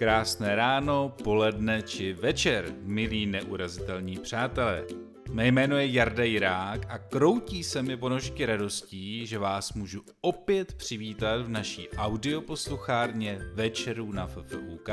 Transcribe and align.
Krásné 0.00 0.56
ráno, 0.56 1.12
poledne 1.12 1.84
či 1.84 2.16
večer, 2.16 2.72
milí 2.88 3.26
neurazitelní 3.26 4.16
přátelé. 4.18 4.84
Mé 5.32 5.46
jméno 5.46 5.76
je 5.76 5.86
Jarda 5.86 6.24
Jirák 6.24 6.86
a 6.88 6.98
kroutí 6.98 7.64
se 7.64 7.82
mi 7.82 7.96
ponožky 7.96 8.46
radostí, 8.46 9.26
že 9.26 9.38
vás 9.38 9.72
můžu 9.72 10.02
opět 10.20 10.74
přivítat 10.74 11.42
v 11.42 11.48
naší 11.48 11.88
audioposluchárně 11.96 13.38
Večerů 13.54 14.12
na 14.12 14.26
FFUK, 14.26 14.90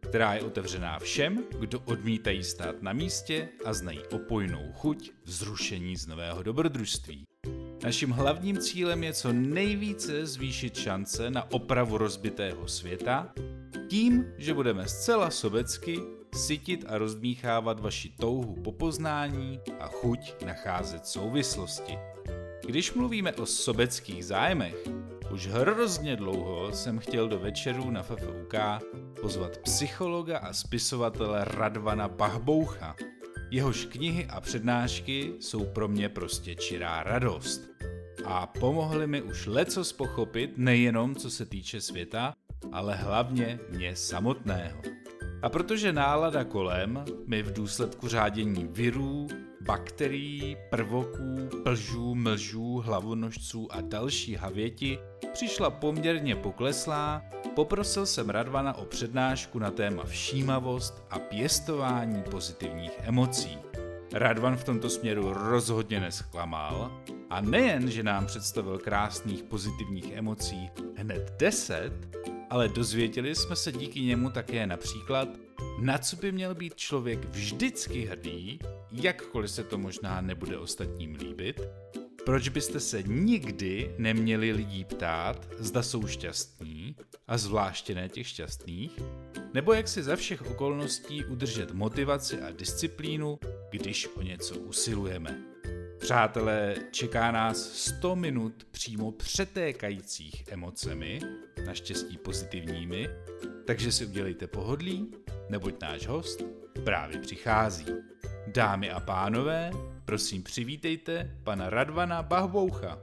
která 0.00 0.34
je 0.34 0.42
otevřená 0.42 0.98
všem, 0.98 1.44
kdo 1.58 1.80
odmítají 1.80 2.44
stát 2.44 2.82
na 2.82 2.92
místě 2.92 3.48
a 3.64 3.72
znají 3.72 4.00
opojnou 4.12 4.72
chuť 4.72 5.10
vzrušení 5.24 5.96
z 5.96 6.06
nového 6.06 6.42
dobrodružství. 6.42 7.24
Naším 7.84 8.10
hlavním 8.10 8.58
cílem 8.58 9.04
je 9.04 9.12
co 9.12 9.32
nejvíce 9.32 10.26
zvýšit 10.26 10.76
šance 10.76 11.30
na 11.30 11.52
opravu 11.52 11.98
rozbitého 11.98 12.68
světa 12.68 13.32
tím, 13.90 14.32
že 14.38 14.54
budeme 14.54 14.88
zcela 14.88 15.30
sobecky 15.30 15.98
sytit 16.34 16.84
a 16.88 16.98
rozdmíchávat 16.98 17.80
vaši 17.80 18.08
touhu 18.08 18.54
po 18.54 18.72
poznání 18.72 19.60
a 19.80 19.88
chuť 19.88 20.44
nacházet 20.46 21.06
souvislosti. 21.06 21.98
Když 22.66 22.92
mluvíme 22.94 23.32
o 23.32 23.46
sobeckých 23.46 24.24
zájmech, 24.24 24.76
už 25.32 25.46
hrozně 25.46 26.16
dlouho 26.16 26.72
jsem 26.72 26.98
chtěl 26.98 27.28
do 27.28 27.38
večerů 27.38 27.90
na 27.90 28.02
FFUK 28.02 28.54
pozvat 29.20 29.58
psychologa 29.58 30.38
a 30.38 30.52
spisovatele 30.52 31.44
Radvana 31.44 32.08
Bachboucha. 32.08 32.96
Jehož 33.50 33.84
knihy 33.84 34.26
a 34.26 34.40
přednášky 34.40 35.32
jsou 35.40 35.64
pro 35.64 35.88
mě 35.88 36.08
prostě 36.08 36.54
čirá 36.54 37.02
radost. 37.02 37.60
A 38.24 38.46
pomohly 38.46 39.06
mi 39.06 39.22
už 39.22 39.46
lecos 39.46 39.92
pochopit 39.92 40.50
nejenom 40.56 41.14
co 41.14 41.30
se 41.30 41.46
týče 41.46 41.80
světa, 41.80 42.34
ale 42.72 42.94
hlavně 42.96 43.58
mě 43.70 43.96
samotného. 43.96 44.82
A 45.42 45.48
protože 45.48 45.92
nálada 45.92 46.44
kolem 46.44 47.04
mi 47.26 47.42
v 47.42 47.52
důsledku 47.52 48.08
řádění 48.08 48.68
virů, 48.70 49.26
bakterií, 49.60 50.56
prvoků, 50.70 51.48
plžů, 51.62 52.14
mlžů, 52.14 52.76
hlavonožců 52.76 53.72
a 53.72 53.80
další 53.80 54.34
havěti 54.34 54.98
přišla 55.32 55.70
poměrně 55.70 56.36
pokleslá, 56.36 57.22
poprosil 57.54 58.06
jsem 58.06 58.30
Radvana 58.30 58.76
o 58.76 58.84
přednášku 58.84 59.58
na 59.58 59.70
téma 59.70 60.04
všímavost 60.04 61.02
a 61.10 61.18
pěstování 61.18 62.22
pozitivních 62.22 62.92
emocí. 63.02 63.58
Radvan 64.12 64.56
v 64.56 64.64
tomto 64.64 64.90
směru 64.90 65.32
rozhodně 65.32 66.00
nesklamal 66.00 66.92
a 67.30 67.40
nejen, 67.40 67.90
že 67.90 68.02
nám 68.02 68.26
představil 68.26 68.78
krásných 68.78 69.42
pozitivních 69.42 70.12
emocí 70.12 70.70
hned 70.96 71.32
10, 71.38 71.92
ale 72.50 72.68
dozvěděli 72.68 73.34
jsme 73.34 73.56
se 73.56 73.72
díky 73.72 74.00
němu 74.00 74.30
také 74.30 74.66
například, 74.66 75.28
na 75.80 75.98
co 75.98 76.16
by 76.16 76.32
měl 76.32 76.54
být 76.54 76.76
člověk 76.76 77.24
vždycky 77.24 78.04
hrdý, 78.04 78.58
jakkoliv 78.92 79.50
se 79.50 79.64
to 79.64 79.78
možná 79.78 80.20
nebude 80.20 80.58
ostatním 80.58 81.14
líbit, 81.14 81.60
proč 82.24 82.48
byste 82.48 82.80
se 82.80 83.02
nikdy 83.02 83.94
neměli 83.98 84.52
lidí 84.52 84.84
ptát, 84.84 85.48
zda 85.58 85.82
jsou 85.82 86.06
šťastní, 86.06 86.96
a 87.28 87.38
zvláště 87.38 87.94
ne 87.94 88.08
těch 88.08 88.28
šťastných, 88.28 88.98
nebo 89.54 89.72
jak 89.72 89.88
si 89.88 90.02
za 90.02 90.16
všech 90.16 90.50
okolností 90.50 91.24
udržet 91.24 91.72
motivaci 91.72 92.42
a 92.42 92.50
disciplínu, 92.52 93.38
když 93.70 94.08
o 94.16 94.22
něco 94.22 94.54
usilujeme. 94.58 95.49
Přátelé, 96.00 96.74
čeká 96.90 97.30
nás 97.30 97.56
100 97.58 98.16
minut 98.16 98.66
přímo 98.70 99.12
přetékajících 99.12 100.44
emocemi, 100.48 101.20
naštěstí 101.66 102.18
pozitivními, 102.18 103.08
takže 103.66 103.92
si 103.92 104.06
udělejte 104.06 104.46
pohodlí, 104.46 105.14
neboť 105.48 105.82
náš 105.82 106.06
host 106.06 106.42
právě 106.84 107.18
přichází. 107.18 107.86
Dámy 108.46 108.90
a 108.90 109.00
pánové, 109.00 109.70
prosím 110.04 110.42
přivítejte 110.42 111.30
pana 111.44 111.70
Radvana 111.70 112.22
Bahboucha. 112.22 112.98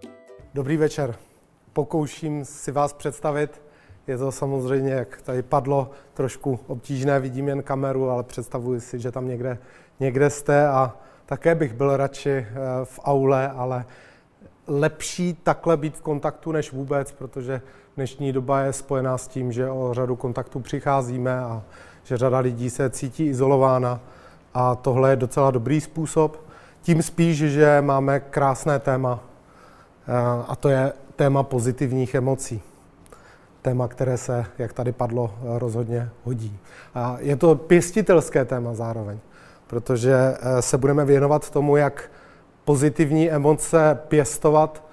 Dobrý 0.53 0.77
večer. 0.77 1.15
Pokouším 1.73 2.45
si 2.45 2.71
vás 2.71 2.93
představit. 2.93 3.61
Je 4.07 4.17
to 4.17 4.31
samozřejmě, 4.31 4.91
jak 4.91 5.21
tady 5.21 5.43
padlo, 5.43 5.91
trošku 6.13 6.59
obtížné, 6.67 7.19
vidím 7.19 7.47
jen 7.47 7.63
kameru, 7.63 8.09
ale 8.09 8.23
představuji 8.23 8.81
si, 8.81 8.99
že 8.99 9.11
tam 9.11 9.27
někde, 9.27 9.57
někde 9.99 10.29
jste 10.29 10.67
a 10.67 11.06
také 11.27 11.55
bych 11.55 11.73
byl 11.73 11.97
radši 11.97 12.29
eh, 12.29 12.45
v 12.83 12.99
aule, 13.03 13.49
ale 13.49 13.85
lepší 14.67 15.33
takhle 15.33 15.77
být 15.77 15.97
v 15.97 16.01
kontaktu 16.01 16.51
než 16.51 16.71
vůbec, 16.71 17.11
protože 17.11 17.61
dnešní 17.95 18.33
doba 18.33 18.59
je 18.59 18.73
spojená 18.73 19.17
s 19.17 19.27
tím, 19.27 19.51
že 19.51 19.69
o 19.69 19.93
řadu 19.93 20.15
kontaktů 20.15 20.59
přicházíme 20.59 21.39
a 21.39 21.63
že 22.03 22.17
řada 22.17 22.39
lidí 22.39 22.69
se 22.69 22.89
cítí 22.89 23.25
izolována 23.25 23.99
a 24.53 24.75
tohle 24.75 25.09
je 25.09 25.15
docela 25.15 25.51
dobrý 25.51 25.81
způsob. 25.81 26.47
Tím 26.81 27.03
spíš, 27.03 27.37
že 27.37 27.81
máme 27.81 28.19
krásné 28.19 28.79
téma 28.79 29.19
eh, 30.07 30.13
a 30.47 30.55
to 30.55 30.69
je 30.69 30.93
téma 31.15 31.43
pozitivních 31.43 32.15
emocí. 32.15 32.61
Téma, 33.61 33.87
které 33.87 34.17
se, 34.17 34.45
jak 34.57 34.73
tady 34.73 34.91
padlo, 34.91 35.33
rozhodně 35.43 36.09
hodí. 36.23 36.59
A 36.95 37.17
je 37.19 37.35
to 37.35 37.55
pěstitelské 37.55 38.45
téma 38.45 38.73
zároveň 38.73 39.19
protože 39.67 40.13
eh, 40.15 40.61
se 40.61 40.77
budeme 40.77 41.05
věnovat 41.05 41.49
tomu, 41.49 41.77
jak 41.77 42.11
pozitivní 42.65 43.31
emoce 43.31 43.99
pěstovat, 44.07 44.83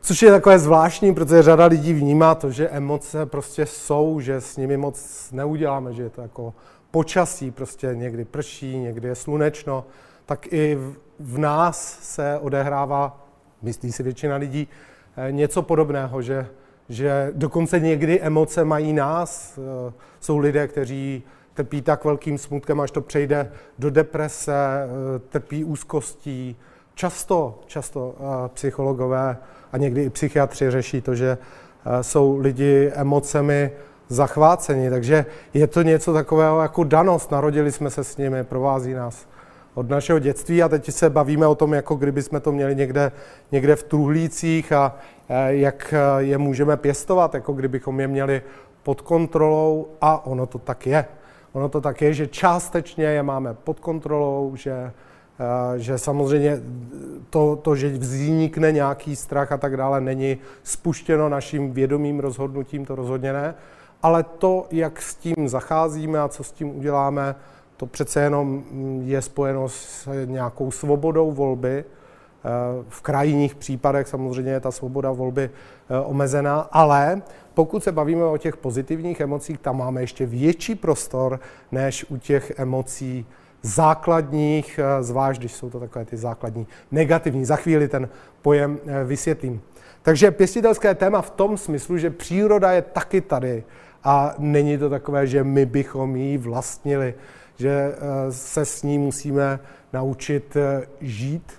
což 0.00 0.22
je 0.22 0.30
takové 0.30 0.58
zvláštní, 0.58 1.14
protože 1.14 1.42
řada 1.42 1.66
lidí 1.66 1.92
vnímá 1.92 2.34
to, 2.34 2.50
že 2.50 2.68
emoce 2.68 3.26
prostě 3.26 3.66
jsou, 3.66 4.20
že 4.20 4.40
s 4.40 4.56
nimi 4.56 4.76
moc 4.76 5.28
neuděláme, 5.32 5.92
že 5.92 6.02
je 6.02 6.10
to 6.10 6.22
jako 6.22 6.54
počasí, 6.90 7.50
prostě 7.50 7.90
někdy 7.94 8.24
prší, 8.24 8.78
někdy 8.78 9.08
je 9.08 9.14
slunečno, 9.14 9.84
tak 10.26 10.52
i 10.52 10.78
v 11.18 11.38
nás 11.38 11.98
se 12.02 12.38
odehrává, 12.38 13.26
myslí 13.62 13.92
si 13.92 14.02
většina 14.02 14.36
lidí, 14.36 14.68
eh, 15.16 15.32
něco 15.32 15.62
podobného, 15.62 16.22
že, 16.22 16.46
že 16.88 17.30
dokonce 17.34 17.80
někdy 17.80 18.20
emoce 18.20 18.64
mají 18.64 18.92
nás. 18.92 19.58
Eh, 19.58 19.92
jsou 20.20 20.38
lidé, 20.38 20.68
kteří 20.68 21.22
trpí 21.56 21.82
tak 21.82 22.04
velkým 22.04 22.38
smutkem, 22.38 22.80
až 22.80 22.90
to 22.90 23.00
přejde 23.00 23.50
do 23.78 23.90
deprese, 23.90 24.52
eh, 24.54 25.18
trpí 25.18 25.64
úzkostí. 25.64 26.56
Často, 26.94 27.60
často 27.66 28.14
eh, 28.18 28.48
psychologové 28.54 29.36
a 29.72 29.76
někdy 29.76 30.02
i 30.02 30.10
psychiatři 30.10 30.70
řeší 30.70 31.00
to, 31.00 31.14
že 31.14 31.38
eh, 31.38 32.02
jsou 32.02 32.38
lidi 32.38 32.92
emocemi 32.94 33.70
zachváceni, 34.08 34.90
takže 34.90 35.26
je 35.54 35.66
to 35.66 35.82
něco 35.82 36.12
takového 36.12 36.62
jako 36.62 36.84
danost, 36.84 37.30
narodili 37.30 37.72
jsme 37.72 37.90
se 37.90 38.04
s 38.04 38.16
nimi, 38.16 38.44
provází 38.44 38.94
nás 38.94 39.26
od 39.74 39.88
našeho 39.88 40.18
dětství 40.18 40.62
a 40.62 40.68
teď 40.68 40.90
se 40.90 41.10
bavíme 41.10 41.46
o 41.46 41.54
tom, 41.54 41.74
jako 41.74 41.94
kdyby 41.94 42.22
jsme 42.22 42.40
to 42.40 42.52
měli 42.52 42.76
někde, 42.76 43.12
někde 43.52 43.76
v 43.76 43.82
truhlících 43.82 44.72
a 44.72 44.94
jak 45.46 45.94
je 46.18 46.38
můžeme 46.38 46.76
pěstovat, 46.76 47.34
jako 47.34 47.52
kdybychom 47.52 48.00
je 48.00 48.08
měli 48.08 48.42
pod 48.82 49.00
kontrolou 49.00 49.88
a 50.00 50.26
ono 50.26 50.46
to 50.46 50.58
tak 50.58 50.86
je. 50.86 51.04
Ono 51.56 51.68
to 51.68 51.80
tak 51.80 52.02
je, 52.02 52.14
že 52.14 52.26
částečně 52.26 53.04
je 53.04 53.22
máme 53.22 53.54
pod 53.54 53.80
kontrolou, 53.80 54.56
že, 54.56 54.72
eh, 54.72 55.78
že 55.78 55.98
samozřejmě 55.98 56.60
to, 57.30 57.56
to, 57.56 57.76
že 57.76 57.88
vznikne 57.88 58.72
nějaký 58.72 59.16
strach 59.16 59.52
a 59.52 59.56
tak 59.56 59.76
dále, 59.76 60.00
není 60.00 60.38
spuštěno 60.62 61.28
naším 61.28 61.72
vědomým 61.72 62.20
rozhodnutím, 62.20 62.84
to 62.84 62.94
rozhodně 62.94 63.32
ne. 63.32 63.54
Ale 64.02 64.22
to, 64.22 64.66
jak 64.70 65.02
s 65.02 65.14
tím 65.14 65.48
zacházíme 65.48 66.20
a 66.20 66.28
co 66.28 66.44
s 66.44 66.52
tím 66.52 66.78
uděláme, 66.78 67.34
to 67.76 67.86
přece 67.86 68.20
jenom 68.20 68.64
je 69.04 69.22
spojeno 69.22 69.68
s 69.68 70.08
nějakou 70.24 70.70
svobodou 70.70 71.32
volby. 71.32 71.84
Eh, 71.84 72.84
v 72.88 73.00
krajních 73.00 73.54
případech 73.54 74.08
samozřejmě 74.08 74.52
je 74.52 74.60
ta 74.60 74.70
svoboda 74.70 75.12
volby 75.12 75.50
eh, 75.50 76.00
omezená, 76.00 76.68
ale 76.72 77.22
pokud 77.56 77.84
se 77.84 77.92
bavíme 77.92 78.24
o 78.24 78.36
těch 78.36 78.56
pozitivních 78.56 79.20
emocích, 79.20 79.58
tam 79.58 79.78
máme 79.78 80.00
ještě 80.00 80.26
větší 80.26 80.74
prostor 80.74 81.40
než 81.72 82.04
u 82.08 82.16
těch 82.16 82.52
emocí 82.56 83.26
základních, 83.62 84.80
eh, 84.82 85.02
zvlášť 85.02 85.40
když 85.40 85.52
jsou 85.52 85.70
to 85.70 85.80
takové 85.80 86.04
ty 86.04 86.16
základní 86.16 86.66
negativní. 86.92 87.44
Za 87.44 87.56
chvíli 87.56 87.88
ten 87.88 88.08
pojem 88.42 88.78
eh, 88.86 89.04
vysvětlím. 89.04 89.60
Takže 90.02 90.30
pěstitelské 90.30 90.94
téma 90.94 91.22
v 91.22 91.30
tom 91.30 91.56
smyslu, 91.56 91.98
že 91.98 92.10
příroda 92.10 92.72
je 92.72 92.82
taky 92.82 93.20
tady 93.20 93.64
a 94.04 94.34
není 94.38 94.78
to 94.78 94.90
takové, 94.90 95.26
že 95.26 95.44
my 95.44 95.66
bychom 95.66 96.16
ji 96.16 96.38
vlastnili, 96.38 97.14
že 97.56 97.70
eh, 97.70 98.32
se 98.32 98.64
s 98.64 98.82
ní 98.82 98.98
musíme 98.98 99.60
naučit 99.92 100.56
žít 101.00 101.52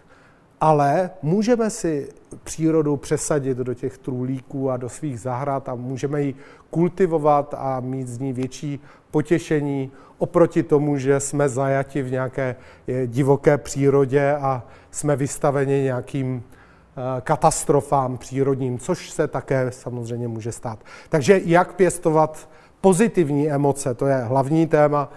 ale 0.61 1.09
můžeme 1.21 1.69
si 1.69 2.09
přírodu 2.43 2.97
přesadit 2.97 3.57
do 3.57 3.73
těch 3.73 3.97
trůlíků 3.97 4.71
a 4.71 4.77
do 4.77 4.89
svých 4.89 5.19
zahrad 5.19 5.69
a 5.69 5.75
můžeme 5.75 6.21
ji 6.21 6.35
kultivovat 6.69 7.55
a 7.57 7.79
mít 7.79 8.07
z 8.07 8.19
ní 8.19 8.33
větší 8.33 8.79
potěšení 9.11 9.91
oproti 10.17 10.63
tomu, 10.63 10.97
že 10.97 11.19
jsme 11.19 11.49
zajati 11.49 12.01
v 12.01 12.11
nějaké 12.11 12.55
eh, 12.87 13.07
divoké 13.07 13.57
přírodě 13.57 14.35
a 14.35 14.63
jsme 14.91 15.15
vystaveni 15.15 15.83
nějakým 15.83 16.43
eh, 16.43 17.21
katastrofám 17.21 18.17
přírodním, 18.17 18.79
což 18.79 19.09
se 19.09 19.27
také 19.27 19.71
samozřejmě 19.71 20.27
může 20.27 20.51
stát. 20.51 20.79
Takže 21.09 21.41
jak 21.45 21.73
pěstovat 21.73 22.49
pozitivní 22.81 23.51
emoce, 23.51 23.93
to 23.93 24.07
je 24.07 24.15
hlavní 24.15 24.67
téma, 24.67 25.09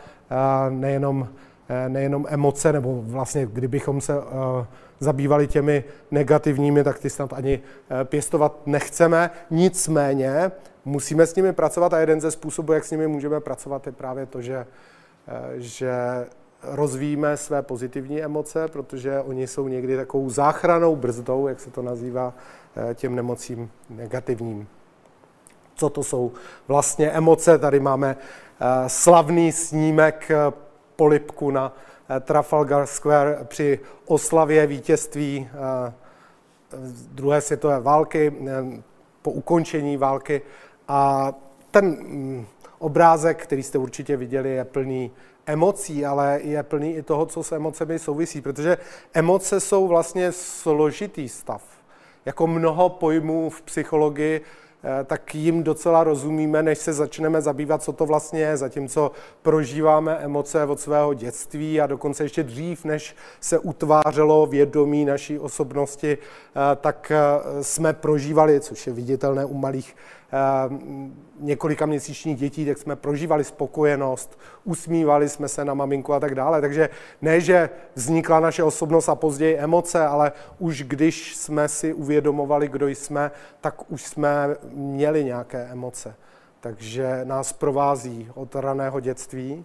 nejenom, 0.70 1.28
nejenom 1.88 2.26
emoce, 2.28 2.72
nebo 2.72 3.02
vlastně 3.02 3.46
kdybychom 3.46 4.00
se 4.00 4.14
zabývali 5.00 5.46
těmi 5.46 5.84
negativními, 6.11 6.84
tak 6.84 6.99
ty 6.99 7.11
snad 7.11 7.32
ani 7.32 7.61
pěstovat 8.05 8.67
nechceme. 8.67 9.31
Nicméně 9.50 10.52
musíme 10.84 11.26
s 11.26 11.34
nimi 11.34 11.52
pracovat 11.52 11.94
a 11.94 11.99
jeden 11.99 12.20
ze 12.20 12.31
způsobů, 12.31 12.72
jak 12.72 12.84
s 12.84 12.90
nimi 12.90 13.08
můžeme 13.08 13.40
pracovat, 13.40 13.87
je 13.87 13.93
právě 13.93 14.26
to, 14.26 14.43
že, 14.43 14.67
že 15.56 15.93
rozvíjíme 16.62 17.37
své 17.37 17.62
pozitivní 17.62 18.22
emoce, 18.22 18.69
protože 18.69 19.20
oni 19.20 19.46
jsou 19.46 19.69
někdy 19.69 19.96
takovou 19.96 20.31
záchranou 20.31 20.96
brzdou, 20.96 21.49
jak 21.49 21.61
se 21.61 21.70
to 21.70 21.82
nazývá, 21.82 22.34
eh, 22.90 22.94
těm 22.94 23.14
nemocím 23.14 23.70
negativním. 23.90 24.69
Co 25.75 25.90
to 25.90 26.02
jsou 26.02 26.32
vlastně 26.69 27.11
emoce? 27.11 27.58
Tady 27.58 27.81
máme 27.81 28.17
eh, 28.61 28.88
slavný 28.88 29.52
snímek 29.52 30.31
eh, 30.31 30.52
polipku 31.00 31.50
na 31.50 31.73
Trafalgar 32.20 32.87
Square 32.87 33.38
při 33.44 33.81
oslavě 34.06 34.67
vítězství 34.67 35.49
druhé 37.12 37.41
světové 37.41 37.81
války, 37.81 38.32
po 39.23 39.31
ukončení 39.31 39.97
války. 39.97 40.43
A 40.88 41.32
ten 41.70 41.85
mm, 41.87 42.47
obrázek, 42.79 43.43
který 43.43 43.62
jste 43.62 43.79
určitě 43.79 44.17
viděli, 44.17 44.50
je 44.50 44.64
plný 44.64 45.11
emocí, 45.47 46.06
ale 46.06 46.41
je 46.43 46.62
plný 46.62 46.97
i 46.97 47.03
toho, 47.03 47.26
co 47.26 47.43
s 47.43 47.53
emocemi 47.53 47.99
souvisí, 47.99 48.41
protože 48.41 48.79
emoce 49.14 49.61
jsou 49.61 49.88
vlastně 49.88 50.32
složitý 50.32 51.29
stav. 51.29 51.62
Jako 52.25 52.46
mnoho 52.46 52.88
pojmů 52.88 53.50
v 53.50 53.62
psychologii, 53.62 54.41
eh, 54.41 54.44
tak 55.05 55.35
jim 55.35 55.62
docela 55.62 56.05
rozumíme, 56.05 56.62
než 56.62 56.79
se 56.79 56.93
začneme 56.93 57.43
zabývat, 57.43 57.82
co 57.82 57.93
to 57.93 58.06
vlastně 58.06 58.41
je, 58.41 58.56
zatímco 58.56 59.11
prožíváme 59.43 60.17
emoce 60.17 60.65
od 60.65 60.81
svého 60.81 61.15
dětství 61.15 61.81
a 61.81 61.87
dokonce 61.87 62.25
ještě 62.25 62.43
dřív, 62.43 62.85
než 62.85 63.17
se 63.41 63.59
utvářelo 63.59 64.47
vědomí 64.47 65.05
naší 65.05 65.38
osobnosti, 65.38 66.19
eh, 66.19 66.77
tak 66.77 67.12
eh, 67.15 67.65
jsme 67.65 67.93
prožívali, 67.93 68.61
což 68.61 68.87
je 68.87 68.93
viditelné 68.93 69.44
u 69.44 69.55
malých 69.55 69.97
několika 71.41 71.87
měsíčních 71.87 72.37
dětí, 72.37 72.67
tak 72.67 72.79
jsme 72.79 72.97
prožívali 72.97 73.44
spokojenost, 73.44 74.38
usmívali 74.65 75.29
jsme 75.29 75.49
se 75.49 75.65
na 75.65 75.75
maminku 75.75 76.12
a 76.12 76.21
tak 76.21 76.35
dále. 76.35 76.61
Takže 76.61 76.88
ne, 77.23 77.41
že 77.41 77.71
vznikla 77.94 78.41
naše 78.41 78.62
osobnost 78.62 79.09
a 79.09 79.15
později 79.15 79.56
emoce, 79.56 80.06
ale 80.06 80.32
už 80.59 80.82
když 80.82 81.37
jsme 81.37 81.69
si 81.69 81.93
uvědomovali, 81.93 82.69
kdo 82.69 82.88
jsme, 82.88 83.31
tak 83.61 83.93
už 83.93 84.05
jsme 84.05 84.56
měli 84.73 85.25
nějaké 85.25 85.59
emoce. 85.59 86.15
Takže 86.61 87.21
nás 87.25 87.53
provází 87.53 88.31
od 88.35 88.55
raného 88.55 89.00
dětství. 89.00 89.65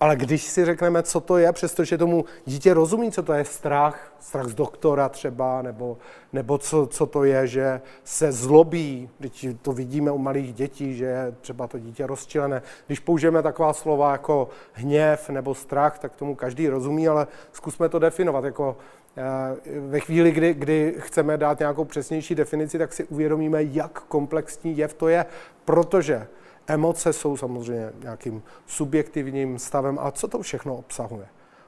Ale 0.00 0.16
když 0.16 0.42
si 0.42 0.64
řekneme, 0.64 1.02
co 1.02 1.20
to 1.20 1.36
je, 1.36 1.52
přestože 1.52 1.98
tomu 1.98 2.24
dítě 2.44 2.74
rozumí, 2.74 3.12
co 3.12 3.22
to 3.22 3.32
je 3.32 3.44
strach, 3.44 4.12
strach 4.20 4.46
z 4.46 4.54
doktora 4.54 5.08
třeba, 5.08 5.62
nebo, 5.62 5.98
nebo 6.32 6.58
co, 6.58 6.86
co 6.86 7.06
to 7.06 7.24
je, 7.24 7.46
že 7.46 7.80
se 8.04 8.32
zlobí, 8.32 9.10
když 9.18 9.46
to 9.62 9.72
vidíme 9.72 10.10
u 10.10 10.18
malých 10.18 10.54
dětí, 10.54 10.96
že 10.96 11.04
je 11.04 11.34
třeba 11.40 11.66
to 11.66 11.78
dítě 11.78 12.06
rozčilené. 12.06 12.62
Když 12.86 13.00
použijeme 13.00 13.42
taková 13.42 13.72
slova 13.72 14.12
jako 14.12 14.48
hněv 14.72 15.30
nebo 15.30 15.54
strach, 15.54 15.98
tak 15.98 16.16
tomu 16.16 16.34
každý 16.34 16.68
rozumí, 16.68 17.08
ale 17.08 17.26
zkusme 17.52 17.88
to 17.88 17.98
definovat. 17.98 18.44
Jako, 18.44 18.76
eh, 19.16 19.80
ve 19.80 20.00
chvíli, 20.00 20.32
kdy, 20.32 20.54
kdy 20.54 20.94
chceme 20.98 21.36
dát 21.36 21.58
nějakou 21.58 21.84
přesnější 21.84 22.34
definici, 22.34 22.78
tak 22.78 22.92
si 22.92 23.04
uvědomíme, 23.04 23.62
jak 23.62 24.00
komplexní 24.00 24.78
jev 24.78 24.94
to 24.94 25.08
je, 25.08 25.26
protože 25.64 26.26
Emoce 26.66 27.12
jsou 27.12 27.36
samozřejmě 27.36 27.92
nějakým 28.02 28.42
subjektivním 28.66 29.58
stavem. 29.58 29.98
A 29.98 30.10
co 30.10 30.28
to 30.28 30.42
všechno 30.42 30.76
obsahuje? 30.76 31.26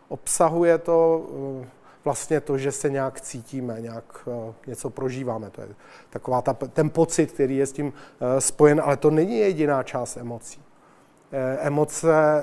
Obsahuje 0.09 0.79
to 0.79 1.27
eh, 1.63 1.69
vlastně 2.05 2.41
to, 2.41 2.59
že 2.59 2.73
se 2.73 2.91
nějak 2.91 3.21
cítíme, 3.21 3.81
nějak 3.81 4.29
eh, 4.29 4.53
něco 4.67 4.91
prožíváme. 4.91 5.51
To 5.51 5.61
je 5.61 5.69
taková 6.11 6.43
ta, 6.43 6.55
ten 6.55 6.91
pocit, 6.91 7.33
který 7.33 7.57
je 7.57 7.67
s 7.67 7.73
tím 7.73 7.93
eh, 8.21 8.41
spojen, 8.41 8.81
ale 8.85 8.97
to 8.97 9.11
není 9.11 9.39
jediná 9.39 9.83
část 9.83 10.17
emocí. 10.17 10.63
Emoce 11.59 12.43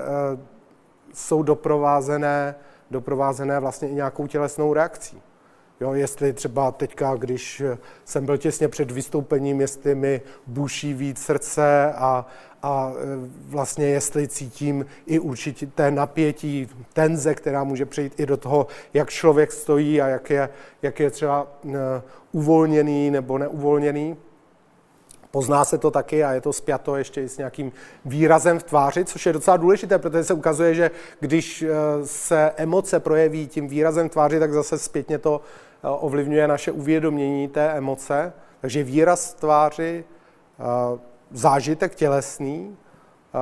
jsou 1.14 1.42
doprovázené, 1.42 2.54
doprovázené 2.90 3.60
vlastně 3.60 3.88
i 3.88 3.94
nějakou 3.94 4.26
tělesnou 4.26 4.74
reakcí. 4.74 5.22
Jo, 5.80 5.92
jestli 5.92 6.32
třeba 6.32 6.70
teďka, 6.70 7.14
když 7.14 7.62
jsem 8.04 8.26
byl 8.26 8.36
těsně 8.36 8.68
před 8.68 8.90
vystoupením, 8.90 9.60
jestli 9.60 9.94
mi 9.94 10.20
buší 10.46 10.94
víc 10.94 11.22
srdce 11.22 11.92
a, 11.92 12.26
a 12.62 12.92
e, 12.92 13.02
vlastně 13.48 13.86
jestli 13.86 14.28
cítím 14.28 14.86
i 15.06 15.18
určité 15.18 15.90
napětí, 15.90 16.68
tenze, 16.92 17.34
která 17.34 17.64
může 17.64 17.86
přejít 17.86 18.20
i 18.20 18.26
do 18.26 18.36
toho, 18.36 18.66
jak 18.94 19.10
člověk 19.10 19.52
stojí 19.52 20.02
a 20.02 20.06
jak 20.06 20.30
je, 20.30 20.48
jak 20.82 21.00
je 21.00 21.10
třeba 21.10 21.46
e, 21.64 21.70
uvolněný 22.32 23.10
nebo 23.10 23.38
neuvolněný. 23.38 24.16
Pozná 25.30 25.64
se 25.64 25.78
to 25.78 25.90
taky 25.90 26.24
a 26.24 26.32
je 26.32 26.40
to 26.40 26.52
spjato 26.52 26.96
ještě 26.96 27.22
i 27.22 27.28
s 27.28 27.38
nějakým 27.38 27.72
výrazem 28.04 28.58
v 28.58 28.62
tváři, 28.62 29.04
což 29.04 29.26
je 29.26 29.32
docela 29.32 29.56
důležité, 29.56 29.98
protože 29.98 30.24
se 30.24 30.34
ukazuje, 30.34 30.74
že 30.74 30.90
když 31.20 31.64
se 32.04 32.52
emoce 32.56 33.00
projeví 33.00 33.46
tím 33.46 33.68
výrazem 33.68 34.08
v 34.08 34.12
tváři, 34.12 34.38
tak 34.38 34.52
zase 34.52 34.78
zpětně 34.78 35.18
to 35.18 35.40
ovlivňuje 35.82 36.48
naše 36.48 36.72
uvědomění 36.72 37.48
té 37.48 37.70
emoce. 37.70 38.32
Takže 38.60 38.84
výraz 38.84 39.34
tváři, 39.34 40.04
zážitek 41.30 41.94
tělesný, 41.94 42.76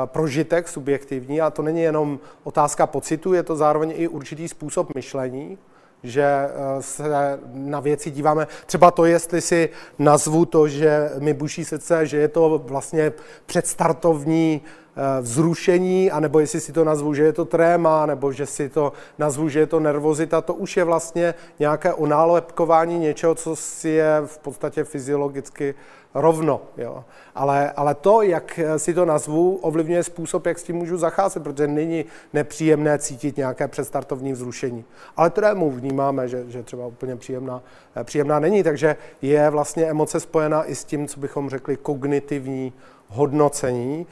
prožitek 0.04 0.68
subjektivní, 0.68 1.40
a 1.40 1.50
to 1.50 1.62
není 1.62 1.80
jenom 1.82 2.18
otázka 2.44 2.86
pocitu, 2.86 3.32
je 3.32 3.42
to 3.42 3.56
zároveň 3.56 3.92
i 3.96 4.08
určitý 4.08 4.48
způsob 4.48 4.94
myšlení, 4.94 5.58
že 6.02 6.48
se 6.80 7.04
na 7.52 7.80
věci 7.80 8.10
díváme. 8.10 8.46
Třeba 8.66 8.90
to, 8.90 9.04
jestli 9.04 9.40
si 9.40 9.68
nazvu 9.98 10.44
to, 10.44 10.68
že 10.68 11.10
mi 11.18 11.34
buší 11.34 11.64
srdce, 11.64 12.06
že 12.06 12.16
je 12.16 12.28
to 12.28 12.62
vlastně 12.64 13.12
předstartovní 13.46 14.62
Eh, 14.62 14.83
vzrušení, 15.20 16.10
anebo 16.10 16.40
jestli 16.40 16.60
si 16.60 16.72
to 16.72 16.84
nazvu, 16.84 17.14
že 17.14 17.22
je 17.22 17.32
to 17.32 17.44
tréma, 17.44 18.06
nebo 18.06 18.32
že 18.32 18.46
si 18.46 18.68
to 18.68 18.92
nazvu, 19.18 19.48
že 19.48 19.58
je 19.58 19.66
to 19.66 19.80
nervozita, 19.80 20.40
to 20.40 20.54
už 20.54 20.76
je 20.76 20.84
vlastně 20.84 21.34
nějaké 21.58 21.94
onálepkování 21.94 22.98
něčeho, 22.98 23.34
co 23.34 23.56
si 23.56 23.88
je 23.88 24.22
v 24.26 24.38
podstatě 24.38 24.84
fyziologicky 24.84 25.74
rovno. 26.14 26.60
Jo. 26.76 27.04
Ale, 27.34 27.70
ale 27.70 27.94
to, 27.94 28.22
jak 28.22 28.60
si 28.76 28.94
to 28.94 29.04
nazvu, 29.04 29.56
ovlivňuje 29.56 30.02
způsob, 30.02 30.46
jak 30.46 30.58
s 30.58 30.62
tím 30.62 30.76
můžu 30.76 30.96
zacházet, 30.96 31.42
protože 31.42 31.66
není 31.66 32.04
nepříjemné 32.32 32.98
cítit 32.98 33.36
nějaké 33.36 33.68
předstartovní 33.68 34.32
vzrušení. 34.32 34.84
Ale 35.16 35.30
trému 35.30 35.70
vnímáme, 35.70 36.28
že, 36.28 36.44
že 36.48 36.62
třeba 36.62 36.86
úplně 36.86 37.16
příjemná, 37.16 37.62
eh, 37.96 38.04
příjemná 38.04 38.38
není, 38.38 38.62
takže 38.62 38.96
je 39.22 39.50
vlastně 39.50 39.84
emoce 39.84 40.20
spojená 40.20 40.64
i 40.64 40.74
s 40.74 40.84
tím, 40.84 41.08
co 41.08 41.20
bychom 41.20 41.50
řekli 41.50 41.76
kognitivní 41.76 42.72
hodnocení, 43.08 44.06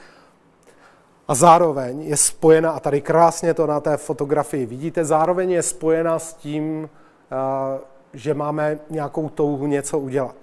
a 1.27 1.35
zároveň 1.35 2.01
je 2.01 2.17
spojena, 2.17 2.71
a 2.71 2.79
tady 2.79 3.01
krásně 3.01 3.53
to 3.53 3.67
na 3.67 3.79
té 3.79 3.97
fotografii 3.97 4.65
vidíte, 4.65 5.05
zároveň 5.05 5.51
je 5.51 5.63
spojena 5.63 6.19
s 6.19 6.33
tím, 6.33 6.89
eh, 7.31 7.79
že 8.13 8.33
máme 8.33 8.79
nějakou 8.89 9.29
touhu 9.29 9.67
něco 9.67 9.99
udělat. 9.99 10.35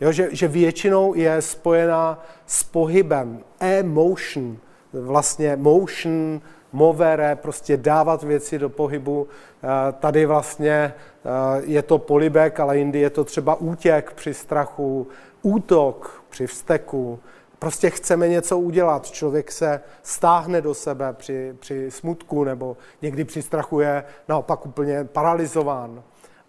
Jo, 0.00 0.12
že, 0.12 0.28
že 0.32 0.48
většinou 0.48 1.14
je 1.14 1.42
spojena 1.42 2.22
s 2.46 2.62
pohybem, 2.62 3.40
emotion, 3.60 4.56
vlastně 4.92 5.56
motion, 5.56 6.40
movere, 6.72 7.36
prostě 7.36 7.76
dávat 7.76 8.22
věci 8.22 8.58
do 8.58 8.68
pohybu. 8.68 9.28
Eh, 9.62 9.92
tady 9.92 10.26
vlastně 10.26 10.72
eh, 10.72 10.92
je 11.64 11.82
to 11.82 11.98
polibek, 11.98 12.60
ale 12.60 12.78
jindy 12.78 13.00
je 13.00 13.10
to 13.10 13.24
třeba 13.24 13.54
útěk 13.54 14.12
při 14.12 14.34
strachu, 14.34 15.08
útok 15.42 16.22
při 16.30 16.46
vzteku, 16.46 17.18
Prostě 17.60 17.90
chceme 17.90 18.28
něco 18.28 18.58
udělat. 18.58 19.10
Člověk 19.10 19.52
se 19.52 19.80
stáhne 20.02 20.60
do 20.60 20.74
sebe 20.74 21.12
při, 21.12 21.56
při 21.60 21.90
smutku 21.90 22.44
nebo 22.44 22.76
někdy 23.02 23.24
při 23.24 23.42
strachu 23.42 23.80
je 23.80 24.04
naopak 24.28 24.66
úplně 24.66 25.04
paralizován. 25.04 26.02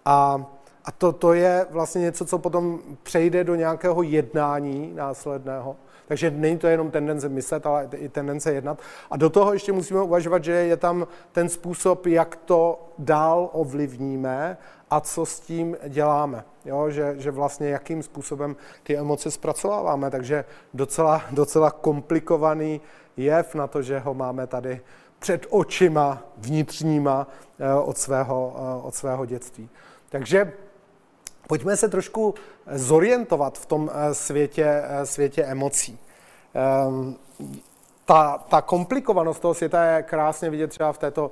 A, 0.05 0.45
a 0.85 0.91
to, 0.91 1.11
to 1.11 1.33
je 1.33 1.65
vlastně 1.69 2.01
něco, 2.01 2.25
co 2.25 2.37
potom 2.37 2.79
přejde 3.03 3.43
do 3.43 3.55
nějakého 3.55 4.03
jednání 4.03 4.91
následného. 4.95 5.75
Takže 6.07 6.31
není 6.31 6.57
to 6.57 6.67
jenom 6.67 6.91
tendence 6.91 7.29
myslet, 7.29 7.65
ale 7.65 7.89
i 7.95 8.09
tendence 8.09 8.53
jednat. 8.53 8.79
A 9.11 9.17
do 9.17 9.29
toho 9.29 9.53
ještě 9.53 9.71
musíme 9.71 10.01
uvažovat, 10.01 10.43
že 10.43 10.51
je 10.51 10.77
tam 10.77 11.07
ten 11.31 11.49
způsob, 11.49 12.05
jak 12.05 12.35
to 12.35 12.89
dál 12.97 13.49
ovlivníme 13.53 14.57
a 14.91 14.99
co 14.99 15.25
s 15.25 15.39
tím 15.39 15.77
děláme. 15.87 16.43
Jo? 16.65 16.89
Že, 16.89 17.15
že 17.17 17.31
vlastně 17.31 17.69
jakým 17.69 18.03
způsobem 18.03 18.55
ty 18.83 18.97
emoce 18.97 19.31
zpracováváme. 19.31 20.11
Takže 20.11 20.45
docela, 20.73 21.21
docela 21.31 21.71
komplikovaný 21.71 22.81
jev 23.17 23.55
na 23.55 23.67
to, 23.67 23.81
že 23.81 23.99
ho 23.99 24.13
máme 24.13 24.47
tady 24.47 24.81
před 25.19 25.45
očima 25.49 26.23
vnitřníma 26.37 27.27
eh, 27.59 27.73
od 27.73 27.97
svého, 27.97 28.55
eh, 28.57 28.85
od 28.87 28.95
svého 28.95 29.25
dětství. 29.25 29.69
Takže 30.09 30.53
pojďme 31.47 31.77
se 31.77 31.89
trošku 31.89 32.35
zorientovat 32.71 33.57
v 33.57 33.65
tom 33.65 33.91
eh, 33.93 34.13
světě, 34.13 34.83
světě 35.03 35.43
emocí. 35.43 35.99
Um, 36.87 37.17
ta, 38.05 38.37
ta 38.37 38.61
komplikovanost 38.61 39.41
toho 39.41 39.53
světa 39.53 39.83
je 39.83 40.03
krásně 40.03 40.49
vidět 40.49 40.67
třeba 40.67 40.93
v 40.93 40.97
této 40.97 41.31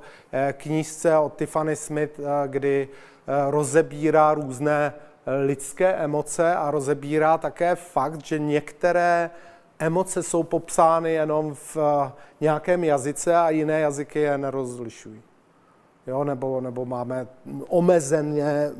knížce 0.52 1.18
od 1.18 1.36
Tiffany 1.36 1.76
Smith, 1.76 2.20
kdy 2.46 2.88
rozebírá 3.50 4.34
různé 4.34 4.94
lidské 5.46 5.88
emoce 5.94 6.54
a 6.54 6.70
rozebírá 6.70 7.38
také 7.38 7.74
fakt, 7.74 8.24
že 8.24 8.38
některé 8.38 9.30
emoce 9.78 10.22
jsou 10.22 10.42
popsány 10.42 11.12
jenom 11.12 11.54
v 11.54 11.76
nějakém 12.40 12.84
jazyce 12.84 13.36
a 13.36 13.50
jiné 13.50 13.80
jazyky 13.80 14.18
je 14.18 14.38
nerozlišují. 14.38 15.22
Jo, 16.06 16.24
nebo, 16.24 16.60
nebo 16.60 16.84
máme 16.84 17.26
omezeně, 17.68 18.70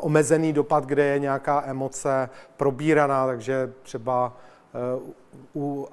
omezený 0.00 0.52
dopad, 0.52 0.86
kde 0.86 1.04
je 1.04 1.18
nějaká 1.18 1.62
emoce 1.66 2.30
probíraná, 2.56 3.26
takže 3.26 3.72
třeba 3.82 4.32
u 5.54 5.88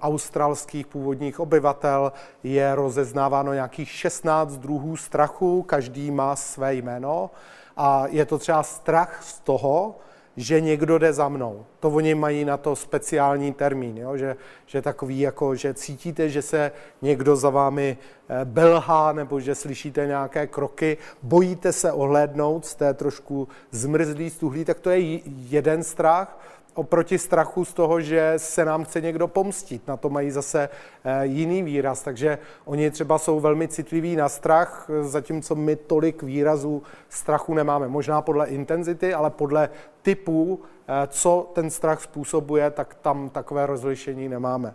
australských 0.00 0.86
původních 0.86 1.40
obyvatel 1.40 2.12
je 2.42 2.74
rozeznáváno 2.74 3.52
nějakých 3.54 3.90
16 3.90 4.56
druhů 4.56 4.96
strachu, 4.96 5.62
každý 5.62 6.10
má 6.10 6.36
své 6.36 6.74
jméno 6.74 7.30
a 7.76 8.06
je 8.06 8.26
to 8.26 8.38
třeba 8.38 8.62
strach 8.62 9.22
z 9.22 9.40
toho, 9.40 9.94
že 10.36 10.60
někdo 10.60 10.98
jde 10.98 11.12
za 11.12 11.28
mnou. 11.28 11.66
To 11.80 11.90
oni 11.90 12.14
mají 12.14 12.44
na 12.44 12.56
to 12.56 12.76
speciální 12.76 13.52
termín, 13.52 13.98
jo? 13.98 14.16
Že, 14.16 14.36
že 14.66 14.82
takový, 14.82 15.20
jako, 15.20 15.54
že 15.54 15.74
cítíte, 15.74 16.28
že 16.28 16.42
se 16.42 16.72
někdo 17.02 17.36
za 17.36 17.50
vámi 17.50 17.98
eh, 18.28 18.44
belhá 18.44 19.12
nebo 19.12 19.40
že 19.40 19.54
slyšíte 19.54 20.06
nějaké 20.06 20.46
kroky, 20.46 20.96
bojíte 21.22 21.72
se 21.72 21.92
ohlédnout, 21.92 22.66
jste 22.66 22.94
trošku 22.94 23.48
zmrzlý, 23.70 24.30
stuhlý, 24.30 24.64
tak 24.64 24.80
to 24.80 24.90
je 24.90 25.20
jeden 25.26 25.82
strach 25.82 26.38
oproti 26.76 27.18
strachu 27.18 27.64
z 27.64 27.72
toho, 27.72 28.00
že 28.00 28.34
se 28.36 28.64
nám 28.64 28.84
chce 28.84 29.00
někdo 29.00 29.28
pomstit. 29.28 29.88
Na 29.88 29.96
to 29.96 30.08
mají 30.08 30.30
zase 30.30 30.68
eh, 31.04 31.26
jiný 31.26 31.62
výraz, 31.62 32.02
takže 32.02 32.38
oni 32.64 32.90
třeba 32.90 33.18
jsou 33.18 33.40
velmi 33.40 33.68
citliví 33.68 34.16
na 34.16 34.28
strach, 34.28 34.90
zatímco 35.02 35.54
my 35.54 35.76
tolik 35.76 36.22
výrazů 36.22 36.82
strachu 37.08 37.54
nemáme. 37.54 37.88
Možná 37.88 38.22
podle 38.22 38.46
intenzity, 38.46 39.14
ale 39.14 39.30
podle 39.30 39.68
typu, 40.02 40.60
eh, 40.88 41.06
co 41.06 41.50
ten 41.54 41.70
strach 41.70 42.02
způsobuje, 42.02 42.70
tak 42.70 42.94
tam 42.94 43.28
takové 43.28 43.66
rozlišení 43.66 44.28
nemáme. 44.28 44.74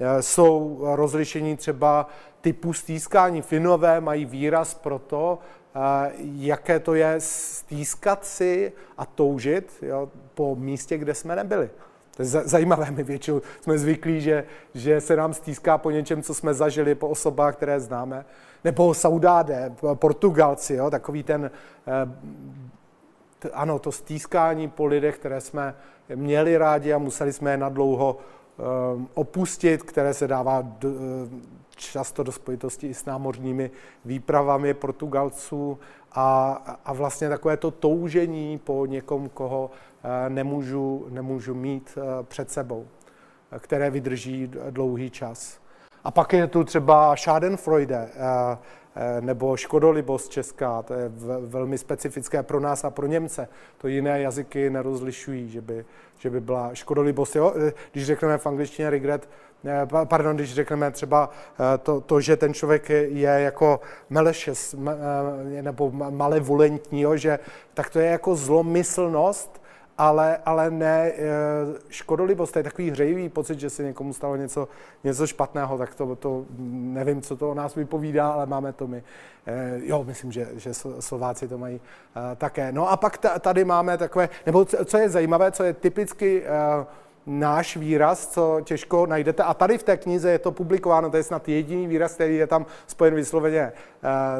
Eh, 0.00 0.22
jsou 0.22 0.78
rozlišení 0.82 1.56
třeba 1.56 2.06
typu 2.40 2.72
stýskání. 2.72 3.42
Finové 3.42 4.00
mají 4.00 4.24
výraz 4.24 4.74
pro 4.74 4.98
to, 4.98 5.38
jaké 6.34 6.80
to 6.80 6.94
je 6.94 7.14
stýskat 7.18 8.24
si 8.24 8.72
a 8.98 9.06
toužit 9.06 9.72
jo, 9.82 10.08
po 10.34 10.56
místě, 10.56 10.98
kde 10.98 11.14
jsme 11.14 11.36
nebyli. 11.36 11.70
To 12.16 12.22
je 12.22 12.26
zajímavé, 12.26 12.90
my 12.90 13.02
většinou 13.02 13.42
jsme 13.60 13.78
zvyklí, 13.78 14.20
že, 14.20 14.44
že 14.74 15.00
se 15.00 15.16
nám 15.16 15.34
stýská 15.34 15.78
po 15.78 15.90
něčem, 15.90 16.22
co 16.22 16.34
jsme 16.34 16.54
zažili, 16.54 16.94
po 16.94 17.08
osobách, 17.08 17.56
které 17.56 17.80
známe. 17.80 18.24
Nebo 18.64 18.94
Saudáde, 18.94 19.72
Portugalci, 19.94 20.74
jo, 20.74 20.90
takový 20.90 21.22
ten, 21.22 21.50
eh, 21.86 23.50
ano, 23.52 23.78
to 23.78 23.92
stýskání 23.92 24.68
po 24.68 24.86
lidech, 24.86 25.18
které 25.18 25.40
jsme 25.40 25.74
měli 26.14 26.56
rádi 26.56 26.92
a 26.92 26.98
museli 26.98 27.32
jsme 27.32 27.50
je 27.50 27.56
nadlouho 27.56 28.16
eh, 28.18 28.62
opustit, 29.14 29.82
které 29.82 30.14
se 30.14 30.28
dává 30.28 30.62
eh, 30.84 30.88
často 31.76 32.22
do 32.22 32.32
spojitosti 32.32 32.86
i 32.86 32.94
s 32.94 33.04
námořními 33.04 33.70
výpravami 34.04 34.74
Portugalců 34.74 35.78
a, 36.12 36.52
a 36.84 36.92
vlastně 36.92 37.28
takové 37.28 37.56
to 37.56 37.70
toužení 37.70 38.58
po 38.58 38.86
někom, 38.86 39.28
koho 39.28 39.70
eh, 40.04 40.30
nemůžu, 40.30 41.06
nemůžu 41.10 41.54
mít 41.54 41.98
eh, 41.98 42.22
před 42.22 42.50
sebou, 42.50 42.86
které 43.58 43.90
vydrží 43.90 44.50
dlouhý 44.70 45.10
čas. 45.10 45.58
A 46.04 46.10
pak 46.10 46.32
je 46.32 46.46
tu 46.46 46.64
třeba 46.64 47.16
Schadenfreude, 47.16 48.08
eh, 48.14 49.20
nebo 49.20 49.56
škodolibost 49.56 50.30
česká, 50.30 50.82
to 50.82 50.94
je 50.94 51.12
velmi 51.40 51.78
specifické 51.78 52.42
pro 52.42 52.60
nás 52.60 52.84
a 52.84 52.90
pro 52.90 53.06
Němce. 53.06 53.48
To 53.78 53.88
jiné 53.88 54.20
jazyky 54.20 54.70
nerozlišují, 54.70 55.50
že 55.50 55.60
by, 55.60 55.84
že 56.18 56.30
by 56.30 56.40
byla 56.40 56.74
škodolibost. 56.74 57.36
Jo? 57.36 57.54
Když 57.92 58.06
řekneme 58.06 58.38
v 58.38 58.46
angličtině 58.46 58.90
regret, 58.90 59.28
Eh, 59.28 59.53
pardon, 60.04 60.36
když 60.36 60.54
řekneme 60.54 60.90
třeba 60.90 61.30
eh, 61.30 61.78
to, 61.78 62.00
to 62.00 62.20
že 62.20 62.36
ten 62.36 62.54
člověk 62.54 62.88
je 62.90 63.28
jako 63.28 63.80
malicious 64.10 64.74
eh, 64.74 65.62
nebo 65.62 65.90
malevolentní, 65.90 67.04
že, 67.14 67.38
tak 67.74 67.90
to 67.90 67.98
je 67.98 68.06
jako 68.06 68.36
zlomyslnost, 68.36 69.64
ale, 69.98 70.38
ale 70.46 70.70
ne 70.70 71.12
škodolibost, 71.88 72.52
to 72.52 72.58
je 72.58 72.62
takový 72.62 72.90
hřejivý 72.90 73.28
pocit, 73.28 73.60
že 73.60 73.70
se 73.70 73.82
někomu 73.82 74.12
stalo 74.12 74.36
něco, 74.36 74.68
něco 75.04 75.26
špatného, 75.26 75.78
tak 75.78 75.94
to, 75.94 76.16
to 76.16 76.44
nevím, 76.68 77.22
co 77.22 77.36
to 77.36 77.50
o 77.50 77.54
nás 77.54 77.74
vypovídá, 77.74 78.28
ale 78.28 78.46
máme 78.46 78.72
to 78.72 78.86
my. 78.86 79.02
Jo, 79.76 80.04
myslím, 80.04 80.32
že, 80.32 80.48
že 80.54 80.74
Slováci 81.00 81.48
to 81.48 81.58
mají 81.58 81.80
také. 82.36 82.72
No 82.72 82.90
a 82.90 82.96
pak 82.96 83.18
tady 83.40 83.64
máme 83.64 83.98
takové, 83.98 84.28
nebo 84.46 84.64
co 84.64 84.98
je 84.98 85.08
zajímavé, 85.08 85.52
co 85.52 85.64
je 85.64 85.72
typicky 85.72 86.42
náš 87.26 87.76
výraz, 87.76 88.26
co 88.26 88.60
těžko 88.64 89.06
najdete. 89.06 89.42
A 89.42 89.54
tady 89.54 89.78
v 89.78 89.82
té 89.82 89.96
knize 89.96 90.30
je 90.30 90.38
to 90.38 90.52
publikováno, 90.52 91.10
to 91.10 91.16
je 91.16 91.22
snad 91.22 91.48
jediný 91.48 91.86
výraz, 91.86 92.14
který 92.14 92.36
je 92.36 92.46
tam 92.46 92.66
spojen 92.86 93.14
vysloveně 93.14 93.60
eh, 93.62 93.72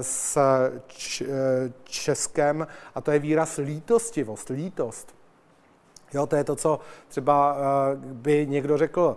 s 0.00 0.36
eh, 0.36 1.72
českem, 1.84 2.66
a 2.94 3.00
to 3.00 3.10
je 3.10 3.18
výraz 3.18 3.56
lítostivost, 3.56 4.48
lítost. 4.48 5.14
Jo, 6.14 6.26
to 6.26 6.36
je 6.36 6.44
to, 6.44 6.56
co 6.56 6.80
třeba 7.08 7.56
eh, 7.56 7.96
by 7.96 8.46
někdo 8.46 8.76
řekl, 8.76 9.16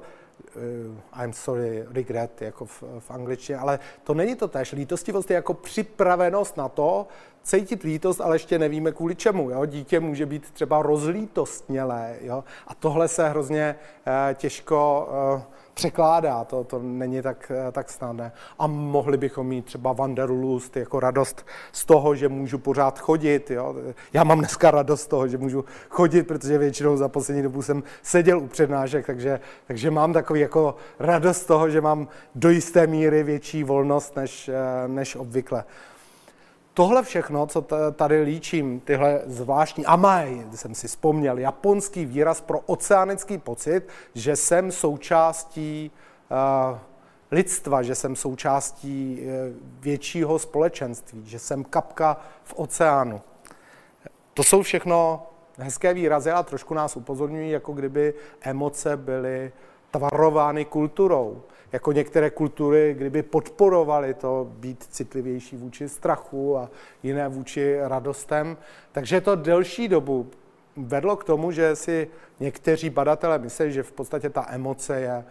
I'm 1.24 1.34
sorry, 1.34 1.86
regret, 1.92 2.42
jako 2.42 2.66
v, 2.66 2.84
v 3.00 3.12
angličtině, 3.12 3.58
ale 3.58 3.80
to 4.04 4.14
není 4.14 4.36
to 4.36 4.48
tež. 4.48 4.72
Lítostivost 4.72 5.30
je 5.30 5.36
jako 5.36 5.54
připravenost 5.54 6.58
na 6.58 6.70
to, 6.70 7.08
cítit 7.48 7.84
lítost, 7.84 8.22
ale 8.22 8.36
ještě 8.36 8.60
nevíme 8.60 8.92
kvůli 8.92 9.16
čemu. 9.16 9.50
Jo? 9.50 9.66
Dítě 9.66 10.00
může 10.00 10.26
být 10.26 10.52
třeba 10.52 10.82
rozlítostnělé. 10.82 12.16
Jo? 12.22 12.44
A 12.68 12.76
tohle 12.76 13.08
se 13.08 13.30
hrozně 13.30 13.76
eh, 14.08 14.34
těžko 14.34 15.10
eh, 15.38 15.44
překládá, 15.74 16.44
to, 16.44 16.64
to 16.64 16.80
není 16.80 17.22
tak, 17.22 17.52
eh, 17.56 17.72
tak 17.72 17.90
snadné. 17.90 18.32
A 18.60 18.68
mohli 18.68 19.18
bychom 19.18 19.48
mít 19.48 19.66
třeba 19.66 19.94
Wanderlust, 19.94 20.78
jako 20.78 21.00
radost 21.00 21.46
z 21.72 21.86
toho, 21.86 22.16
že 22.16 22.30
můžu 22.30 22.58
pořád 22.58 23.00
chodit. 23.00 23.52
Jo? 23.52 23.76
Já 24.14 24.24
mám 24.24 24.40
dneska 24.40 24.72
radost 24.72 25.02
z 25.02 25.08
toho, 25.08 25.28
že 25.28 25.38
můžu 25.38 25.66
chodit, 25.90 26.24
protože 26.24 26.58
většinou 26.58 26.98
za 26.98 27.08
poslední 27.08 27.44
dobu 27.44 27.62
jsem 27.62 27.84
seděl 28.02 28.40
u 28.40 28.48
přednášek, 28.48 29.06
takže, 29.06 29.40
takže 29.68 29.92
mám 29.92 30.14
takový 30.14 30.40
jako 30.40 30.76
radost 31.00 31.38
z 31.42 31.46
toho, 31.46 31.70
že 31.70 31.82
mám 31.82 32.08
do 32.36 32.50
jisté 32.50 32.88
míry 32.88 33.24
větší 33.24 33.64
volnost 33.64 34.16
než, 34.16 34.50
eh, 34.50 34.88
než 34.88 35.16
obvykle 35.16 35.64
tohle 36.78 37.04
všechno, 37.04 37.48
co 37.48 37.66
tady 37.92 38.22
líčím, 38.22 38.80
tyhle 38.80 39.22
zvláštní 39.26 39.86
amai, 39.86 40.46
jsem 40.56 40.76
si 40.76 40.88
vzpomněl, 40.88 41.38
japonský 41.38 42.06
výraz 42.06 42.42
pro 42.42 42.60
oceanický 42.60 43.38
pocit, 43.38 43.88
že 44.14 44.36
jsem 44.36 44.72
součástí 44.72 45.92
uh, 46.72 46.78
lidstva, 47.32 47.82
že 47.82 47.96
jsem 47.96 48.16
součástí 48.16 49.20
uh, 49.22 49.56
většího 49.80 50.40
společenství, 50.40 51.26
že 51.26 51.40
jsem 51.40 51.64
kapka 51.64 52.18
v 52.44 52.54
oceánu. 52.58 53.22
To 54.34 54.44
jsou 54.44 54.62
všechno 54.62 55.28
hezké 55.58 55.94
výrazy 55.94 56.32
a 56.32 56.44
trošku 56.44 56.74
nás 56.74 56.98
upozorňují, 56.98 57.52
jako 57.52 57.74
kdyby 57.74 58.14
emoce 58.42 58.98
byly 58.98 59.52
tvarovány 59.92 60.66
kulturou 60.66 61.42
jako 61.72 61.92
některé 61.92 62.30
kultury, 62.30 62.96
kdyby 62.98 63.24
podporovaly 63.24 64.14
to 64.14 64.48
být 64.52 64.84
citlivější 64.90 65.58
vůči 65.58 65.90
strachu 65.90 66.58
a 66.58 66.70
jiné 67.04 67.28
vůči 67.28 67.78
radostem. 67.82 68.58
Takže 68.92 69.22
to 69.22 69.36
delší 69.36 69.88
dobu 69.88 70.30
vedlo 70.78 71.16
k 71.16 71.24
tomu, 71.24 71.52
že 71.52 71.76
si 71.76 72.08
někteří 72.40 72.90
badatelé 72.90 73.40
myslí, 73.40 73.72
že 73.72 73.84
v 73.84 73.92
podstatě 73.92 74.30
ta 74.30 74.46
emoce 74.50 75.00
je 75.00 75.26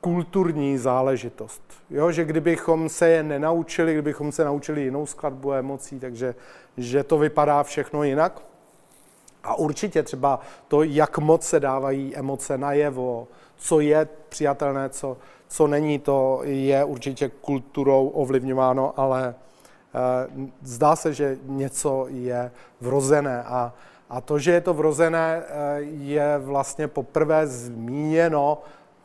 kulturní 0.00 0.78
záležitost. 0.78 1.62
Jo, 1.90 2.12
že 2.12 2.24
kdybychom 2.24 2.88
se 2.88 3.08
je 3.08 3.22
nenaučili, 3.22 3.92
kdybychom 3.92 4.32
se 4.32 4.44
naučili 4.44 4.82
jinou 4.82 5.06
skladbu 5.06 5.52
emocí, 5.52 6.00
takže 6.00 6.34
že 6.76 7.04
to 7.04 7.18
vypadá 7.18 7.62
všechno 7.62 8.02
jinak. 8.04 8.42
A 9.44 9.54
určitě 9.54 10.02
třeba 10.02 10.40
to, 10.68 10.82
jak 10.82 11.18
moc 11.18 11.46
se 11.46 11.60
dávají 11.60 12.16
emoce 12.16 12.58
najevo, 12.58 13.28
co 13.56 13.80
je 13.80 14.08
přijatelné, 14.28 14.88
co, 14.88 15.16
co 15.54 15.66
není, 15.66 15.98
to 15.98 16.40
je 16.44 16.84
určitě 16.84 17.28
kulturou 17.28 18.08
ovlivňováno, 18.08 19.00
ale 19.00 19.34
eh, 19.34 20.50
zdá 20.62 20.96
se, 20.96 21.14
že 21.14 21.38
něco 21.42 22.06
je 22.08 22.50
vrozené 22.80 23.42
a, 23.42 23.72
a 24.10 24.20
to, 24.20 24.38
že 24.38 24.52
je 24.52 24.60
to 24.60 24.74
vrozené, 24.74 25.42
eh, 25.46 25.80
je 25.80 26.38
vlastně 26.38 26.88
poprvé 26.88 27.46
zmíněno 27.46 28.58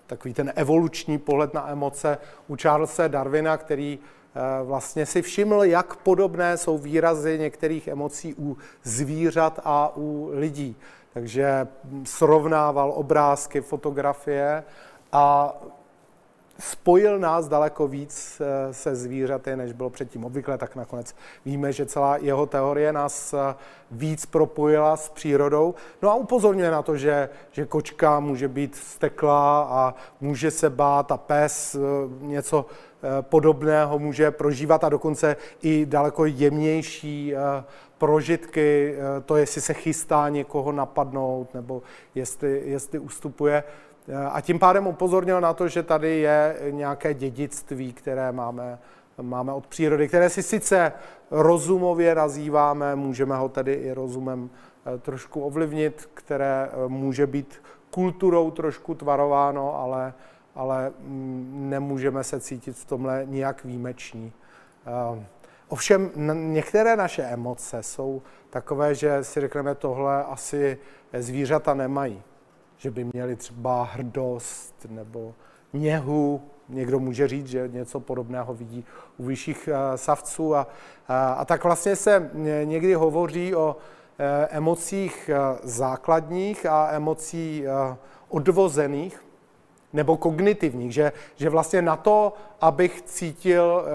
takový 0.08 0.34
ten 0.34 0.54
evoluční 0.56 1.18
pohled 1.18 1.54
na 1.54 1.70
emoce 1.70 2.18
u 2.48 2.56
Charlesa 2.62 3.08
Darwina, 3.08 3.58
který 3.58 4.00
eh, 4.00 4.64
vlastně 4.64 5.06
si 5.06 5.22
všiml, 5.22 5.64
jak 5.64 5.96
podobné 5.96 6.58
jsou 6.58 6.78
výrazy 6.78 7.40
některých 7.40 7.88
emocí 7.88 8.36
u 8.40 8.58
zvířat 8.84 9.60
a 9.64 9.92
u 9.98 10.30
lidí. 10.34 10.76
Takže 11.14 11.68
srovnával 12.04 12.92
obrázky, 12.96 13.62
fotografie 13.62 14.64
a 15.12 15.54
spojil 16.60 17.20
nás 17.20 17.48
daleko 17.48 17.88
víc 17.88 18.42
eh, 18.42 18.74
se 18.74 18.96
zvířaty, 18.96 19.56
než 19.56 19.72
bylo 19.72 19.90
předtím 19.90 20.26
obvykle, 20.26 20.58
tak 20.58 20.76
nakonec 20.76 21.16
víme, 21.46 21.74
že 21.74 21.86
celá 21.86 22.18
jeho 22.18 22.46
teorie 22.46 22.94
nás 22.94 23.34
eh, 23.34 23.56
víc 23.92 24.26
propojila 24.26 24.98
s 24.98 25.10
přírodou. 25.10 25.76
No 26.02 26.10
a 26.10 26.16
upozorňuje 26.16 26.72
na 26.72 26.82
to, 26.82 26.98
že, 26.98 27.30
že 27.52 27.66
kočka 27.66 28.20
může 28.20 28.48
být 28.48 28.76
steklá 28.76 29.62
a 29.62 29.96
může 30.22 30.52
se 30.52 30.70
bát 30.70 31.12
a 31.12 31.18
pes 31.18 31.76
eh, 31.76 31.80
něco 32.22 32.66
podobného 33.22 34.00
může 34.00 34.32
prožívat 34.32 34.84
a 34.84 34.90
dokonce 34.90 35.36
i 35.62 35.86
daleko 35.86 36.26
jemnější 36.26 37.34
prožitky, 37.98 38.96
to 39.26 39.36
jestli 39.38 39.62
se 39.62 39.74
chystá 39.74 40.30
někoho 40.30 40.72
napadnout 40.72 41.54
nebo 41.54 41.82
jestli, 42.16 42.62
jestli 42.66 43.00
ustupuje. 43.00 43.64
A 44.32 44.42
tím 44.42 44.60
pádem 44.60 44.88
upozornil 44.88 45.42
na 45.42 45.54
to, 45.54 45.68
že 45.68 45.84
tady 45.84 46.20
je 46.20 46.58
nějaké 46.70 47.14
dědictví, 47.14 47.94
které 47.94 48.32
máme, 48.32 48.80
máme 49.22 49.54
od 49.54 49.68
přírody, 49.68 50.08
které 50.08 50.30
si 50.30 50.44
sice 50.44 50.94
rozumově 51.32 52.16
nazýváme, 52.16 52.96
můžeme 52.96 53.36
ho 53.38 53.50
tedy 53.50 53.74
i 53.74 53.92
rozumem 53.92 54.50
eh, 54.50 54.98
trošku 54.98 55.42
ovlivnit, 55.42 56.10
které 56.14 56.70
eh, 56.72 56.88
může 56.88 57.28
být 57.28 57.62
kulturou 57.92 58.52
trošku 58.52 58.96
tvarováno, 58.96 59.80
ale, 59.80 60.14
ale 60.56 60.92
mm, 61.00 61.66
nemůžeme 61.70 62.24
se 62.24 62.40
cítit 62.40 62.74
v 62.76 62.86
tomhle 62.86 63.24
nijak 63.26 63.66
výjimeční. 63.66 64.34
Eh, 64.88 65.26
ovšem 65.68 66.12
některé 66.34 66.96
naše 66.96 67.24
emoce 67.24 67.84
jsou 67.84 68.22
takové, 68.50 68.96
že 68.96 69.24
si 69.24 69.42
řekneme, 69.42 69.76
tohle 69.76 70.24
asi 70.24 70.78
zvířata 71.14 71.74
nemají 71.74 72.24
že 72.80 72.92
by 72.92 73.04
měli 73.14 73.36
třeba 73.36 73.84
hrdost 73.84 74.86
nebo 74.90 75.34
něhu. 75.74 76.42
Někdo 76.70 77.00
může 77.00 77.28
říct, 77.28 77.48
že 77.48 77.70
něco 77.74 78.00
podobného 78.00 78.54
vidí 78.54 78.86
u 79.18 79.24
vyšších 79.24 79.70
eh, 79.72 79.98
savců. 79.98 80.56
A, 80.56 80.68
a, 81.08 81.34
a 81.34 81.46
tak 81.46 81.64
vlastně 81.64 81.96
se 81.96 82.32
někdy 82.64 82.94
hovoří 82.94 83.56
o 83.56 83.76
eh, 84.20 84.48
emocích 84.52 85.30
eh, 85.30 85.60
základních 85.64 86.66
a 86.66 86.92
emocí 86.92 87.64
odvozených 88.30 89.26
nebo 89.94 90.18
kognitivních, 90.18 90.94
že, 90.94 91.12
že 91.36 91.50
vlastně 91.50 91.82
na 91.82 91.96
to, 91.96 92.34
abych 92.62 93.02
cítil 93.02 93.86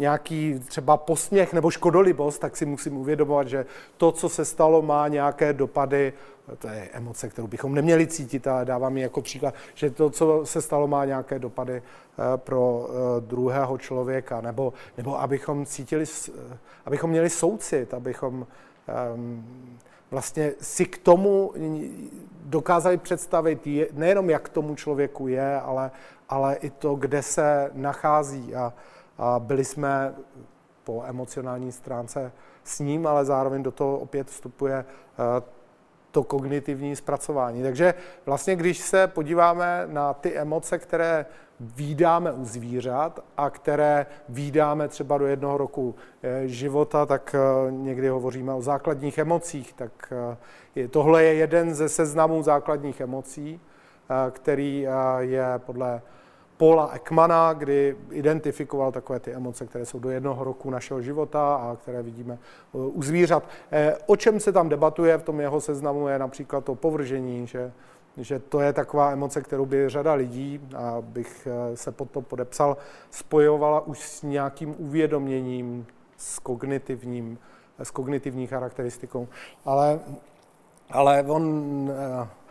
nějaký 0.00 0.60
třeba 0.68 0.96
posměch 0.96 1.52
nebo 1.52 1.70
škodolibost, 1.70 2.40
tak 2.40 2.56
si 2.56 2.66
musím 2.66 2.96
uvědomovat, 2.96 3.48
že 3.48 3.66
to, 3.96 4.12
co 4.12 4.28
se 4.28 4.44
stalo, 4.44 4.82
má 4.82 5.08
nějaké 5.08 5.52
dopady 5.52 6.12
to 6.58 6.68
je 6.68 6.88
emoce, 6.92 7.28
kterou 7.28 7.46
bychom 7.46 7.74
neměli 7.74 8.06
cítit, 8.06 8.46
ale 8.46 8.64
dávám 8.64 8.92
mi 8.92 9.00
jako 9.00 9.22
příklad, 9.22 9.54
že 9.74 9.90
to, 9.90 10.10
co 10.10 10.40
se 10.44 10.62
stalo, 10.62 10.86
má 10.86 11.04
nějaké 11.04 11.38
dopady 11.38 11.72
eh, 11.76 12.36
pro 12.36 12.88
eh, 12.88 13.20
druhého 13.20 13.78
člověka, 13.78 14.40
nebo, 14.40 14.72
nebo 14.96 15.20
abychom 15.20 15.66
cítili, 15.66 16.04
eh, 16.28 16.56
abychom 16.86 17.10
měli 17.10 17.30
soucit, 17.30 17.94
abychom 17.94 18.46
um, 19.14 19.78
vlastně 20.10 20.52
si 20.60 20.84
k 20.86 20.98
tomu 20.98 21.52
dokázali 22.44 22.96
představit 22.96 23.68
nejenom, 23.92 24.30
jak 24.30 24.48
tomu 24.48 24.74
člověku 24.74 25.28
je, 25.28 25.60
ale, 25.60 25.90
ale 26.28 26.54
i 26.56 26.70
to, 26.70 26.94
kde 26.94 27.22
se 27.22 27.70
nachází. 27.74 28.54
A, 28.54 28.72
a 29.20 29.38
byli 29.38 29.64
jsme 29.64 30.14
po 30.84 31.02
emocionální 31.06 31.72
stránce 31.72 32.32
s 32.64 32.80
ním, 32.80 33.06
ale 33.06 33.24
zároveň 33.24 33.62
do 33.62 33.70
toho 33.70 33.98
opět 33.98 34.26
vstupuje 34.26 34.84
to 36.10 36.24
kognitivní 36.24 36.96
zpracování. 36.96 37.62
Takže 37.62 37.94
vlastně, 38.26 38.56
když 38.56 38.78
se 38.78 39.06
podíváme 39.06 39.86
na 39.86 40.14
ty 40.14 40.38
emoce, 40.38 40.78
které 40.78 41.26
výdáme 41.60 42.32
u 42.32 42.44
zvířat 42.44 43.20
a 43.36 43.50
které 43.50 44.06
výdáme 44.28 44.88
třeba 44.88 45.18
do 45.18 45.26
jednoho 45.26 45.58
roku 45.58 45.94
eh, 46.22 46.48
života, 46.48 47.06
tak 47.06 47.34
eh, 47.34 47.70
někdy 47.70 48.08
hovoříme 48.08 48.54
o 48.54 48.62
základních 48.62 49.18
emocích. 49.18 49.72
Tak 49.72 50.12
eh, 50.76 50.88
tohle 50.88 51.24
je 51.24 51.34
jeden 51.34 51.74
ze 51.74 51.88
seznamů 51.88 52.42
základních 52.42 53.00
emocí, 53.00 53.60
který 54.30 54.86
je 55.18 55.44
podle 55.58 56.02
Paula 56.60 56.90
Ekmana, 56.92 57.52
kdy 57.52 57.96
identifikoval 58.10 58.92
takové 58.92 59.20
ty 59.20 59.32
emoce, 59.32 59.66
které 59.66 59.86
jsou 59.86 59.98
do 59.98 60.10
jednoho 60.10 60.44
roku 60.44 60.70
našeho 60.70 61.02
života 61.02 61.54
a 61.54 61.76
které 61.76 62.02
vidíme 62.02 62.34
eh, 62.34 62.78
u 62.78 63.02
zvířat. 63.02 63.42
Eh, 63.72 63.96
o 64.06 64.16
čem 64.16 64.40
se 64.40 64.52
tam 64.52 64.68
debatuje 64.68 65.18
v 65.18 65.22
tom 65.22 65.40
jeho 65.40 65.60
seznamu 65.60 66.08
je 66.08 66.18
například 66.18 66.64
to 66.64 66.74
povržení, 66.74 67.46
že, 67.46 67.72
že 68.16 68.38
to 68.38 68.60
je 68.60 68.72
taková 68.72 69.10
emoce, 69.10 69.40
kterou 69.42 69.66
by 69.66 69.88
řada 69.88 70.12
lidí, 70.12 70.60
a 70.76 70.96
bych 71.00 71.48
eh, 71.50 71.76
se 71.76 71.92
pod 71.92 72.10
to 72.10 72.20
podepsal, 72.20 72.76
spojovala 73.10 73.80
už 73.80 74.08
s 74.08 74.22
nějakým 74.22 74.74
uvědoměním, 74.78 75.86
s 76.16 76.38
kognitivním, 76.38 77.38
s 77.78 77.90
kognitivní 77.90 78.46
charakteristikou. 78.46 79.28
Ale, 79.64 80.00
ale 80.90 81.24
on 81.28 81.90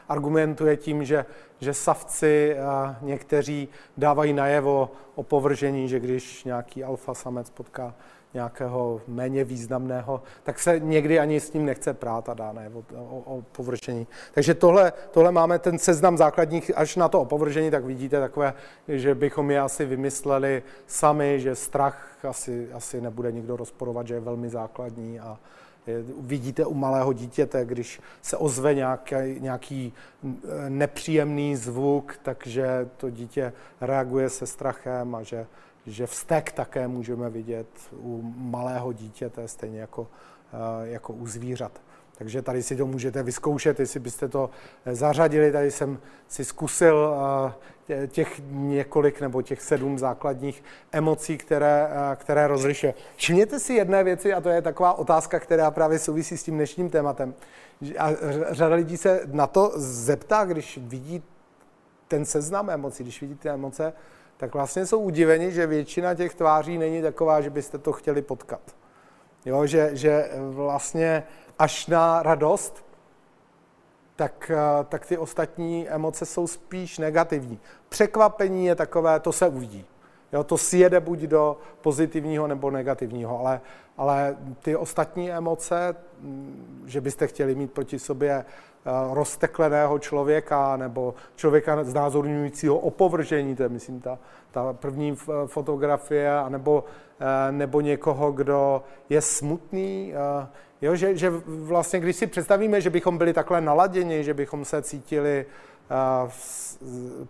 argumentuje 0.09 0.77
tím, 0.77 1.05
že, 1.05 1.25
že 1.59 1.73
savci 1.73 2.55
někteří 3.01 3.69
dávají 3.97 4.33
najevo 4.33 4.91
o 5.15 5.23
povržení, 5.23 5.89
že 5.89 5.99
když 5.99 6.43
nějaký 6.43 6.83
alfa 6.83 7.13
samec 7.13 7.49
potká 7.49 7.93
nějakého 8.33 9.01
méně 9.07 9.43
významného, 9.43 10.21
tak 10.43 10.59
se 10.59 10.79
někdy 10.79 11.19
ani 11.19 11.39
s 11.39 11.53
ním 11.53 11.65
nechce 11.65 11.93
prát 11.93 12.29
a 12.29 12.33
dá 12.33 12.51
najevo 12.51 12.83
o, 12.95 13.23
o 13.25 13.41
povržení. 13.41 14.07
Takže 14.33 14.53
tohle, 14.53 14.93
tohle 15.11 15.31
máme 15.31 15.59
ten 15.59 15.79
seznam 15.79 16.17
základních, 16.17 16.71
až 16.77 16.95
na 16.95 17.09
to 17.09 17.21
opovržení, 17.21 17.71
tak 17.71 17.85
vidíte 17.85 18.19
takové, 18.19 18.53
že 18.87 19.15
bychom 19.15 19.51
je 19.51 19.59
asi 19.59 19.85
vymysleli 19.85 20.63
sami, 20.87 21.39
že 21.39 21.55
strach 21.55 22.25
asi, 22.29 22.73
asi 22.73 23.01
nebude 23.01 23.31
nikdo 23.31 23.57
rozporovat, 23.57 24.07
že 24.07 24.13
je 24.13 24.19
velmi 24.19 24.49
základní 24.49 25.19
a, 25.19 25.39
Vidíte 26.19 26.65
u 26.65 26.73
malého 26.73 27.13
dítěte, 27.13 27.65
když 27.65 28.01
se 28.21 28.37
ozve 28.37 28.73
nějaký, 28.75 29.15
nějaký 29.39 29.93
nepříjemný 30.69 31.55
zvuk, 31.55 32.19
takže 32.23 32.89
to 32.97 33.09
dítě 33.09 33.53
reaguje 33.81 34.29
se 34.29 34.47
strachem 34.47 35.15
a 35.15 35.23
že, 35.23 35.47
že 35.85 36.07
vztek 36.07 36.51
také 36.51 36.87
můžeme 36.87 37.29
vidět 37.29 37.67
u 37.93 38.21
malého 38.37 38.93
dítěte, 38.93 39.47
stejně 39.47 39.79
jako, 39.79 40.07
jako 40.83 41.13
u 41.13 41.27
zvířat. 41.27 41.71
Takže 42.19 42.41
tady 42.41 42.63
si 42.63 42.75
to 42.75 42.85
můžete 42.85 43.23
vyzkoušet, 43.23 43.79
jestli 43.79 43.99
byste 43.99 44.27
to 44.27 44.49
eh, 44.85 44.95
zařadili. 44.95 45.51
Tady 45.51 45.71
jsem 45.71 45.99
si 46.27 46.45
zkusil 46.45 47.15
eh, 47.15 47.53
těch 48.07 48.41
několik 48.49 49.21
nebo 49.21 49.41
těch 49.41 49.61
sedm 49.61 49.99
základních 49.99 50.63
emocí, 50.91 51.37
které, 51.37 51.89
eh, 51.91 52.15
které 52.15 52.47
rozlišuje. 52.47 52.93
Všimněte 53.15 53.59
si 53.59 53.73
jedné 53.73 54.03
věci, 54.03 54.33
a 54.33 54.41
to 54.41 54.49
je 54.49 54.61
taková 54.61 54.93
otázka, 54.93 55.39
která 55.39 55.71
právě 55.71 55.99
souvisí 55.99 56.37
s 56.37 56.43
tím 56.43 56.55
dnešním 56.55 56.89
tématem. 56.89 57.33
A 57.97 58.09
řada 58.49 58.75
lidí 58.75 58.97
se 58.97 59.21
na 59.25 59.47
to 59.47 59.71
zeptá, 59.75 60.45
když 60.45 60.79
vidí 60.81 61.23
ten 62.07 62.25
seznam 62.25 62.69
emocí, 62.69 63.03
když 63.03 63.21
vidí 63.21 63.35
ty 63.35 63.49
emoce, 63.49 63.93
tak 64.37 64.53
vlastně 64.53 64.85
jsou 64.85 64.99
udiveni, 64.99 65.51
že 65.51 65.67
většina 65.67 66.15
těch 66.15 66.35
tváří 66.35 66.77
není 66.77 67.01
taková, 67.01 67.41
že 67.41 67.49
byste 67.49 67.77
to 67.77 67.91
chtěli 67.91 68.21
potkat. 68.21 68.61
Jo, 69.45 69.65
že, 69.65 69.89
že 69.93 70.29
vlastně 70.49 71.23
až 71.59 71.87
na 71.87 72.23
radost, 72.23 72.85
tak, 74.19 74.51
eh, 74.51 74.83
tak 74.89 75.05
ty 75.05 75.17
ostatní 75.17 75.89
emoce 75.89 76.25
jsou 76.25 76.47
spíš 76.47 76.97
negativní. 76.97 77.59
Překvapení 77.89 78.65
je 78.65 78.75
takové, 78.75 79.19
to 79.19 79.31
se 79.31 79.47
uvidí. 79.47 79.85
Jo, 80.33 80.43
to 80.43 80.57
sjede 80.57 80.99
buď 80.99 81.19
do 81.19 81.57
pozitivního 81.81 82.47
nebo 82.47 82.71
negativního, 82.71 83.39
ale, 83.39 83.61
ale 83.97 84.37
ty 84.61 84.75
ostatní 84.75 85.31
emoce, 85.31 85.95
mm, 86.19 86.83
že 86.87 87.01
byste 87.01 87.27
chtěli 87.27 87.55
mít 87.55 87.71
proti 87.71 87.99
sobě 87.99 88.31
eh, 88.31 88.91
roztekleného 89.13 89.99
člověka 89.99 90.77
nebo 90.77 91.13
člověka 91.35 91.83
znázorňujícího 91.83 92.77
opovržení, 92.77 93.55
to 93.55 93.63
je 93.63 93.69
myslím 93.69 94.01
ta, 94.01 94.19
ta 94.51 94.73
první 94.73 95.15
fotografie, 95.45 96.31
nebo, 96.49 96.83
eh, 97.19 97.51
nebo 97.51 97.81
někoho, 97.81 98.31
kdo 98.31 98.83
je 99.09 99.21
smutný, 99.21 100.13
Jo, 100.81 100.95
že, 100.95 101.17
že 101.17 101.29
vlastně, 101.45 101.99
když 101.99 102.15
si 102.15 102.27
představíme, 102.27 102.81
že 102.81 102.89
bychom 102.89 103.17
byli 103.17 103.33
takhle 103.33 103.61
naladěni, 103.61 104.23
že 104.23 104.33
bychom 104.33 104.65
se 104.65 104.81
cítili 104.81 105.45
uh, 106.25 106.31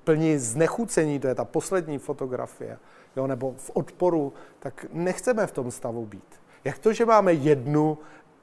plní 0.03 0.37
znechucení, 0.37 1.19
to 1.19 1.27
je 1.27 1.35
ta 1.35 1.45
poslední 1.45 1.97
fotografie, 1.97 2.77
jo, 3.15 3.27
nebo 3.27 3.53
v 3.57 3.71
odporu, 3.73 4.33
tak 4.59 4.85
nechceme 4.93 5.47
v 5.47 5.51
tom 5.51 5.71
stavu 5.71 6.05
být. 6.05 6.41
Jak 6.63 6.77
to, 6.79 6.93
že 6.93 7.05
máme 7.05 7.33
jednu 7.33 7.97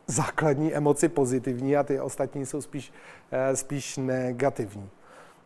základní 0.07 0.75
emoci 0.75 1.09
pozitivní 1.09 1.77
a 1.77 1.83
ty 1.83 2.01
ostatní 2.01 2.47
jsou 2.47 2.61
spíš, 2.61 2.93
uh, 3.33 3.57
spíš 3.57 3.97
negativní? 3.97 4.91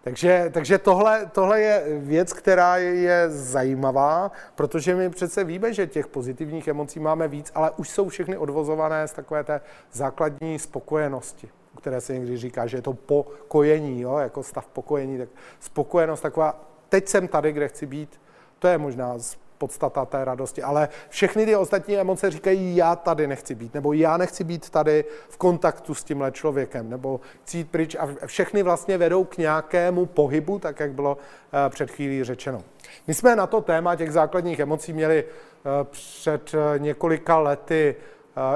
Takže, 0.02 0.50
takže 0.52 0.78
tohle, 0.78 1.26
tohle 1.32 1.60
je 1.60 1.84
věc, 1.98 2.32
která 2.32 2.76
je 2.76 3.30
zajímavá, 3.30 4.32
protože 4.54 4.94
my 4.94 5.10
přece 5.10 5.44
víme, 5.44 5.74
že 5.74 5.86
těch 5.86 6.06
pozitivních 6.06 6.68
emocí 6.68 7.00
máme 7.00 7.28
víc, 7.28 7.52
ale 7.54 7.70
už 7.76 7.90
jsou 7.90 8.08
všechny 8.08 8.36
odvozované 8.36 9.08
z 9.08 9.12
takové 9.12 9.44
té 9.44 9.60
základní 9.92 10.58
spokojenosti. 10.58 11.48
které 11.80 12.00
se 12.00 12.12
někdy 12.12 12.36
říká, 12.36 12.66
že 12.66 12.76
je 12.76 12.82
to 12.82 12.92
pokojení, 12.92 14.00
jo, 14.00 14.18
jako 14.18 14.42
stav 14.42 14.66
pokojení, 14.66 15.18
tak 15.18 15.28
spokojenost 15.60 16.20
taková, 16.20 16.60
teď 16.88 17.08
jsem 17.08 17.28
tady, 17.28 17.52
kde 17.52 17.68
chci 17.68 17.86
být, 17.86 18.20
to 18.58 18.68
je 18.68 18.78
možná 18.78 19.14
podstata 19.60 20.04
té 20.04 20.24
radosti. 20.24 20.62
Ale 20.62 20.88
všechny 21.08 21.46
ty 21.46 21.56
ostatní 21.56 21.98
emoce 21.98 22.30
říkají, 22.30 22.76
já 22.76 22.96
tady 22.96 23.26
nechci 23.26 23.54
být, 23.54 23.74
nebo 23.74 23.92
já 23.92 24.16
nechci 24.16 24.44
být 24.44 24.70
tady 24.70 25.04
v 25.28 25.36
kontaktu 25.36 25.94
s 25.94 26.04
tímhle 26.04 26.32
člověkem, 26.32 26.90
nebo 26.90 27.20
jít 27.52 27.70
pryč 27.70 27.96
a 27.98 28.08
všechny 28.26 28.62
vlastně 28.62 28.98
vedou 28.98 29.24
k 29.24 29.36
nějakému 29.38 30.06
pohybu, 30.06 30.58
tak 30.58 30.80
jak 30.80 30.92
bylo 30.92 31.18
eh, 31.18 31.70
před 31.70 31.90
chvílí 31.90 32.24
řečeno. 32.24 32.62
My 33.06 33.14
jsme 33.14 33.36
na 33.36 33.46
to 33.46 33.60
téma 33.60 33.96
těch 33.96 34.12
základních 34.12 34.58
emocí 34.58 34.92
měli 34.92 35.24
eh, 35.24 35.84
před 35.84 36.54
eh, 36.54 36.78
několika 36.78 37.38
lety 37.38 37.96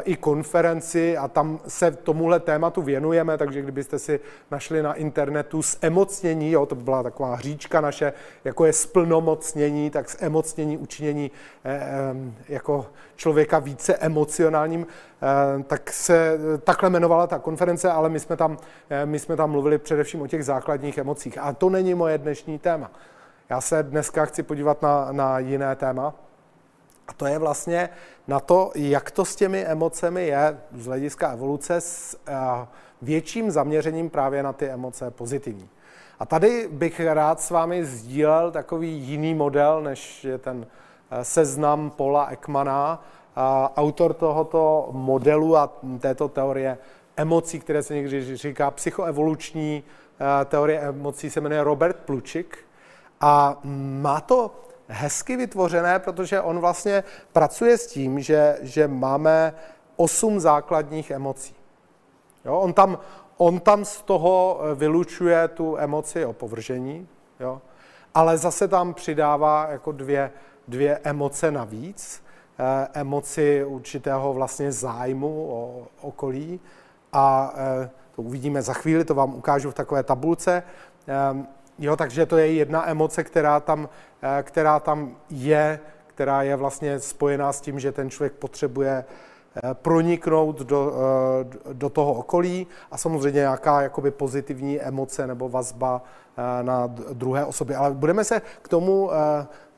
i 0.05 0.17
konferenci 0.17 1.17
a 1.17 1.29
tam 1.29 1.61
se 1.69 1.91
tomuhle 1.91 2.41
tématu 2.41 2.83
věnujeme, 2.83 3.39
takže 3.39 3.63
kdybyste 3.63 3.99
si 3.99 4.21
našli 4.51 4.83
na 4.83 4.95
internetu 4.95 5.63
s 5.63 5.79
emocnění, 5.83 6.53
jo, 6.53 6.67
to 6.67 6.75
by 6.75 6.83
byla 6.83 7.03
taková 7.03 7.35
hříčka 7.35 7.81
naše, 7.81 8.13
jako 8.45 8.65
je 8.65 8.73
splnomocnění, 8.73 9.91
tak 9.91 10.11
s 10.11 10.23
emocnění 10.23 10.79
učinění 10.79 11.31
eh, 11.65 11.81
jako 12.49 12.87
člověka 13.17 13.59
více 13.59 13.97
emocionálním, 13.97 14.87
eh, 14.87 15.63
tak 15.63 15.93
se 15.93 16.39
takhle 16.65 16.89
jmenovala 16.89 17.27
ta 17.27 17.39
konference, 17.39 17.91
ale 17.91 18.09
my 18.09 18.21
jsme, 18.21 18.37
tam, 18.37 18.59
eh, 18.91 19.07
my 19.07 19.19
jsme 19.19 19.37
tam 19.37 19.51
mluvili 19.51 19.79
především 19.79 20.23
o 20.23 20.27
těch 20.27 20.45
základních 20.45 20.99
emocích. 20.99 21.39
A 21.39 21.53
to 21.53 21.71
není 21.71 21.95
moje 21.95 22.19
dnešní 22.19 22.59
téma. 22.59 22.91
Já 23.49 23.61
se 23.61 23.83
dneska 23.83 24.25
chci 24.25 24.43
podívat 24.43 24.83
na, 24.83 25.13
na 25.13 25.39
jiné 25.39 25.77
téma, 25.77 26.15
a 27.09 27.13
to 27.13 27.27
je 27.27 27.39
vlastně 27.39 27.89
na 28.29 28.41
to, 28.41 28.73
jak 28.75 29.11
to 29.11 29.25
s 29.25 29.37
těmi 29.37 29.65
emocemi 29.65 30.27
je 30.27 30.59
z 30.73 30.87
hlediska 30.87 31.33
evoluce 31.33 31.81
s 31.81 32.19
eh, 32.27 32.35
větším 33.03 33.51
zaměřením 33.51 34.11
právě 34.11 34.43
na 34.43 34.53
ty 34.53 34.69
emoce 34.69 35.11
pozitivní. 35.11 35.69
A 36.19 36.27
tady 36.27 36.69
bych 36.73 37.01
rád 37.01 37.41
s 37.41 37.51
vámi 37.51 37.85
sdílel 37.85 38.51
takový 38.51 38.93
jiný 38.93 39.35
model, 39.35 39.83
než 39.83 40.25
je 40.25 40.39
ten 40.39 40.67
eh, 41.11 41.25
seznam 41.25 41.91
Paula 41.91 42.27
Ekmana, 42.27 43.05
autor 43.77 44.15
tohoto 44.15 44.89
modelu 44.93 45.57
a 45.57 45.73
této 46.01 46.29
teorie 46.29 46.79
emocí, 47.17 47.61
které 47.61 47.83
se 47.83 47.95
někdy 47.95 48.37
říká 48.37 48.71
psychoevoluční 48.71 49.83
eh, 49.83 50.45
teorie 50.45 50.81
emocí, 50.81 51.31
se 51.31 51.41
jmenuje 51.41 51.65
Robert 51.65 51.97
Plučik. 51.97 52.59
A 53.21 53.59
má 54.03 54.21
to 54.21 54.51
hezky 54.89 55.37
vytvořené, 55.37 55.99
protože 55.99 56.41
on 56.41 56.59
vlastně 56.59 57.05
pracuje 57.33 57.79
s 57.79 57.87
tím, 57.87 58.21
že, 58.21 58.59
že 58.63 58.89
máme 58.89 59.55
osm 59.97 60.41
základních 60.41 61.11
emocí. 61.11 61.55
Jo? 62.45 62.59
On, 62.59 62.73
tam, 62.73 62.99
on 63.37 63.61
tam 63.61 63.85
z 63.85 64.03
toho 64.03 64.61
eh, 64.61 64.75
vylučuje 64.75 65.49
tu 65.49 65.77
emoci 65.79 66.25
opovržení, 66.25 67.09
jo? 67.41 67.63
ale 68.15 68.39
zase 68.39 68.69
tam 68.69 68.95
přidává 68.95 69.67
jako 69.71 69.93
dvě, 69.93 70.31
dvě 70.69 71.01
emoce 71.05 71.51
navíc, 71.51 72.23
eh, 72.59 72.89
emoci 72.95 73.65
určitého 73.65 74.33
vlastně 74.33 74.73
zájmu 74.73 75.47
o 75.51 75.87
okolí 76.01 76.61
a 77.13 77.55
eh, 77.57 77.91
to 78.17 78.23
uvidíme 78.23 78.63
za 78.63 78.73
chvíli, 78.73 79.05
to 79.05 79.15
vám 79.15 79.35
ukážu 79.35 79.71
v 79.71 79.75
takové 79.75 80.03
tabulce. 80.03 80.63
Eh, 81.09 81.47
Jo, 81.79 81.97
takže 81.97 82.27
to 82.27 82.37
je 82.37 82.53
jedna 82.53 82.89
emoce, 82.89 83.25
která 83.25 83.61
tam, 83.61 83.89
eh, 84.23 84.43
která 84.43 84.81
tam 84.81 85.17
je, 85.31 85.81
která 86.07 86.43
je 86.43 86.57
vlastně 86.57 87.01
spojená 87.01 87.53
s 87.53 87.61
tím, 87.61 87.81
že 87.81 87.93
ten 87.93 88.11
člověk 88.11 88.33
potřebuje 88.33 89.05
eh, 89.57 89.75
proniknout 89.75 90.59
do, 90.61 90.93
eh, 90.93 91.73
do 91.73 91.89
toho 91.89 92.13
okolí 92.13 92.67
a 92.91 92.99
samozřejmě 92.99 93.39
nějaká 93.39 93.83
jakoby 93.83 94.11
pozitivní 94.11 94.81
emoce 94.81 95.27
nebo 95.27 95.49
vazba 95.49 96.03
na 96.63 96.87
druhé 97.13 97.45
osoby. 97.45 97.75
Ale 97.75 97.95
budeme 97.95 98.25
se 98.25 98.43
k 98.63 98.69
tomu, 98.69 99.11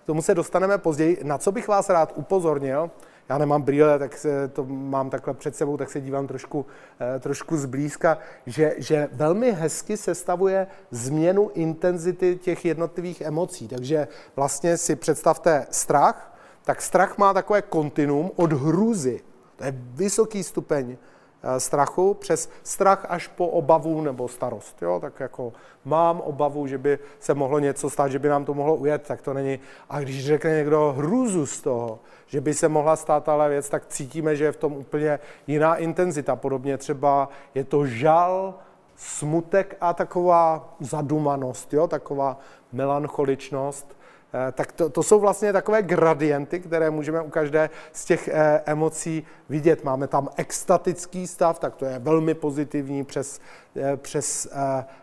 k 0.03 0.07
tomu 0.07 0.23
se 0.23 0.35
dostaneme 0.35 0.79
později. 0.79 1.21
Na 1.23 1.39
co 1.39 1.53
bych 1.53 1.69
vás 1.69 1.89
rád 1.89 2.13
upozornil, 2.15 2.91
já 3.29 3.39
nemám 3.39 3.63
brýle, 3.63 3.99
tak 3.99 4.17
se 4.17 4.49
to 4.49 4.65
mám 4.65 5.11
takhle 5.11 5.35
před 5.35 5.57
sebou, 5.57 5.77
tak 5.77 5.91
se 5.91 6.01
dívám 6.01 6.27
trošku, 6.27 6.67
eh, 7.01 7.21
trošku 7.21 7.57
zblízka, 7.57 8.19
že, 8.47 8.75
že 8.79 9.09
velmi 9.13 9.53
hezky 9.53 9.97
sestavuje 9.97 10.67
změnu 10.91 11.51
intenzity 11.55 12.37
těch 12.37 12.65
jednotlivých 12.65 13.21
emocí. 13.21 13.69
Takže 13.69 14.09
vlastně 14.37 14.77
si 14.77 14.97
představte 14.97 15.67
strach, 15.71 16.39
tak 16.65 16.83
strach 16.83 17.19
má 17.19 17.35
takové 17.35 17.63
kontinuum 17.63 18.31
od 18.37 18.53
hrůzy. 18.53 19.21
To 19.57 19.65
je 19.65 19.75
vysoký 19.77 20.43
stupeň 20.43 20.97
Eh, 21.43 21.61
strachu 21.61 22.15
přes 22.15 22.51
strach 22.63 23.07
až 23.09 23.29
po 23.29 23.47
obavu 23.47 24.01
nebo 24.01 24.29
starost. 24.29 24.83
Jo? 24.83 24.99
Tak 25.01 25.21
jako 25.21 25.53
mám 25.85 26.21
obavu, 26.21 26.67
že 26.67 26.79
by 26.79 26.99
se 27.21 27.35
mohlo 27.35 27.59
něco 27.59 27.91
stát, 27.91 28.09
že 28.09 28.19
by 28.19 28.29
nám 28.29 28.45
to 28.45 28.55
mohlo 28.55 28.75
ujet, 28.75 29.03
tak 29.03 29.23
to 29.23 29.35
není. 29.35 29.59
A 29.91 30.01
když 30.01 30.27
řekne 30.27 30.57
někdo 30.57 30.95
hrůzu 30.97 31.47
z 31.47 31.61
toho, 31.61 31.99
že 32.27 32.41
by 32.41 32.55
se 32.55 32.69
mohla 32.69 32.97
stát 32.97 33.25
tahle 33.25 33.49
věc, 33.49 33.69
tak 33.69 33.87
cítíme, 33.87 34.37
že 34.37 34.45
je 34.45 34.53
v 34.53 34.57
tom 34.57 34.73
úplně 34.73 35.19
jiná 35.47 35.77
intenzita. 35.77 36.37
Podobně 36.37 36.79
třeba 36.79 37.29
je 37.55 37.65
to 37.65 37.87
žal, 37.87 38.55
smutek 38.97 39.77
a 39.81 39.95
taková 39.95 40.75
zadumanost, 40.81 41.73
jo? 41.73 41.89
taková 41.89 42.39
melancholičnost. 42.73 43.96
Eh, 44.37 44.53
tak 44.53 44.73
to, 44.73 44.91
to 44.91 45.03
jsou 45.03 45.21
vlastně 45.21 45.53
takové 45.53 45.83
gradienty, 45.83 46.61
které 46.61 46.91
můžeme 46.91 47.21
u 47.21 47.31
každé 47.31 47.71
z 47.93 48.05
těch 48.05 48.29
eh, 48.29 48.63
emocí 48.67 49.27
vidět. 49.49 49.85
Máme 49.85 50.07
tam 50.07 50.29
extatický 50.37 51.27
stav, 51.27 51.59
tak 51.59 51.77
to 51.77 51.85
je 51.85 51.99
velmi 51.99 52.35
pozitivní, 52.35 53.05
přes, 53.05 53.41
eh, 53.77 53.97
přes 53.97 54.49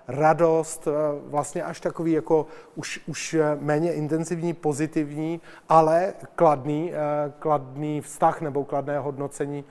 radost, 0.08 0.88
vlastně 1.26 1.64
až 1.64 1.80
takový 1.80 2.12
jako 2.12 2.46
už, 2.76 3.02
už 3.08 3.36
méně 3.60 3.94
intenzivní, 3.94 4.54
pozitivní, 4.54 5.42
ale 5.70 6.14
kladný, 6.36 6.92
kladný 7.40 8.02
vztah 8.02 8.42
nebo 8.42 8.66
kladné 8.66 9.00
hodnocení 9.00 9.66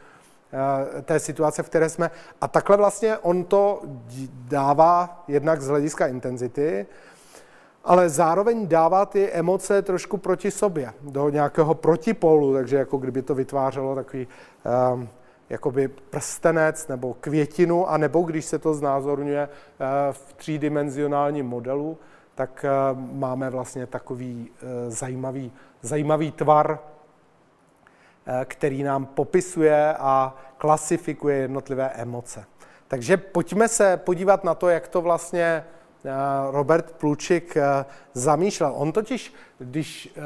té 1.02 1.20
situace, 1.20 1.62
v 1.62 1.68
které 1.68 1.88
jsme. 1.88 2.10
A 2.40 2.48
takhle 2.48 2.76
vlastně 2.76 3.18
on 3.18 3.44
to 3.44 3.82
dává 4.48 5.24
jednak 5.28 5.62
z 5.62 5.68
hlediska 5.68 6.06
intenzity, 6.06 6.86
ale 7.84 8.08
zároveň 8.08 8.68
dává 8.68 9.06
ty 9.06 9.30
emoce 9.30 9.82
trošku 9.82 10.16
proti 10.16 10.50
sobě, 10.50 10.92
do 11.00 11.28
nějakého 11.28 11.74
protipolu, 11.74 12.54
takže 12.54 12.76
jako 12.76 12.96
kdyby 12.96 13.22
to 13.22 13.34
vytvářelo 13.34 13.94
takový 13.94 14.28
um, 14.94 15.08
jakoby 15.50 15.88
prstenec 15.88 16.88
nebo 16.88 17.14
květinu, 17.14 17.90
a 17.90 17.96
nebo 17.96 18.22
když 18.22 18.44
se 18.44 18.58
to 18.58 18.74
znázorňuje 18.74 19.48
uh, 19.48 19.86
v 20.12 20.32
třídimenzionálním 20.32 21.46
modelu, 21.46 21.98
tak 22.34 22.64
uh, 22.92 22.98
máme 22.98 23.50
vlastně 23.50 23.86
takový 23.86 24.50
uh, 24.50 24.68
zajímavý, 24.88 25.52
zajímavý 25.82 26.32
tvar, 26.32 26.78
který 28.44 28.82
nám 28.82 29.06
popisuje 29.06 29.94
a 29.98 30.34
klasifikuje 30.58 31.36
jednotlivé 31.36 31.88
emoce. 31.88 32.44
Takže 32.88 33.16
pojďme 33.16 33.68
se 33.68 33.96
podívat 33.96 34.44
na 34.44 34.54
to, 34.54 34.68
jak 34.68 34.88
to 34.88 35.00
vlastně 35.00 35.64
Robert 36.50 36.92
Plučik 36.92 37.56
eh, 37.56 37.84
zamýšlel. 38.14 38.72
On 38.76 38.92
totiž, 38.92 39.34
když 39.58 40.12
eh, 40.16 40.20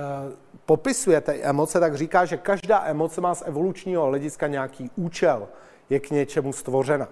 popisuje 0.66 1.20
ty 1.20 1.42
emoce, 1.42 1.80
tak 1.80 1.96
říká, 1.96 2.24
že 2.24 2.36
každá 2.36 2.84
emoce 2.84 3.20
má 3.20 3.34
z 3.34 3.42
evolučního 3.46 4.06
hlediska 4.06 4.46
nějaký 4.46 4.90
účel, 4.96 5.48
je 5.90 6.00
k 6.00 6.10
něčemu 6.10 6.52
stvořena. 6.52 7.08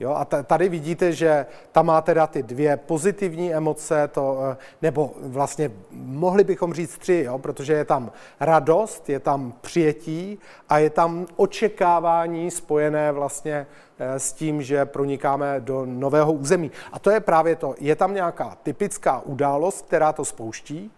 Jo, 0.00 0.14
a 0.14 0.24
tady 0.24 0.68
vidíte, 0.68 1.12
že 1.12 1.46
tam 1.72 1.86
má 1.86 2.00
teda 2.00 2.26
ty 2.26 2.42
dvě 2.42 2.76
pozitivní 2.76 3.54
emoce, 3.54 4.08
to, 4.08 4.38
nebo 4.82 5.12
vlastně 5.20 5.70
mohli 5.92 6.44
bychom 6.44 6.74
říct 6.74 6.98
tři, 6.98 7.22
jo, 7.26 7.38
protože 7.38 7.72
je 7.72 7.84
tam 7.84 8.12
radost, 8.40 9.08
je 9.08 9.20
tam 9.20 9.52
přijetí 9.60 10.38
a 10.68 10.78
je 10.78 10.90
tam 10.90 11.26
očekávání 11.36 12.50
spojené 12.50 13.12
vlastně 13.12 13.66
Eh, 13.98 14.18
s 14.18 14.32
tím, 14.32 14.62
že 14.62 14.84
pronikáme 14.84 15.60
do 15.60 15.86
nového 15.86 16.32
území. 16.32 16.70
A 16.92 16.98
to 16.98 17.10
je 17.10 17.20
právě 17.20 17.56
to. 17.56 17.74
Je 17.78 17.96
tam 17.96 18.14
nějaká 18.14 18.56
typická 18.62 19.20
událost, 19.20 19.86
která 19.86 20.12
to 20.12 20.24
spouští, 20.24 20.92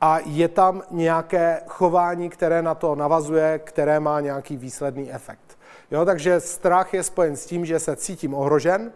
a 0.00 0.18
je 0.24 0.48
tam 0.48 0.82
nějaké 0.90 1.60
chování, 1.66 2.28
které 2.28 2.62
na 2.62 2.74
to 2.74 2.94
navazuje, 2.94 3.58
které 3.58 4.00
má 4.00 4.20
nějaký 4.20 4.56
výsledný 4.56 5.12
efekt. 5.12 5.47
Jo, 5.90 6.04
takže 6.04 6.40
strach 6.40 6.94
je 6.94 7.02
spojen 7.02 7.36
s 7.36 7.46
tím, 7.46 7.64
že 7.64 7.78
se 7.78 7.96
cítím 7.96 8.34
ohrožen, 8.34 8.92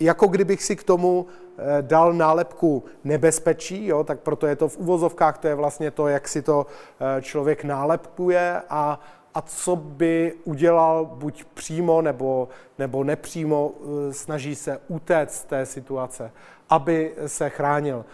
jako 0.00 0.26
kdybych 0.26 0.62
si 0.62 0.76
k 0.76 0.82
tomu 0.82 1.26
eh, 1.58 1.82
dal 1.82 2.12
nálepku 2.12 2.84
nebezpečí, 3.04 3.86
jo, 3.86 4.04
tak 4.04 4.20
proto 4.20 4.46
je 4.46 4.56
to 4.56 4.68
v 4.68 4.78
uvozovkách, 4.78 5.38
to 5.38 5.48
je 5.48 5.54
vlastně 5.54 5.90
to, 5.90 6.08
jak 6.08 6.28
si 6.28 6.42
to 6.42 6.66
eh, 6.66 7.22
člověk 7.22 7.64
nálepkuje 7.64 8.62
a 8.70 9.00
a 9.34 9.42
co 9.42 9.76
by 9.76 10.34
udělal 10.44 11.04
buď 11.04 11.44
přímo 11.44 12.02
nebo, 12.02 12.48
nebo 12.78 13.04
nepřímo, 13.04 13.72
eh, 13.74 14.12
snaží 14.12 14.54
se 14.54 14.80
utéct 14.88 15.34
z 15.34 15.44
té 15.44 15.66
situace, 15.66 16.32
aby 16.70 17.14
se 17.26 17.50
chránil. 17.50 18.04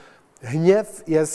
hněv 0.42 1.02
je 1.06 1.26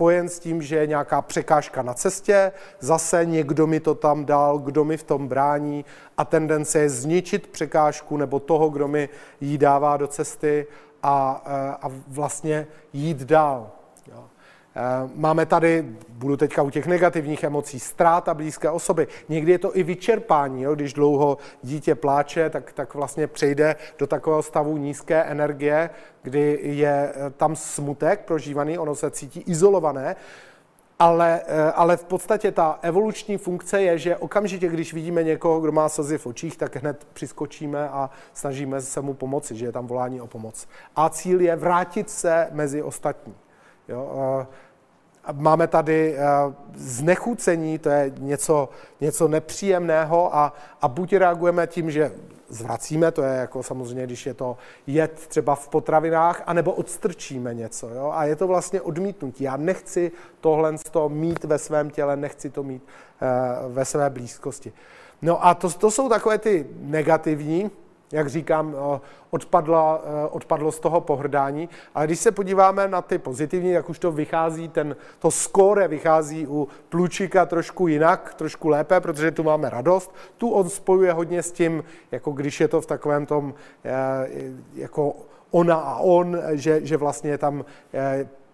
spojen 0.00 0.28
s 0.28 0.38
tím, 0.38 0.62
že 0.62 0.76
je 0.76 0.86
nějaká 0.86 1.22
překážka 1.22 1.82
na 1.82 1.94
cestě, 1.94 2.52
zase 2.80 3.24
někdo 3.24 3.66
mi 3.66 3.80
to 3.80 3.94
tam 3.94 4.24
dal, 4.24 4.58
kdo 4.58 4.84
mi 4.84 4.96
v 4.96 5.02
tom 5.02 5.28
brání 5.28 5.84
a 6.16 6.24
tendence 6.24 6.78
je 6.78 6.88
zničit 6.88 7.46
překážku 7.46 8.16
nebo 8.16 8.40
toho, 8.40 8.70
kdo 8.70 8.88
mi 8.88 9.08
ji 9.40 9.58
dává 9.58 9.96
do 9.96 10.06
cesty 10.06 10.66
a, 11.02 11.42
a 11.82 11.90
vlastně 12.08 12.66
jít 12.92 13.18
dál. 13.18 13.70
Eh, 14.76 15.10
máme 15.14 15.46
tady, 15.46 15.84
budu 16.08 16.36
teďka 16.36 16.62
u 16.62 16.70
těch 16.70 16.86
negativních 16.86 17.44
emocí, 17.44 17.80
ztráta 17.80 18.34
blízké 18.34 18.70
osoby. 18.70 19.08
Někdy 19.28 19.52
je 19.52 19.58
to 19.58 19.76
i 19.76 19.82
vyčerpání, 19.82 20.62
jo? 20.62 20.74
když 20.74 20.92
dlouho 20.92 21.38
dítě 21.62 21.94
pláče, 21.94 22.50
tak, 22.50 22.72
tak 22.72 22.94
vlastně 22.94 23.26
přejde 23.26 23.76
do 23.98 24.06
takového 24.06 24.42
stavu 24.42 24.76
nízké 24.76 25.22
energie, 25.22 25.90
kdy 26.22 26.58
je 26.62 27.12
eh, 27.14 27.30
tam 27.30 27.56
smutek 27.56 28.20
prožívaný, 28.20 28.78
ono 28.78 28.94
se 28.94 29.10
cítí 29.10 29.40
izolované, 29.40 30.16
ale, 30.98 31.40
eh, 31.46 31.72
ale 31.72 31.96
v 31.96 32.04
podstatě 32.04 32.52
ta 32.52 32.78
evoluční 32.82 33.36
funkce 33.36 33.82
je, 33.82 33.98
že 33.98 34.16
okamžitě, 34.16 34.68
když 34.68 34.94
vidíme 34.94 35.22
někoho, 35.22 35.60
kdo 35.60 35.72
má 35.72 35.88
slzy 35.88 36.18
v 36.18 36.26
očích, 36.26 36.56
tak 36.56 36.76
hned 36.76 37.06
přiskočíme 37.12 37.88
a 37.88 38.10
snažíme 38.34 38.80
se 38.80 39.00
mu 39.00 39.14
pomoci, 39.14 39.56
že 39.56 39.66
je 39.66 39.72
tam 39.72 39.86
volání 39.86 40.20
o 40.20 40.26
pomoc. 40.26 40.68
A 40.96 41.08
cíl 41.08 41.40
je 41.40 41.56
vrátit 41.56 42.10
se 42.10 42.48
mezi 42.52 42.82
ostatní. 42.82 43.34
Jo? 43.90 44.46
Máme 45.32 45.66
tady 45.66 46.16
znechucení, 46.74 47.78
to 47.78 47.88
je 47.88 48.12
něco, 48.18 48.68
něco 49.00 49.28
nepříjemného 49.28 50.36
a, 50.36 50.52
a 50.82 50.88
buď 50.88 51.12
reagujeme 51.12 51.66
tím, 51.66 51.90
že 51.90 52.12
zvracíme, 52.48 53.12
to 53.12 53.22
je 53.22 53.36
jako 53.36 53.62
samozřejmě, 53.62 54.06
když 54.06 54.26
je 54.26 54.34
to 54.34 54.56
jed 54.86 55.26
třeba 55.28 55.54
v 55.54 55.68
potravinách, 55.68 56.42
anebo 56.46 56.72
odstrčíme 56.72 57.54
něco. 57.54 57.88
Jo? 57.88 58.10
A 58.14 58.24
je 58.24 58.36
to 58.36 58.46
vlastně 58.46 58.80
odmítnutí. 58.80 59.44
Já 59.44 59.56
nechci 59.56 60.12
tohle 60.40 60.74
mít 61.08 61.44
ve 61.44 61.58
svém 61.58 61.90
těle, 61.90 62.16
nechci 62.16 62.50
to 62.50 62.62
mít 62.62 62.82
uh, 63.62 63.72
ve 63.72 63.84
své 63.84 64.10
blízkosti. 64.10 64.72
No 65.22 65.46
a 65.46 65.54
to, 65.54 65.70
to 65.70 65.90
jsou 65.90 66.08
takové 66.08 66.38
ty 66.38 66.66
negativní, 66.80 67.70
jak 68.12 68.28
říkám, 68.28 68.74
eh, 68.74 69.00
odpadla, 69.30 70.02
eh, 70.04 70.28
odpadlo 70.28 70.72
z 70.72 70.80
toho 70.80 71.00
pohrdání. 71.00 71.68
Ale 71.94 72.06
když 72.06 72.18
se 72.18 72.30
podíváme 72.30 72.88
na 72.88 73.02
ty 73.02 73.18
pozitivní, 73.18 73.70
jak 73.70 73.90
už 73.90 73.98
to 73.98 74.12
vychází, 74.12 74.68
ten, 74.68 74.96
to 75.18 75.30
skóre 75.30 75.88
vychází 75.88 76.46
u 76.46 76.68
Plučika 76.88 77.46
trošku 77.46 77.88
jinak, 77.88 78.34
trošku 78.34 78.68
lépe, 78.68 79.00
protože 79.00 79.30
tu 79.30 79.42
máme 79.42 79.70
radost. 79.70 80.14
Tu 80.38 80.50
on 80.50 80.68
spojuje 80.68 81.12
hodně 81.12 81.42
s 81.42 81.52
tím, 81.52 81.84
jako 82.12 82.32
když 82.32 82.60
je 82.60 82.68
to 82.68 82.80
v 82.80 82.86
takovém 82.86 83.26
tom, 83.26 83.54
eh, 83.84 84.28
jako 84.74 85.14
ona 85.50 85.76
a 85.76 85.96
on, 85.96 86.38
že, 86.50 86.86
že 86.86 86.96
vlastně 86.96 87.38
tam 87.38 87.64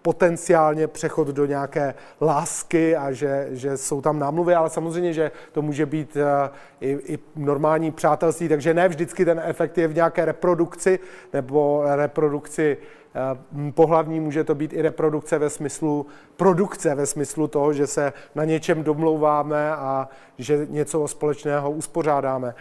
potenciálně 0.07 0.87
přechod 0.87 1.27
do 1.27 1.45
nějaké 1.45 1.93
lásky 2.21 2.95
a 2.95 3.11
že, 3.11 3.47
že 3.51 3.77
jsou 3.77 4.01
tam 4.01 4.19
námluvy, 4.19 4.55
ale 4.55 4.69
samozřejmě, 4.69 5.13
že 5.13 5.31
to 5.51 5.61
může 5.61 5.85
být 5.85 6.17
eh, 6.17 6.49
i, 6.81 7.13
i 7.13 7.19
normální 7.35 7.91
přátelství, 7.91 8.49
takže 8.49 8.73
ne 8.73 8.87
vždycky 8.87 9.25
ten 9.25 9.41
efekt 9.43 9.77
je 9.77 9.87
v 9.87 9.95
nějaké 9.95 10.25
reprodukci 10.25 10.99
nebo 11.33 11.83
reprodukci 11.95 12.77
eh, 12.77 13.71
pohlavní, 13.71 14.19
může 14.19 14.43
to 14.43 14.55
být 14.55 14.73
i 14.73 14.81
reprodukce 14.81 15.37
ve 15.39 15.49
smyslu 15.49 16.05
produkce, 16.37 16.95
ve 16.95 17.05
smyslu 17.05 17.47
toho, 17.47 17.73
že 17.73 17.87
se 17.87 18.13
na 18.35 18.45
něčem 18.45 18.83
domlouváme 18.83 19.71
a 19.71 20.09
že 20.37 20.67
něco 20.69 21.07
společného 21.07 21.71
uspořádáme. 21.71 22.55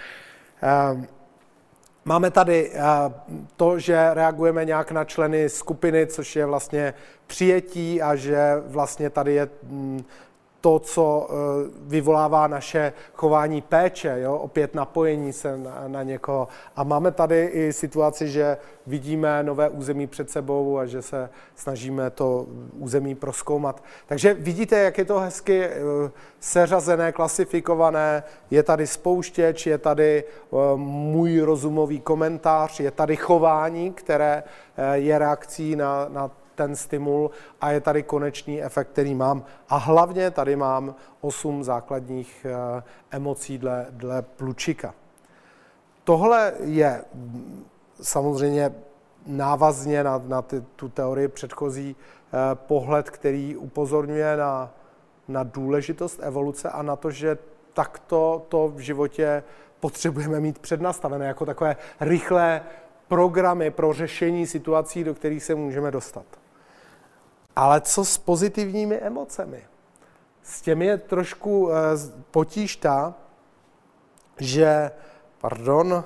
Máme 2.09 2.31
tady 2.31 2.71
eh, 2.75 2.81
to, 3.57 3.79
že 3.79 4.15
reagujeme 4.15 4.65
nějak 4.65 4.93
na 4.93 5.05
členy 5.05 5.49
skupiny, 5.49 6.07
což 6.07 6.37
je 6.37 6.47
vlastně 6.47 6.95
přijetí 7.27 8.03
a 8.03 8.17
že 8.17 8.63
vlastně 8.67 9.11
tady 9.11 9.35
je 9.35 9.49
mm, 9.63 10.05
to, 10.67 10.79
co 10.79 11.29
eh, 11.31 11.35
vyvolává 11.81 12.47
naše 12.47 12.93
chování 13.15 13.63
péče, 13.63 14.17
jo? 14.21 14.37
opět 14.37 14.75
napojení 14.75 15.33
se 15.33 15.57
na, 15.57 15.85
na 15.87 16.03
někoho. 16.03 16.49
A 16.77 16.85
máme 16.85 17.11
tady 17.11 17.45
i 17.45 17.73
situaci, 17.73 18.29
že 18.29 18.57
vidíme 18.87 19.43
nové 19.43 19.69
území 19.69 20.07
před 20.07 20.31
sebou 20.31 20.79
a 20.79 20.87
že 20.87 21.03
se 21.03 21.31
snažíme 21.55 22.11
to 22.11 22.47
území 22.79 23.15
proskoumat. 23.15 23.83
Takže 24.07 24.35
vidíte, 24.35 24.79
jak 24.79 24.99
je 24.99 25.05
to 25.05 25.19
hezky 25.19 25.65
eh, 25.65 25.81
seřazené, 26.41 27.13
klasifikované. 27.13 28.23
Je 28.51 28.63
tady 28.63 28.87
spouštěč, 28.87 29.67
je 29.67 29.79
tady 29.79 30.25
eh, 30.25 30.57
můj 30.77 31.41
rozumový 31.41 32.01
komentář, 32.01 32.81
je 32.81 32.91
tady 32.91 33.17
chování, 33.17 33.93
které 33.93 34.43
je 34.95 35.19
reakcí 35.19 35.77
na, 35.77 36.07
na 36.09 36.31
ten 36.57 36.77
stimul 36.77 37.31
a 37.61 37.71
je 37.71 37.81
tady 37.81 38.03
konečný 38.03 38.63
efekt, 38.63 38.89
který 38.89 39.15
mám. 39.15 39.45
A 39.69 39.77
hlavně 39.77 40.31
tady 40.31 40.57
mám 40.57 40.95
osm 41.21 41.65
základních 41.65 42.47
eh, 42.49 42.83
emocí 43.11 43.59
dle, 43.59 43.87
dle 43.91 44.23
Plučika. 44.23 44.95
Tohle 46.05 46.53
je 46.61 47.05
mm, 47.15 47.65
samozřejmě 48.03 48.75
návazně 49.27 50.05
na, 50.05 50.23
na 50.27 50.43
ty, 50.43 50.61
tu 50.77 50.89
teorii 50.89 51.29
předchozí 51.29 51.97
eh, 51.97 52.55
pohled, 52.55 53.11
který 53.11 53.57
upozorňuje 53.57 54.37
na, 54.37 54.71
na 55.29 55.43
důležitost 55.43 56.21
evoluce 56.23 56.71
a 56.71 56.83
na 56.83 56.97
to, 56.97 57.11
že 57.11 57.39
takto 57.75 58.47
to 58.49 58.69
v 58.69 58.79
životě 58.79 59.43
potřebujeme 59.81 60.41
mít 60.41 60.59
přednastavené 60.59 61.27
jako 61.27 61.47
takové 61.47 61.77
rychlé 62.01 62.61
programy 63.09 63.71
pro 63.71 63.93
řešení 63.93 64.47
situací, 64.47 65.05
do 65.05 65.15
kterých 65.15 65.45
se 65.45 65.55
můžeme 65.55 65.91
dostat. 65.91 66.25
Ale 67.57 67.81
co 67.81 68.05
s 68.05 68.19
pozitivními 68.19 68.97
emocemi? 68.97 69.65
S 70.43 70.61
těmi 70.63 70.87
je 70.87 70.99
trošku 70.99 71.71
eh, 71.71 71.75
potíž 72.31 72.77
ta, 72.77 73.15
že, 74.39 74.91
pardon, 75.41 76.05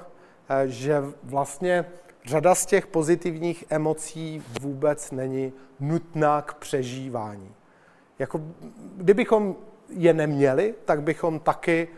eh, 0.48 0.68
že 0.68 1.02
vlastně 1.22 1.84
řada 2.24 2.54
z 2.54 2.66
těch 2.66 2.86
pozitivních 2.86 3.64
emocí 3.70 4.42
vůbec 4.60 5.10
není 5.10 5.52
nutná 5.80 6.42
k 6.42 6.54
přežívání. 6.54 7.54
Jako, 8.18 8.40
kdybychom 8.96 9.56
je 9.88 10.14
neměli, 10.14 10.74
tak 10.84 11.02
bychom 11.02 11.40
taky 11.40 11.88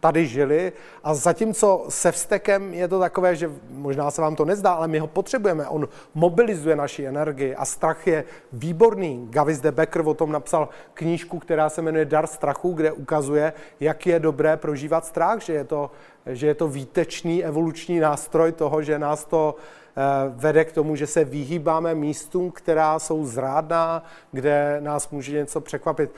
tady 0.00 0.26
žili 0.26 0.72
a 1.04 1.14
zatímco 1.14 1.84
se 1.88 2.12
vztekem 2.12 2.74
je 2.74 2.88
to 2.88 2.98
takové, 2.98 3.36
že 3.36 3.50
možná 3.70 4.10
se 4.10 4.22
vám 4.22 4.36
to 4.36 4.44
nezdá, 4.44 4.72
ale 4.72 4.88
my 4.88 4.98
ho 4.98 5.06
potřebujeme. 5.06 5.68
On 5.68 5.88
mobilizuje 6.14 6.76
naši 6.76 7.04
energii 7.04 7.54
a 7.54 7.64
strach 7.64 8.06
je 8.06 8.24
výborný. 8.52 9.26
Gavis 9.30 9.60
de 9.60 9.72
Becker 9.72 10.02
o 10.08 10.14
tom 10.14 10.32
napsal 10.32 10.68
knížku, 10.94 11.38
která 11.38 11.68
se 11.68 11.82
jmenuje 11.82 12.04
Dar 12.04 12.26
strachu, 12.26 12.72
kde 12.72 12.92
ukazuje, 12.92 13.52
jak 13.80 14.06
je 14.06 14.20
dobré 14.20 14.56
prožívat 14.56 15.06
strach, 15.06 15.42
že 15.42 15.52
je 15.52 15.64
to, 15.64 15.90
že 16.26 16.46
je 16.46 16.54
to 16.54 16.68
výtečný 16.68 17.44
evoluční 17.44 18.00
nástroj 18.00 18.52
toho, 18.52 18.82
že 18.82 18.98
nás 18.98 19.24
to 19.24 19.56
eh, 19.56 20.02
vede 20.28 20.64
k 20.64 20.72
tomu, 20.72 20.96
že 20.96 21.06
se 21.06 21.24
vyhýbáme 21.24 21.94
místům, 21.94 22.50
která 22.50 22.98
jsou 22.98 23.26
zrádná, 23.26 24.02
kde 24.32 24.76
nás 24.80 25.10
může 25.10 25.32
něco 25.32 25.60
překvapit. 25.60 26.10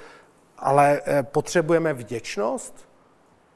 Ale 0.58 1.00
eh, 1.04 1.22
potřebujeme 1.22 1.92
vděčnost, 1.92 2.89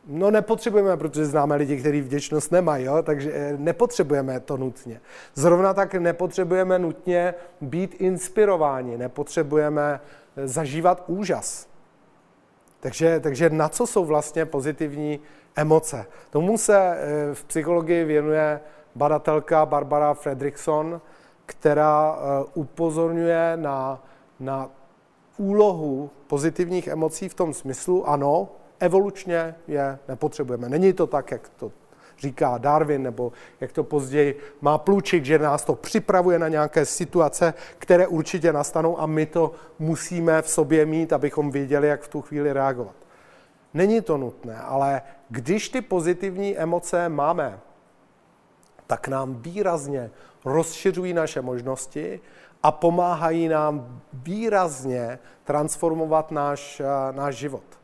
No 0.07 0.31
nepotřebujeme, 0.31 0.97
protože 0.97 1.25
známe 1.27 1.57
lidi, 1.57 1.77
kteří 1.77 2.01
vděčnost 2.01 2.53
nemají, 2.53 2.85
jo? 2.85 3.03
takže 3.03 3.33
eh, 3.35 3.55
nepotřebujeme 3.59 4.41
to 4.41 4.57
nutně. 4.57 5.01
Zrovna 5.35 5.75
tak 5.75 5.95
nepotřebujeme 5.95 6.79
nutně 6.79 7.35
být 7.61 7.95
inspirováni, 7.99 8.99
nepotřebujeme 8.99 10.01
eh, 10.37 10.49
zažívat 10.49 11.05
úžas. 11.07 11.69
Takže, 12.81 13.21
takže 13.21 13.51
na 13.51 13.69
co 13.69 13.87
jsou 13.87 14.05
vlastně 14.05 14.47
pozitivní 14.47 15.21
emoce? 15.57 16.07
Tomu 16.31 16.59
se 16.59 16.79
eh, 16.79 17.35
v 17.35 17.45
psychologii 17.45 18.05
věnuje 18.05 18.61
badatelka 18.95 19.67
Barbara 19.67 20.15
Fredrickson, 20.15 21.01
která 21.47 22.19
upozorňuje 22.55 23.53
na, 23.57 24.03
na 24.41 24.71
úlohu 25.37 26.11
pozitivních 26.27 26.87
emocí 26.87 27.29
v 27.29 27.35
tom 27.35 27.55
smyslu, 27.55 28.09
ano, 28.09 28.49
evolučně 28.81 29.55
je 29.69 29.99
nepotřebujeme. 30.09 30.69
Není 30.69 30.93
to 30.93 31.07
tak, 31.07 31.31
jak 31.31 31.49
to 31.49 31.73
říká 32.19 32.59
Darwin, 32.59 33.03
nebo 33.03 33.33
jak 33.61 33.73
to 33.73 33.85
později 33.85 34.39
má 34.61 34.79
Plučik, 34.79 35.25
že 35.25 35.39
nás 35.39 35.65
to 35.65 35.75
připravuje 35.75 36.39
na 36.39 36.49
nějaké 36.49 36.87
situace, 36.87 37.55
které 37.79 38.07
určitě 38.07 38.53
nastanou 38.53 39.01
a 39.01 39.07
my 39.07 39.27
to 39.27 39.53
musíme 39.79 40.43
v 40.43 40.49
sobě 40.49 40.87
mít, 40.87 41.13
abychom 41.13 41.51
věděli, 41.51 41.89
jak 41.89 42.03
v 42.03 42.09
tu 42.09 42.23
chvíli 42.23 42.53
reagovat. 42.53 42.95
Není 43.75 44.01
to 44.01 44.17
nutné, 44.17 44.57
ale 44.57 45.03
když 45.29 45.69
ty 45.69 45.81
pozitivní 45.81 46.59
emoce 46.59 47.09
máme, 47.09 47.61
tak 48.87 49.09
nám 49.09 49.35
výrazně 49.35 50.11
rozšiřují 50.45 51.13
naše 51.13 51.43
možnosti 51.43 52.21
a 52.63 52.73
pomáhají 52.73 53.49
nám 53.49 54.01
výrazně 54.13 55.19
transformovat 55.45 56.31
náš, 56.31 56.83
náš 57.13 57.35
život. 57.35 57.84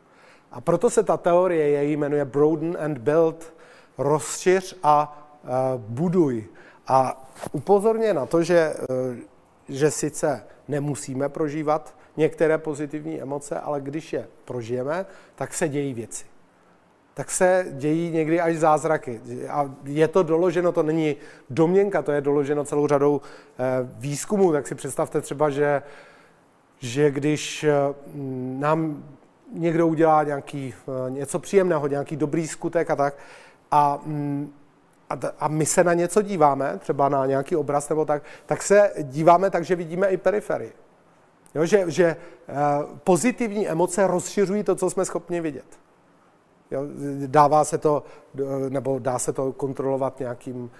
A 0.52 0.60
proto 0.60 0.90
se 0.90 1.02
ta 1.02 1.16
teorie 1.16 1.68
její 1.68 1.96
jmenuje 1.96 2.24
Broaden 2.24 2.76
and 2.80 2.98
Build, 2.98 3.52
rozšiř 3.98 4.78
a 4.82 5.26
uh, 5.42 5.50
buduj. 5.80 6.44
A 6.86 7.28
upozorně 7.52 8.14
na 8.14 8.26
to, 8.26 8.42
že, 8.42 8.74
uh, 8.90 9.16
že 9.68 9.90
sice 9.90 10.44
nemusíme 10.68 11.28
prožívat 11.28 11.94
některé 12.16 12.58
pozitivní 12.58 13.22
emoce, 13.22 13.60
ale 13.60 13.80
když 13.80 14.12
je 14.12 14.28
prožijeme, 14.44 15.06
tak 15.34 15.54
se 15.54 15.68
dějí 15.68 15.94
věci. 15.94 16.24
Tak 17.14 17.30
se 17.30 17.66
dějí 17.70 18.10
někdy 18.10 18.40
až 18.40 18.56
zázraky. 18.56 19.20
A 19.48 19.74
je 19.84 20.08
to 20.08 20.22
doloženo, 20.22 20.72
to 20.72 20.82
není 20.82 21.16
domněnka, 21.50 22.02
to 22.02 22.12
je 22.12 22.20
doloženo 22.20 22.64
celou 22.64 22.86
řadou 22.86 23.20
eh, 23.20 23.88
výzkumů. 23.98 24.52
Tak 24.52 24.66
si 24.66 24.74
představte 24.74 25.20
třeba, 25.20 25.50
že, 25.50 25.82
že 26.78 27.10
když 27.10 27.66
nám 28.58 29.04
někdo 29.52 29.86
udělá 29.86 30.24
nějaký, 30.24 30.74
eh, 31.06 31.10
něco 31.10 31.38
příjemného, 31.38 31.86
nějaký 31.86 32.16
dobrý 32.16 32.46
skutek 32.46 32.90
a 32.90 32.96
tak, 32.96 33.14
a 33.70 33.98
mm, 34.04 34.52
a, 35.10 35.18
a 35.38 35.48
my 35.48 35.66
se 35.66 35.84
na 35.84 35.94
něco 35.94 36.22
díváme, 36.22 36.78
třeba 36.78 37.08
na 37.08 37.26
nějaký 37.26 37.56
obraz 37.56 37.88
nebo 37.88 38.04
tak, 38.04 38.22
tak 38.46 38.62
se 38.62 38.92
díváme 39.02 39.50
tak, 39.50 39.64
že 39.64 39.76
vidíme 39.76 40.06
i 40.06 40.16
periferii. 40.16 40.72
Jo, 41.54 41.66
že, 41.66 41.84
že 41.90 42.16
uh, 42.48 42.56
pozitivní 43.04 43.68
emoce 43.68 44.06
rozšiřují 44.06 44.64
to, 44.64 44.74
co 44.74 44.90
jsme 44.90 45.04
schopni 45.04 45.40
vidět. 45.40 45.80
Jo, 46.70 46.82
dává 47.26 47.64
se 47.64 47.78
to, 47.78 48.02
nebo 48.68 48.98
dá 48.98 49.18
se 49.18 49.32
to 49.32 49.52
kontrolovat 49.52 50.20
nějakým 50.20 50.62
uh, 50.64 50.70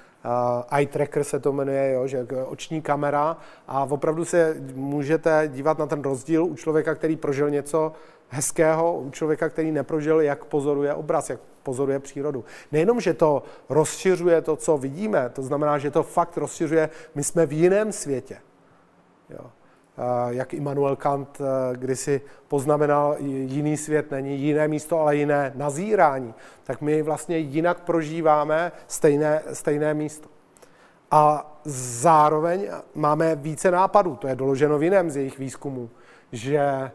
eye 0.79 0.87
tracker 0.87 1.25
se 1.25 1.41
to 1.41 1.53
jmenuje, 1.53 1.93
jo, 1.93 2.07
že 2.07 2.27
oční 2.47 2.83
kamera 2.83 3.37
a 3.69 3.85
opravdu 3.85 4.25
se 4.25 4.57
můžete 4.75 5.49
dívat 5.49 5.79
na 5.79 5.87
ten 5.87 6.03
rozdíl 6.03 6.45
u 6.45 6.55
člověka, 6.55 6.95
který 6.95 7.17
prožil 7.17 7.51
něco 7.51 7.93
hezkého, 8.31 8.99
u 8.99 9.11
člověka, 9.11 9.49
který 9.49 9.73
neprožil, 9.73 10.21
jak 10.21 10.45
pozoruje 10.45 10.95
obraz, 10.95 11.31
jak 11.31 11.41
pozoruje 11.63 11.99
přírodu. 11.99 12.45
Nejenom, 12.73 13.01
že 13.01 13.15
to 13.15 13.43
rozšiřuje 13.69 14.43
to, 14.43 14.57
co 14.57 14.79
vidíme, 14.79 15.29
to 15.29 15.43
znamená, 15.43 15.79
že 15.79 15.91
to 15.91 16.03
fakt 16.03 16.37
rozšiřuje, 16.37 16.91
my 17.15 17.25
jsme 17.25 17.47
v 17.47 17.53
jiném 17.53 17.93
světě. 17.93 18.37
Jo. 19.31 19.51
Jak 20.29 20.55
Immanuel 20.55 20.97
Kant 20.97 21.41
eh, 21.41 21.77
kdysi 21.77 22.21
poznamenal, 22.49 23.17
jiný 23.21 23.77
svět 23.77 24.11
není 24.11 24.39
jiné 24.39 24.69
místo, 24.69 25.01
ale 25.01 25.17
jiné 25.17 25.53
nazírání, 25.55 26.35
tak 26.65 26.81
my 26.81 27.03
vlastně 27.03 27.39
jinak 27.39 27.81
prožíváme 27.81 28.73
stejné, 28.87 29.43
stejné 29.53 29.95
místo. 29.95 30.29
A 31.11 31.53
zároveň 31.65 32.69
máme 32.95 33.37
více 33.37 33.71
nápadů, 33.71 34.17
to 34.17 34.29
je 34.29 34.37
doloženo 34.37 34.79
v 34.79 34.83
jiném 34.83 35.11
z 35.11 35.17
jejich 35.17 35.39
výzkumů, 35.39 35.91
že 36.33 36.91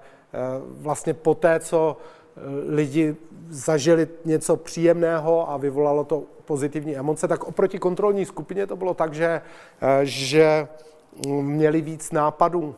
vlastně 0.81 1.13
po 1.13 1.35
té, 1.35 1.59
co 1.59 1.97
lidi 2.67 3.15
zažili 3.49 4.07
něco 4.25 4.57
příjemného 4.57 5.51
a 5.51 5.57
vyvolalo 5.57 6.03
to 6.03 6.23
pozitivní 6.45 6.97
emoce, 6.97 7.27
tak 7.27 7.43
oproti 7.43 7.79
kontrolní 7.79 8.25
skupině 8.25 8.67
to 8.67 8.75
bylo 8.75 8.93
tak, 8.93 9.13
že, 9.13 9.41
že 10.03 10.67
měli 11.41 11.81
víc 11.81 12.11
nápadů 12.11 12.75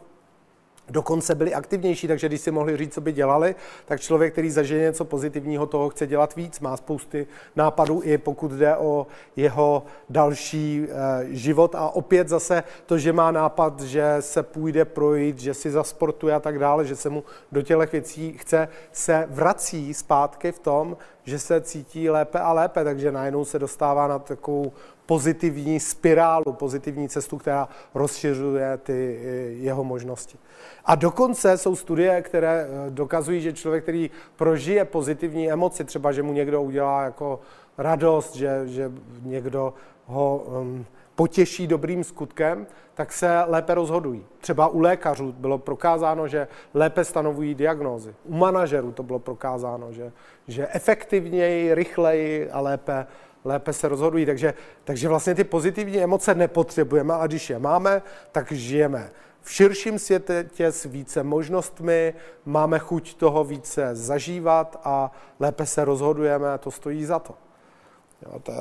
dokonce 0.90 1.36
byli 1.36 1.54
aktivnější, 1.54 2.08
takže 2.08 2.28
když 2.28 2.42
si 2.42 2.52
mohli 2.52 2.78
říct, 2.78 2.94
co 2.94 3.02
by 3.02 3.12
dělali, 3.12 3.56
tak 3.86 4.02
člověk, 4.02 4.34
který 4.34 4.50
zažije 4.50 4.82
něco 4.82 5.06
pozitivního, 5.06 5.66
toho 5.66 5.90
chce 5.90 6.08
dělat 6.08 6.36
víc, 6.36 6.60
má 6.60 6.78
spousty 6.78 7.28
nápadů 7.56 8.02
i 8.04 8.18
pokud 8.18 8.52
jde 8.52 8.78
o 8.78 9.08
jeho 9.36 9.84
další 10.10 10.88
e, 10.90 11.26
život. 11.36 11.76
A 11.76 11.90
opět 11.90 12.28
zase 12.28 12.64
to, 12.86 12.98
že 12.98 13.14
má 13.14 13.32
nápad, 13.32 13.82
že 13.82 14.16
se 14.20 14.44
půjde 14.44 14.86
projít, 14.86 15.40
že 15.40 15.54
si 15.54 15.72
zasportuje 15.72 16.36
a 16.36 16.40
tak 16.40 16.60
dále, 16.60 16.86
že 16.86 16.96
se 16.96 17.10
mu 17.10 17.24
do 17.52 17.62
těch 17.62 17.92
věcí 17.92 18.38
chce, 18.38 18.68
se 18.92 19.28
vrací 19.30 19.94
zpátky 19.94 20.52
v 20.52 20.60
tom, 20.60 20.98
že 21.24 21.40
se 21.40 21.62
cítí 21.62 22.10
lépe 22.10 22.40
a 22.40 22.54
lépe, 22.54 22.84
takže 22.84 23.12
najednou 23.12 23.46
se 23.46 23.60
dostává 23.60 24.08
na 24.08 24.20
takovou 24.20 24.72
pozitivní 25.08 25.80
spirálu, 25.80 26.54
pozitivní 26.54 27.10
cestu, 27.10 27.38
která 27.38 27.70
rozšiřuje 27.94 28.78
ty 28.78 29.20
eh, 29.22 29.28
jeho 29.64 29.84
možnosti. 29.84 30.38
A 30.86 30.96
dokonce 30.96 31.58
jsou 31.58 31.76
studie, 31.76 32.22
které 32.22 32.68
eh, 32.68 32.90
dokazují, 32.90 33.42
že 33.42 33.54
člověk, 33.54 33.84
který 33.84 34.12
prožije 34.36 34.86
pozitivní 34.86 35.52
emoci, 35.52 35.84
třeba 35.84 36.12
že 36.12 36.24
mu 36.24 36.34
někdo 36.34 36.62
udělá 36.62 37.04
jako 37.04 37.40
radost, 37.78 38.36
že, 38.36 38.62
že 38.66 38.92
někdo 39.24 39.74
ho 40.06 40.38
um, 40.38 40.86
potěší 41.16 41.68
dobrým 41.68 42.04
skutkem, 42.04 42.68
tak 42.94 43.14
se 43.14 43.44
lépe 43.48 43.74
rozhodují. 43.74 44.26
Třeba 44.42 44.68
u 44.68 44.80
lékařů 44.80 45.32
bylo 45.32 45.58
prokázáno, 45.58 46.28
že 46.28 46.48
lépe 46.74 47.04
stanovují 47.04 47.56
diagnózy. 47.56 48.16
U 48.26 48.36
manažerů 48.36 48.92
to 48.92 49.04
bylo 49.04 49.20
prokázáno, 49.20 49.94
že, 49.94 50.12
že 50.48 50.68
efektivněji, 50.72 51.76
rychleji 51.76 52.52
a 52.52 52.60
lépe, 52.60 53.06
lépe 53.48 53.74
se 53.74 53.88
rozhodují. 53.88 54.26
Takže, 54.26 54.54
takže 54.84 55.08
vlastně 55.10 55.36
ty 55.36 55.44
pozitivní 55.44 56.00
emoce 56.00 56.36
nepotřebujeme 56.36 57.14
a 57.14 57.28
když 57.28 57.50
je 57.50 57.60
máme, 57.60 58.02
tak 58.32 58.52
žijeme 58.52 59.12
v 59.48 59.52
širším 59.52 60.00
světě 60.00 60.72
s 60.72 60.84
více 60.84 61.24
možnostmi, 61.24 62.14
máme 62.46 62.80
chuť 62.80 63.16
toho 63.16 63.44
více 63.44 63.96
zažívat 63.96 64.80
a 64.84 65.12
lépe 65.40 65.66
se 65.66 65.86
rozhodujeme 65.86 66.58
to 66.58 66.72
stojí 66.72 67.06
za 67.06 67.20
to. 67.20 67.34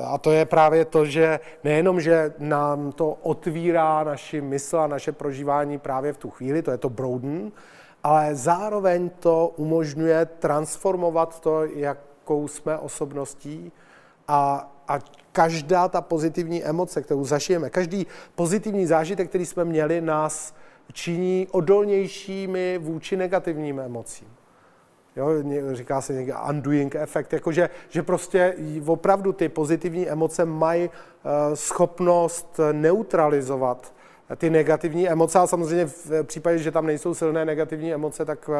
A 0.05 0.17
to 0.17 0.31
je 0.31 0.45
právě 0.45 0.85
to, 0.85 1.05
že 1.05 1.39
nejenom, 1.63 2.01
že 2.01 2.33
nám 2.39 2.91
to 2.91 3.09
otvírá 3.11 4.03
naši 4.03 4.41
mysl 4.41 4.79
a 4.79 4.87
naše 4.87 5.11
prožívání 5.11 5.77
právě 5.77 6.13
v 6.13 6.17
tu 6.17 6.29
chvíli, 6.29 6.61
to 6.61 6.71
je 6.71 6.77
to 6.77 6.89
broaden, 6.89 7.51
ale 8.03 8.35
zároveň 8.35 9.09
to 9.09 9.53
umožňuje 9.57 10.25
transformovat 10.25 11.39
to, 11.39 11.63
jakou 11.65 12.47
jsme 12.47 12.77
osobností 12.77 13.71
a, 14.27 14.71
a 14.87 14.99
každá 15.31 15.87
ta 15.87 16.01
pozitivní 16.01 16.63
emoce, 16.63 17.01
kterou 17.01 17.25
zažijeme, 17.25 17.69
každý 17.69 18.07
pozitivní 18.35 18.85
zážitek, 18.85 19.29
který 19.29 19.45
jsme 19.45 19.65
měli, 19.65 20.01
nás 20.01 20.53
činí 20.93 21.47
odolnějšími 21.51 22.77
vůči 22.77 23.17
negativním 23.17 23.79
emocím. 23.79 24.27
Jo, 25.15 25.29
říká 25.73 26.01
se 26.01 26.13
někde 26.13 26.33
undoing 26.49 26.95
efekt, 26.95 27.33
jakože 27.33 27.69
že 27.89 28.03
prostě 28.03 28.55
opravdu 28.85 29.33
ty 29.33 29.49
pozitivní 29.49 30.09
emoce 30.09 30.45
mají 30.45 30.89
uh, 30.89 30.91
schopnost 31.53 32.59
neutralizovat 32.71 33.93
ty 34.35 34.49
negativní 34.49 35.09
emoce 35.09 35.39
a 35.39 35.47
samozřejmě 35.47 35.85
v 35.85 36.23
případě, 36.23 36.57
že 36.57 36.71
tam 36.71 36.85
nejsou 36.85 37.13
silné 37.13 37.45
negativní 37.45 37.93
emoce, 37.93 38.25
tak 38.25 38.49
uh, 38.49 38.55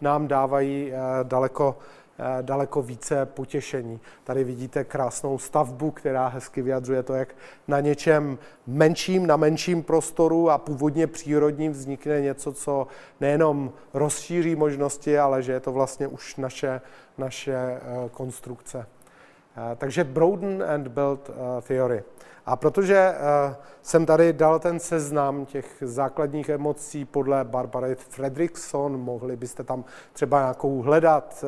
nám 0.00 0.28
dávají 0.28 0.92
uh, 0.92 1.28
daleko 1.28 1.76
Eh, 1.76 2.01
daleko 2.42 2.82
více 2.82 3.26
potěšení. 3.26 4.00
Tady 4.24 4.44
vidíte 4.44 4.84
krásnou 4.84 5.38
stavbu, 5.38 5.90
která 5.90 6.28
hezky 6.28 6.62
vyjadřuje 6.62 7.02
to, 7.02 7.14
jak 7.14 7.34
na 7.68 7.80
něčem 7.80 8.38
menším, 8.66 9.26
na 9.26 9.36
menším 9.36 9.82
prostoru 9.82 10.50
a 10.50 10.58
původně 10.58 11.06
přírodním 11.06 11.72
vznikne 11.72 12.20
něco, 12.20 12.52
co 12.52 12.86
nejenom 13.20 13.72
rozšíří 13.94 14.56
možnosti, 14.56 15.18
ale 15.18 15.42
že 15.42 15.52
je 15.52 15.60
to 15.60 15.72
vlastně 15.72 16.08
už 16.08 16.36
naše, 16.36 16.80
naše 17.18 17.54
eh, 17.54 17.80
konstrukce. 18.10 18.86
Eh, 19.56 19.76
takže 19.76 20.04
Broaden 20.04 20.64
and 20.68 20.88
Build 20.88 21.30
Theory. 21.68 22.02
A 22.46 22.56
protože 22.56 23.14
jsem 23.82 24.06
tady 24.06 24.32
dal 24.32 24.58
ten 24.58 24.80
seznam 24.80 25.46
těch 25.46 25.66
základních 25.80 26.48
emocí 26.48 27.04
podle 27.04 27.44
Barbary 27.44 27.94
Fredrickson, 27.94 29.00
mohli 29.00 29.36
byste 29.36 29.64
tam 29.64 29.84
třeba 30.12 30.40
nějakou 30.40 30.82
hledat, 30.82 31.44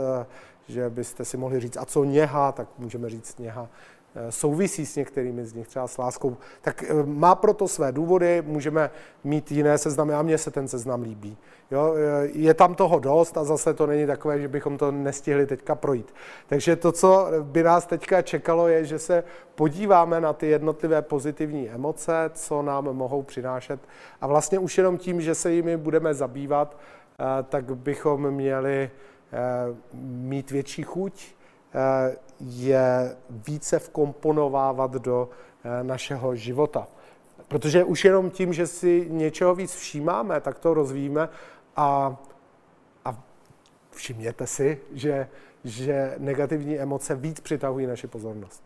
že 0.68 0.90
byste 0.90 1.24
si 1.24 1.37
mohli 1.37 1.61
říct, 1.61 1.77
a 1.77 1.85
co 1.85 2.05
něha, 2.05 2.53
tak 2.53 2.68
můžeme 2.79 3.11
říct 3.11 3.38
něha 3.38 3.68
eh, 4.14 4.33
souvisí 4.33 4.87
s 4.87 4.96
některými 4.96 5.46
z 5.46 5.55
nich, 5.55 5.68
třeba 5.68 5.87
s 5.87 5.98
láskou, 5.98 6.37
tak 6.62 6.83
eh, 6.83 6.94
má 7.05 7.35
proto 7.35 7.68
své 7.68 7.92
důvody, 7.92 8.42
můžeme 8.46 8.90
mít 9.24 9.53
jiné 9.53 9.79
seznamy 9.79 10.14
a 10.14 10.22
mně 10.22 10.38
se 10.38 10.50
ten 10.50 10.68
seznam 10.68 11.03
líbí. 11.03 11.37
Jo, 11.70 11.94
eh, 11.96 12.29
je 12.33 12.55
tam 12.55 12.74
toho 12.74 12.98
dost 12.98 13.38
a 13.38 13.44
zase 13.44 13.74
to 13.74 13.87
není 13.87 14.07
takové, 14.07 14.40
že 14.40 14.48
bychom 14.48 14.79
to 14.79 14.90
nestihli 14.90 15.46
teďka 15.46 15.74
projít. 15.74 16.14
Takže 16.46 16.77
to, 16.77 16.92
co 16.92 17.29
by 17.42 17.62
nás 17.62 17.87
teďka 17.87 18.22
čekalo, 18.22 18.68
je, 18.68 18.85
že 18.85 18.98
se 18.98 19.24
podíváme 19.55 20.20
na 20.20 20.33
ty 20.33 20.46
jednotlivé 20.46 21.03
pozitivní 21.03 21.70
emoce, 21.70 22.31
co 22.35 22.62
nám 22.62 22.85
mohou 22.85 23.22
přinášet 23.22 23.81
a 24.20 24.27
vlastně 24.27 24.59
už 24.59 24.79
jenom 24.79 24.98
tím, 24.98 25.20
že 25.20 25.35
se 25.35 25.53
jimi 25.53 25.77
budeme 25.77 26.14
zabývat, 26.14 26.77
tak 27.48 27.77
bychom 27.77 28.31
měli 28.31 28.90
mít 30.02 30.50
větší 30.50 30.82
chuť, 30.82 31.34
eh, 31.74 32.16
je 32.40 33.16
více 33.30 33.78
vkomponovávat 33.78 34.92
do 34.92 35.28
eh, 35.64 35.85
našeho 35.85 36.37
života. 36.37 36.88
Protože 37.48 37.85
už 37.85 38.04
jenom 38.04 38.30
tím, 38.30 38.52
že 38.52 38.66
si 38.66 39.06
něčeho 39.10 39.54
víc 39.54 39.74
všímáme, 39.74 40.40
tak 40.40 40.58
to 40.58 40.74
rozvíjíme 40.74 41.28
a, 41.76 42.16
a 43.04 43.22
všimněte 43.90 44.46
si, 44.46 44.80
že, 44.92 45.28
že 45.64 46.14
negativní 46.18 46.78
emoce 46.78 47.14
víc 47.14 47.40
přitahují 47.40 47.87
naši 47.87 48.06
pozornost. 48.06 48.62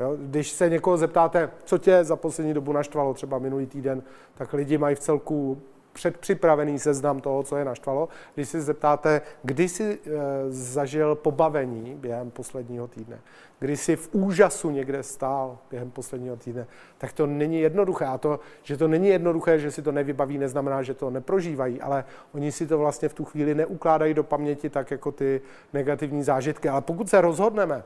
Jo? 0.00 0.16
Když 0.18 0.50
se 0.50 0.70
někoho 0.70 0.96
zeptáte, 0.96 1.50
co 1.64 1.78
tě 1.78 2.04
za 2.04 2.16
poslední 2.16 2.54
dobu 2.54 2.72
naštvalo, 2.72 3.14
třeba 3.14 3.38
minulý 3.38 3.66
týden, 3.66 4.02
tak 4.34 4.52
lidi 4.52 4.78
mají 4.78 4.96
v 4.96 5.00
celku 5.00 5.62
předpřipravený 5.94 6.78
seznam 6.78 7.20
toho, 7.20 7.42
co 7.42 7.56
je 7.56 7.64
naštvalo. 7.64 8.08
Když 8.34 8.48
si 8.48 8.60
zeptáte, 8.60 9.20
kdy 9.42 9.68
jsi 9.68 9.98
e, 10.06 10.10
zažil 10.48 11.14
pobavení 11.14 11.94
během 11.94 12.30
posledního 12.30 12.88
týdne, 12.88 13.18
kdy 13.58 13.76
jsi 13.76 13.96
v 13.96 14.08
úžasu 14.12 14.70
někde 14.70 15.02
stál 15.02 15.58
během 15.70 15.90
posledního 15.90 16.36
týdne, 16.36 16.66
tak 16.98 17.12
to 17.12 17.26
není 17.26 17.60
jednoduché. 17.60 18.04
A 18.04 18.18
to, 18.18 18.40
že 18.62 18.76
to 18.76 18.88
není 18.88 19.08
jednoduché, 19.08 19.58
že 19.58 19.70
si 19.70 19.82
to 19.82 19.92
nevybaví, 19.92 20.38
neznamená, 20.38 20.82
že 20.82 20.94
to 20.94 21.10
neprožívají, 21.10 21.80
ale 21.80 22.04
oni 22.34 22.52
si 22.52 22.66
to 22.66 22.78
vlastně 22.78 23.08
v 23.08 23.14
tu 23.14 23.24
chvíli 23.24 23.54
neukládají 23.54 24.14
do 24.14 24.22
paměti 24.22 24.70
tak 24.70 24.90
jako 24.90 25.12
ty 25.12 25.40
negativní 25.72 26.22
zážitky. 26.22 26.68
Ale 26.68 26.80
pokud 26.80 27.08
se 27.08 27.20
rozhodneme, 27.20 27.82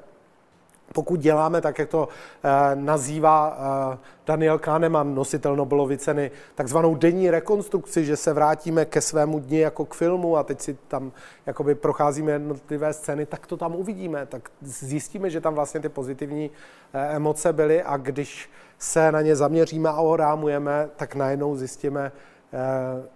pokud 0.93 1.21
děláme 1.21 1.61
tak, 1.61 1.79
jak 1.79 1.89
to 1.89 2.09
eh, 2.43 2.51
nazývá 2.75 3.59
eh, 3.95 3.99
Daniel 4.27 4.59
Kahneman, 4.59 5.15
nositel 5.15 5.57
Nobelovy 5.57 5.99
ceny, 5.99 6.31
takzvanou 6.55 6.95
denní 6.95 7.31
rekonstrukci, 7.31 8.05
že 8.05 8.17
se 8.17 8.33
vrátíme 8.33 8.85
ke 8.85 9.01
svému 9.01 9.39
dni 9.39 9.61
jako 9.61 9.85
k 9.85 9.95
filmu 9.95 10.37
a 10.37 10.43
teď 10.43 10.61
si 10.61 10.79
tam 10.89 11.13
jakoby 11.47 11.75
procházíme 11.75 12.33
jednotlivé 12.33 12.93
scény, 12.93 13.27
tak 13.27 13.47
to 13.47 13.57
tam 13.57 13.75
uvidíme, 13.75 14.27
tak 14.27 14.51
zjistíme, 14.63 15.31
že 15.31 15.41
tam 15.41 15.55
vlastně 15.55 15.81
ty 15.81 15.89
pozitivní 15.89 16.51
eh, 16.93 17.17
emoce 17.17 17.53
byly 17.53 17.83
a 17.83 17.97
když 17.97 18.51
se 18.79 19.13
na 19.13 19.23
ně 19.23 19.37
zaměříme 19.37 19.89
a 19.89 20.01
orámujeme, 20.01 20.89
tak 20.97 21.15
najednou 21.15 21.57
zjistíme, 21.57 22.13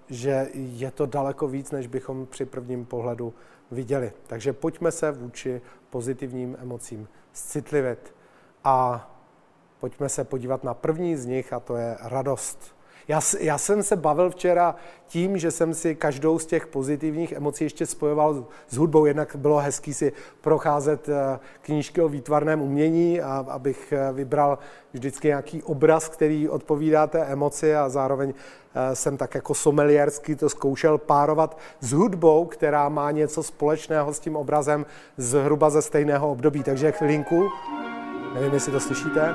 že 0.09 0.49
je 0.55 0.91
to 0.91 1.07
daleko 1.07 1.49
víc, 1.49 1.70
než 1.70 1.87
bychom 1.87 2.27
při 2.27 2.45
prvním 2.45 2.85
pohledu 2.85 3.35
viděli. 3.70 4.12
Takže 4.27 4.53
pojďme 4.53 4.91
se 4.91 5.12
vůči 5.12 5.61
pozitivním 5.93 6.57
emocím 6.61 7.09
citlivit. 7.32 8.14
A 8.64 9.09
pojďme 9.80 10.09
se 10.09 10.24
podívat 10.24 10.64
na 10.64 10.74
první 10.74 11.16
z 11.16 11.26
nich, 11.26 11.53
a 11.53 11.61
to 11.61 11.76
je 11.76 11.97
radost. 12.01 12.74
Já, 13.09 13.20
já 13.40 13.59
jsem 13.59 13.82
se 13.82 13.96
bavil 13.96 14.30
včera 14.30 14.74
tím, 15.07 15.38
že 15.38 15.50
jsem 15.50 15.74
si 15.74 15.94
každou 15.94 16.38
z 16.38 16.46
těch 16.46 16.66
pozitivních 16.66 17.32
emocí 17.32 17.64
ještě 17.64 17.86
spojoval 17.86 18.44
s 18.68 18.76
hudbou. 18.76 19.07
Jednak 19.07 19.36
bylo 19.36 19.59
hezký 19.59 19.94
si 19.94 20.12
procházet 20.40 21.09
eh, 21.09 21.38
knížky 21.61 22.00
o 22.00 22.09
výtvarném 22.09 22.62
umění, 22.62 23.20
a, 23.20 23.46
abych 23.48 23.92
eh, 23.92 24.12
vybral 24.12 24.59
vždycky 24.92 25.28
nějaký 25.28 25.62
obraz, 25.62 26.09
který 26.09 26.48
odpovídá 26.48 27.07
té 27.07 27.24
emoci 27.24 27.76
a 27.76 27.88
zároveň 27.88 28.34
eh, 28.74 28.96
jsem 28.96 29.16
tak 29.16 29.34
jako 29.34 29.55
someliérsky 29.55 30.36
to 30.36 30.48
zkoušel 30.48 30.98
párovat 30.98 31.59
s 31.80 31.92
hudbou, 31.92 32.44
která 32.44 32.88
má 32.88 33.11
něco 33.11 33.42
společného 33.42 34.14
s 34.14 34.20
tím 34.20 34.36
obrazem 34.36 34.86
zhruba 35.16 35.70
ze 35.70 35.82
stejného 35.82 36.30
období. 36.30 36.62
Takže 36.62 36.92
chvilinku, 36.92 37.48
nevím, 38.34 38.55
jestli 38.55 38.72
to 38.72 38.80
slyšíte. 38.80 39.34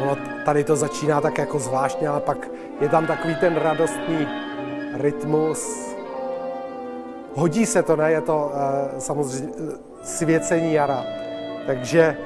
Ono 0.00 0.16
tady 0.44 0.64
to 0.64 0.76
začíná 0.76 1.20
tak 1.20 1.38
jako 1.38 1.58
zvláštně, 1.58 2.08
ale 2.08 2.20
pak 2.20 2.48
je 2.80 2.88
tam 2.88 3.06
takový 3.06 3.34
ten 3.34 3.56
radostný 3.56 4.28
rytmus. 4.94 5.88
Hodí 7.34 7.66
se 7.66 7.82
to, 7.82 7.96
ne? 7.96 8.10
Je 8.10 8.20
to 8.20 8.52
uh, 8.54 8.98
samozřejmě 8.98 9.48
uh, 9.48 9.72
svěcení 10.02 10.72
jara. 10.72 11.04
Takže 11.66 12.16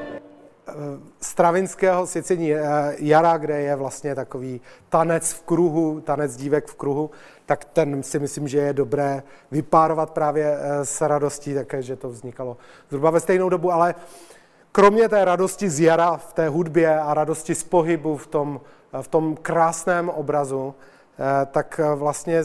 uh, 0.68 0.74
stravinského 1.20 2.06
svěcení 2.06 2.52
jara, 2.96 3.36
kde 3.36 3.60
je 3.60 3.76
vlastně 3.76 4.14
takový 4.14 4.60
tanec 4.88 5.32
v 5.32 5.42
kruhu, 5.42 6.00
tanec 6.00 6.36
dívek 6.36 6.66
v 6.66 6.74
kruhu, 6.74 7.10
tak 7.46 7.64
ten 7.64 8.02
si 8.02 8.18
myslím, 8.18 8.48
že 8.48 8.58
je 8.58 8.72
dobré 8.72 9.22
vypárovat 9.50 10.10
právě 10.10 10.56
s 10.82 11.00
radostí, 11.00 11.54
také, 11.54 11.82
že 11.82 11.96
to 11.96 12.08
vznikalo 12.08 12.56
zhruba 12.88 13.10
ve 13.10 13.20
stejnou 13.20 13.48
dobu, 13.48 13.72
ale 13.72 13.94
kromě 14.72 15.08
té 15.08 15.24
radosti 15.24 15.70
z 15.70 15.80
jara 15.80 16.16
v 16.16 16.32
té 16.32 16.48
hudbě 16.48 17.00
a 17.00 17.14
radosti 17.14 17.54
z 17.54 17.64
pohybu 17.64 18.16
v 18.16 18.26
tom, 18.26 18.60
v 19.02 19.08
tom 19.08 19.36
krásném 19.42 20.08
obrazu, 20.08 20.74
eh, 21.18 21.46
tak 21.46 21.80
vlastně 21.94 22.38
eh, 22.38 22.44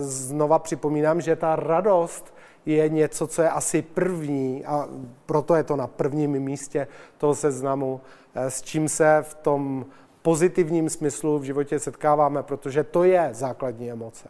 znova 0.00 0.58
připomínám, 0.58 1.20
že 1.20 1.36
ta 1.36 1.56
radost 1.56 2.34
je 2.66 2.88
něco, 2.88 3.26
co 3.26 3.42
je 3.42 3.50
asi 3.50 3.82
první 3.82 4.64
a 4.64 4.88
proto 5.26 5.54
je 5.54 5.62
to 5.62 5.76
na 5.76 5.86
prvním 5.86 6.30
místě 6.30 6.86
toho 7.18 7.34
seznamu, 7.34 8.00
eh, 8.34 8.50
s 8.50 8.62
čím 8.62 8.88
se 8.88 9.18
v 9.22 9.34
tom 9.34 9.86
pozitivním 10.22 10.90
smyslu 10.90 11.38
v 11.38 11.42
životě 11.42 11.78
setkáváme, 11.78 12.42
protože 12.42 12.84
to 12.84 13.04
je 13.04 13.28
základní 13.32 13.90
emoce. 13.90 14.28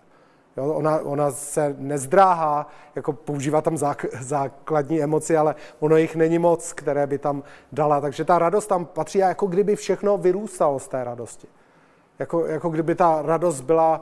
Jo, 0.59 0.75
ona, 0.75 1.01
ona 1.01 1.31
se 1.31 1.75
nezdráhá 1.79 2.67
jako 2.95 3.13
používá 3.13 3.61
tam 3.61 3.77
zák, 3.77 4.07
základní 4.21 5.03
emoci, 5.03 5.37
ale 5.37 5.55
ono 5.81 5.97
jich 5.97 6.17
není 6.17 6.39
moc, 6.39 6.73
které 6.73 7.07
by 7.07 7.19
tam 7.19 7.43
dala. 7.73 8.01
Takže 8.01 8.25
ta 8.25 8.39
radost 8.39 8.67
tam 8.67 8.87
patří 8.87 9.23
a 9.23 9.29
jako 9.29 9.47
kdyby 9.47 9.77
všechno 9.77 10.19
vyrůstalo 10.19 10.79
z 10.79 10.89
té 10.89 11.05
radosti. 11.05 11.49
Jako, 12.19 12.47
jako 12.47 12.69
kdyby 12.69 12.95
ta 12.95 13.23
radost 13.23 13.61
byla 13.61 14.01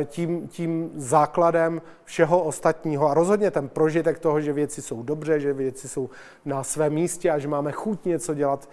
eh, 0.00 0.04
tím, 0.04 0.48
tím 0.48 0.90
základem 0.94 1.82
všeho 2.04 2.42
ostatního. 2.42 3.10
A 3.10 3.14
rozhodně 3.14 3.50
ten 3.50 3.68
prožitek 3.68 4.18
toho, 4.18 4.40
že 4.40 4.52
věci 4.52 4.82
jsou 4.82 5.02
dobře, 5.02 5.40
že 5.40 5.52
věci 5.52 5.88
jsou 5.88 6.10
na 6.44 6.62
svém 6.62 6.92
místě 6.92 7.30
a 7.30 7.38
že 7.38 7.48
máme 7.48 7.72
chuť 7.72 8.04
něco 8.04 8.34
dělat, 8.34 8.68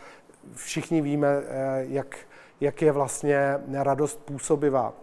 všichni 0.56 1.02
víme, 1.02 1.28
eh, 1.28 1.86
jak, 1.90 2.18
jak 2.62 2.82
je 2.82 2.92
vlastně 2.92 3.60
radost 3.74 4.20
působivá. 4.26 4.94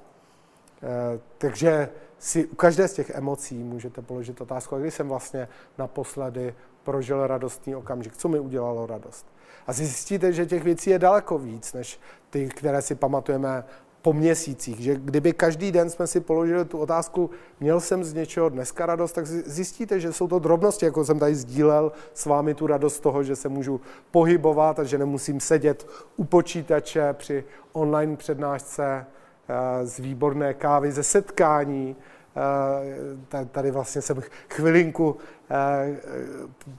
Eh, 0.82 1.20
takže 1.38 1.88
si 2.20 2.46
u 2.46 2.54
každé 2.54 2.88
z 2.88 2.94
těch 2.94 3.10
emocí 3.10 3.58
můžete 3.58 4.02
položit 4.02 4.40
otázku, 4.40 4.76
kdy 4.76 4.90
jsem 4.90 5.08
vlastně 5.08 5.48
naposledy 5.78 6.54
prožil 6.82 7.26
radostný 7.26 7.74
okamžik, 7.74 8.16
co 8.16 8.28
mi 8.28 8.38
udělalo 8.38 8.86
radost. 8.86 9.26
A 9.66 9.72
zjistíte, 9.72 10.32
že 10.32 10.46
těch 10.46 10.64
věcí 10.64 10.90
je 10.90 10.98
daleko 10.98 11.38
víc, 11.38 11.72
než 11.72 12.00
ty, 12.30 12.48
které 12.48 12.82
si 12.82 12.94
pamatujeme 12.94 13.64
po 14.02 14.12
měsících. 14.12 14.80
Že 14.80 14.94
kdyby 14.94 15.32
každý 15.32 15.72
den 15.72 15.90
jsme 15.90 16.06
si 16.06 16.20
položili 16.20 16.64
tu 16.64 16.78
otázku, 16.78 17.30
měl 17.60 17.80
jsem 17.80 18.04
z 18.04 18.14
něčeho 18.14 18.48
dneska 18.48 18.86
radost, 18.86 19.12
tak 19.12 19.26
zjistíte, 19.26 20.00
že 20.00 20.12
jsou 20.12 20.28
to 20.28 20.38
drobnosti, 20.38 20.84
jako 20.84 21.04
jsem 21.04 21.18
tady 21.18 21.34
sdílel 21.34 21.92
s 22.14 22.26
vámi 22.26 22.54
tu 22.54 22.66
radost 22.66 23.00
toho, 23.00 23.22
že 23.22 23.36
se 23.36 23.48
můžu 23.48 23.80
pohybovat 24.10 24.78
a 24.78 24.84
že 24.84 24.98
nemusím 24.98 25.40
sedět 25.40 25.88
u 26.16 26.24
počítače 26.24 27.12
při 27.12 27.44
online 27.72 28.16
přednášce 28.16 29.06
z 29.82 29.98
výborné 29.98 30.54
kávy, 30.54 30.92
ze 30.92 31.02
setkání. 31.02 31.96
Eh, 32.36 33.44
tady 33.44 33.70
vlastně 33.70 34.02
jsem 34.02 34.22
chvilinku, 34.50 35.16
eh, 35.50 35.96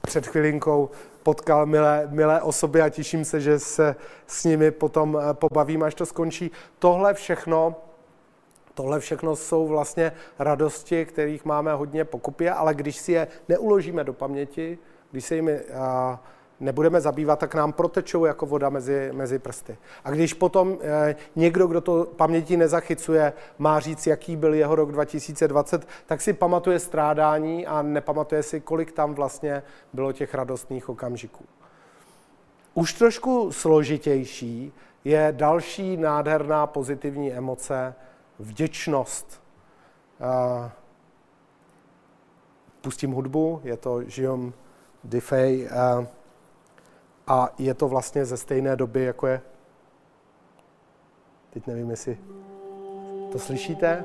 před 0.00 0.26
chvilinkou 0.26 0.90
potkal 1.22 1.66
milé, 1.66 2.08
milé 2.10 2.42
osoby 2.42 2.82
a 2.82 2.88
těším 2.88 3.24
se, 3.24 3.40
že 3.40 3.58
se 3.58 3.96
s 4.26 4.44
nimi 4.44 4.70
potom 4.70 5.18
pobavím, 5.32 5.82
až 5.82 5.94
to 5.94 6.06
skončí. 6.06 6.50
Tohle 6.78 7.14
všechno 7.14 7.76
Tohle 8.74 9.00
všechno 9.00 9.36
jsou 9.36 9.66
vlastně 9.66 10.12
radosti, 10.38 11.06
kterých 11.06 11.44
máme 11.44 11.72
hodně 11.74 12.04
pokupě, 12.04 12.52
ale 12.52 12.74
když 12.74 12.96
si 12.96 13.12
je 13.12 13.28
neuložíme 13.48 14.04
do 14.04 14.12
paměti, 14.12 14.78
když 15.10 15.24
se 15.24 15.34
jimi 15.34 15.60
nebudeme 16.62 17.00
zabývat, 17.00 17.38
tak 17.38 17.54
nám 17.54 17.72
protečou 17.72 18.24
jako 18.24 18.46
voda 18.46 18.68
mezi, 18.68 19.10
mezi 19.12 19.38
prsty. 19.38 19.78
A 20.04 20.10
když 20.10 20.34
potom 20.34 20.78
eh, 20.80 21.16
někdo, 21.36 21.66
kdo 21.66 21.80
to 21.80 22.04
paměti 22.16 22.56
nezachycuje, 22.56 23.32
má 23.58 23.80
říct, 23.80 24.06
jaký 24.06 24.36
byl 24.36 24.54
jeho 24.54 24.74
rok 24.74 24.92
2020, 24.92 25.88
tak 26.06 26.20
si 26.20 26.32
pamatuje 26.32 26.78
strádání 26.78 27.66
a 27.66 27.82
nepamatuje 27.82 28.42
si, 28.42 28.60
kolik 28.60 28.92
tam 28.92 29.14
vlastně 29.14 29.62
bylo 29.92 30.12
těch 30.12 30.34
radostných 30.34 30.88
okamžiků. 30.88 31.44
Už 32.74 32.92
trošku 32.92 33.52
složitější 33.52 34.72
je 35.04 35.34
další 35.36 35.96
nádherná 35.96 36.66
pozitivní 36.66 37.32
emoce, 37.32 37.94
vděčnost. 38.38 39.42
Eh, 40.20 40.70
pustím 42.80 43.12
hudbu, 43.12 43.60
je 43.64 43.76
to 43.76 44.00
Guillaume. 44.16 44.52
Uh, 45.04 46.06
a 47.26 47.48
je 47.58 47.74
to 47.74 47.88
vlastně 47.88 48.24
ze 48.24 48.36
stejné 48.36 48.76
doby, 48.76 49.04
jako 49.04 49.26
je... 49.26 49.40
Teď 51.50 51.66
nevím, 51.66 51.90
jestli 51.90 52.18
to 53.32 53.38
slyšíte. 53.38 54.04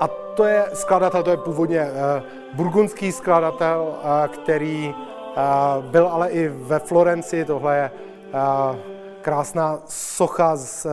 A 0.00 0.08
to 0.08 0.44
je 0.44 0.64
skladatel, 0.74 1.22
to 1.22 1.30
je 1.30 1.36
původně 1.36 1.90
uh, 1.90 2.56
burgundský 2.56 3.12
skladatel, 3.12 3.80
uh, 3.80 4.34
který 4.34 4.94
uh, 4.94 5.84
byl 5.84 6.08
ale 6.08 6.30
i 6.30 6.48
ve 6.48 6.78
Florenci. 6.78 7.44
Tohle 7.44 7.76
je 7.76 7.90
uh, 7.90 8.76
krásná 9.22 9.82
socha 9.86 10.56
z, 10.56 10.86
uh, 10.86 10.92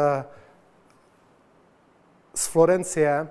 z 2.35 2.47
Florencie, 2.47 3.27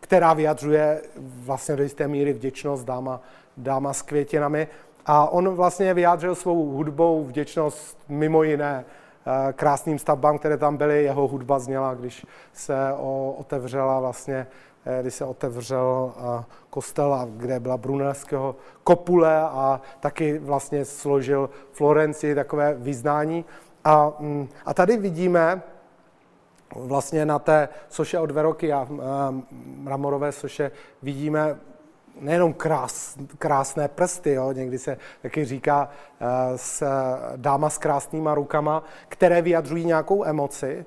která 0.00 0.34
vyjadřuje 0.34 1.02
vlastně 1.16 1.76
do 1.76 1.82
jisté 1.82 2.08
míry 2.08 2.32
vděčnost 2.32 2.84
dáma, 2.84 3.20
dáma 3.56 3.92
s 3.92 4.02
květinami. 4.02 4.68
A 5.12 5.26
on 5.30 5.48
vlastně 5.48 5.94
vyjádřil 5.94 6.34
svou 6.34 6.70
hudbou 6.70 7.24
vděčnost 7.24 7.98
mimo 8.08 8.42
jiné 8.42 8.84
eh, 8.84 9.52
krásným 9.52 9.98
stavbám, 9.98 10.38
které 10.38 10.56
tam 10.56 10.76
byly. 10.76 11.04
Jeho 11.04 11.28
hudba 11.28 11.58
zněla, 11.58 11.94
když 11.94 12.26
se 12.52 12.74
otevřela 13.36 14.00
vlastně, 14.00 14.46
eh, 14.84 15.02
když 15.02 15.14
se 15.14 15.24
otevřel 15.24 16.12
eh, 16.16 16.44
kostel, 16.70 17.28
kde 17.36 17.60
byla 17.60 17.76
Brunelského 17.76 18.56
kopule 18.84 19.40
a 19.40 19.80
taky 20.00 20.38
vlastně 20.38 20.84
složil 20.84 21.50
Florenci 21.72 22.34
takové 22.34 22.74
vyznání. 22.74 23.44
A, 23.84 24.12
mm, 24.18 24.48
a 24.66 24.74
tady 24.74 24.96
vidíme, 24.96 25.62
vlastně 26.76 27.26
na 27.26 27.38
té 27.38 27.68
soše 27.88 28.18
od 28.18 28.30
Veroky 28.30 28.72
a 28.72 28.88
mramorové 29.76 30.32
soše 30.32 30.70
vidíme 31.02 31.58
nejenom 32.20 32.52
krás, 32.52 33.16
krásné 33.38 33.88
prsty, 33.88 34.32
jo, 34.32 34.52
někdy 34.52 34.78
se 34.78 34.96
taky 35.22 35.44
říká 35.44 35.88
uh, 36.20 36.26
s, 36.56 36.84
dáma 37.36 37.70
s 37.70 37.78
krásnýma 37.78 38.34
rukama, 38.34 38.82
které 39.08 39.42
vyjadřují 39.42 39.84
nějakou 39.84 40.24
emoci, 40.24 40.84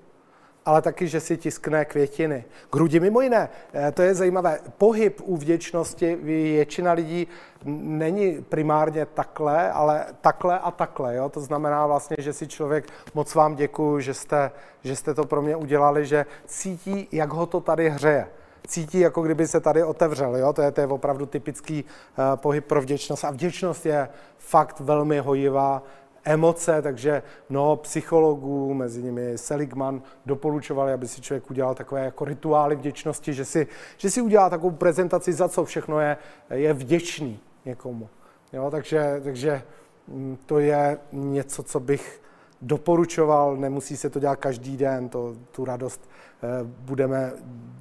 ale 0.66 0.82
taky, 0.82 1.08
že 1.08 1.20
si 1.20 1.38
tiskne 1.38 1.86
květiny. 1.86 2.46
Grudi 2.72 3.00
mimo 3.00 3.22
jiné, 3.22 3.50
eh, 3.74 3.92
to 3.92 4.02
je 4.02 4.16
zajímavé, 4.16 4.60
pohyb 4.78 5.22
u 5.24 5.38
vděčnosti, 5.38 6.16
většina 6.16 6.92
lidí 6.92 7.28
není 7.66 8.42
primárně 8.50 9.06
takhle, 9.06 9.72
ale 9.72 10.06
takhle 10.22 10.60
a 10.60 10.72
takhle. 10.72 11.16
Jo? 11.16 11.30
To 11.30 11.40
znamená 11.40 11.88
vlastně, 11.88 12.18
že 12.20 12.34
si 12.34 12.48
člověk, 12.48 12.86
moc 13.14 13.36
vám 13.36 13.56
děkuju, 13.56 14.00
že 14.00 14.14
jste, 14.14 14.52
že 14.84 14.96
jste 14.96 15.14
to 15.14 15.26
pro 15.26 15.42
mě 15.42 15.56
udělali, 15.56 16.06
že 16.06 16.26
cítí, 16.46 17.08
jak 17.12 17.30
ho 17.30 17.46
to 17.46 17.62
tady 17.62 17.90
hřeje 17.90 18.28
cítí, 18.68 19.00
jako 19.00 19.22
kdyby 19.22 19.48
se 19.48 19.60
tady 19.60 19.84
otevřel. 19.84 20.36
Jo? 20.38 20.54
To, 20.54 20.62
je, 20.62 20.72
to 20.72 20.82
je 20.82 20.88
opravdu 20.88 21.26
typický 21.26 21.84
uh, 21.84 22.36
pohyb 22.36 22.66
pro 22.66 22.82
vděčnost. 22.82 23.26
A 23.26 23.32
vděčnost 23.32 23.86
je 23.86 24.10
fakt 24.38 24.80
velmi 24.80 25.20
hojivá 25.20 25.84
emoce, 26.26 26.82
takže 26.82 27.24
mnoho 27.50 27.76
psychologů, 27.76 28.74
mezi 28.74 29.04
nimi 29.04 29.38
Seligman, 29.38 30.02
doporučovali, 30.26 30.94
aby 30.94 31.08
si 31.08 31.22
člověk 31.22 31.52
udělal 31.52 31.76
takové 31.76 32.06
jako 32.06 32.26
rituály 32.26 32.76
vděčnosti, 32.76 33.34
že 33.34 33.46
si, 33.46 33.68
že 33.98 34.10
si 34.10 34.22
udělá 34.22 34.50
takovou 34.50 34.72
prezentaci, 34.72 35.34
za 35.34 35.50
co 35.50 35.66
všechno 35.66 36.00
je, 36.00 36.18
je 36.50 36.74
vděčný 36.74 37.40
někomu. 37.66 38.10
Jo, 38.54 38.72
takže, 38.72 39.22
takže 39.24 39.62
mm, 40.08 40.38
to 40.46 40.60
je 40.60 40.98
něco, 41.12 41.64
co 41.64 41.80
bych 41.80 42.23
doporučoval, 42.64 43.58
nemusí 43.58 43.98
se 43.98 44.10
to 44.10 44.20
dělat 44.20 44.36
každý 44.36 44.78
den, 44.78 45.10
to, 45.10 45.36
tu 45.52 45.66
radost 45.66 46.10
eh, 46.44 46.48
budeme 46.64 47.32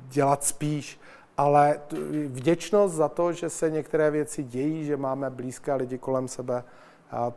dělat 0.08 0.44
spíš, 0.44 1.00
ale 1.36 1.80
vděčnost 2.26 2.94
za 2.94 3.08
to, 3.08 3.32
že 3.32 3.50
se 3.50 3.70
některé 3.70 4.10
věci 4.10 4.42
dějí, 4.42 4.84
že 4.84 4.96
máme 4.96 5.30
blízké 5.30 5.74
lidi 5.74 5.98
kolem 5.98 6.28
sebe, 6.28 6.64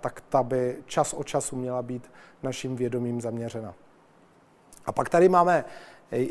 tak 0.02 0.22
ta 0.30 0.44
by 0.44 0.76
čas 0.86 1.14
od 1.14 1.28
času 1.28 1.56
měla 1.56 1.82
být 1.82 2.12
naším 2.44 2.76
vědomím 2.76 3.22
zaměřena. 3.22 3.74
A 4.86 4.92
pak 4.92 5.10
tady 5.10 5.30
máme 5.30 5.66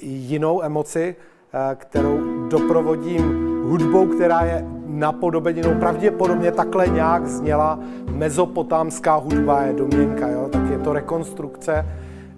jinou 0.02 0.62
emoci, 0.62 1.16
eh, 1.52 1.74
kterou 1.74 2.48
doprovodím 2.48 3.53
hudbou, 3.64 4.06
která 4.06 4.40
je 4.40 4.64
napodobeninou, 4.86 5.74
pravděpodobně 5.74 6.52
takhle 6.52 6.88
nějak 6.88 7.26
zněla 7.26 7.78
mezopotámská 8.10 9.14
hudba, 9.14 9.62
je 9.62 9.72
domněnka, 9.72 10.28
jo? 10.28 10.48
tak 10.48 10.70
je 10.70 10.78
to 10.78 10.92
rekonstrukce, 10.92 11.86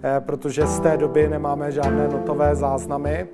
eh, 0.03 0.19
protože 0.19 0.67
z 0.67 0.79
té 0.79 0.97
doby 0.97 1.27
nemáme 1.27 1.71
žádné 1.71 2.07
notové 2.07 2.55
záznamy. 2.55 3.27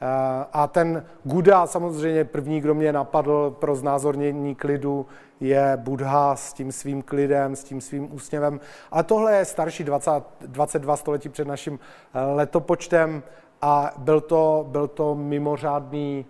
Eh, 0.00 0.06
a 0.52 0.66
ten 0.66 1.04
Guda, 1.24 1.66
samozřejmě 1.66 2.24
první, 2.24 2.60
kdo 2.60 2.74
mě 2.74 2.92
napadl 2.92 3.56
pro 3.58 3.74
znázornění 3.74 4.54
klidu, 4.54 5.06
je 5.40 5.72
Buddha 5.76 6.36
s 6.36 6.52
tím 6.52 6.72
svým 6.72 7.02
klidem, 7.02 7.56
s 7.56 7.64
tím 7.64 7.80
svým 7.80 8.14
úsměvem. 8.14 8.60
Ale 8.90 9.02
tohle 9.02 9.36
je 9.36 9.44
starší 9.44 9.84
20, 9.84 10.24
22 10.46 10.96
století 10.96 11.28
před 11.28 11.48
naším 11.48 11.78
eh, 12.14 12.34
letopočtem 12.34 13.22
a 13.62 13.92
byl 13.98 14.20
to, 14.20 14.66
byl 14.68 14.88
to 14.88 15.14
mimořádný 15.14 16.26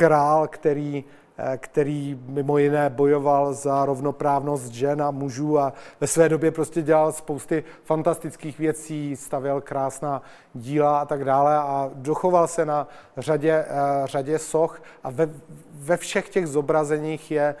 král, 0.00 0.48
který 0.48 1.04
Eh, 1.42 1.58
který 1.58 2.18
mimo 2.26 2.58
jiné 2.58 2.90
bojoval 2.90 3.52
za 3.54 3.84
rovnoprávnost 3.84 4.66
žen 4.72 5.02
a 5.02 5.10
mužů 5.10 5.58
a 5.58 5.72
ve 6.00 6.06
své 6.06 6.28
době 6.28 6.50
prostě 6.50 6.82
dělal 6.82 7.12
spousty 7.12 7.64
fantastických 7.84 8.58
věcí, 8.58 9.16
stavěl 9.16 9.60
krásná 9.60 10.22
díla 10.54 11.00
a 11.00 11.04
tak 11.04 11.24
dále 11.24 11.56
a 11.56 11.90
dochoval 11.94 12.48
se 12.48 12.66
na 12.66 12.88
řadě, 13.16 13.52
eh, 13.52 13.66
řadě 14.04 14.38
soch 14.38 14.82
a 15.04 15.10
ve, 15.10 15.28
ve 15.72 15.96
všech 15.96 16.28
těch 16.28 16.46
zobrazeních 16.46 17.30
je 17.30 17.54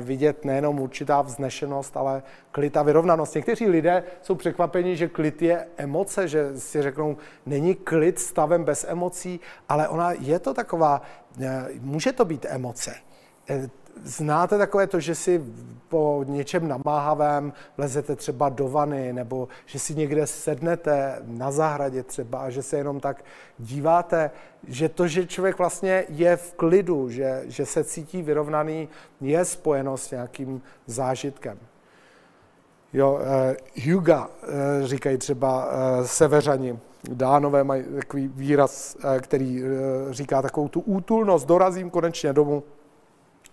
vidět 0.00 0.44
nejenom 0.44 0.80
určitá 0.80 1.22
vznešenost, 1.22 1.96
ale 1.96 2.22
klid 2.52 2.76
a 2.76 2.82
vyrovnanost. 2.82 3.34
Někteří 3.34 3.66
lidé 3.66 4.04
jsou 4.22 4.34
překvapeni, 4.34 4.96
že 4.96 5.08
klid 5.08 5.42
je 5.42 5.66
emoce, 5.76 6.28
že 6.28 6.58
si 6.58 6.82
řeknou, 6.82 7.16
není 7.46 7.74
klid 7.74 8.18
stavem 8.18 8.64
bez 8.64 8.86
emocí, 8.88 9.40
ale 9.68 9.88
ona 9.88 10.12
je 10.12 10.38
to 10.38 10.54
taková, 10.54 11.02
může 11.80 12.12
to 12.12 12.24
být 12.24 12.46
emoce. 12.48 12.94
Eh, 14.00 14.08
znáte 14.08 14.58
takové 14.58 14.86
to, 14.86 15.00
že 15.00 15.14
si 15.14 15.44
po 15.88 16.24
něčem 16.28 16.68
namáhavém 16.68 17.52
lezete 17.78 18.16
třeba 18.16 18.48
do 18.48 18.68
vany, 18.68 19.12
nebo 19.12 19.48
že 19.66 19.78
si 19.78 19.94
někde 19.94 20.26
sednete 20.26 21.18
na 21.26 21.50
zahradě 21.50 22.02
třeba 22.02 22.38
a 22.38 22.50
že 22.50 22.62
se 22.62 22.76
jenom 22.76 23.00
tak 23.00 23.24
díváte, 23.58 24.30
že 24.68 24.88
to, 24.88 25.06
že 25.06 25.26
člověk 25.26 25.58
vlastně 25.58 26.04
je 26.08 26.36
v 26.36 26.54
klidu, 26.54 27.10
že, 27.10 27.42
že 27.46 27.66
se 27.66 27.84
cítí 27.84 28.22
vyrovnaný, 28.22 28.88
je 29.20 29.44
spojeno 29.44 29.96
s 29.96 30.10
nějakým 30.10 30.62
zážitkem. 30.86 31.58
Jo, 32.92 33.12
uh, 33.12 33.92
Huga, 33.92 34.26
uh, 34.26 34.86
říkají 34.86 35.18
třeba 35.18 35.66
uh, 35.66 35.72
severani, 36.06 36.78
Dánové 37.08 37.64
mají 37.64 37.84
takový 37.84 38.28
výraz, 38.28 38.96
uh, 38.96 39.18
který 39.18 39.62
uh, 39.62 39.68
říká 40.10 40.42
takovou 40.42 40.68
tu 40.68 40.80
útulnost, 40.80 41.44
dorazím 41.44 41.90
konečně 41.90 42.32
domů, 42.32 42.62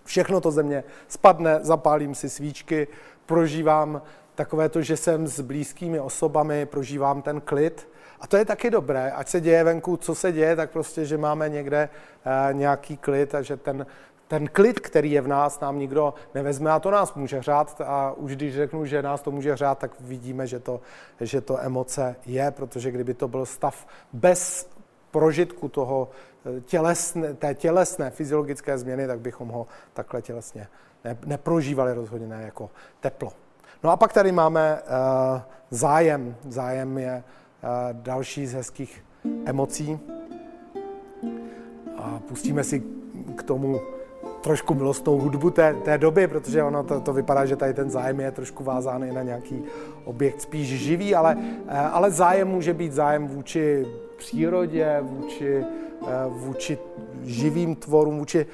všechno 0.08 0.40
to 0.40 0.50
ze 0.50 0.62
mě 0.62 0.84
spadne, 1.08 1.58
zapálím 1.62 2.14
si 2.14 2.28
svíčky, 2.28 2.88
prožívám 3.26 4.02
takové 4.34 4.68
to, 4.68 4.82
že 4.82 4.96
jsem 4.96 5.26
s 5.26 5.40
blízkými 5.40 6.00
osobami, 6.00 6.66
prožívám 6.66 7.22
ten 7.22 7.40
klid. 7.40 7.88
A 8.20 8.26
to 8.26 8.36
je 8.36 8.44
taky 8.44 8.70
dobré, 8.70 9.12
ať 9.12 9.28
se 9.28 9.40
děje 9.40 9.64
venku, 9.64 9.96
co 9.96 10.14
se 10.14 10.32
děje, 10.32 10.56
tak 10.56 10.70
prostě, 10.70 11.04
že 11.04 11.18
máme 11.18 11.48
někde 11.48 11.88
uh, 11.88 12.54
nějaký 12.54 12.96
klid 12.96 13.34
a 13.34 13.42
že 13.42 13.56
ten, 13.56 13.86
ten 14.28 14.48
klid, 14.48 14.80
který 14.80 15.12
je 15.12 15.20
v 15.20 15.28
nás, 15.28 15.60
nám 15.60 15.78
nikdo 15.78 16.14
nevezme 16.34 16.70
a 16.70 16.80
to 16.80 16.90
nás 16.90 17.14
může 17.14 17.42
řát 17.42 17.80
a 17.84 18.12
už 18.12 18.36
když 18.36 18.54
řeknu, 18.54 18.86
že 18.86 19.02
nás 19.02 19.22
to 19.22 19.30
může 19.30 19.56
řát, 19.56 19.78
tak 19.78 20.00
vidíme, 20.00 20.46
že 20.46 20.58
to, 20.58 20.80
že 21.20 21.40
to 21.40 21.60
emoce 21.60 22.16
je, 22.26 22.50
protože 22.50 22.90
kdyby 22.90 23.14
to 23.14 23.28
byl 23.28 23.46
stav 23.46 23.86
bez 24.12 24.70
prožitku 25.10 25.68
toho 25.68 26.08
eh, 26.46 26.60
tělesné, 26.60 27.34
té 27.34 27.54
tělesné 27.54 28.10
fyziologické 28.10 28.78
změny, 28.78 29.06
tak 29.06 29.20
bychom 29.20 29.48
ho 29.48 29.66
takhle 29.92 30.22
tělesně 30.22 30.68
ne, 31.04 31.16
neprožívali 31.26 31.94
rozhodně 31.94 32.26
ne 32.26 32.42
jako 32.42 32.70
teplo. 33.00 33.32
No 33.82 33.90
a 33.90 33.96
pak 33.96 34.12
tady 34.12 34.32
máme 34.32 34.78
uh, 34.82 35.40
zájem. 35.70 36.36
Zájem 36.48 36.98
je 36.98 37.24
uh, 37.62 37.68
další 37.92 38.46
z 38.46 38.54
hezkých 38.54 39.04
emocí. 39.44 40.00
A 41.96 42.20
pustíme 42.28 42.64
si 42.64 42.82
k 43.36 43.42
tomu 43.42 43.80
trošku 44.40 44.74
milostnou 44.74 45.18
hudbu 45.18 45.50
té, 45.50 45.74
té 45.74 45.98
doby, 45.98 46.26
protože 46.26 46.62
ono 46.62 46.84
to, 46.84 47.00
to 47.00 47.12
vypadá, 47.12 47.46
že 47.46 47.56
tady 47.56 47.74
ten 47.74 47.90
zájem 47.90 48.20
je 48.20 48.30
trošku 48.30 48.64
vázáný 48.64 49.12
na 49.12 49.22
nějaký 49.22 49.64
objekt 50.04 50.40
spíš 50.40 50.68
živý, 50.68 51.14
ale, 51.14 51.36
ale 51.92 52.10
zájem 52.10 52.48
může 52.48 52.74
být 52.74 52.92
zájem 52.92 53.28
vůči 53.28 53.86
přírodě, 54.18 54.98
vůči, 55.02 55.64
vůči 56.28 56.78
živým 57.22 57.76
tvorům, 57.76 58.18
vůči 58.18 58.46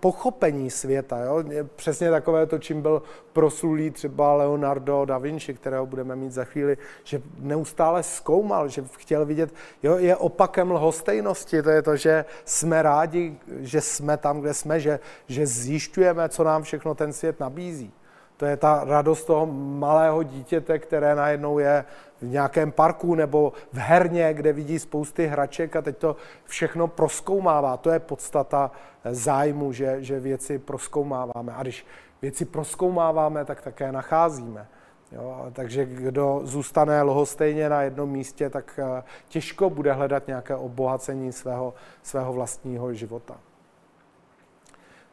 pochopení 0.00 0.70
světa. 0.70 1.18
Jo? 1.18 1.44
Přesně 1.76 2.10
takové 2.10 2.46
to, 2.46 2.58
čím 2.58 2.82
byl 2.82 3.02
proslulý 3.32 3.90
třeba 3.90 4.34
Leonardo 4.34 5.04
da 5.04 5.18
Vinci, 5.18 5.54
kterého 5.54 5.86
budeme 5.86 6.16
mít 6.16 6.32
za 6.32 6.44
chvíli, 6.44 6.78
že 7.04 7.22
neustále 7.38 8.02
zkoumal, 8.02 8.68
že 8.68 8.84
chtěl 8.98 9.26
vidět, 9.26 9.54
jo, 9.82 9.98
je 9.98 10.16
opakem 10.16 10.70
lhostejnosti, 10.70 11.62
to 11.62 11.70
je 11.70 11.82
to, 11.82 11.96
že 11.96 12.24
jsme 12.44 12.82
rádi, 12.82 13.36
že 13.60 13.80
jsme 13.80 14.16
tam, 14.16 14.40
kde 14.40 14.54
jsme, 14.54 14.80
že, 14.80 15.00
že 15.26 15.46
zjišťujeme, 15.46 16.28
co 16.28 16.44
nám 16.44 16.62
všechno 16.62 16.94
ten 16.94 17.12
svět 17.12 17.40
nabízí. 17.40 17.92
To 18.36 18.46
je 18.46 18.56
ta 18.56 18.84
radost 18.84 19.24
toho 19.24 19.46
malého 19.78 20.22
dítěte, 20.22 20.78
které 20.78 21.14
najednou 21.14 21.58
je 21.58 21.84
v 22.24 22.30
nějakém 22.30 22.72
parku 22.72 23.14
nebo 23.14 23.52
v 23.72 23.78
herně, 23.78 24.34
kde 24.34 24.52
vidí 24.52 24.78
spousty 24.78 25.26
hraček 25.26 25.76
a 25.76 25.82
teď 25.82 25.96
to 25.96 26.16
všechno 26.44 26.88
proskoumává. 26.88 27.76
To 27.76 27.90
je 27.90 27.98
podstata 27.98 28.70
zájmu, 29.10 29.72
že, 29.72 29.96
že 30.02 30.20
věci 30.20 30.58
proskoumáváme. 30.58 31.54
A 31.54 31.62
když 31.62 31.86
věci 32.22 32.44
proskoumáváme, 32.44 33.44
tak 33.44 33.62
také 33.62 33.92
nacházíme. 33.92 34.66
Jo, 35.12 35.46
takže 35.52 35.84
kdo 35.84 36.40
zůstane 36.44 37.02
lhostejně 37.02 37.68
na 37.68 37.82
jednom 37.82 38.10
místě, 38.10 38.50
tak 38.50 38.80
eh, 38.82 39.02
těžko 39.28 39.70
bude 39.70 39.92
hledat 39.92 40.26
nějaké 40.26 40.56
obohacení 40.56 41.32
svého, 41.32 41.74
svého 42.02 42.32
vlastního 42.32 42.94
života. 42.94 43.36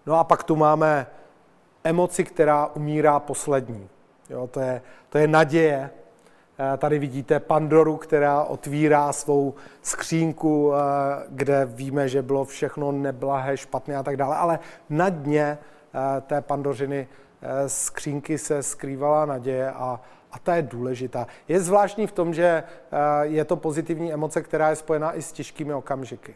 No 0.06 0.20
a 0.20 0.24
pak 0.24 0.44
tu 0.44 0.56
máme 0.56 1.08
emoci, 1.84 2.24
která 2.24 2.68
umírá 2.68 3.20
poslední. 3.20 3.90
Jo, 4.30 4.48
to, 4.48 4.60
je, 4.60 4.82
to 5.10 5.18
je 5.18 5.28
naděje. 5.28 5.90
Eh, 6.62 6.78
tady 6.78 7.00
vidíte 7.00 7.40
Pandoru, 7.40 7.98
která 7.98 8.44
otvírá 8.44 9.14
svou 9.14 9.54
skřínku, 9.82 10.74
eh, 10.74 10.78
kde 11.30 11.66
víme, 11.66 12.10
že 12.10 12.22
bylo 12.22 12.46
všechno 12.46 12.92
neblahé, 12.92 13.58
špatné 13.58 13.96
a 13.96 14.04
tak 14.04 14.18
dále, 14.18 14.36
ale 14.36 14.60
na 14.90 15.10
dně 15.10 15.58
eh, 15.94 16.22
té 16.22 16.42
Pandořiny 16.42 17.08
skřínky 17.68 18.38
se 18.38 18.64
skrývala 18.64 19.26
naděje 19.26 19.72
a, 19.72 20.02
A 20.32 20.40
ta 20.40 20.56
je 20.56 20.62
důležitá. 20.62 21.28
Je 21.48 21.60
zvláštní 21.60 22.08
v 22.08 22.12
tom, 22.12 22.34
že 22.34 22.64
je 23.22 23.46
to 23.46 23.56
pozitivní 23.56 24.14
emoce, 24.14 24.42
která 24.42 24.70
je 24.70 24.76
spojená 24.76 25.14
i 25.14 25.22
s 25.22 25.32
těžkými 25.32 25.74
okamžiky 25.74 26.36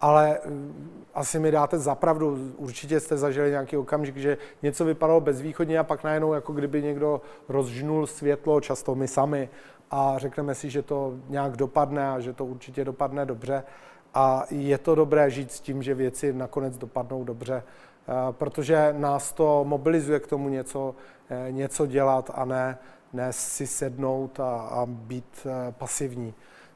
ale 0.00 0.38
mm, 0.46 1.04
asi 1.14 1.38
mi 1.38 1.50
dáte 1.50 1.78
zapravdu, 1.78 2.52
určitě 2.56 3.00
jste 3.00 3.16
zažili 3.16 3.50
nějaký 3.50 3.76
okamžik, 3.76 4.16
že 4.16 4.38
něco 4.62 4.84
vypadalo 4.84 5.20
bezvýchodně 5.20 5.78
a 5.78 5.84
pak 5.84 6.04
najednou 6.04 6.34
jako 6.34 6.52
kdyby 6.52 6.82
někdo 6.82 7.20
rozžnul 7.48 8.06
světlo, 8.06 8.60
často 8.60 8.94
my 8.94 9.08
sami, 9.08 9.48
a 9.90 10.18
řekneme 10.18 10.54
si, 10.54 10.70
že 10.70 10.82
to 10.82 11.14
nějak 11.28 11.56
dopadne 11.56 12.08
a 12.08 12.20
že 12.20 12.32
to 12.32 12.44
určitě 12.46 12.84
dopadne 12.84 13.26
dobře. 13.26 13.62
A 14.14 14.44
je 14.50 14.78
to 14.78 14.94
dobré 14.94 15.30
žít 15.30 15.52
s 15.52 15.60
tím, 15.60 15.82
že 15.82 15.94
věci 15.94 16.32
nakonec 16.32 16.78
dopadnou 16.78 17.24
dobře, 17.24 17.62
eh, 17.62 18.12
protože 18.30 18.94
nás 18.98 19.32
to 19.32 19.64
mobilizuje 19.64 20.20
k 20.20 20.26
tomu 20.26 20.48
něco, 20.48 20.94
eh, 21.30 21.52
něco 21.52 21.86
dělat 21.86 22.30
a 22.34 22.44
ne, 22.44 22.78
ne 23.12 23.32
si 23.32 23.66
sednout 23.66 24.40
a, 24.40 24.60
a 24.60 24.86
být 24.86 25.46
eh, 25.46 25.72
pasivní. 25.72 26.34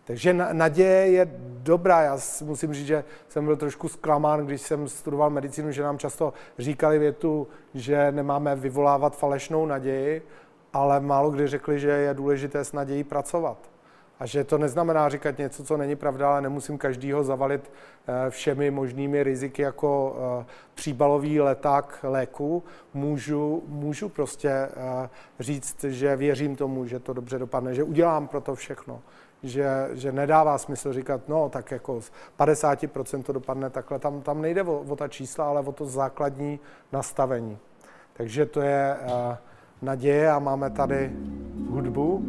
Takže 0.08 0.32
naděje 0.32 1.06
je 1.06 1.30
dobrá. 1.62 2.02
Já 2.02 2.18
musím 2.44 2.74
říct, 2.74 2.86
že 2.86 3.04
jsem 3.28 3.44
byl 3.44 3.56
trošku 3.56 3.88
zklamán, 3.88 4.46
když 4.46 4.60
jsem 4.60 4.88
studoval 4.88 5.30
medicínu, 5.30 5.72
že 5.72 5.82
nám 5.82 5.98
často 5.98 6.32
říkali 6.58 6.98
větu, 6.98 7.48
že 7.74 8.12
nemáme 8.12 8.56
vyvolávat 8.56 9.16
falešnou 9.16 9.66
naději, 9.66 10.22
ale 10.72 11.00
málo 11.00 11.30
kdy 11.30 11.46
řekli, 11.46 11.80
že 11.80 11.90
je 11.90 12.14
důležité 12.14 12.64
s 12.64 12.72
nadějí 12.72 13.04
pracovat. 13.04 13.58
A 14.20 14.26
že 14.26 14.44
to 14.44 14.58
neznamená 14.58 15.08
říkat 15.08 15.38
něco, 15.38 15.64
co 15.64 15.76
není 15.76 15.96
pravda, 15.96 16.30
ale 16.30 16.40
nemusím 16.40 16.78
každýho 16.78 17.24
zavalit 17.24 17.70
eh, 18.06 18.30
všemi 18.30 18.70
možnými 18.70 19.22
riziky 19.22 19.62
jako 19.62 20.16
eh, 20.40 20.46
příbalový 20.74 21.40
leták 21.40 21.98
léku. 22.02 22.62
Můžu, 22.94 23.62
můžu 23.66 24.08
prostě 24.08 24.50
eh, 24.50 25.08
říct, 25.40 25.84
že 25.84 26.16
věřím 26.16 26.56
tomu, 26.56 26.86
že 26.86 26.98
to 26.98 27.12
dobře 27.12 27.38
dopadne, 27.38 27.74
že 27.74 27.82
udělám 27.82 28.28
pro 28.28 28.40
to 28.40 28.54
všechno 28.54 29.00
že, 29.42 29.88
že 29.92 30.12
nedává 30.12 30.58
smysl 30.58 30.92
říkat, 30.92 31.20
no 31.28 31.48
tak 31.48 31.70
jako 31.70 32.00
z 32.00 32.12
50% 32.38 33.22
to 33.22 33.32
dopadne 33.32 33.70
takhle. 33.70 33.98
Tam, 33.98 34.20
tam 34.20 34.42
nejde 34.42 34.62
o, 34.62 34.80
o 34.88 34.96
ta 34.96 35.08
čísla, 35.08 35.48
ale 35.48 35.60
o 35.60 35.72
to 35.72 35.86
základní 35.86 36.60
nastavení. 36.92 37.58
Takže 38.12 38.46
to 38.46 38.60
je 38.60 38.96
uh, 39.04 39.36
naděje 39.82 40.30
a 40.30 40.38
máme 40.38 40.70
tady 40.70 41.12
hudbu. 41.70 42.24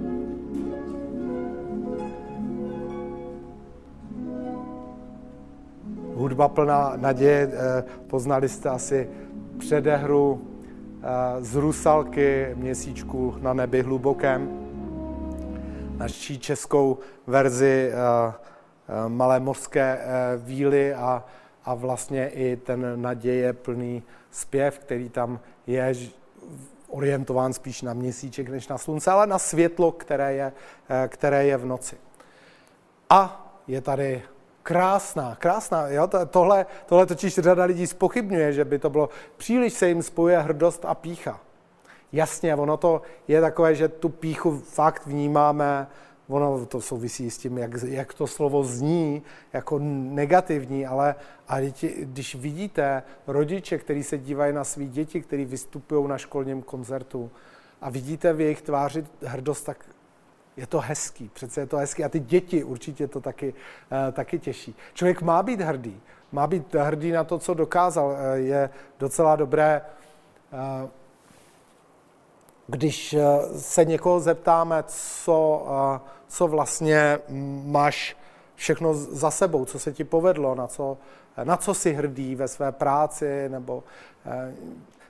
Hudba 6.16 6.47
plná 6.47 6.93
naděje, 6.95 7.51
eh, 7.53 7.84
poznali 8.07 8.49
jste 8.49 8.70
asi 8.70 9.10
předehru 9.57 10.41
eh, 10.41 11.07
z 11.39 11.55
Rusalky 11.55 12.47
měsíčku 12.55 13.36
na 13.39 13.53
nebi 13.53 13.82
hlubokém 13.82 14.68
naší 16.00 16.39
českou 16.39 16.97
verzi 17.28 17.91
eh, 17.91 18.34
eh, 18.88 19.10
Malé 19.10 19.39
mořské 19.39 20.00
eh, 20.00 20.38
víly 20.38 20.93
a, 20.93 21.26
a 21.66 21.74
vlastně 21.74 22.30
i 22.30 22.56
ten 22.56 23.02
naděje 23.02 23.54
plný 23.54 24.04
zpěv, 24.32 24.80
který 24.80 25.10
tam 25.10 25.39
je 25.68 25.95
orientován 26.88 27.54
spíš 27.54 27.82
na 27.82 27.93
měsíček 27.93 28.50
než 28.50 28.68
na 28.68 28.78
slunce, 28.78 29.12
ale 29.12 29.28
na 29.28 29.39
světlo, 29.39 29.91
které 29.91 30.34
je, 30.34 30.52
které 31.08 31.45
je 31.45 31.58
v 31.58 31.66
noci. 31.66 31.97
A 33.10 33.52
je 33.68 33.82
tady 33.82 34.24
krásná, 34.64 35.36
krásná. 35.36 35.88
Jo? 35.88 36.10
Tohle, 36.30 36.66
tohle 36.86 37.06
totiž 37.06 37.36
řada 37.36 37.64
lidí 37.64 37.88
spochybňuje, 37.88 38.54
že 38.54 38.66
by 38.66 38.80
to 38.80 38.89
bylo, 38.89 39.10
příliš 39.38 39.74
se 39.74 39.88
jim 39.88 40.04
spojuje 40.04 40.39
hrdost 40.39 40.86
a 40.86 40.95
pícha. 40.95 41.39
Jasně, 42.12 42.55
ono 42.55 42.78
to 42.78 43.01
je 43.28 43.41
takové, 43.41 43.76
že 43.76 43.88
tu 43.88 44.10
píchu 44.10 44.60
fakt 44.60 45.05
vnímáme, 45.05 45.88
ono 46.28 46.66
to 46.66 46.82
souvisí 46.82 47.32
s 47.32 47.38
tím, 47.38 47.57
jak, 47.57 47.72
jak 47.84 48.14
to 48.14 48.28
slovo 48.28 48.64
zní 48.64 49.22
jako 49.53 49.80
negativní, 49.80 50.86
ale, 50.86 51.16
ale 51.47 51.72
když 51.99 52.36
vidíte 52.36 53.03
rodiče, 53.28 53.78
kteří 53.78 54.03
se 54.03 54.18
dívají 54.18 54.53
na 54.53 54.64
své 54.64 54.86
děti, 54.86 55.22
kteří 55.22 55.45
vystupují 55.45 56.07
na 56.07 56.18
školním 56.18 56.62
koncertu 56.62 57.32
a 57.82 57.89
vidíte 57.89 58.34
v 58.34 58.41
jejich 58.41 58.62
tváři 58.62 59.05
hrdost, 59.22 59.66
tak 59.66 59.86
je 60.57 60.68
to 60.68 60.80
hezký, 60.80 61.30
přece 61.34 61.62
je 61.62 61.66
to 61.66 61.78
hezký 61.78 62.03
a 62.03 62.10
ty 62.10 62.20
děti 62.20 62.64
určitě 62.64 63.07
to 63.07 63.22
taky, 63.22 63.53
uh, 63.53 64.14
taky 64.14 64.39
těší. 64.39 64.76
Člověk 64.93 65.22
má 65.22 65.43
být 65.43 65.62
hrdý, 65.62 66.01
má 66.32 66.47
být 66.47 66.76
hrdý 66.76 67.12
na 67.12 67.24
to, 67.24 67.39
co 67.39 67.53
dokázal. 67.53 68.07
Uh, 68.07 68.18
je 68.34 68.70
docela 68.99 69.36
dobré 69.36 69.82
uh, 70.84 70.89
když 72.70 73.13
eh, 73.13 73.24
se 73.59 73.86
někoho 73.86 74.20
zeptáme, 74.20 74.84
co, 74.88 75.65
eh, 75.70 75.99
co 76.28 76.47
vlastně 76.47 77.20
máš 77.63 78.17
všechno 78.55 78.93
za 78.93 79.32
sebou, 79.32 79.65
co 79.65 79.80
se 79.80 79.93
ti 79.93 80.03
povedlo, 80.03 80.55
na 80.55 80.67
co, 80.67 80.97
na 81.43 81.57
co 81.57 81.74
jsi 81.74 81.93
hrdý 81.93 82.36
ve 82.36 82.47
své 82.47 82.72
práci, 82.72 83.49
nebo 83.49 83.84
eh, 84.26 84.53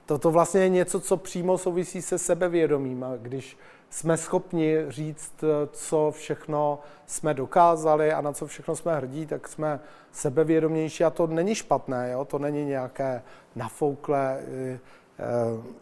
to, 0.05 0.18
to 0.18 0.32
vlastně 0.32 0.62
je 0.62 0.70
něco, 0.70 0.99
co 0.99 1.18
přímo 1.18 1.57
souvisí 1.57 2.01
se 2.01 2.18
sebevědomím. 2.18 3.03
A 3.03 3.18
když 3.18 3.57
jsme 3.89 4.18
schopni 4.18 4.76
říct, 4.88 5.43
co 5.72 6.12
všechno 6.16 6.80
jsme 7.05 7.34
dokázali 7.34 8.12
a 8.12 8.22
na 8.22 8.34
co 8.34 8.47
všechno 8.47 8.76
jsme 8.76 8.95
hrdí, 8.95 9.26
tak 9.26 9.47
jsme 9.47 9.80
sebevědomější 10.12 11.03
a 11.03 11.10
to 11.10 11.28
není 11.28 11.55
špatné, 11.55 12.12
jo? 12.12 12.26
to 12.26 12.39
není 12.39 12.66
nějaké 12.66 13.22
nafouklé, 13.55 14.39
Eh, 14.47 14.80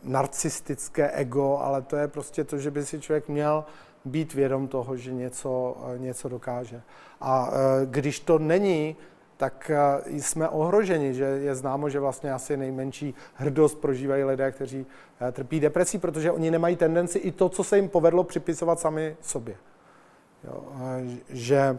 narcistické 0.04 1.12
ego, 1.12 1.58
ale 1.58 1.82
to 1.82 1.96
je 1.96 2.08
prostě 2.08 2.44
to, 2.44 2.58
že 2.58 2.72
by 2.72 2.86
si 2.86 3.02
člověk 3.02 3.28
měl 3.28 3.66
být 4.06 4.34
vědom 4.34 4.68
toho, 4.68 4.98
že 4.98 5.14
něco, 5.14 5.78
eh, 5.96 6.00
něco 6.00 6.30
dokáže. 6.30 6.82
A 7.22 7.50
eh, 7.52 7.86
když 7.86 8.20
to 8.20 8.40
není, 8.40 8.96
tak 9.38 9.72
jsme 10.08 10.50
ohroženi, 10.50 11.14
že 11.14 11.24
je 11.24 11.56
známo, 11.56 11.90
že 11.90 12.00
vlastně 12.00 12.34
asi 12.34 12.58
nejmenší 12.58 13.14
hrdost 13.34 13.78
prožívají 13.78 14.24
lidé, 14.24 14.52
kteří 14.52 14.86
trpí 15.32 15.60
depresí, 15.60 15.98
protože 15.98 16.32
oni 16.32 16.52
nemají 16.52 16.76
tendenci 16.76 17.20
i 17.20 17.32
to, 17.32 17.50
co 17.50 17.64
se 17.64 17.76
jim 17.76 17.90
povedlo, 17.90 18.24
připisovat 18.24 18.80
sami 18.80 19.18
sobě. 19.22 19.56
Jo, 20.44 20.64
že 21.30 21.78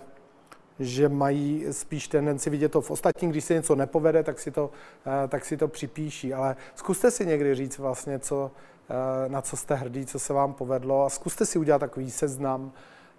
že 0.80 1.08
mají 1.08 1.64
spíš 1.70 2.08
tendenci 2.08 2.50
vidět 2.50 2.72
to 2.72 2.80
v 2.80 2.90
ostatním, 2.90 3.30
když 3.30 3.44
se 3.44 3.54
něco 3.54 3.74
nepovede, 3.74 4.22
tak 4.22 4.40
si 4.40 4.50
to, 4.50 4.70
eh, 5.06 5.28
tak 5.28 5.44
si 5.44 5.56
to 5.56 5.68
připíší. 5.68 6.34
Ale 6.34 6.56
zkuste 6.74 7.10
si 7.10 7.26
někdy 7.26 7.54
říct 7.54 7.78
vlastně, 7.78 8.18
co, 8.18 8.50
eh, 8.90 9.28
na 9.28 9.42
co 9.42 9.56
jste 9.56 9.74
hrdí, 9.74 10.06
co 10.06 10.18
se 10.18 10.32
vám 10.32 10.52
povedlo 10.52 11.04
a 11.04 11.08
zkuste 11.08 11.46
si 11.46 11.58
udělat 11.58 11.78
takový 11.78 12.10
seznam 12.10 12.72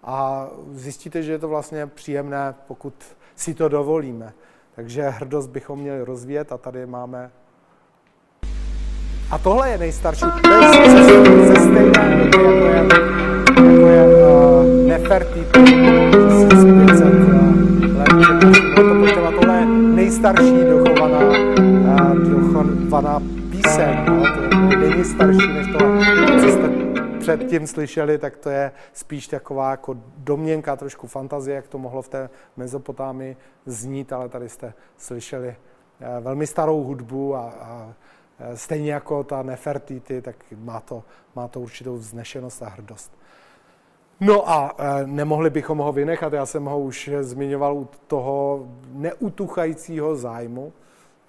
a 0.04 0.48
zjistíte, 0.72 1.24
že 1.24 1.32
je 1.32 1.40
to 1.40 1.48
vlastně 1.48 1.88
příjemné, 1.88 2.56
pokud 2.68 2.94
si 3.36 3.54
to 3.54 3.70
dovolíme. 3.70 4.34
Takže 4.76 5.10
hrdost 5.10 5.50
bychom 5.50 5.80
měli 5.80 6.04
rozvíjet 6.04 6.52
a 6.52 6.58
tady 6.58 6.86
máme 6.86 7.32
a 9.32 9.38
tohle 9.38 9.70
je 9.70 9.78
nejstarší. 9.78 10.26
To 10.42 10.52
je 10.52 11.56
stejné 11.56 12.20
jako 12.24 12.42
je, 12.42 12.88
jako 13.58 13.88
je 13.88 14.08
uh, 14.08 14.88
Nefertiti, 14.88 15.76
1500 19.30 19.36
to 19.36 19.42
tohle 19.42 19.60
je 19.60 19.66
nejstarší 19.66 20.64
dochovaná, 20.70 21.34
dochovaná 22.14 23.20
píseň. 23.52 24.06
No? 24.06 24.24
To 24.24 24.78
není 24.78 25.06
starší 25.06 25.48
než 25.54 25.68
to, 25.68 25.80
co 26.42 26.52
jste 26.52 26.70
předtím 27.20 27.68
slyšeli, 27.68 28.18
tak 28.18 28.38
to 28.38 28.50
je 28.50 28.72
spíš 28.94 29.28
taková 29.28 29.72
jako 29.72 29.98
domněnka, 30.18 30.76
trošku 30.76 31.08
fantazie, 31.08 31.56
jak 31.56 31.68
to 31.68 31.78
mohlo 31.78 32.02
v 32.02 32.10
té 32.10 32.30
Mezopotámii 32.58 33.38
znít, 33.66 34.14
ale 34.14 34.30
tady 34.30 34.50
jste 34.50 34.74
slyšeli 34.98 35.56
eh, 36.00 36.22
velmi 36.22 36.48
starou 36.48 36.84
hudbu 36.84 37.36
a, 37.36 37.42
a 37.42 37.94
eh, 38.40 38.58
stejně 38.58 38.94
jako 38.94 39.24
ta 39.24 39.44
Nefertiti, 39.44 40.22
tak 40.22 40.36
má 40.58 40.80
to, 40.80 41.04
má 41.36 41.48
to 41.48 41.60
určitou 41.60 41.96
vznešenost 41.96 42.64
a 42.64 42.70
hrdost. 42.70 43.19
No 44.20 44.50
a 44.50 44.76
e, 44.78 45.08
nemohli 45.08 45.50
bychom 45.50 45.78
ho 45.78 45.92
vynechat, 45.92 46.34
já 46.34 46.46
jsem 46.46 46.66
ho 46.66 46.80
už 46.80 47.10
zmiňoval 47.22 47.78
u 47.78 47.90
toho 48.08 48.68
neutuchajícího 48.92 50.16
zájmu, 50.16 50.74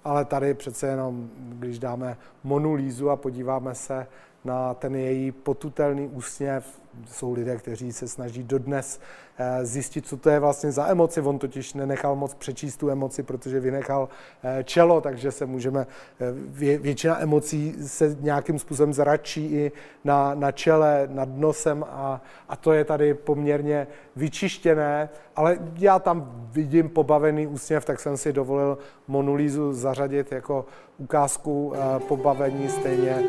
ale 0.03 0.25
tady 0.25 0.53
přece 0.53 0.87
jenom, 0.87 1.29
když 1.35 1.79
dáme 1.79 2.17
Monu 2.43 2.73
Lízu 2.73 3.09
a 3.09 3.15
podíváme 3.15 3.75
se 3.75 4.07
na 4.45 4.73
ten 4.73 4.95
její 4.95 5.31
potutelný 5.31 6.07
úsměv, 6.07 6.81
jsou 7.07 7.33
lidé, 7.33 7.57
kteří 7.57 7.91
se 7.91 8.07
snaží 8.07 8.43
dodnes 8.43 8.99
eh, 9.37 9.65
zjistit, 9.65 10.07
co 10.07 10.17
to 10.17 10.29
je 10.29 10.39
vlastně 10.39 10.71
za 10.71 10.87
emoci. 10.87 11.21
On 11.21 11.39
totiž 11.39 11.73
nenechal 11.73 12.15
moc 12.15 12.33
přečíst 12.33 12.77
tu 12.77 12.89
emoci, 12.89 13.23
protože 13.23 13.59
vynechal 13.59 14.09
eh, 14.43 14.63
čelo, 14.63 15.01
takže 15.01 15.31
se 15.31 15.45
můžeme, 15.45 15.87
eh, 16.19 16.77
většina 16.77 17.21
emocí 17.21 17.75
se 17.87 18.17
nějakým 18.19 18.59
způsobem 18.59 18.93
zračí 18.93 19.45
i 19.45 19.71
na, 20.03 20.35
na 20.35 20.51
čele, 20.51 21.07
nad 21.11 21.29
nosem 21.35 21.85
a, 21.89 22.21
a 22.49 22.55
to 22.55 22.73
je 22.73 22.85
tady 22.85 23.13
poměrně 23.13 23.87
vyčištěné, 24.15 25.09
ale 25.35 25.59
já 25.75 25.99
tam 25.99 26.47
vidím 26.51 26.89
pobavený 26.89 27.47
úsměv, 27.47 27.85
tak 27.85 27.99
jsem 27.99 28.17
si 28.17 28.33
dovolil 28.33 28.77
Monulízu 29.07 29.73
zařadit 29.73 30.31
jako 30.31 30.65
ukázku 30.97 31.73
pobavení 32.07 32.69
stejně 32.69 33.23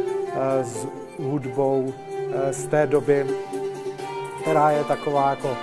s 0.63 0.87
hudbou 1.19 1.93
z 2.51 2.67
té 2.67 2.87
doby 2.87 3.27
která 4.43 4.71
je 4.71 4.85
taková 4.85 5.31
jako 5.31 5.57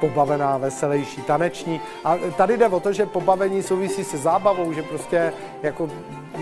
pobavená, 0.00 0.58
veselější, 0.58 1.22
taneční. 1.22 1.80
A 2.04 2.16
tady 2.36 2.56
jde 2.56 2.68
o 2.68 2.80
to, 2.80 2.92
že 2.92 3.06
pobavení 3.06 3.62
souvisí 3.62 4.04
se 4.04 4.18
zábavou, 4.18 4.72
že 4.72 4.82
prostě 4.82 5.32
jako 5.62 5.90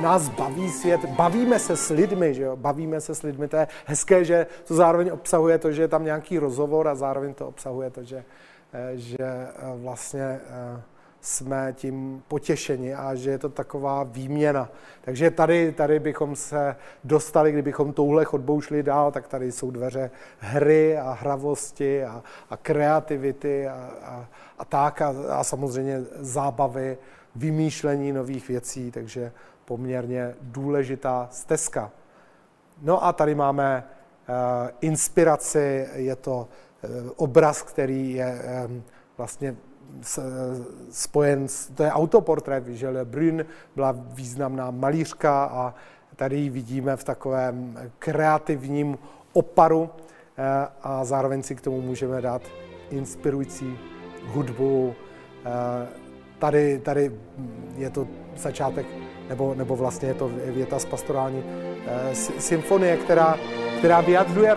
nás 0.03 0.29
baví 0.29 0.71
svět, 0.71 1.05
bavíme 1.05 1.59
se 1.59 1.77
s 1.77 1.89
lidmi, 1.91 2.35
že 2.35 2.43
jo? 2.43 2.57
bavíme 2.57 3.01
se 3.01 3.15
s 3.15 3.23
lidmi, 3.23 3.49
to 3.49 3.57
je 3.57 3.69
hezké, 3.85 4.25
že 4.25 4.47
to 4.65 4.75
zároveň 4.75 5.11
obsahuje 5.13 5.59
to, 5.59 5.73
že 5.73 5.83
je 5.83 5.89
tam 5.89 6.05
nějaký 6.05 6.39
rozhovor 6.39 6.89
a 6.89 6.95
zároveň 6.95 7.35
to 7.35 7.49
obsahuje 7.49 7.91
to, 7.91 8.05
že, 8.05 8.25
eh, 8.73 8.91
že 8.95 9.19
eh, 9.21 9.51
vlastně 9.77 10.23
eh, 10.23 10.81
jsme 11.21 11.73
tím 11.77 12.23
potěšeni 12.29 12.95
a 12.95 13.15
že 13.15 13.31
je 13.31 13.39
to 13.39 13.49
taková 13.49 14.03
výměna. 14.03 14.71
Takže 15.01 15.31
tady, 15.31 15.73
tady 15.73 16.01
bychom 16.01 16.37
se 16.37 16.77
dostali, 17.05 17.53
kdybychom 17.53 17.93
touhle 17.93 18.25
chodbou 18.25 18.61
šli 18.61 18.83
dál, 18.83 19.13
tak 19.13 19.29
tady 19.29 19.53
jsou 19.53 19.71
dveře 19.71 20.11
hry 20.39 20.99
a 20.99 21.13
hravosti 21.13 22.05
a, 22.05 22.23
a 22.51 22.57
kreativity 22.57 23.69
a, 23.69 23.91
a, 24.03 24.29
a 24.59 24.65
tak 24.65 25.03
a, 25.03 25.15
a 25.31 25.45
samozřejmě 25.45 26.01
zábavy, 26.17 26.99
vymýšlení 27.37 28.13
nových 28.13 28.49
věcí, 28.49 28.91
takže 28.91 29.33
poměrně 29.65 30.35
důležitá 30.41 31.29
stezka. 31.31 31.91
No 32.83 33.05
a 33.05 33.13
tady 33.13 33.35
máme 33.35 33.85
uh, 34.29 34.35
inspiraci, 34.81 35.89
je 35.95 36.17
to 36.17 36.49
uh, 36.83 37.11
obraz, 37.17 37.63
který 37.63 38.15
je 38.15 38.41
um, 38.69 38.83
vlastně 39.17 39.57
spojen, 40.91 41.47
to 41.75 41.83
je 41.83 41.91
autoportrét, 41.91 42.67
že 42.67 42.89
Le 42.89 43.05
Brun 43.05 43.45
byla 43.75 43.95
významná 43.97 44.71
malířka 44.71 45.45
a 45.45 45.75
tady 46.17 46.37
ji 46.37 46.51
vidíme 46.51 46.97
v 46.97 47.05
takovém 47.05 47.79
kreativním 47.99 48.99
oparu 49.33 49.91
eh, 49.91 50.69
a 50.83 51.05
zároveň 51.05 51.43
si 51.43 51.55
k 51.57 51.61
tomu 51.61 51.81
můžeme 51.81 52.21
dát 52.21 52.43
inspirující 52.91 53.79
hudbu. 54.27 54.95
Eh, 55.45 55.89
tady, 56.39 56.79
tady 56.79 57.13
je 57.77 57.91
to 57.91 58.09
začátek, 58.37 58.87
nebo, 59.29 59.55
nebo 59.55 59.77
vlastně 59.77 60.09
je 60.09 60.15
to 60.15 60.29
věta 60.29 60.79
z 60.79 60.85
pastorální 60.85 61.45
eh, 61.87 62.15
symfonie, 62.15 62.97
která, 62.97 63.37
která 63.79 64.01
vyjadřuje 64.01 64.57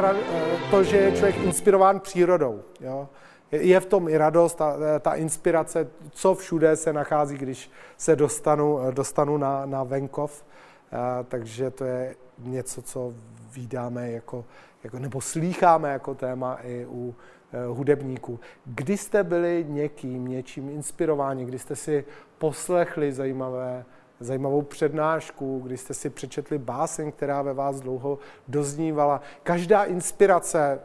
to, 0.71 0.84
že 0.84 0.97
je 0.97 1.11
člověk 1.11 1.38
inspirován 1.38 1.99
přírodou. 1.99 2.61
Jo? 2.82 3.09
Je 3.51 3.79
v 3.79 3.85
tom 3.85 4.09
i 4.09 4.17
radost, 4.17 4.55
ta, 4.55 4.75
ta 4.99 5.13
inspirace, 5.13 5.87
co 6.11 6.35
všude 6.35 6.75
se 6.75 6.93
nachází, 6.93 7.37
když 7.37 7.71
se 7.97 8.15
dostanu, 8.15 8.79
dostanu 8.91 9.37
na, 9.37 9.65
na 9.65 9.83
venkov. 9.83 10.45
A, 10.91 11.23
takže 11.23 11.71
to 11.71 11.85
je 11.85 12.15
něco, 12.39 12.81
co 12.81 13.13
vydáme 13.53 14.11
jako, 14.11 14.45
jako, 14.83 14.99
nebo 14.99 15.21
slýcháme 15.21 15.91
jako 15.91 16.15
téma 16.15 16.57
i 16.63 16.85
u 16.89 17.15
e, 17.53 17.65
hudebníků. 17.65 18.39
Kdy 18.65 18.97
jste 18.97 19.23
byli 19.23 19.65
někým, 19.69 20.27
něčím 20.27 20.69
inspirováni, 20.69 21.45
kdy 21.45 21.59
jste 21.59 21.75
si 21.75 22.05
poslechli 22.37 23.13
zajímavé, 23.13 23.85
zajímavou 24.19 24.61
přednášku, 24.61 25.59
kdy 25.59 25.77
jste 25.77 25.93
si 25.93 26.09
přečetli 26.09 26.57
báseň, 26.57 27.11
která 27.11 27.41
ve 27.41 27.53
vás 27.53 27.81
dlouho 27.81 28.19
doznívala. 28.47 29.21
Každá 29.43 29.83
inspirace 29.83 30.79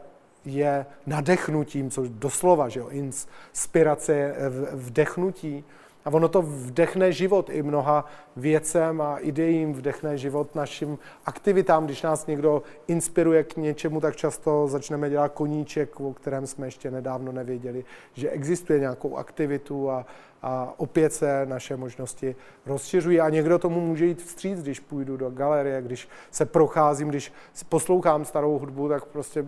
je 0.45 0.85
nadechnutím, 1.05 1.89
což 1.91 2.09
doslova, 2.09 2.69
že 2.69 2.79
jo, 2.79 2.89
inspirace 2.89 4.13
je 4.13 4.35
vdechnutí. 4.73 5.63
A 6.05 6.13
ono 6.13 6.27
to 6.27 6.41
vdechne 6.41 7.11
život 7.11 7.49
i 7.49 7.63
mnoha 7.65 8.05
věcem 8.35 9.01
a 9.01 9.17
ideím, 9.17 9.73
vdechne 9.73 10.17
život 10.17 10.55
našim 10.55 10.97
aktivitám. 11.25 11.85
Když 11.85 12.01
nás 12.01 12.27
někdo 12.27 12.63
inspiruje 12.87 13.43
k 13.43 13.57
něčemu, 13.57 14.01
tak 14.01 14.15
často 14.15 14.67
začneme 14.67 15.09
dělat 15.09 15.31
koníček, 15.31 15.99
o 15.99 16.13
kterém 16.13 16.47
jsme 16.47 16.67
ještě 16.67 16.91
nedávno 16.91 17.31
nevěděli, 17.31 17.85
že 18.13 18.29
existuje 18.29 18.79
nějakou 18.79 19.17
aktivitu 19.17 19.91
a, 19.91 20.05
a 20.41 20.73
opět 20.77 21.13
se 21.13 21.45
naše 21.45 21.77
možnosti 21.77 22.35
rozšiřují 22.65 23.21
a 23.21 23.29
někdo 23.29 23.59
tomu 23.59 23.81
může 23.81 24.05
jít 24.05 24.21
vstříc, 24.21 24.61
když 24.61 24.79
půjdu 24.79 25.17
do 25.17 25.29
galerie, 25.29 25.81
když 25.81 26.07
se 26.31 26.45
procházím, 26.45 27.07
když 27.07 27.33
poslouchám 27.69 28.25
starou 28.25 28.59
hudbu, 28.59 28.89
tak 28.89 29.05
prostě 29.05 29.45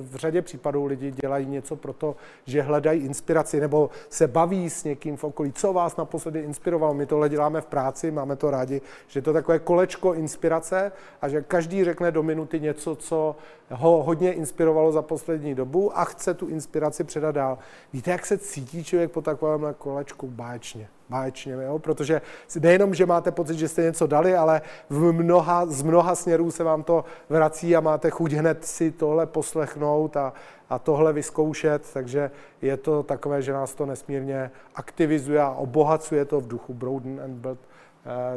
v 0.00 0.16
řadě 0.16 0.42
případů 0.42 0.84
lidi 0.84 1.10
dělají 1.10 1.46
něco 1.46 1.76
pro 1.76 1.92
to, 1.92 2.16
že 2.46 2.62
hledají 2.62 3.00
inspiraci 3.04 3.60
nebo 3.60 3.90
se 4.08 4.28
baví 4.28 4.70
s 4.70 4.84
někým 4.84 5.16
v 5.16 5.24
okolí. 5.24 5.52
Co 5.52 5.72
vás 5.72 5.96
naposledy 5.96 6.40
inspirovalo? 6.40 6.94
My 6.94 7.06
tohle 7.06 7.28
děláme 7.28 7.60
v 7.60 7.66
práci, 7.66 7.91
máme 8.10 8.36
to 8.36 8.50
rádi, 8.50 8.80
že 9.08 9.18
je 9.18 9.22
to 9.22 9.32
takové 9.32 9.58
kolečko 9.58 10.14
inspirace 10.14 10.92
a 11.22 11.28
že 11.28 11.42
každý 11.42 11.84
řekne 11.84 12.10
do 12.10 12.22
minuty 12.22 12.60
něco, 12.60 12.96
co 12.96 13.36
ho 13.70 14.02
hodně 14.02 14.32
inspirovalo 14.32 14.92
za 14.92 15.02
poslední 15.02 15.54
dobu 15.54 15.98
a 15.98 16.04
chce 16.04 16.34
tu 16.34 16.46
inspiraci 16.46 17.04
předat 17.04 17.34
dál. 17.34 17.58
Víte, 17.92 18.10
jak 18.10 18.26
se 18.26 18.38
cítí 18.38 18.84
člověk 18.84 19.10
po 19.10 19.22
takovém 19.22 19.74
kolečku? 19.78 20.26
Báječně. 20.26 20.88
Báječně, 21.08 21.52
jo? 21.52 21.78
protože 21.78 22.20
nejenom, 22.60 22.94
že 22.94 23.06
máte 23.06 23.30
pocit, 23.30 23.58
že 23.58 23.68
jste 23.68 23.82
něco 23.82 24.06
dali, 24.06 24.36
ale 24.36 24.62
v 24.90 25.12
mnoha, 25.12 25.66
z 25.66 25.82
mnoha 25.82 26.14
směrů 26.14 26.50
se 26.50 26.64
vám 26.64 26.82
to 26.82 27.04
vrací 27.28 27.76
a 27.76 27.80
máte 27.80 28.10
chuť 28.10 28.32
hned 28.32 28.64
si 28.64 28.90
tohle 28.90 29.26
poslechnout 29.26 30.16
a, 30.16 30.32
a 30.70 30.78
tohle 30.78 31.12
vyzkoušet, 31.12 31.92
takže 31.92 32.30
je 32.62 32.76
to 32.76 33.02
takové, 33.02 33.42
že 33.42 33.52
nás 33.52 33.74
to 33.74 33.86
nesmírně 33.86 34.50
aktivizuje 34.74 35.40
a 35.40 35.50
obohacuje 35.50 36.24
to 36.24 36.40
v 36.40 36.48
duchu 36.48 36.74
Broaden 36.74 37.20
and 37.20 37.46
eh, 37.46 37.56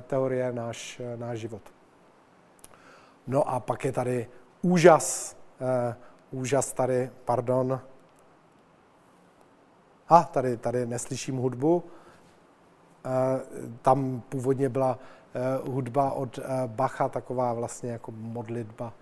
teorie 0.02 0.52
náš, 0.52 1.00
eh, 1.00 1.18
náš 1.18 1.40
život. 1.40 1.62
No 3.28 3.50
a 3.50 3.60
pak 3.60 3.86
je 3.86 3.92
tady 3.92 4.28
úžas, 4.62 5.38
eh, 5.62 5.96
úžas 6.32 6.74
tady, 6.74 7.12
pardon. 7.26 7.82
A 10.10 10.24
tady, 10.24 10.58
tady 10.58 10.86
neslyším 10.86 11.38
hudbu. 11.38 11.84
Eh, 13.06 13.42
tam 13.82 14.22
původně 14.30 14.70
byla 14.70 15.00
eh, 15.36 15.70
hudba 15.70 16.12
od 16.12 16.40
eh, 16.40 16.44
Bacha, 16.68 17.10
taková 17.10 17.54
vlastně 17.54 17.92
jako 17.92 18.12
modlitba. 18.12 18.94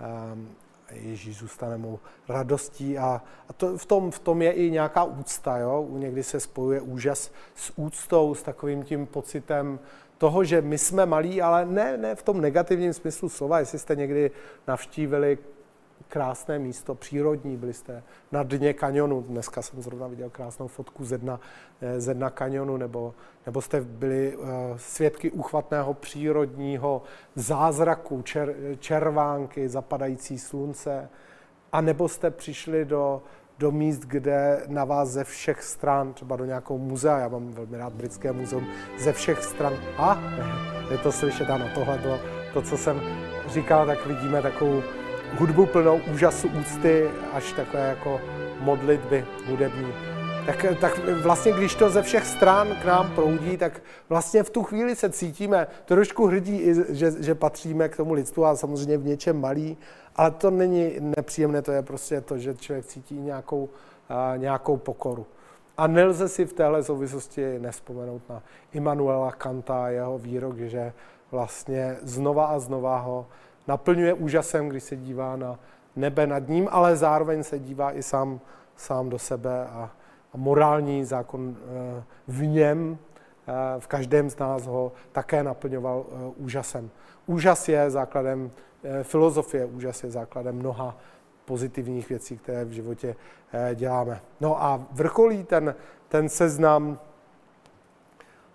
Eh, 0.00 0.68
Ježíš 0.92 1.38
zůstane 1.38 1.78
mou 1.78 1.98
radostí 2.28 2.98
a, 2.98 3.22
a 3.48 3.52
to, 3.52 3.78
v, 3.78 3.86
tom, 3.86 4.10
v 4.10 4.18
tom 4.18 4.42
je 4.42 4.52
i 4.52 4.70
nějaká 4.70 5.04
úcta. 5.04 5.58
Jo? 5.58 5.86
Někdy 5.90 6.22
se 6.22 6.40
spojuje 6.40 6.80
úžas 6.80 7.30
s 7.54 7.72
úctou, 7.76 8.34
s 8.34 8.42
takovým 8.42 8.82
tím 8.82 9.06
pocitem 9.06 9.78
toho, 10.18 10.44
že 10.44 10.62
my 10.62 10.78
jsme 10.78 11.06
malí, 11.06 11.42
ale 11.42 11.66
ne, 11.66 11.96
ne 11.96 12.14
v 12.14 12.22
tom 12.22 12.40
negativním 12.40 12.92
smyslu 12.92 13.28
slova. 13.28 13.58
Jestli 13.58 13.78
jste 13.78 13.96
někdy 13.96 14.30
navštívili 14.66 15.38
krásné 16.08 16.58
místo, 16.58 16.94
přírodní, 16.94 17.56
byli 17.56 17.72
jste 17.72 18.02
na 18.32 18.42
dně 18.42 18.72
kanionu, 18.72 19.22
dneska 19.22 19.62
jsem 19.62 19.82
zrovna 19.82 20.06
viděl 20.06 20.30
krásnou 20.30 20.68
fotku 20.68 21.04
ze 21.04 21.18
dna, 21.18 21.40
eh, 21.80 22.00
ze 22.00 22.14
dna 22.14 22.30
kanionu, 22.30 22.76
nebo, 22.76 23.14
nebo 23.46 23.62
jste 23.62 23.80
byli 23.80 24.36
uh, 24.36 24.46
svědky 24.76 25.30
uchvatného 25.30 25.94
přírodního 25.94 27.02
zázraku, 27.34 28.22
čer, 28.22 28.54
červánky, 28.78 29.68
zapadající 29.68 30.38
slunce, 30.38 31.08
a 31.72 31.80
nebo 31.80 32.08
jste 32.08 32.30
přišli 32.30 32.84
do 32.84 33.22
do 33.58 33.70
míst, 33.70 34.00
kde 34.00 34.62
na 34.68 34.84
vás 34.84 35.08
ze 35.08 35.24
všech 35.24 35.62
stran, 35.62 36.12
třeba 36.12 36.36
do 36.36 36.44
nějakého 36.44 36.78
muzea, 36.78 37.18
já 37.18 37.28
mám 37.28 37.52
velmi 37.52 37.76
rád 37.76 37.92
britské 37.92 38.32
muzeum, 38.32 38.66
ze 38.98 39.12
všech 39.12 39.44
stran, 39.44 39.72
a 39.96 40.22
je 40.90 40.98
to 40.98 41.12
slyšet, 41.12 41.50
ano, 41.50 41.64
tohle 41.74 41.98
bylo 41.98 42.20
to, 42.52 42.62
co 42.62 42.76
jsem 42.76 43.00
říkal, 43.48 43.86
tak 43.86 44.06
vidíme 44.06 44.42
takovou 44.42 44.82
hudbu 45.38 45.66
plnou 45.66 46.00
úžasu, 46.14 46.48
úcty, 46.48 47.10
až 47.32 47.52
takové 47.52 47.88
jako 47.88 48.20
modlitby 48.60 49.24
hudební. 49.46 49.92
Tak, 50.46 50.66
tak 50.80 51.00
vlastně, 51.22 51.52
když 51.52 51.74
to 51.74 51.90
ze 51.90 52.02
všech 52.02 52.26
stran 52.26 52.68
k 52.82 52.84
nám 52.84 53.10
proudí, 53.14 53.56
tak 53.56 53.82
vlastně 54.08 54.42
v 54.42 54.50
tu 54.50 54.62
chvíli 54.62 54.96
se 54.96 55.10
cítíme 55.10 55.66
trošku 55.84 56.26
hrdí, 56.26 56.62
že, 56.88 57.12
že 57.20 57.34
patříme 57.34 57.88
k 57.88 57.96
tomu 57.96 58.12
lidstvu 58.12 58.44
a 58.44 58.56
samozřejmě 58.56 58.98
v 58.98 59.06
něčem 59.06 59.40
malý, 59.40 59.76
ale 60.18 60.30
to 60.30 60.50
není 60.50 60.92
nepříjemné, 61.00 61.62
to 61.62 61.72
je 61.72 61.82
prostě 61.82 62.20
to, 62.20 62.38
že 62.38 62.54
člověk 62.54 62.86
cítí 62.86 63.20
nějakou, 63.20 63.68
nějakou 64.36 64.76
pokoru. 64.76 65.26
A 65.76 65.86
nelze 65.86 66.28
si 66.28 66.46
v 66.46 66.52
téhle 66.52 66.82
souvislosti 66.82 67.58
nespomenout 67.58 68.22
na 68.28 68.42
Immanuela 68.72 69.32
Kanta, 69.32 69.88
jeho 69.88 70.18
výrok, 70.18 70.58
že 70.58 70.92
vlastně 71.30 71.96
znova 72.02 72.46
a 72.46 72.58
znova 72.58 72.98
ho 72.98 73.26
naplňuje 73.68 74.14
úžasem, 74.14 74.68
když 74.68 74.82
se 74.82 74.96
dívá 74.96 75.36
na 75.36 75.58
nebe 75.96 76.26
nad 76.26 76.48
ním, 76.48 76.68
ale 76.70 76.96
zároveň 76.96 77.42
se 77.42 77.58
dívá 77.58 77.92
i 77.92 78.02
sám, 78.02 78.40
sám 78.76 79.08
do 79.08 79.18
sebe 79.18 79.66
a, 79.66 79.90
a 80.34 80.36
morální 80.36 81.04
zákon 81.04 81.56
eh, 81.56 82.02
v 82.28 82.46
něm, 82.46 82.98
eh, 83.48 83.52
v 83.78 83.86
každém 83.86 84.30
z 84.30 84.38
nás 84.38 84.66
ho 84.66 84.92
také 85.12 85.42
naplňoval 85.42 86.06
eh, 86.08 86.32
úžasem. 86.36 86.90
Úžas 87.26 87.68
je 87.68 87.90
základem 87.90 88.50
filozofie, 89.02 89.64
úžas 89.64 90.02
je 90.02 90.10
základem 90.10 90.56
mnoha 90.56 90.96
pozitivních 91.44 92.08
věcí, 92.08 92.38
které 92.38 92.64
v 92.64 92.70
životě 92.70 93.16
děláme. 93.74 94.20
No 94.40 94.62
a 94.62 94.86
vrcholí 94.92 95.44
ten, 95.44 95.74
ten 96.08 96.28
seznam 96.28 96.98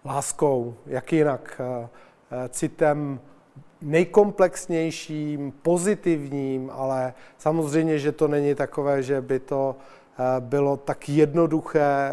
láskou, 0.06 0.76
jak 0.86 1.14
jinak, 1.14 1.62
citem 2.50 3.20
nejkomplexnějším, 3.82 5.54
pozitivním, 5.62 6.72
ale 6.74 7.14
samozřejmě, 7.38 8.00
že 8.00 8.12
to 8.12 8.28
není 8.28 8.56
takové, 8.56 9.04
že 9.04 9.22
by 9.22 9.40
to 9.40 9.76
bylo 10.40 10.78
tak 10.78 11.10
jednoduché, 11.10 12.12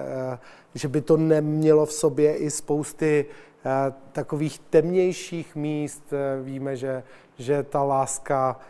že 0.74 0.88
by 0.88 1.00
to 1.00 1.16
nemělo 1.16 1.86
v 1.86 1.92
sobě 1.92 2.36
i 2.36 2.50
spousty 2.50 3.26
takových 4.12 4.58
temnějších 4.58 5.56
míst. 5.56 6.12
Víme, 6.42 6.76
že, 6.76 7.02
že 7.38 7.62
ta 7.62 7.82
láska 7.82 8.60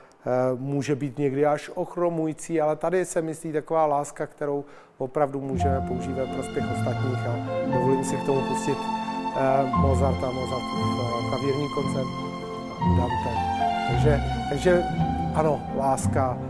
může 0.56 0.96
být 0.96 1.18
někdy 1.18 1.46
až 1.46 1.70
ochromující, 1.74 2.60
ale 2.60 2.76
tady 2.76 3.04
se 3.04 3.22
myslí 3.22 3.52
taková 3.52 3.86
láska, 3.86 4.26
kterou 4.26 4.64
opravdu 4.98 5.40
můžeme 5.40 5.84
používat 5.88 6.28
prospěch 6.34 6.64
ostatních 6.72 7.18
a 7.18 7.34
dovolím 7.72 8.04
si 8.04 8.16
k 8.16 8.26
tomu 8.26 8.40
pustit 8.40 8.78
Mozarta, 9.76 10.30
Mozartův 10.30 10.80
klavírní 11.28 11.68
koncert 11.74 12.08
Dante. 12.96 13.30
Takže, 13.90 14.20
takže 14.50 14.82
ano, 15.34 15.62
láska 15.76 16.38
Eh, 16.38 16.49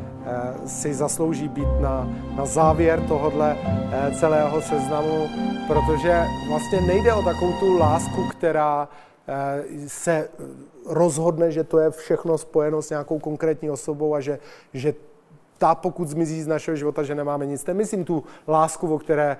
si 0.66 0.94
zaslouží 0.94 1.48
být 1.48 1.68
na, 1.80 2.08
na 2.36 2.46
závěr 2.46 3.00
tohohle 3.08 3.56
eh, 3.62 4.14
celého 4.18 4.62
seznamu, 4.62 5.28
protože 5.66 6.24
vlastně 6.48 6.80
nejde 6.80 7.14
o 7.14 7.22
takovou 7.22 7.52
tu 7.52 7.78
lásku, 7.78 8.28
která 8.30 8.88
eh, 9.28 9.64
se 9.86 10.28
rozhodne, 10.86 11.52
že 11.52 11.64
to 11.64 11.78
je 11.78 11.90
všechno 11.90 12.38
spojeno 12.38 12.82
s 12.82 12.90
nějakou 12.90 13.18
konkrétní 13.18 13.70
osobou 13.70 14.14
a 14.14 14.20
že, 14.20 14.38
že 14.74 14.94
ta, 15.58 15.74
pokud 15.74 16.08
zmizí 16.08 16.42
z 16.42 16.46
našeho 16.46 16.76
života, 16.76 17.02
že 17.02 17.14
nemáme 17.14 17.46
nic. 17.46 17.66
Nemyslím 17.66 18.04
tu 18.04 18.24
lásku, 18.48 18.94
o 18.94 18.98
které 18.98 19.36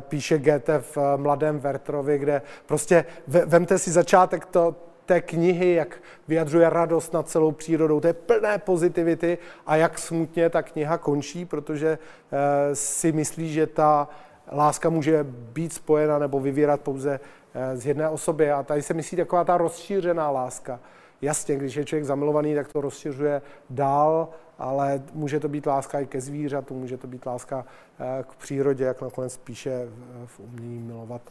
píše 0.00 0.38
Goethe 0.38 0.78
v 0.78 0.98
Mladém 1.16 1.58
Vertrovi, 1.58 2.18
kde 2.18 2.42
prostě 2.66 3.04
vemte 3.26 3.78
si 3.78 3.90
začátek 3.90 4.46
to, 4.46 4.74
té 5.10 5.20
knihy, 5.20 5.74
jak 5.74 5.98
vyjadřuje 6.28 6.70
radost 6.70 7.12
nad 7.12 7.28
celou 7.28 7.52
přírodou. 7.52 8.00
To 8.00 8.06
je 8.06 8.12
plné 8.12 8.58
pozitivity 8.58 9.38
a 9.66 9.76
jak 9.76 9.98
smutně 9.98 10.50
ta 10.50 10.62
kniha 10.62 10.98
končí, 10.98 11.44
protože 11.44 11.98
eh, 11.98 12.76
si 12.76 13.12
myslí, 13.12 13.52
že 13.52 13.66
ta 13.66 14.08
láska 14.52 14.90
může 14.90 15.26
být 15.28 15.72
spojena 15.72 16.18
nebo 16.18 16.40
vyvírat 16.40 16.80
pouze 16.80 17.20
eh, 17.54 17.76
z 17.76 17.86
jedné 17.86 18.08
osoby. 18.08 18.50
A 18.50 18.62
tady 18.62 18.82
se 18.82 18.94
myslí 18.94 19.16
taková 19.16 19.44
ta 19.44 19.56
rozšířená 19.58 20.30
láska. 20.30 20.80
Jasně, 21.22 21.56
když 21.56 21.74
je 21.74 21.84
člověk 21.84 22.04
zamilovaný, 22.04 22.54
tak 22.54 22.72
to 22.72 22.80
rozšiřuje 22.80 23.42
dál, 23.70 24.28
ale 24.58 25.02
může 25.12 25.40
to 25.40 25.48
být 25.48 25.66
láska 25.66 26.00
i 26.00 26.06
ke 26.06 26.20
zvířatu, 26.20 26.74
může 26.74 26.96
to 26.96 27.06
být 27.06 27.26
láska 27.26 27.64
eh, 27.98 28.22
k 28.22 28.34
přírodě, 28.34 28.84
jak 28.84 29.02
nakonec 29.02 29.36
píše 29.36 29.88
v 30.26 30.40
umění 30.40 30.78
milovat 30.78 31.22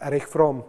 Erich 0.00 0.26
Fromm. 0.26 0.64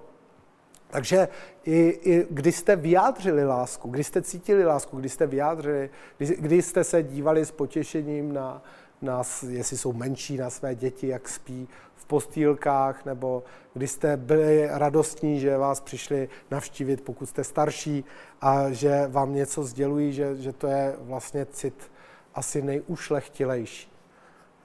Takže 0.89 1.27
i, 1.65 1.99
i 2.03 2.27
když 2.29 2.55
jste 2.55 2.75
vyjádřili 2.75 3.45
lásku, 3.45 3.89
když 3.89 4.07
jste 4.07 4.21
cítili 4.21 4.65
lásku, 4.65 4.97
když 4.97 5.13
jste 5.13 5.27
vyjádřili, 5.27 5.89
když, 6.17 6.29
když 6.29 6.65
jste 6.65 6.83
se 6.83 7.03
dívali 7.03 7.45
s 7.45 7.51
potěšením 7.51 8.33
na, 8.33 8.63
na, 9.01 9.21
jestli 9.49 9.77
jsou 9.77 9.93
menší, 9.93 10.37
na 10.37 10.49
své 10.49 10.75
děti, 10.75 11.07
jak 11.07 11.29
spí 11.29 11.67
v 11.95 12.05
postýlkách, 12.05 13.05
nebo 13.05 13.43
když 13.73 13.91
jste 13.91 14.17
byli 14.17 14.67
radostní, 14.71 15.39
že 15.39 15.57
vás 15.57 15.79
přišli 15.79 16.29
navštívit, 16.51 17.01
pokud 17.01 17.25
jste 17.25 17.43
starší 17.43 18.05
a 18.41 18.71
že 18.71 19.07
vám 19.07 19.33
něco 19.33 19.63
sdělují, 19.63 20.13
že, 20.13 20.35
že 20.35 20.53
to 20.53 20.67
je 20.67 20.95
vlastně 20.99 21.45
cit 21.45 21.91
asi 22.35 22.61
nejušlechtilejší. 22.61 23.96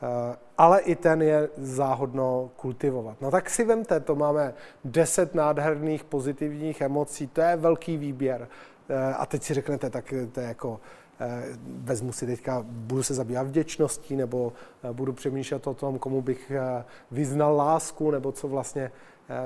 Eh, 0.03 0.37
ale 0.59 0.81
i 0.81 0.97
ten 0.97 1.23
je 1.23 1.49
záhodno 1.57 2.51
kultivovat. 2.57 3.21
No 3.21 3.31
tak 3.31 3.51
si 3.51 3.65
vemte, 3.65 4.01
to 4.01 4.17
máme 4.17 4.55
deset 4.85 5.35
nádherných 5.35 6.05
pozitivních 6.05 6.81
emocí, 6.81 7.27
to 7.27 7.41
je 7.41 7.57
velký 7.57 7.97
výběr. 7.97 8.49
Eh, 8.89 9.15
a 9.15 9.27
teď 9.27 9.43
si 9.43 9.55
řeknete, 9.55 9.91
tak 9.91 10.15
to 10.33 10.41
je 10.41 10.47
jako, 10.47 10.81
eh, 11.21 11.43
vezmu 11.67 12.13
si 12.13 12.27
teďka, 12.27 12.65
budu 12.69 13.03
se 13.03 13.15
zabývat 13.15 13.47
vděčností, 13.47 14.17
nebo 14.17 14.53
budu 14.93 15.13
přemýšlet 15.13 15.67
o 15.67 15.75
tom, 15.75 15.99
komu 15.99 16.23
bych 16.23 16.53
vyznal 17.11 17.57
lásku, 17.57 18.11
nebo 18.11 18.33
co 18.33 18.49
vlastně 18.49 18.93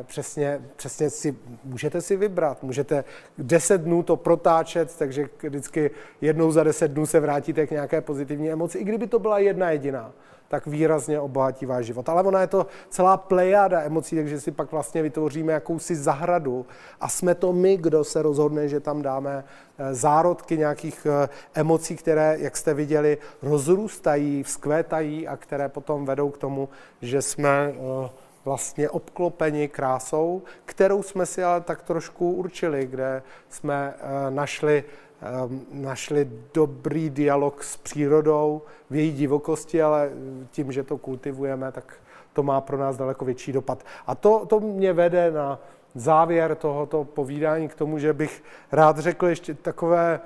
přesně, 0.02 0.60
přesně 0.76 1.10
si, 1.10 1.36
můžete 1.64 2.00
si 2.00 2.16
vybrat, 2.16 2.62
můžete 2.62 3.04
deset 3.38 3.80
dnů 3.80 4.02
to 4.02 4.16
protáčet, 4.16 4.96
takže 4.98 5.28
vždycky 5.42 5.90
jednou 6.20 6.52
za 6.52 6.64
deset 6.64 6.88
dnů 6.88 7.06
se 7.06 7.20
vrátíte 7.20 7.66
k 7.66 7.70
nějaké 7.70 8.00
pozitivní 8.00 8.50
emoci, 8.50 8.78
i 8.78 8.84
kdyby 8.84 9.06
to 9.06 9.18
byla 9.18 9.38
jedna 9.38 9.70
jediná 9.70 10.12
tak 10.48 10.66
výrazně 10.66 11.20
obohatí 11.20 11.66
váš 11.66 11.86
život. 11.86 12.08
Ale 12.08 12.22
ona 12.22 12.40
je 12.40 12.46
to 12.46 12.66
celá 12.88 13.16
plejada 13.16 13.80
emocí, 13.80 14.16
takže 14.16 14.40
si 14.40 14.50
pak 14.50 14.72
vlastně 14.72 15.02
vytvoříme 15.02 15.52
jakousi 15.52 15.96
zahradu 15.96 16.66
a 17.00 17.08
jsme 17.08 17.34
to 17.34 17.52
my, 17.52 17.76
kdo 17.76 18.04
se 18.04 18.22
rozhodne, 18.22 18.68
že 18.68 18.80
tam 18.80 19.02
dáme 19.02 19.44
eh, 19.78 19.94
zárodky 19.94 20.58
nějakých 20.58 21.06
eh, 21.06 21.28
emocí, 21.54 21.96
které, 21.96 22.36
jak 22.38 22.56
jste 22.56 22.74
viděli, 22.74 23.18
rozrůstají, 23.42 24.42
vzkvétají 24.42 25.28
a 25.28 25.36
které 25.36 25.68
potom 25.68 26.04
vedou 26.04 26.30
k 26.30 26.38
tomu, 26.38 26.68
že 27.02 27.22
jsme 27.22 27.72
eh, 27.72 28.10
vlastně 28.44 28.90
obklopeni 28.90 29.68
krásou, 29.68 30.42
kterou 30.64 31.02
jsme 31.02 31.26
si 31.26 31.44
ale 31.44 31.60
tak 31.60 31.82
trošku 31.82 32.32
určili, 32.32 32.86
kde 32.86 33.22
jsme 33.48 33.94
našli 34.30 34.84
našli 35.72 36.30
dobrý 36.54 37.10
dialog 37.10 37.62
s 37.64 37.76
přírodou 37.76 38.62
v 38.90 38.94
její 38.94 39.12
divokosti, 39.12 39.82
ale 39.82 40.10
tím, 40.50 40.72
že 40.72 40.82
to 40.82 40.98
kultivujeme, 40.98 41.72
tak 41.72 41.94
to 42.32 42.42
má 42.42 42.60
pro 42.60 42.78
nás 42.78 42.96
daleko 42.96 43.24
větší 43.24 43.52
dopad. 43.52 43.84
A 44.06 44.14
to, 44.14 44.46
to 44.46 44.60
mě 44.60 44.92
vede 44.92 45.30
na 45.30 45.58
závěr 45.94 46.54
tohoto 46.54 47.04
povídání 47.04 47.68
k 47.68 47.74
tomu, 47.74 47.98
že 47.98 48.12
bych 48.12 48.44
rád 48.72 48.98
řekl 48.98 49.26
ještě 49.26 49.54
takové 49.54 50.20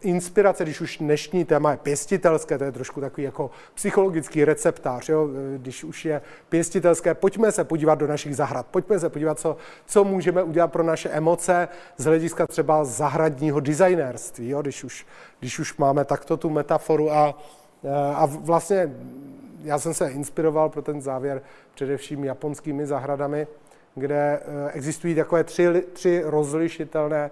inspirace, 0.00 0.64
když 0.64 0.80
už 0.80 0.98
dnešní 0.98 1.44
téma 1.44 1.70
je 1.70 1.76
pěstitelské, 1.76 2.58
to 2.58 2.64
je 2.64 2.72
trošku 2.72 3.00
takový 3.00 3.22
jako 3.22 3.50
psychologický 3.74 4.44
receptář, 4.44 5.08
jo? 5.08 5.28
když 5.56 5.84
už 5.84 6.04
je 6.04 6.22
pěstitelské, 6.48 7.14
pojďme 7.14 7.52
se 7.52 7.64
podívat 7.64 7.94
do 7.94 8.06
našich 8.06 8.36
zahrad, 8.36 8.66
pojďme 8.66 9.00
se 9.00 9.08
podívat, 9.08 9.38
co, 9.38 9.56
co 9.86 10.04
můžeme 10.04 10.42
udělat 10.42 10.72
pro 10.72 10.82
naše 10.82 11.08
emoce 11.08 11.68
z 11.96 12.04
hlediska 12.04 12.46
třeba 12.46 12.84
zahradního 12.84 13.60
designérství, 13.60 14.48
jo? 14.48 14.62
Když, 14.62 14.84
už, 14.84 15.06
když 15.40 15.58
už 15.58 15.76
máme 15.76 16.04
takto 16.04 16.36
tu 16.36 16.50
metaforu 16.50 17.12
a, 17.12 17.38
a 18.14 18.26
vlastně 18.26 18.90
já 19.62 19.78
jsem 19.78 19.94
se 19.94 20.08
inspiroval 20.08 20.68
pro 20.68 20.82
ten 20.82 21.00
závěr 21.00 21.42
především 21.74 22.24
japonskými 22.24 22.86
zahradami, 22.86 23.46
kde 23.94 24.40
eh, 24.40 24.70
existují 24.72 25.14
takové 25.14 25.44
tři, 25.44 25.84
tři 25.92 26.22
rozlišitelné 26.24 27.30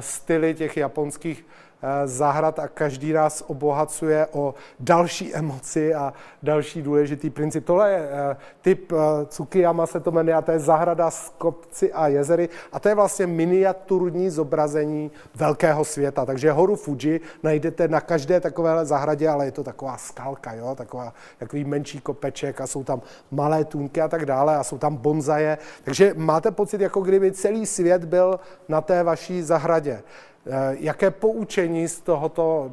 styly 0.00 0.54
těch 0.54 0.76
japonských 0.76 1.38
Eh, 1.40 1.71
zahrad 2.04 2.58
a 2.58 2.68
každý 2.68 3.12
nás 3.12 3.44
obohacuje 3.46 4.26
o 4.32 4.54
další 4.80 5.34
emoci 5.34 5.94
a 5.94 6.12
další 6.42 6.82
důležitý 6.82 7.30
princip. 7.30 7.64
Tohle 7.64 7.90
je 7.90 8.08
eh, 8.10 8.36
typ 8.62 8.92
eh, 8.92 9.26
Tsukiyama 9.26 9.86
se 9.86 10.00
to 10.00 10.10
jmenuje 10.10 10.34
a 10.34 10.42
to 10.42 10.52
je 10.52 10.58
zahrada 10.58 11.10
s 11.10 11.32
kopci 11.38 11.92
a 11.92 12.08
jezery 12.08 12.48
a 12.72 12.80
to 12.80 12.88
je 12.88 12.94
vlastně 12.94 13.26
miniaturní 13.26 14.30
zobrazení 14.30 15.10
velkého 15.34 15.84
světa. 15.84 16.26
Takže 16.26 16.52
horu 16.52 16.76
Fuji 16.76 17.20
najdete 17.42 17.88
na 17.88 18.00
každé 18.00 18.40
takovéhle 18.40 18.86
zahradě, 18.86 19.28
ale 19.28 19.44
je 19.44 19.52
to 19.52 19.64
taková 19.64 19.96
skalka, 19.96 20.54
jo? 20.54 20.74
Taková, 20.74 21.12
takový 21.38 21.64
menší 21.64 22.00
kopeček 22.00 22.60
a 22.60 22.66
jsou 22.66 22.84
tam 22.84 23.02
malé 23.30 23.64
tůnky 23.64 24.00
a 24.00 24.08
tak 24.08 24.26
dále 24.26 24.56
a 24.56 24.64
jsou 24.64 24.78
tam 24.78 24.96
bonzaje. 24.96 25.58
Takže 25.84 26.14
máte 26.16 26.50
pocit, 26.50 26.80
jako 26.80 27.00
kdyby 27.00 27.32
celý 27.32 27.66
svět 27.66 28.04
byl 28.04 28.40
na 28.68 28.80
té 28.80 29.02
vaší 29.02 29.42
zahradě. 29.42 30.02
Eh, 30.46 30.76
jaké 30.80 31.10
poučení 31.10 31.88
z 31.88 32.00
tohoto, 32.00 32.72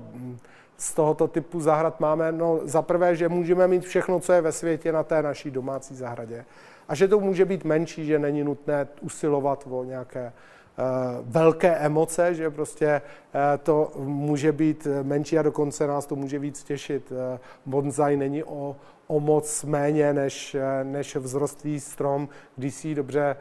z 0.77 0.93
tohoto 0.93 1.27
typu 1.27 1.59
zahrad 1.59 1.99
máme? 1.99 2.31
No, 2.31 2.59
za 2.63 2.81
prvé, 2.81 3.15
že 3.15 3.29
můžeme 3.29 3.67
mít 3.67 3.83
všechno, 3.83 4.19
co 4.19 4.33
je 4.33 4.41
ve 4.41 4.51
světě 4.51 4.91
na 4.91 5.03
té 5.03 5.23
naší 5.23 5.51
domácí 5.51 5.95
zahradě. 5.95 6.45
A 6.87 6.95
že 6.95 7.07
to 7.07 7.19
může 7.19 7.45
být 7.45 7.63
menší, 7.63 8.05
že 8.05 8.19
není 8.19 8.43
nutné 8.43 8.87
usilovat 9.01 9.67
o 9.69 9.83
nějaké 9.83 10.25
uh, 10.77 10.85
velké 11.21 11.75
emoce, 11.75 12.35
že 12.35 12.49
prostě 12.49 13.01
uh, 13.01 13.41
to 13.63 13.91
může 13.97 14.51
být 14.51 14.87
menší 15.03 15.39
a 15.39 15.41
dokonce 15.41 15.87
nás 15.87 16.05
to 16.05 16.15
může 16.15 16.39
víc 16.39 16.63
těšit. 16.63 17.13
Bonsai 17.65 18.17
není 18.17 18.43
o, 18.43 18.75
o 19.11 19.19
moc 19.19 19.63
méně 19.63 20.13
než, 20.13 20.55
než 20.83 21.15
vzrostlý 21.15 21.79
strom, 21.79 22.29
když 22.55 22.75
si 22.75 22.87
ji 22.87 22.95
dobře 22.95 23.35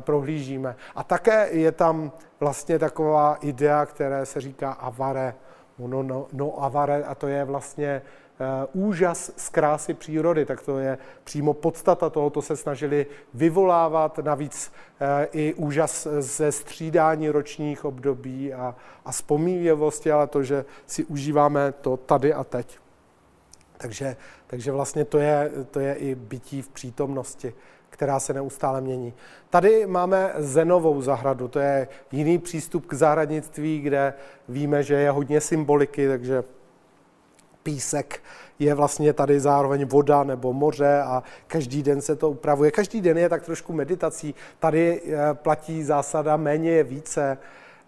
prohlížíme. 0.00 0.76
A 0.94 1.04
také 1.04 1.48
je 1.50 1.72
tam 1.72 2.12
vlastně 2.40 2.78
taková 2.78 3.34
idea, 3.34 3.86
které 3.86 4.26
se 4.26 4.40
říká 4.40 4.72
avare, 4.72 5.34
no, 5.78 6.02
no, 6.02 6.26
no 6.32 6.62
avare, 6.62 7.04
a 7.04 7.14
to 7.14 7.28
je 7.28 7.44
vlastně 7.44 8.02
uh, 8.72 8.86
úžas 8.86 9.32
z 9.36 9.48
krásy 9.48 9.94
přírody, 9.94 10.44
tak 10.44 10.62
to 10.62 10.78
je 10.78 10.98
přímo 11.24 11.54
podstata 11.54 12.10
tohoto 12.10 12.42
se 12.42 12.56
snažili 12.56 13.06
vyvolávat, 13.34 14.18
navíc 14.18 14.72
uh, 15.00 15.06
i 15.32 15.54
úžas 15.54 16.08
ze 16.18 16.52
střídání 16.52 17.28
ročních 17.28 17.84
období 17.84 18.54
a, 18.54 18.74
a 19.04 19.12
vzpomívěvosti, 19.12 20.12
ale 20.12 20.26
to, 20.26 20.42
že 20.42 20.64
si 20.86 21.04
užíváme 21.04 21.72
to 21.72 21.96
tady 21.96 22.34
a 22.34 22.44
teď. 22.44 22.83
Takže, 23.84 24.16
Takže 24.46 24.72
vlastně 24.72 25.04
to 25.04 25.18
je, 25.18 25.50
to 25.70 25.80
je 25.80 25.94
i 25.94 26.14
bytí 26.14 26.62
v 26.62 26.68
přítomnosti, 26.68 27.54
která 27.90 28.20
se 28.20 28.32
neustále 28.32 28.80
mění. 28.80 29.14
Tady 29.50 29.86
máme 29.86 30.32
Zenovou 30.36 31.02
zahradu, 31.02 31.48
to 31.48 31.58
je 31.58 31.88
jiný 32.12 32.38
přístup 32.38 32.86
k 32.86 32.94
zahradnictví, 32.94 33.80
kde 33.80 34.14
víme, 34.48 34.82
že 34.82 34.94
je 34.94 35.10
hodně 35.10 35.40
symboliky, 35.40 36.08
takže 36.08 36.44
písek 37.62 38.22
je 38.58 38.74
vlastně 38.74 39.12
tady 39.12 39.40
zároveň 39.40 39.84
voda 39.84 40.24
nebo 40.24 40.52
moře 40.52 41.02
a 41.02 41.22
každý 41.46 41.82
den 41.82 42.00
se 42.00 42.16
to 42.16 42.30
upravuje. 42.30 42.70
Každý 42.70 43.00
den 43.00 43.18
je 43.18 43.28
tak 43.28 43.42
trošku 43.42 43.72
meditací. 43.72 44.34
Tady 44.58 45.02
eh, 45.04 45.34
platí 45.34 45.82
zásada 45.82 46.36
méně 46.36 46.70
je 46.70 46.84
více 46.84 47.38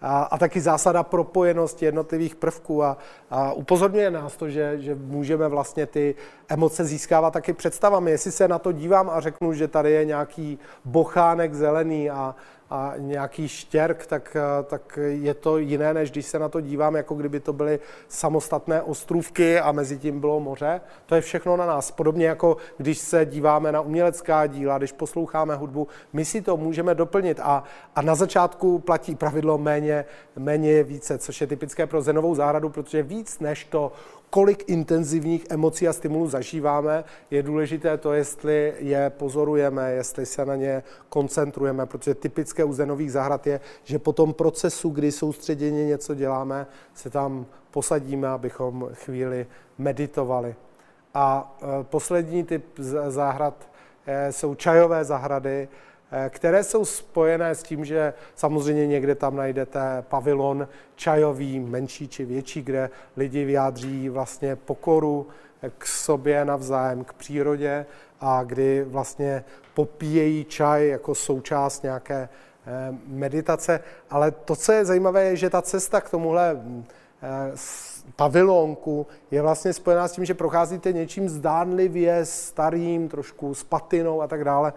a, 0.06 0.22
a 0.22 0.38
taky 0.38 0.60
zásada 0.60 1.02
propojenosti 1.02 1.84
jednotlivých 1.84 2.34
prvků 2.34 2.84
a, 2.84 2.96
a 3.30 3.52
upozorňuje 3.52 4.10
nás 4.10 4.36
to, 4.36 4.48
že, 4.48 4.78
že 4.80 4.94
můžeme 4.94 5.48
vlastně 5.48 5.86
ty 5.86 6.14
emoce 6.48 6.84
získávat 6.84 7.30
taky 7.30 7.52
představami. 7.52 8.10
Jestli 8.10 8.32
se 8.32 8.48
na 8.48 8.58
to 8.58 8.72
dívám 8.72 9.10
a 9.10 9.20
řeknu, 9.20 9.52
že 9.52 9.68
tady 9.68 9.92
je 9.92 10.04
nějaký 10.04 10.58
bochánek 10.84 11.54
zelený 11.54 12.10
a, 12.10 12.34
a 12.70 12.94
nějaký 12.96 13.48
štěrk, 13.48 14.06
tak, 14.06 14.36
eh, 14.36 14.62
tak 14.62 14.98
je 15.06 15.34
to 15.34 15.58
jiné, 15.58 15.94
než 15.94 16.10
když 16.10 16.26
se 16.26 16.38
na 16.38 16.48
to 16.48 16.60
dívám, 16.60 16.96
jako 16.96 17.14
kdyby 17.14 17.40
to 17.40 17.52
byly 17.52 17.80
samostatné 18.08 18.82
ostrůvky 18.82 19.60
a 19.60 19.72
mezi 19.72 19.98
tím 19.98 20.20
bylo 20.20 20.40
moře. 20.40 20.80
To 21.06 21.14
je 21.14 21.20
všechno 21.20 21.56
na 21.56 21.66
nás. 21.66 21.90
Podobně 21.90 22.26
jako 22.26 22.56
když 22.76 22.98
se 22.98 23.26
díváme 23.26 23.72
na 23.72 23.80
umělecká 23.80 24.46
díla, 24.46 24.78
když 24.78 24.92
posloucháme 24.92 25.54
hudbu, 25.54 25.88
my 26.12 26.24
si 26.24 26.42
to 26.42 26.56
můžeme 26.56 26.94
doplnit. 26.94 27.40
A, 27.42 27.64
a 27.96 28.02
na 28.02 28.14
začátku 28.14 28.78
platí 28.78 29.14
pravidlo 29.14 29.58
méně, 29.58 30.04
méně 30.36 30.82
více, 30.82 31.18
což 31.18 31.40
je 31.40 31.46
typické 31.46 31.86
pro 31.86 32.02
zenovou 32.02 32.34
zahradu, 32.34 32.68
protože 32.68 33.02
víc 33.02 33.38
než 33.38 33.64
to 33.64 33.92
kolik 34.30 34.64
intenzivních 34.68 35.46
emocí 35.50 35.88
a 35.88 35.92
stimulů 35.92 36.28
zažíváme, 36.28 37.04
je 37.30 37.42
důležité 37.42 37.98
to, 37.98 38.12
jestli 38.12 38.74
je 38.78 39.10
pozorujeme, 39.10 39.92
jestli 39.92 40.26
se 40.26 40.44
na 40.44 40.56
ně 40.56 40.82
koncentrujeme, 41.08 41.86
protože 41.86 42.14
typické 42.14 42.64
u 42.64 42.72
zenových 42.72 43.12
zahrad 43.12 43.46
je, 43.46 43.60
že 43.84 43.98
po 43.98 44.12
tom 44.12 44.34
procesu, 44.34 44.88
kdy 44.88 45.12
soustředěně 45.12 45.86
něco 45.86 46.14
děláme, 46.14 46.66
se 46.94 47.10
tam 47.10 47.46
posadíme, 47.70 48.28
abychom 48.28 48.88
chvíli 48.92 49.46
meditovali. 49.78 50.54
A 51.14 51.56
e, 51.62 51.84
poslední 51.84 52.44
typ 52.44 52.64
zahrad 53.08 53.68
e, 54.06 54.32
jsou 54.32 54.54
čajové 54.54 55.04
zahrady, 55.04 55.68
které 56.28 56.64
jsou 56.64 56.84
spojené 56.84 57.54
s 57.54 57.62
tím, 57.62 57.84
že 57.84 58.14
samozřejmě 58.34 58.86
někde 58.86 59.14
tam 59.14 59.36
najdete 59.36 59.80
pavilon 60.08 60.68
čajový, 60.96 61.60
menší 61.60 62.08
či 62.08 62.24
větší, 62.24 62.62
kde 62.62 62.90
lidi 63.16 63.44
vyjádří 63.44 64.08
vlastně 64.08 64.56
pokoru 64.56 65.26
k 65.78 65.86
sobě 65.86 66.44
navzájem, 66.44 67.04
k 67.04 67.12
přírodě 67.12 67.86
a 68.20 68.42
kdy 68.44 68.84
vlastně 68.84 69.44
popíjejí 69.74 70.44
čaj 70.44 70.88
jako 70.88 71.14
součást 71.14 71.82
nějaké 71.82 72.28
eh, 72.66 72.94
meditace. 73.06 73.80
Ale 74.10 74.30
to, 74.30 74.56
co 74.56 74.72
je 74.72 74.84
zajímavé, 74.84 75.24
je, 75.24 75.36
že 75.36 75.50
ta 75.50 75.62
cesta 75.62 76.00
k 76.00 76.10
tomuhle 76.10 76.60
eh, 77.22 77.52
pavilonku 78.16 79.06
je 79.30 79.42
vlastně 79.42 79.72
spojená 79.72 80.08
s 80.08 80.12
tím, 80.12 80.24
že 80.24 80.34
procházíte 80.34 80.92
něčím 80.92 81.28
zdánlivě 81.28 82.24
starým, 82.24 83.08
trošku 83.08 83.54
s 83.54 83.64
patinou 83.64 84.22
a 84.22 84.26
tak 84.26 84.44
dále. 84.44 84.72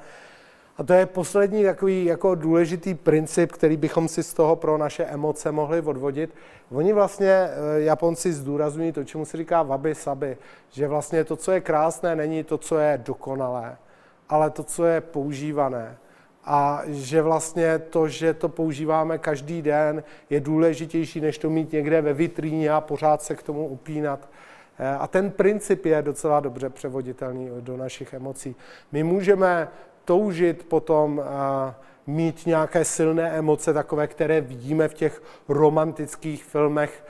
A 0.80 0.84
to 0.84 0.94
je 0.94 1.06
poslední 1.06 1.64
takový 1.64 2.06
jako 2.06 2.36
důležitý 2.36 2.94
princip, 2.94 3.52
který 3.52 3.78
bychom 3.78 4.08
si 4.08 4.24
z 4.24 4.34
toho 4.34 4.56
pro 4.56 4.78
naše 4.78 5.04
emoce 5.04 5.52
mohli 5.52 5.82
odvodit. 5.82 6.36
Oni 6.72 6.94
vlastně, 6.94 7.30
eh, 7.30 7.50
Japonci 7.78 8.34
zdůrazňují 8.34 8.92
to, 8.92 9.04
čemu 9.04 9.26
se 9.26 9.38
říká 9.38 9.64
wabi 9.64 9.96
sabi, 9.96 10.38
že 10.72 10.88
vlastně 10.88 11.24
to, 11.24 11.36
co 11.36 11.52
je 11.52 11.62
krásné, 11.62 12.16
není 12.16 12.44
to, 12.44 12.58
co 12.58 12.78
je 12.78 13.02
dokonalé, 13.06 13.78
ale 14.30 14.50
to, 14.50 14.64
co 14.64 14.86
je 14.86 15.02
používané. 15.02 15.98
A 16.46 16.82
že 16.88 17.22
vlastně 17.22 17.80
to, 17.80 18.08
že 18.08 18.34
to 18.34 18.50
používáme 18.50 19.18
každý 19.18 19.62
den, 19.62 20.04
je 20.30 20.40
důležitější, 20.40 21.22
než 21.22 21.38
to 21.38 21.50
mít 21.50 21.72
někde 21.72 22.02
ve 22.02 22.14
vitríně 22.14 22.72
a 22.72 22.82
pořád 22.82 23.22
se 23.22 23.36
k 23.36 23.44
tomu 23.44 23.68
upínat. 23.68 24.30
Eh, 24.80 24.96
a 25.00 25.08
ten 25.08 25.32
princip 25.32 25.86
je 25.86 26.02
docela 26.02 26.40
dobře 26.40 26.70
převoditelný 26.70 27.50
do 27.60 27.78
našich 27.78 28.14
emocí. 28.14 28.56
My 28.92 29.04
můžeme 29.04 29.68
toužit 30.10 30.66
potom 30.66 31.22
mít 32.08 32.46
nějaké 32.46 32.86
silné 32.86 33.30
emoce, 33.30 33.74
takové, 33.74 34.08
které 34.08 34.42
vidíme 34.42 34.88
v 34.88 34.94
těch 34.94 35.22
romantických 35.50 36.44
filmech, 36.44 37.06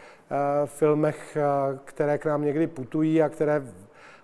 filmech, 0.66 1.38
které 1.86 2.18
k 2.18 2.26
nám 2.26 2.44
někdy 2.44 2.68
putují 2.68 3.24
a 3.24 3.30
které 3.30 3.64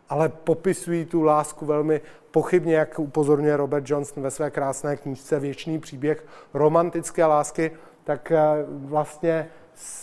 ale 0.09 0.29
popisují 0.29 1.05
tu 1.05 1.21
lásku 1.21 1.65
velmi 1.65 2.01
pochybně, 2.31 2.75
jak 2.75 2.99
upozorňuje 2.99 3.57
Robert 3.57 3.89
Johnson 3.89 4.23
ve 4.23 4.31
své 4.31 4.51
krásné 4.51 4.97
knížce 4.97 5.39
Věčný 5.39 5.79
příběh 5.79 6.25
romantické 6.53 7.25
lásky, 7.25 7.71
tak 8.03 8.31
vlastně 8.67 9.47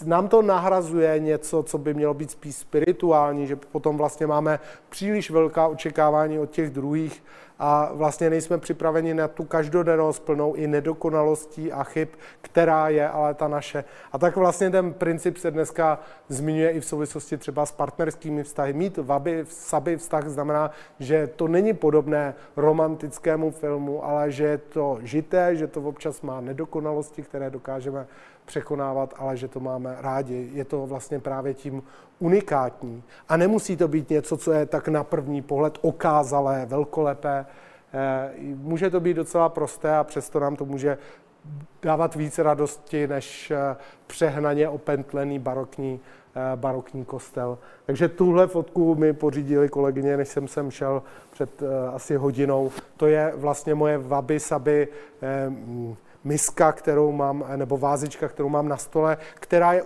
nám 0.05 0.29
to 0.29 0.43
nahrazuje 0.43 1.19
něco, 1.19 1.63
co 1.63 1.79
by 1.79 1.95
mělo 1.95 2.15
být 2.15 2.31
spíš 2.31 2.57
spirituální, 2.57 3.47
že 3.47 3.57
potom 3.57 3.97
vlastně 3.97 4.27
máme 4.27 4.61
příliš 4.89 5.31
velká 5.31 5.67
očekávání 5.67 6.39
od 6.39 6.51
těch 6.51 6.71
druhých 6.71 7.25
a 7.65 7.91
vlastně 7.93 8.31
nejsme 8.31 8.59
připraveni 8.59 9.15
na 9.15 9.29
tu 9.29 9.45
každodennost 9.45 10.23
plnou 10.23 10.55
i 10.55 10.67
nedokonalostí 10.67 11.73
a 11.73 11.85
chyb, 11.85 12.09
která 12.41 12.89
je 12.89 13.09
ale 13.09 13.35
ta 13.35 13.49
naše. 13.49 13.85
A 14.13 14.19
tak 14.19 14.37
vlastně 14.37 14.71
ten 14.71 14.93
princip 14.93 15.37
se 15.37 15.51
dneska 15.51 15.99
zmiňuje 16.29 16.71
i 16.71 16.81
v 16.81 16.85
souvislosti 16.85 17.37
třeba 17.37 17.67
s 17.67 17.73
partnerskými 17.73 18.43
vztahy. 18.43 18.73
Mít 18.73 18.97
vaby, 18.97 19.45
saby 19.49 19.97
vztah 19.97 20.29
znamená, 20.29 20.71
že 20.99 21.27
to 21.27 21.49
není 21.49 21.75
podobné 21.75 22.35
romantickému 22.57 23.51
filmu, 23.51 24.05
ale 24.05 24.31
že 24.31 24.45
je 24.45 24.59
to 24.59 24.99
žité, 25.03 25.57
že 25.57 25.67
to 25.67 25.83
občas 25.83 26.23
má 26.23 26.41
nedokonalosti, 26.41 27.23
které 27.23 27.51
dokážeme 27.51 28.07
překonávat, 28.45 29.15
ale 29.19 29.37
že 29.37 29.49
to 29.49 29.61
máme 29.61 29.97
rádi. 30.01 30.51
Je 30.53 30.65
to 30.65 30.87
vlastně 30.87 31.19
právě 31.19 31.55
tím 31.55 31.83
unikátní. 32.19 33.03
A 33.29 33.37
nemusí 33.37 33.77
to 33.77 33.89
být 33.89 34.11
něco, 34.11 34.37
co 34.37 34.53
je 34.53 34.67
tak 34.67 34.89
na 34.89 35.05
první 35.05 35.43
pohled 35.43 35.79
okázalé, 35.83 36.67
velkolepé. 36.67 37.47
Eh, 37.95 38.31
může 38.55 38.91
to 38.91 39.01
být 39.01 39.15
docela 39.15 39.49
prosté 39.49 39.97
a 39.97 40.05
přesto 40.05 40.41
nám 40.41 40.57
to 40.57 40.65
může 40.65 40.99
dávat 41.83 42.15
více 42.15 42.43
radosti 42.43 43.07
než 43.07 43.51
eh, 43.51 43.77
přehnaně 44.07 44.69
opentlený 44.69 45.39
barokní, 45.39 46.01
eh, 46.35 46.57
barokní 46.57 47.05
kostel. 47.05 47.59
Takže 47.87 48.09
tuhle 48.09 48.47
fotku 48.47 48.95
mi 48.95 49.13
pořídili 49.13 49.69
kolegyně, 49.69 50.17
než 50.17 50.29
jsem 50.29 50.49
sem 50.49 50.71
šel 50.71 51.03
před 51.31 51.63
asi 51.95 52.17
hodinou. 52.17 52.71
To 52.97 53.07
je 53.07 53.33
vlastně 53.37 53.75
moje 53.75 53.99
vaby 53.99 54.41
saby 54.41 54.89
miska, 56.25 56.73
kterou 56.73 57.13
mám, 57.13 57.45
nebo 57.57 57.77
vázička, 57.77 58.29
kterou 58.29 58.49
mám 58.49 58.69
na 58.69 58.77
stole, 58.77 59.17
která 59.35 59.73
je 59.73 59.83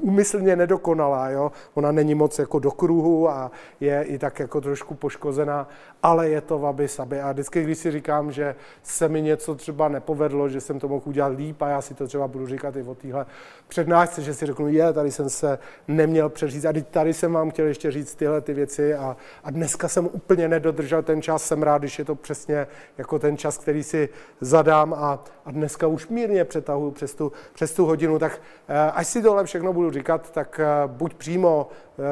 umyslně 0.00 0.56
nedokonalá. 0.56 1.30
Jo? 1.30 1.52
Ona 1.74 1.92
není 1.92 2.14
moc 2.14 2.38
jako 2.38 2.58
do 2.58 2.70
kruhu 2.70 3.28
a 3.28 3.50
je 3.80 4.02
i 4.02 4.18
tak 4.18 4.38
jako 4.38 4.60
trošku 4.60 4.94
poškozená, 4.94 5.68
ale 6.02 6.28
je 6.28 6.40
to 6.40 6.58
vaby 6.58 6.88
saby. 6.88 7.20
A 7.20 7.32
vždycky, 7.32 7.62
když 7.62 7.78
si 7.78 7.90
říkám, 7.90 8.32
že 8.32 8.54
se 8.82 9.08
mi 9.08 9.22
něco 9.22 9.54
třeba 9.54 9.88
nepovedlo, 9.88 10.48
že 10.48 10.60
jsem 10.60 10.78
to 10.78 10.88
mohl 10.88 11.02
udělat 11.04 11.32
líp 11.36 11.62
a 11.62 11.68
já 11.68 11.80
si 11.82 11.94
to 11.94 12.06
třeba 12.06 12.28
budu 12.28 12.46
říkat 12.46 12.76
i 12.76 12.82
o 12.82 12.94
téhle 12.94 13.26
přednášce, 13.72 14.22
že 14.22 14.34
si 14.34 14.46
řeknu, 14.46 14.68
je, 14.68 14.92
tady 14.92 15.10
jsem 15.10 15.30
se 15.30 15.58
neměl 15.88 16.28
přeříct. 16.28 16.66
A 16.66 16.72
tady 16.90 17.14
jsem 17.14 17.32
vám 17.32 17.50
chtěl 17.50 17.66
ještě 17.66 17.90
říct 17.90 18.14
tyhle 18.14 18.40
ty 18.40 18.54
věci 18.54 18.94
a, 18.94 19.16
a 19.44 19.50
dneska 19.50 19.88
jsem 19.88 20.06
úplně 20.12 20.48
nedodržel 20.48 21.02
ten 21.02 21.22
čas, 21.22 21.44
jsem 21.44 21.62
rád, 21.62 21.78
když 21.78 21.98
je 21.98 22.04
to 22.04 22.14
přesně 22.14 22.66
jako 22.98 23.18
ten 23.18 23.36
čas, 23.36 23.58
který 23.58 23.82
si 23.82 24.08
zadám 24.40 24.94
a, 24.94 25.24
a 25.44 25.50
dneska 25.50 25.86
už 25.86 26.08
mírně 26.08 26.44
přetahuju 26.44 26.90
přes 26.90 27.14
tu, 27.14 27.32
přes 27.54 27.74
tu 27.74 27.86
hodinu, 27.86 28.18
tak 28.18 28.40
eh, 28.68 28.90
až 28.90 29.06
si 29.06 29.22
tohle 29.22 29.44
všechno 29.44 29.72
budu 29.72 29.90
říkat, 29.90 30.30
tak 30.30 30.60
eh, 30.60 30.66
buď 30.86 31.14
přímo 31.14 31.68
eh, 31.68 32.02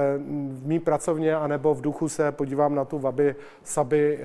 v 0.53 0.67
mý 0.67 0.79
pracovně, 0.81 1.37
anebo 1.37 1.75
v 1.75 1.81
duchu 1.81 2.09
se 2.09 2.33
podívám 2.33 2.75
na 2.75 2.85
tu 2.85 2.99
vaby, 2.99 3.37
saby, 3.63 4.21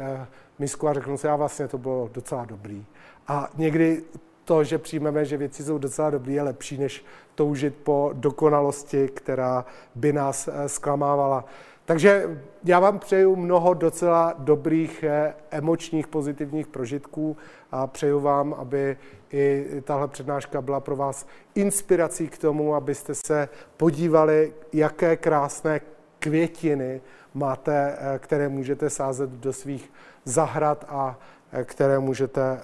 misku 0.60 0.88
a 0.88 0.94
řeknu 0.94 1.18
si, 1.18 1.28
a 1.28 1.36
vlastně 1.36 1.68
to 1.68 1.78
bylo 1.78 2.10
docela 2.14 2.46
dobrý. 2.46 2.86
A 3.28 3.50
někdy 3.58 4.04
to, 4.46 4.64
že 4.64 4.78
přijmeme, 4.78 5.26
že 5.26 5.38
věci 5.38 5.64
jsou 5.64 5.78
docela 5.78 6.10
dobré, 6.10 6.34
je 6.34 6.42
lepší, 6.42 6.78
než 6.78 7.06
toužit 7.36 7.76
po 7.76 8.12
dokonalosti, 8.14 9.08
která 9.08 9.66
by 9.96 10.14
nás 10.14 10.50
zklamávala. 10.68 11.46
Takže 11.86 12.40
já 12.64 12.80
vám 12.80 13.00
přeju 13.00 13.36
mnoho 13.36 13.74
docela 13.74 14.34
dobrých 14.38 15.04
eh, 15.04 15.34
emočních 15.52 16.08
pozitivních 16.08 16.68
prožitků 16.68 17.38
a 17.72 17.88
přeju 17.88 18.20
vám, 18.20 18.54
aby 18.54 18.98
i 19.32 19.66
tahle 19.84 20.08
přednáška 20.08 20.62
byla 20.62 20.80
pro 20.80 20.96
vás 20.96 21.28
inspirací 21.56 22.28
k 22.28 22.38
tomu, 22.38 22.76
abyste 22.76 23.16
se 23.16 23.50
podívali, 23.78 24.54
jaké 24.74 25.18
krásné 25.18 25.82
květiny 26.20 27.02
máte, 27.34 27.98
eh, 27.98 28.20
které 28.20 28.50
můžete 28.50 28.90
sázet 28.90 29.30
do 29.30 29.54
svých 29.54 29.92
zahrad 30.24 30.86
a 30.90 31.20
eh, 31.52 31.64
které 31.64 32.00
můžete 32.00 32.62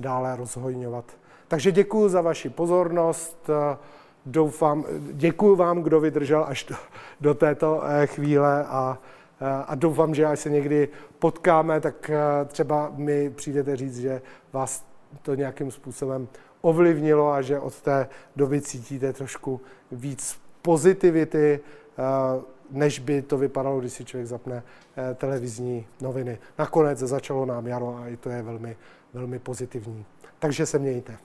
dále 0.00 0.36
rozhojňovat. 0.36 1.04
Takže 1.48 1.72
děkuji 1.72 2.08
za 2.08 2.20
vaši 2.20 2.50
pozornost 2.50 3.50
doufám, 4.26 4.84
děkuji 5.12 5.56
vám, 5.56 5.82
kdo 5.82 6.00
vydržel 6.00 6.44
až 6.48 6.64
do, 6.64 6.76
do 7.20 7.34
této 7.34 7.82
eh, 7.84 8.06
chvíle 8.06 8.64
a 8.64 8.98
a 9.66 9.74
doufám, 9.74 10.14
že 10.14 10.26
až 10.26 10.40
se 10.40 10.50
někdy 10.50 10.88
potkáme, 11.18 11.80
tak 11.80 12.10
třeba 12.46 12.92
mi 12.96 13.30
přijdete 13.30 13.76
říct, 13.76 13.98
že 13.98 14.22
vás 14.52 14.84
to 15.22 15.34
nějakým 15.34 15.70
způsobem 15.70 16.28
ovlivnilo 16.60 17.32
a 17.32 17.42
že 17.42 17.58
od 17.58 17.80
té 17.80 18.08
doby 18.36 18.60
cítíte 18.60 19.12
trošku 19.12 19.60
víc 19.92 20.40
pozitivity, 20.62 21.60
než 22.70 22.98
by 22.98 23.22
to 23.22 23.38
vypadalo, 23.38 23.80
když 23.80 23.92
si 23.92 24.04
člověk 24.04 24.26
zapne 24.26 24.62
televizní 25.14 25.86
noviny. 26.00 26.38
Nakonec 26.58 26.98
začalo 26.98 27.46
nám 27.46 27.66
jaro 27.66 27.96
a 27.96 28.08
i 28.08 28.16
to 28.16 28.30
je 28.30 28.42
velmi, 28.42 28.76
velmi 29.14 29.38
pozitivní. 29.38 30.04
Takže 30.38 30.66
se 30.66 30.78
mějte. 30.78 31.18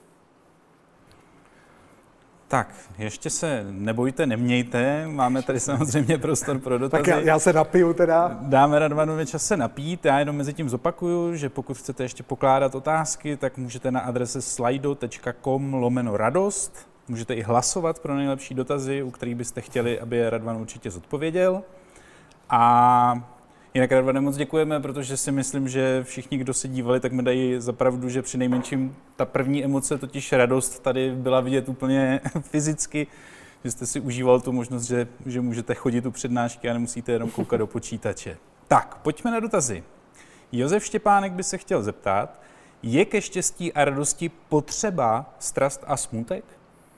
Tak, 2.52 2.74
ještě 2.98 3.30
se 3.30 3.64
nebojte, 3.70 4.26
nemějte, 4.26 5.06
máme 5.06 5.42
tady 5.42 5.60
samozřejmě 5.60 6.18
prostor 6.18 6.58
pro 6.58 6.78
dotazy. 6.78 7.02
Tak 7.02 7.06
já, 7.06 7.20
já 7.20 7.38
se 7.38 7.52
napiju 7.52 7.94
teda. 7.94 8.38
Dáme 8.40 8.78
Radvanovi 8.78 9.26
čas 9.26 9.46
se 9.46 9.56
napít, 9.56 10.04
já 10.04 10.18
jenom 10.18 10.36
mezi 10.36 10.52
tím 10.52 10.68
zopakuju, 10.68 11.36
že 11.36 11.48
pokud 11.48 11.78
chcete 11.78 12.02
ještě 12.02 12.22
pokládat 12.22 12.74
otázky, 12.74 13.36
tak 13.36 13.58
můžete 13.58 13.90
na 13.90 14.00
adrese 14.00 14.42
slido.com 14.42 15.74
lomeno 15.74 16.16
radost, 16.16 16.88
můžete 17.08 17.34
i 17.34 17.42
hlasovat 17.42 17.98
pro 17.98 18.16
nejlepší 18.16 18.54
dotazy, 18.54 19.02
u 19.02 19.10
kterých 19.10 19.34
byste 19.34 19.60
chtěli, 19.60 20.00
aby 20.00 20.16
je 20.16 20.30
Radvan 20.30 20.56
určitě 20.56 20.90
zodpověděl. 20.90 21.62
A 22.50 23.31
Jinak 23.74 23.92
Radvane 23.92 24.20
moc 24.20 24.36
děkujeme, 24.36 24.80
protože 24.80 25.16
si 25.16 25.32
myslím, 25.32 25.68
že 25.68 26.04
všichni, 26.04 26.38
kdo 26.38 26.54
se 26.54 26.68
dívali, 26.68 27.00
tak 27.00 27.12
mi 27.12 27.22
dají 27.22 27.60
za 27.60 27.72
pravdu, 27.72 28.08
že 28.08 28.22
při 28.22 28.38
nejmenším 28.38 28.96
ta 29.16 29.24
první 29.24 29.64
emoce, 29.64 29.98
totiž 29.98 30.32
radost, 30.32 30.78
tady 30.78 31.10
byla 31.14 31.40
vidět 31.40 31.68
úplně 31.68 32.20
fyzicky, 32.40 33.06
že 33.64 33.70
jste 33.70 33.86
si 33.86 34.00
užíval 34.00 34.40
tu 34.40 34.52
možnost, 34.52 34.82
že, 34.82 35.08
že 35.26 35.40
můžete 35.40 35.74
chodit 35.74 36.06
u 36.06 36.10
přednášky 36.10 36.70
a 36.70 36.72
nemusíte 36.72 37.12
jenom 37.12 37.30
koukat 37.30 37.58
do 37.58 37.66
počítače. 37.66 38.36
Tak, 38.68 38.98
pojďme 39.02 39.30
na 39.30 39.40
dotazy. 39.40 39.84
Josef 40.52 40.84
Štěpánek 40.84 41.32
by 41.32 41.42
se 41.42 41.58
chtěl 41.58 41.82
zeptat, 41.82 42.40
je 42.82 43.04
ke 43.04 43.20
štěstí 43.20 43.72
a 43.72 43.84
radosti 43.84 44.30
potřeba 44.48 45.34
strast 45.38 45.84
a 45.86 45.96
smutek? 45.96 46.44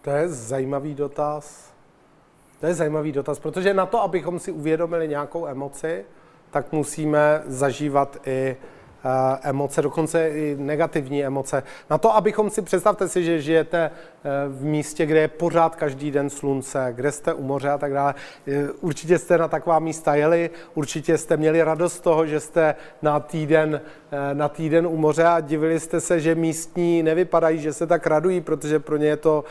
To 0.03 0.11
je 0.11 0.29
zajímavý 0.29 0.95
dotaz. 0.95 1.75
To 2.61 2.67
je 2.67 2.75
zajímavý 2.75 3.13
dotaz, 3.13 3.39
protože 3.39 3.75
na 3.75 3.87
to, 3.87 4.03
abychom 4.03 4.39
si 4.39 4.53
uvědomili 4.53 5.09
nějakou 5.09 5.47
emoci, 5.47 6.05
tak 6.55 6.73
musíme 6.73 7.43
zažívat 7.47 8.17
i 8.27 8.57
emoce, 9.43 9.83
dokonce 9.83 10.29
i 10.29 10.57
negativní 10.59 11.25
emoce. 11.25 11.63
Na 11.91 11.99
to, 11.99 12.17
abychom 12.17 12.51
si, 12.51 12.63
představte 12.63 13.09
si, 13.09 13.25
že 13.25 13.41
žijete 13.41 13.91
v 14.49 14.65
místě, 14.65 15.07
kde 15.07 15.21
je 15.21 15.29
pořád 15.29 15.77
každý 15.77 16.11
den 16.11 16.31
slunce, 16.31 16.89
kde 16.97 17.13
jste 17.13 17.35
u 17.35 17.43
moře 17.43 17.71
a 17.71 17.79
tak 17.79 17.93
dále. 17.93 18.15
Určitě 18.81 19.19
jste 19.19 19.39
na 19.39 19.49
taková 19.49 19.79
místa 19.79 20.15
jeli, 20.15 20.51
určitě 20.75 21.19
jste 21.19 21.37
měli 21.37 21.63
radost 21.63 21.93
z 21.93 22.01
toho, 22.01 22.27
že 22.27 22.41
jste 22.41 22.75
na 23.03 23.21
týden, 23.21 23.81
eh, 24.13 24.35
na 24.35 24.49
týden 24.49 24.87
u 24.87 24.97
moře 24.97 25.25
a 25.25 25.41
divili 25.41 25.81
jste 25.81 26.01
se, 26.01 26.21
že 26.21 26.35
místní 26.35 27.03
nevypadají, 27.03 27.59
že 27.59 27.73
se 27.73 27.87
tak 27.87 28.07
radují, 28.07 28.41
protože 28.41 28.79
pro 28.79 28.97
ně 28.97 29.07
je 29.07 29.17
to 29.17 29.45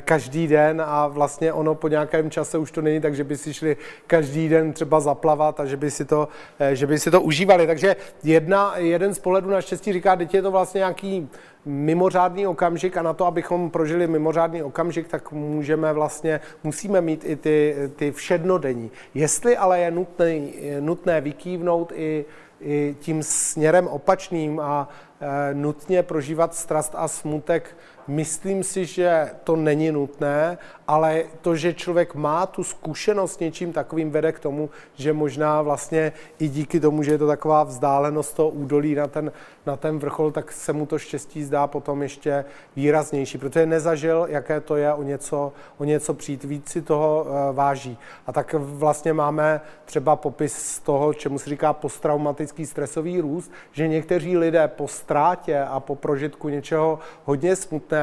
každý 0.00 0.48
den 0.48 0.82
a 0.86 1.06
vlastně 1.06 1.52
ono 1.52 1.74
po 1.74 1.88
nějakém 1.88 2.30
čase 2.30 2.58
už 2.58 2.70
to 2.70 2.82
není 2.82 3.00
tak, 3.00 3.14
že 3.14 3.24
by 3.24 3.36
si 3.36 3.54
šli 3.54 3.76
každý 4.06 4.48
den 4.48 4.72
třeba 4.72 5.00
zaplavat 5.00 5.60
a 5.60 5.66
že 5.66 5.76
by 5.76 5.90
si 5.90 6.04
to, 6.04 6.28
že 6.72 6.86
by 6.86 6.98
si 6.98 7.10
to 7.10 7.20
užívali. 7.20 7.66
Takže 7.66 7.96
jedna, 8.22 8.76
jeden 8.96 9.14
z 9.14 9.18
pohledů 9.18 9.50
na 9.50 9.60
štěstí 9.60 9.92
říká, 9.92 10.16
teď 10.16 10.34
je 10.34 10.42
to 10.42 10.50
vlastně 10.50 10.78
nějaký 10.78 11.28
mimořádný 11.64 12.46
okamžik 12.46 12.96
a 12.96 13.02
na 13.02 13.12
to, 13.12 13.26
abychom 13.26 13.70
prožili 13.70 14.06
mimořádný 14.06 14.62
okamžik, 14.62 15.08
tak 15.08 15.32
můžeme 15.32 15.92
vlastně, 15.92 16.40
musíme 16.64 17.00
mít 17.00 17.24
i 17.24 17.36
ty, 17.36 17.76
ty 17.96 18.12
všednodenní. 18.12 18.90
Jestli 19.14 19.56
ale 19.56 19.80
je 19.80 19.90
nutné, 19.90 20.30
je 20.36 20.80
nutné 20.80 21.20
vykývnout 21.20 21.92
i, 21.94 22.24
i 22.60 22.96
tím 23.00 23.22
směrem 23.22 23.86
opačným 23.86 24.60
a 24.60 24.88
e, 25.20 25.54
nutně 25.54 26.02
prožívat 26.02 26.54
strast 26.54 26.92
a 26.96 27.08
smutek, 27.08 27.76
myslím 28.08 28.64
si, 28.64 28.84
že 28.84 29.30
to 29.44 29.56
není 29.56 29.92
nutné, 29.92 30.58
ale 30.88 31.24
to, 31.40 31.56
že 31.56 31.74
člověk 31.74 32.14
má 32.14 32.46
tu 32.46 32.64
zkušenost 32.64 33.32
s 33.32 33.38
něčím 33.38 33.72
takovým, 33.72 34.10
vede 34.10 34.32
k 34.32 34.38
tomu, 34.38 34.70
že 34.94 35.12
možná 35.12 35.62
vlastně 35.62 36.12
i 36.38 36.48
díky 36.48 36.80
tomu, 36.80 37.02
že 37.02 37.10
je 37.10 37.18
to 37.18 37.26
taková 37.26 37.64
vzdálenost 37.64 38.36
toho 38.36 38.48
údolí 38.48 38.94
na 38.94 39.06
ten, 39.06 39.32
na 39.66 39.76
ten 39.76 39.98
vrchol, 39.98 40.30
tak 40.30 40.52
se 40.52 40.72
mu 40.72 40.86
to 40.86 40.98
štěstí 40.98 41.44
zdá 41.44 41.66
potom 41.66 42.02
ještě 42.02 42.44
výraznější, 42.76 43.38
protože 43.38 43.66
nezažil, 43.66 44.26
jaké 44.30 44.60
to 44.60 44.76
je 44.76 44.94
o 44.94 45.02
něco, 45.02 45.52
o 45.78 45.84
něco 45.84 46.14
přijít, 46.14 46.44
víc 46.44 46.68
si 46.68 46.82
toho 46.82 47.26
eh, 47.26 47.52
váží. 47.52 47.98
A 48.26 48.32
tak 48.32 48.54
vlastně 48.58 49.12
máme 49.12 49.60
třeba 49.84 50.16
popis 50.16 50.78
toho, 50.78 51.14
čemu 51.14 51.38
se 51.38 51.50
říká 51.50 51.72
posttraumatický 51.72 52.66
stresový 52.66 53.20
růst, 53.20 53.52
že 53.72 53.88
někteří 53.88 54.36
lidé 54.36 54.68
po 54.68 54.88
ztrátě 54.88 55.60
a 55.60 55.80
po 55.80 55.94
prožitku 55.96 56.48
něčeho 56.48 56.98
hodně 57.24 57.56
smutného, 57.56 57.95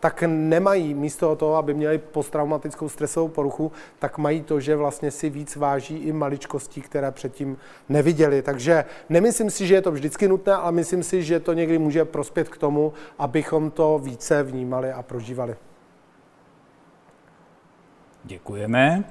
tak 0.00 0.22
nemají 0.26 0.94
místo 0.94 1.36
toho, 1.36 1.56
aby 1.56 1.74
měli 1.74 1.98
posttraumatickou 1.98 2.88
stresovou 2.88 3.28
poruchu, 3.28 3.72
tak 3.98 4.18
mají 4.18 4.42
to, 4.42 4.60
že 4.60 4.76
vlastně 4.76 5.10
si 5.10 5.30
víc 5.30 5.56
váží 5.56 5.96
i 5.96 6.12
maličkostí, 6.12 6.80
které 6.80 7.10
předtím 7.10 7.56
neviděli. 7.88 8.42
Takže 8.42 8.84
nemyslím 9.08 9.50
si, 9.50 9.66
že 9.66 9.74
je 9.74 9.82
to 9.82 9.92
vždycky 9.92 10.28
nutné, 10.28 10.54
ale 10.54 10.72
myslím 10.72 11.02
si, 11.02 11.22
že 11.22 11.40
to 11.40 11.52
někdy 11.52 11.78
může 11.78 12.04
prospět 12.04 12.48
k 12.48 12.58
tomu, 12.58 12.92
abychom 13.18 13.70
to 13.70 13.98
více 13.98 14.42
vnímali 14.42 14.92
a 14.92 15.02
prožívali. 15.02 15.56
Děkujeme. 18.24 19.04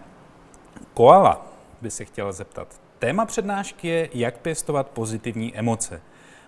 Koala 0.93 1.47
by 1.81 1.91
se 1.91 2.05
chtěla 2.05 2.31
zeptat. 2.31 2.67
Téma 2.99 3.25
přednášky 3.25 3.87
je, 3.87 4.09
jak 4.13 4.37
pěstovat 4.37 4.87
pozitivní 4.87 5.57
emoce. 5.57 6.01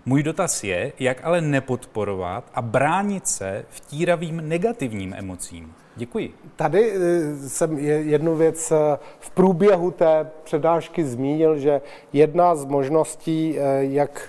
Můj 0.05 0.23
dotaz 0.23 0.63
je, 0.63 0.93
jak 0.99 1.17
ale 1.23 1.41
nepodporovat 1.41 2.43
a 2.53 2.61
bránit 2.61 3.27
se 3.27 3.65
vtíravým 3.69 4.49
negativním 4.49 5.13
emocím. 5.13 5.73
Děkuji. 5.95 6.33
Tady 6.55 6.91
eh, 6.91 7.49
jsem 7.49 7.77
jednu 7.79 8.35
věc 8.35 8.71
eh, 8.71 8.97
v 9.19 9.29
průběhu 9.29 9.91
té 9.91 10.31
přednášky 10.43 11.03
zmínil, 11.03 11.57
že 11.57 11.81
jedna 12.13 12.55
z 12.55 12.65
možností, 12.65 13.59
eh, 13.59 13.83
jak 13.83 14.21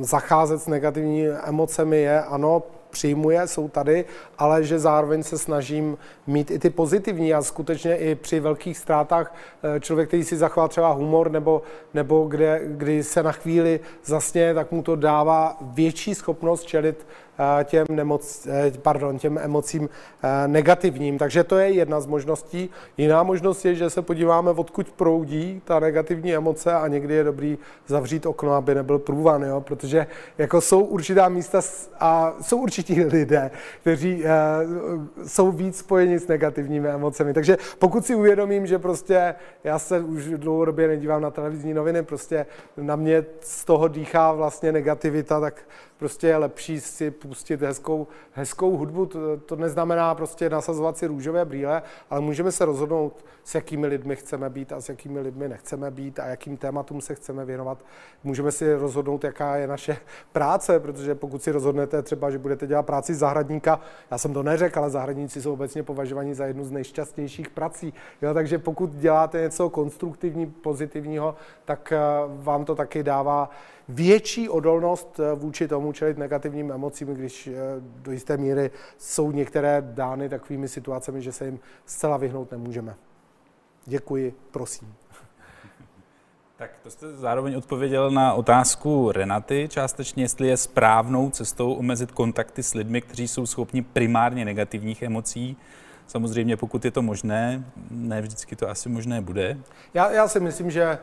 zacházet 0.00 0.62
s 0.62 0.66
negativními 0.66 1.28
emocemi 1.28 2.00
je, 2.00 2.22
ano, 2.22 2.62
přijmuje, 2.92 3.46
jsou 3.46 3.68
tady, 3.68 4.04
ale 4.38 4.64
že 4.64 4.78
zároveň 4.78 5.22
se 5.22 5.38
snažím 5.38 5.98
mít 6.26 6.50
i 6.50 6.58
ty 6.58 6.70
pozitivní. 6.70 7.34
A 7.34 7.42
skutečně 7.42 7.96
i 7.96 8.14
při 8.14 8.40
velkých 8.40 8.78
ztrátách 8.78 9.34
člověk, 9.80 10.08
který 10.08 10.24
si 10.24 10.36
zachová 10.36 10.68
třeba 10.68 10.92
humor 10.92 11.30
nebo, 11.30 11.62
nebo 11.94 12.24
kde, 12.28 12.60
kdy 12.64 13.02
se 13.02 13.22
na 13.22 13.32
chvíli 13.32 13.80
zasně, 14.04 14.54
tak 14.54 14.72
mu 14.72 14.82
to 14.82 14.96
dává 14.96 15.56
větší 15.60 16.14
schopnost 16.14 16.62
čelit 16.62 17.06
těm, 17.64 17.86
nemoc, 17.90 18.46
eh, 18.50 18.72
pardon, 18.82 19.18
těm 19.18 19.38
emocím 19.38 19.88
eh, 20.22 20.48
negativním. 20.48 21.18
Takže 21.18 21.44
to 21.44 21.58
je 21.58 21.70
jedna 21.70 22.00
z 22.00 22.06
možností. 22.06 22.70
Jiná 22.96 23.22
možnost 23.22 23.64
je, 23.64 23.74
že 23.74 23.90
se 23.90 24.02
podíváme, 24.02 24.50
odkud 24.50 24.92
proudí 24.92 25.62
ta 25.64 25.80
negativní 25.80 26.34
emoce 26.34 26.72
a 26.72 26.88
někdy 26.88 27.14
je 27.14 27.24
dobrý 27.24 27.58
zavřít 27.86 28.26
okno, 28.26 28.52
aby 28.52 28.74
nebyl 28.74 28.98
průvan, 28.98 29.42
jo? 29.42 29.60
protože 29.60 30.06
jako 30.38 30.60
jsou 30.60 30.80
určitá 30.84 31.28
místa 31.28 31.60
a 32.00 32.32
jsou 32.40 32.58
určití 32.58 33.04
lidé, 33.04 33.50
kteří 33.80 34.24
jsou 35.26 35.52
víc 35.52 35.78
spojeni 35.78 36.18
s 36.18 36.28
negativními 36.28 36.88
emocemi. 36.88 37.34
Takže 37.34 37.56
pokud 37.78 38.06
si 38.06 38.14
uvědomím, 38.14 38.66
že 38.66 38.78
prostě 38.78 39.34
já 39.64 39.78
se 39.78 40.00
už 40.00 40.24
dlouhodobě 40.24 40.88
nedívám 40.88 41.22
na 41.22 41.30
televizní 41.30 41.74
noviny, 41.74 42.02
prostě 42.02 42.46
na 42.76 42.96
mě 42.96 43.24
z 43.40 43.64
toho 43.64 43.88
dýchá 43.88 44.32
vlastně 44.32 44.72
negativita, 44.72 45.40
tak 45.40 45.62
prostě 46.02 46.26
je 46.26 46.36
lepší 46.36 46.80
si 46.80 47.10
pustit 47.10 47.62
hezkou, 47.62 48.06
hezkou 48.32 48.76
hudbu. 48.76 49.06
To, 49.06 49.36
to 49.36 49.56
neznamená 49.56 50.14
prostě 50.14 50.50
nasazovat 50.50 50.96
si 50.98 51.06
růžové 51.06 51.44
brýle, 51.44 51.82
ale 52.10 52.20
můžeme 52.20 52.52
se 52.52 52.64
rozhodnout, 52.64 53.24
s 53.44 53.54
jakými 53.54 53.86
lidmi 53.86 54.16
chceme 54.16 54.50
být 54.50 54.72
a 54.72 54.80
s 54.80 54.88
jakými 54.88 55.20
lidmi 55.20 55.48
nechceme 55.48 55.90
být 55.90 56.20
a 56.20 56.26
jakým 56.26 56.56
tématům 56.56 57.00
se 57.00 57.14
chceme 57.14 57.44
věnovat. 57.44 57.78
Můžeme 58.24 58.52
si 58.52 58.74
rozhodnout, 58.74 59.24
jaká 59.24 59.56
je 59.56 59.66
naše 59.66 59.96
práce, 60.32 60.80
protože 60.80 61.14
pokud 61.14 61.42
si 61.42 61.52
rozhodnete 61.52 62.02
třeba, 62.02 62.30
že 62.30 62.38
budete 62.38 62.66
dělat 62.66 62.82
práci 62.82 63.14
zahradníka, 63.14 63.80
já 64.10 64.18
jsem 64.18 64.32
to 64.32 64.42
neřekl, 64.42 64.78
ale 64.78 64.90
zahradníci 64.90 65.42
jsou 65.42 65.52
obecně 65.52 65.82
považovaní 65.82 66.34
za 66.34 66.46
jednu 66.46 66.64
z 66.64 66.70
nejšťastnějších 66.70 67.50
prací. 67.50 67.94
Jo, 68.22 68.34
takže 68.34 68.58
pokud 68.58 68.90
děláte 68.90 69.40
něco 69.40 69.70
konstruktivní, 69.70 70.46
pozitivního, 70.46 71.34
tak 71.64 71.92
eh, 71.92 71.98
vám 72.26 72.64
to 72.64 72.74
taky 72.74 73.02
dává 73.02 73.50
větší 73.92 74.48
odolnost 74.48 75.20
eh, 75.20 75.34
vůči 75.34 75.68
tomu 75.68 75.92
čelit 75.92 76.18
negativním 76.18 76.72
emocím, 76.72 77.08
když 77.14 77.46
eh, 77.46 77.52
do 77.78 78.12
jisté 78.12 78.36
míry 78.36 78.70
jsou 78.98 79.30
některé 79.30 79.82
dány 79.86 80.28
takovými 80.28 80.68
situacemi, 80.68 81.22
že 81.22 81.32
se 81.32 81.44
jim 81.44 81.60
zcela 81.86 82.16
vyhnout 82.16 82.50
nemůžeme. 82.50 82.94
Děkuji, 83.86 84.34
prosím. 84.50 84.94
Tak 86.56 86.70
to 86.82 86.90
jste 86.90 87.16
zároveň 87.16 87.56
odpověděl 87.56 88.10
na 88.10 88.34
otázku 88.34 89.12
Renaty 89.12 89.68
částečně, 89.70 90.24
jestli 90.24 90.48
je 90.48 90.56
správnou 90.56 91.30
cestou 91.30 91.74
omezit 91.74 92.12
kontakty 92.12 92.62
s 92.62 92.74
lidmi, 92.74 93.00
kteří 93.00 93.28
jsou 93.28 93.46
schopni 93.46 93.82
primárně 93.82 94.44
negativních 94.44 95.02
emocí. 95.02 95.56
Samozřejmě, 96.06 96.56
pokud 96.56 96.84
je 96.84 96.90
to 96.90 97.02
možné, 97.02 97.64
ne 97.90 98.22
vždycky 98.22 98.56
to 98.56 98.70
asi 98.70 98.88
možné 98.88 99.20
bude. 99.20 99.58
Já, 99.94 100.10
já 100.10 100.28
si 100.28 100.40
myslím, 100.40 100.70
že 100.70 100.98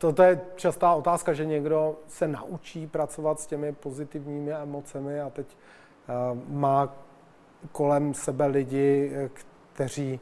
toto 0.00 0.22
je 0.22 0.40
častá 0.56 0.94
otázka, 0.94 1.32
že 1.32 1.44
někdo 1.44 1.96
se 2.08 2.28
naučí 2.28 2.86
pracovat 2.86 3.40
s 3.40 3.46
těmi 3.46 3.72
pozitivními 3.72 4.52
emocemi 4.52 5.20
a 5.20 5.30
teď 5.30 5.46
uh, 6.32 6.38
má 6.48 6.94
kolem 7.72 8.14
sebe 8.14 8.46
lidi, 8.46 9.12
kteří 9.72 10.20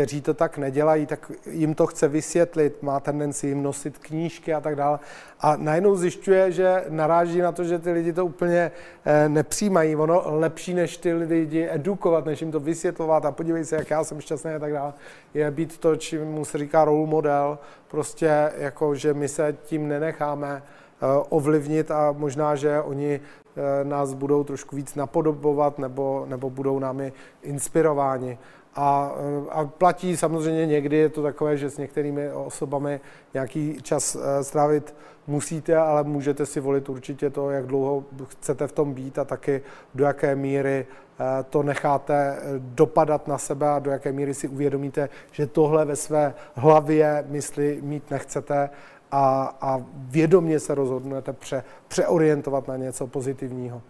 kteří 0.00 0.20
to 0.20 0.34
tak 0.34 0.58
nedělají, 0.58 1.06
tak 1.06 1.32
jim 1.50 1.74
to 1.74 1.86
chce 1.86 2.08
vysvětlit, 2.08 2.82
má 2.82 3.00
tendenci 3.00 3.46
jim 3.46 3.62
nosit 3.62 3.98
knížky 3.98 4.54
a 4.54 4.60
tak 4.60 4.76
dále. 4.76 4.98
A 5.40 5.56
najednou 5.56 5.96
zjišťuje, 5.96 6.52
že 6.52 6.84
naráží 6.88 7.38
na 7.40 7.52
to, 7.52 7.64
že 7.64 7.78
ty 7.78 7.92
lidi 7.92 8.12
to 8.12 8.26
úplně 8.26 8.70
eh, 9.04 9.28
nepřijímají. 9.28 9.96
Ono 9.96 10.22
lepší, 10.24 10.74
než 10.74 10.96
ty 10.96 11.12
lidi 11.12 11.68
edukovat, 11.70 12.26
než 12.26 12.40
jim 12.40 12.52
to 12.52 12.60
vysvětlovat 12.60 13.24
a 13.24 13.32
podívej 13.32 13.64
se, 13.64 13.76
jak 13.76 13.90
já 13.90 14.04
jsem 14.04 14.20
šťastný 14.20 14.50
a 14.50 14.58
tak 14.58 14.72
dále, 14.72 14.92
je 15.34 15.50
být 15.50 15.78
to, 15.78 15.96
čím 15.96 16.24
mu 16.24 16.44
se 16.44 16.58
říká 16.58 16.84
role 16.84 17.06
model, 17.06 17.58
prostě 17.88 18.52
jako, 18.56 18.94
že 18.94 19.14
my 19.14 19.28
se 19.28 19.56
tím 19.64 19.88
nenecháme 19.88 20.62
eh, 20.62 21.06
ovlivnit 21.28 21.90
a 21.90 22.12
možná, 22.12 22.56
že 22.56 22.80
oni 22.80 23.20
eh, 23.20 23.84
nás 23.84 24.14
budou 24.14 24.44
trošku 24.44 24.76
víc 24.76 24.94
napodobovat 24.94 25.78
nebo, 25.78 26.24
nebo 26.28 26.50
budou 26.50 26.78
námi 26.78 27.12
inspirováni. 27.42 28.38
A, 28.74 29.12
eh, 29.16 29.50
a 29.50 29.64
platí 29.64 30.16
samozřejmě 30.16 30.66
někdy, 30.66 30.96
je 30.96 31.08
to 31.08 31.22
takové, 31.22 31.56
že 31.56 31.70
s 31.70 31.78
některými 31.78 32.32
osobami 32.32 33.00
nějaký 33.34 33.78
čas 33.82 34.16
eh, 34.16 34.44
strávit 34.44 34.94
musíte, 35.26 35.76
ale 35.76 36.04
můžete 36.04 36.46
si 36.46 36.60
volit 36.60 36.88
určitě 36.88 37.30
to, 37.30 37.50
jak 37.50 37.66
dlouho 37.66 38.04
chcete 38.28 38.66
v 38.66 38.72
tom 38.72 38.94
být 38.94 39.18
a 39.18 39.24
taky 39.24 39.62
do 39.94 40.04
jaké 40.04 40.34
míry 40.34 40.86
eh, 41.20 41.24
to 41.50 41.62
necháte 41.62 42.38
dopadat 42.58 43.28
na 43.28 43.38
sebe 43.38 43.68
a 43.68 43.78
do 43.78 43.90
jaké 43.90 44.12
míry 44.12 44.34
si 44.34 44.48
uvědomíte, 44.48 45.08
že 45.32 45.46
tohle 45.46 45.84
ve 45.84 45.96
své 45.96 46.34
hlavě 46.54 47.24
mysli 47.28 47.78
mít 47.82 48.10
nechcete 48.10 48.70
a, 49.12 49.56
a 49.60 49.82
vědomě 49.94 50.60
se 50.60 50.74
rozhodnete 50.74 51.32
pře, 51.32 51.64
přeorientovat 51.88 52.68
na 52.68 52.76
něco 52.76 53.06
pozitivního. 53.06 53.82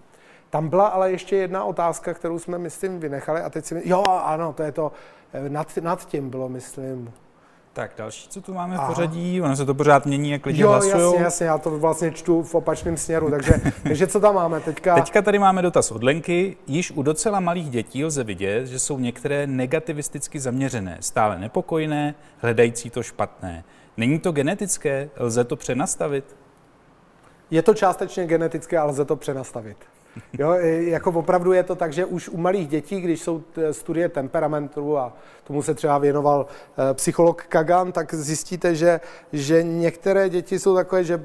Tam 0.50 0.68
byla 0.68 0.88
ale 0.88 1.10
ještě 1.10 1.36
jedna 1.36 1.64
otázka, 1.64 2.14
kterou 2.14 2.38
jsme, 2.38 2.58
myslím, 2.58 3.00
vynechali 3.00 3.40
a 3.40 3.50
teď 3.50 3.64
si... 3.64 3.82
Jo, 3.84 4.02
ano, 4.24 4.52
to 4.52 4.62
je 4.62 4.72
to, 4.72 4.92
eh, 5.32 5.48
nad, 5.48 5.76
nad 5.76 6.06
tím 6.06 6.30
bylo, 6.30 6.48
myslím. 6.48 7.12
Tak 7.72 7.90
další, 7.96 8.28
co 8.28 8.40
tu 8.40 8.54
máme 8.54 8.76
v 8.76 8.80
pořadí, 8.86 9.42
ono 9.42 9.56
se 9.56 9.64
to 9.64 9.74
pořád 9.74 10.06
mění, 10.06 10.30
jak 10.30 10.46
lidi 10.46 10.62
jo, 10.62 10.68
hlasují. 10.68 10.92
jasně, 10.92 11.22
jasně, 11.22 11.46
já 11.46 11.58
to 11.58 11.78
vlastně 11.78 12.10
čtu 12.10 12.42
v 12.42 12.54
opačném 12.54 12.96
směru, 12.96 13.30
takže, 13.30 13.52
takže 13.82 14.06
co 14.06 14.20
tam 14.20 14.34
máme 14.34 14.60
teďka? 14.60 14.94
Teďka 14.94 15.22
tady 15.22 15.38
máme 15.38 15.62
dotaz 15.62 15.90
od 15.90 16.02
Lenky. 16.02 16.56
Již 16.66 16.90
u 16.90 17.02
docela 17.02 17.40
malých 17.40 17.70
dětí 17.70 18.04
lze 18.04 18.24
vidět, 18.24 18.66
že 18.66 18.78
jsou 18.78 18.98
některé 18.98 19.46
negativisticky 19.46 20.40
zaměřené, 20.40 20.96
stále 21.00 21.38
nepokojné, 21.38 22.14
hledající 22.38 22.90
to 22.90 23.02
špatné. 23.02 23.64
Není 23.96 24.18
to 24.18 24.32
genetické? 24.32 25.10
Lze 25.16 25.44
to 25.44 25.56
přenastavit? 25.56 26.36
Je 27.50 27.62
to 27.62 27.74
částečně 27.74 28.26
genetické, 28.26 28.78
ale 28.78 28.90
lze 28.90 29.04
to 29.04 29.16
přenastavit. 29.16 29.76
Jo, 30.38 30.52
jako 30.78 31.10
opravdu 31.10 31.52
je 31.52 31.62
to 31.62 31.74
tak, 31.74 31.92
že 31.92 32.04
už 32.04 32.28
u 32.28 32.36
malých 32.36 32.68
dětí, 32.68 33.00
když 33.00 33.22
jsou 33.22 33.42
studie 33.70 34.08
temperamentu 34.08 34.98
a 34.98 35.12
tomu 35.44 35.62
se 35.62 35.74
třeba 35.74 35.98
věnoval 35.98 36.46
eh, 36.46 36.94
psycholog 36.94 37.42
Kagan, 37.42 37.92
tak 37.92 38.14
zjistíte, 38.14 38.74
že, 38.74 39.00
že 39.32 39.62
některé 39.62 40.28
děti 40.28 40.58
jsou 40.58 40.74
takové, 40.74 41.04
že 41.04 41.20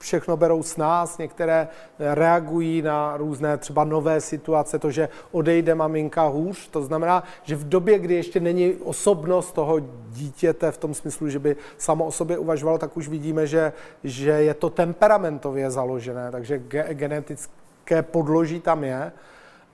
všechno 0.00 0.36
berou 0.36 0.62
s 0.62 0.76
nás, 0.76 1.18
některé 1.18 1.68
reagují 1.98 2.82
na 2.82 3.16
různé 3.16 3.56
třeba 3.56 3.84
nové 3.84 4.20
situace, 4.20 4.78
to, 4.78 4.90
že 4.90 5.08
odejde 5.32 5.74
maminka 5.74 6.26
hůř, 6.26 6.68
to 6.68 6.82
znamená, 6.82 7.24
že 7.42 7.56
v 7.56 7.68
době, 7.68 7.98
kdy 7.98 8.14
ještě 8.14 8.40
není 8.40 8.74
osobnost 8.74 9.52
toho 9.52 9.80
dítěte 10.08 10.72
v 10.72 10.78
tom 10.78 10.94
smyslu, 10.94 11.28
že 11.28 11.38
by 11.38 11.56
samo 11.78 12.04
o 12.04 12.12
sobě 12.12 12.38
uvažovalo, 12.38 12.78
tak 12.78 12.96
už 12.96 13.08
vidíme, 13.08 13.46
že, 13.46 13.72
že 14.04 14.30
je 14.30 14.54
to 14.54 14.70
temperamentově 14.70 15.70
založené, 15.70 16.30
takže 16.30 16.58
ge- 16.58 16.94
podloží 18.02 18.60
tam 18.60 18.84
je, 18.84 19.12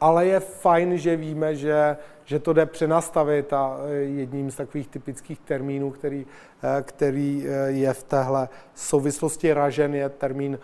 ale 0.01 0.27
je 0.27 0.41
fajn, 0.41 0.99
že 0.99 1.17
víme, 1.17 1.57
že 1.57 1.97
že 2.27 2.39
to 2.39 2.53
jde 2.53 2.67
přenastavit 2.67 3.53
a 3.53 3.77
e, 3.89 3.95
jedním 3.95 4.51
z 4.51 4.57
takových 4.57 4.89
typických 4.89 5.41
termínů, 5.41 5.91
který, 5.91 6.27
e, 6.79 6.83
který 6.83 7.47
e, 7.49 7.71
je 7.71 7.93
v 7.93 8.03
téhle 8.03 8.49
souvislosti 8.75 9.53
ražen, 9.53 9.95
je 9.95 10.09
termín 10.09 10.59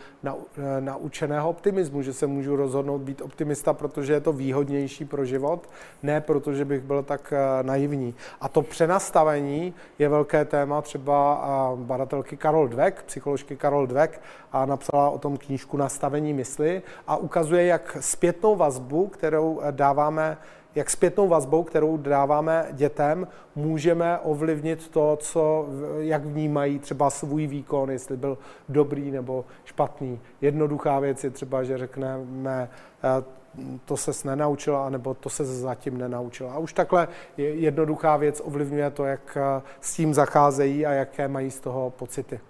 naučeného 0.80 1.50
optimismu, 1.50 2.02
že 2.02 2.12
se 2.12 2.26
můžu 2.26 2.56
rozhodnout 2.56 2.98
být 2.98 3.22
optimista, 3.22 3.72
protože 3.72 4.12
je 4.12 4.20
to 4.20 4.32
výhodnější 4.32 5.04
pro 5.04 5.24
život, 5.24 5.68
ne 6.02 6.20
protože 6.20 6.64
bych 6.64 6.80
byl 6.80 7.02
tak 7.02 7.32
naivní. 7.62 8.14
A 8.40 8.48
to 8.48 8.62
přenastavení 8.62 9.74
je 9.98 10.08
velké 10.08 10.44
téma 10.44 10.82
třeba 10.82 11.42
badatelky 11.76 12.36
Karol 12.36 12.68
Dweck, 12.68 13.02
psycholožky 13.02 13.56
Karol 13.56 13.86
Dweck, 13.86 14.20
a 14.52 14.66
napsala 14.66 15.10
o 15.10 15.18
tom 15.18 15.36
knížku 15.36 15.76
Nastavení 15.76 16.32
mysli 16.32 16.82
a 17.06 17.16
ukazuje, 17.16 17.66
jak 17.66 17.96
zpětnou 18.00 18.56
vazbu, 18.56 19.06
kterou 19.06 19.60
dáváme 19.70 20.36
jak 20.74 20.90
zpětnou 20.90 21.28
vazbou, 21.28 21.62
kterou 21.62 21.96
dáváme 21.96 22.66
dětem, 22.72 23.28
můžeme 23.54 24.18
ovlivnit 24.18 24.88
to, 24.88 25.18
co, 25.20 25.66
jak 25.98 26.24
vnímají 26.24 26.78
třeba 26.78 27.10
svůj 27.10 27.46
výkon, 27.46 27.90
jestli 27.90 28.16
byl 28.16 28.38
dobrý 28.68 29.10
nebo 29.10 29.44
špatný. 29.64 30.20
Jednoduchá 30.40 30.98
věc 30.98 31.24
je 31.24 31.30
třeba, 31.30 31.64
že 31.64 31.78
řekneme, 31.78 32.68
eh, 33.04 33.24
to 33.84 33.96
se 33.96 34.28
nenaučila, 34.28 34.90
nebo 34.90 35.14
to 35.14 35.30
se 35.30 35.44
zatím 35.44 35.98
nenaučila. 35.98 36.52
A 36.52 36.58
už 36.58 36.72
takhle 36.72 37.08
jednoduchá 37.36 38.16
věc 38.16 38.42
ovlivňuje 38.44 38.90
to, 38.90 39.04
jak 39.04 39.36
eh, 39.36 39.62
s 39.80 39.94
tím 39.94 40.14
zacházejí 40.14 40.86
a 40.86 40.92
jaké 40.92 41.28
mají 41.28 41.50
z 41.50 41.60
toho 41.60 41.90
pocity. 41.90 42.40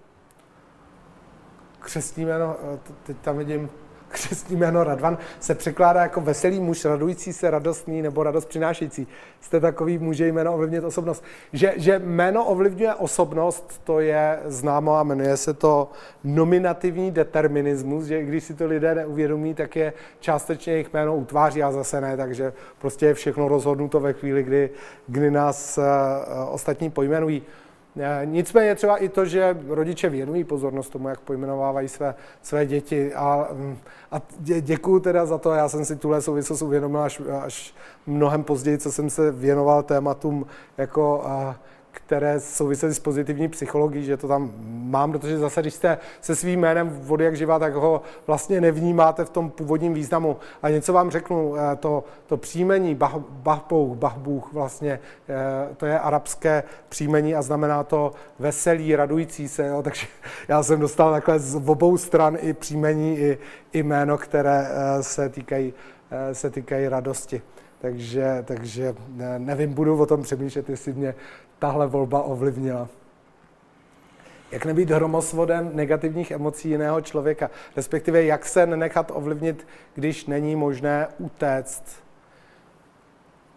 Křestní 1.79 2.25
jméno, 2.25 2.57
eh, 2.75 2.79
teď 3.03 3.17
tam 3.17 3.39
vidím 3.39 3.71
křesní 4.13 4.57
jméno 4.57 4.85
Radvan 4.85 5.19
se 5.41 5.55
překládá 5.55 6.03
jako 6.03 6.21
veselý 6.21 6.61
muž, 6.61 6.85
radující 6.85 7.33
se, 7.33 7.51
radostný 7.51 8.03
nebo 8.03 8.23
radost 8.23 8.45
přinášející. 8.45 9.07
Jste 9.41 9.61
takový, 9.61 9.99
může 9.99 10.29
jméno 10.29 10.55
ovlivnit 10.55 10.85
osobnost. 10.85 11.25
Že, 11.53 11.75
že 11.77 11.99
jméno 11.99 12.45
ovlivňuje 12.45 12.95
osobnost, 12.95 13.81
to 13.85 14.01
je 14.01 14.41
známo 14.45 14.97
a 14.97 15.03
jmenuje 15.03 15.37
se 15.37 15.55
to 15.55 15.91
nominativní 16.25 17.11
determinismus, 17.11 18.05
že 18.05 18.23
když 18.23 18.45
si 18.45 18.55
to 18.55 18.67
lidé 18.67 18.95
neuvědomí, 18.95 19.55
tak 19.55 19.77
je 19.77 19.93
částečně 20.21 20.73
jejich 20.73 20.93
jméno 20.93 21.17
utváří 21.17 21.63
a 21.63 21.73
zase 21.73 22.01
ne, 22.01 22.17
takže 22.17 22.53
prostě 22.79 23.07
je 23.07 23.15
všechno 23.15 23.49
rozhodnuto 23.49 24.01
ve 24.01 24.13
chvíli, 24.13 24.43
kdy, 24.43 24.71
kdy 25.07 25.31
nás 25.31 25.79
uh, 25.79 25.85
ostatní 26.55 26.91
pojmenují. 26.91 27.43
Eh, 28.01 28.23
nicméně 28.25 28.75
třeba 28.75 28.97
i 28.97 29.09
to, 29.09 29.25
že 29.25 29.59
rodiče 29.69 30.09
věnují 30.09 30.45
pozornost 30.45 30.89
tomu, 30.89 31.09
jak 31.09 31.21
pojmenovávají 31.21 31.89
své, 31.89 32.15
své 32.43 32.67
děti. 32.67 33.15
A, 33.15 33.49
mm, 33.53 33.79
a 34.13 34.23
děkuju 34.61 35.01
teda 35.01 35.27
za 35.27 35.39
to, 35.39 35.53
já 35.53 35.69
jsem 35.69 35.85
si 35.85 35.97
tuhle 35.97 36.23
souvislost 36.23 36.63
uvědomil 36.63 37.01
až, 37.01 37.21
až 37.43 37.75
mnohem 38.07 38.45
později, 38.45 38.79
co 38.79 38.93
jsem 38.93 39.11
se 39.11 39.31
věnoval 39.31 39.83
tématům 39.83 40.47
jako 40.77 41.23
a, 41.27 41.57
které 41.93 42.41
souvisely 42.41 42.95
s 42.95 42.99
pozitivní 42.99 43.49
psychologií, 43.49 44.05
že 44.05 44.17
to 44.17 44.29
tam 44.29 44.53
mám, 44.67 45.13
protože 45.13 45.39
zase, 45.39 45.61
když 45.61 45.75
jste 45.75 45.99
se 46.21 46.37
svým 46.37 46.61
jménem 46.61 46.89
vody 46.89 47.25
jak 47.25 47.37
živá, 47.37 47.59
tak 47.59 47.75
ho 47.75 48.03
vlastně 48.27 48.61
nevnímáte 48.61 49.25
v 49.25 49.31
tom 49.31 49.51
původním 49.51 49.95
významu. 49.95 50.37
A 50.63 50.69
něco 50.69 50.93
vám 50.93 51.11
řeknu, 51.11 51.57
eh, 51.57 51.77
to, 51.77 52.05
to 52.27 52.37
příjmení 52.37 52.95
bah, 52.95 53.17
Bahbouch, 53.29 53.97
Bahbůh 53.97 54.53
vlastně, 54.53 55.01
eh, 55.29 55.75
to 55.77 55.87
je 55.87 55.99
arabské 55.99 56.63
příjmení 56.89 57.35
a 57.35 57.43
znamená 57.43 57.85
to 57.85 58.13
veselý, 58.39 58.97
radující 58.97 59.49
se, 59.49 59.67
jo? 59.67 59.83
takže 59.85 60.07
já 60.49 60.63
jsem 60.63 60.81
dostal 60.81 61.13
takhle 61.13 61.39
z 61.39 61.55
obou 61.55 61.97
stran 61.97 62.37
i 62.41 62.53
příjmení, 62.53 63.19
i, 63.19 63.39
i 63.73 63.83
jméno, 63.83 64.19
které 64.19 64.69
eh, 64.69 65.03
se 65.03 65.29
týkají, 65.29 65.75
se 66.33 66.51
týkají 66.51 66.89
radosti. 66.89 67.43
Takže, 67.83 68.45
takže 68.47 68.95
nevím, 69.39 69.75
budu 69.75 70.01
o 70.03 70.07
tom 70.07 70.23
přemýšlet, 70.23 70.69
jestli 70.69 70.93
mě 70.93 71.15
tahle 71.59 71.87
volba 71.87 72.23
ovlivnila. 72.23 72.89
Jak 74.51 74.65
nebýt 74.65 74.91
hromosvodem 74.91 75.71
negativních 75.75 76.31
emocí 76.31 76.69
jiného 76.69 77.01
člověka, 77.01 77.51
respektive 77.77 78.25
jak 78.25 78.47
se 78.47 78.67
nenechat 78.67 79.11
ovlivnit, 79.15 79.67
když 79.95 80.27
není 80.27 80.57
možné 80.57 81.09
utéct. 81.19 82.03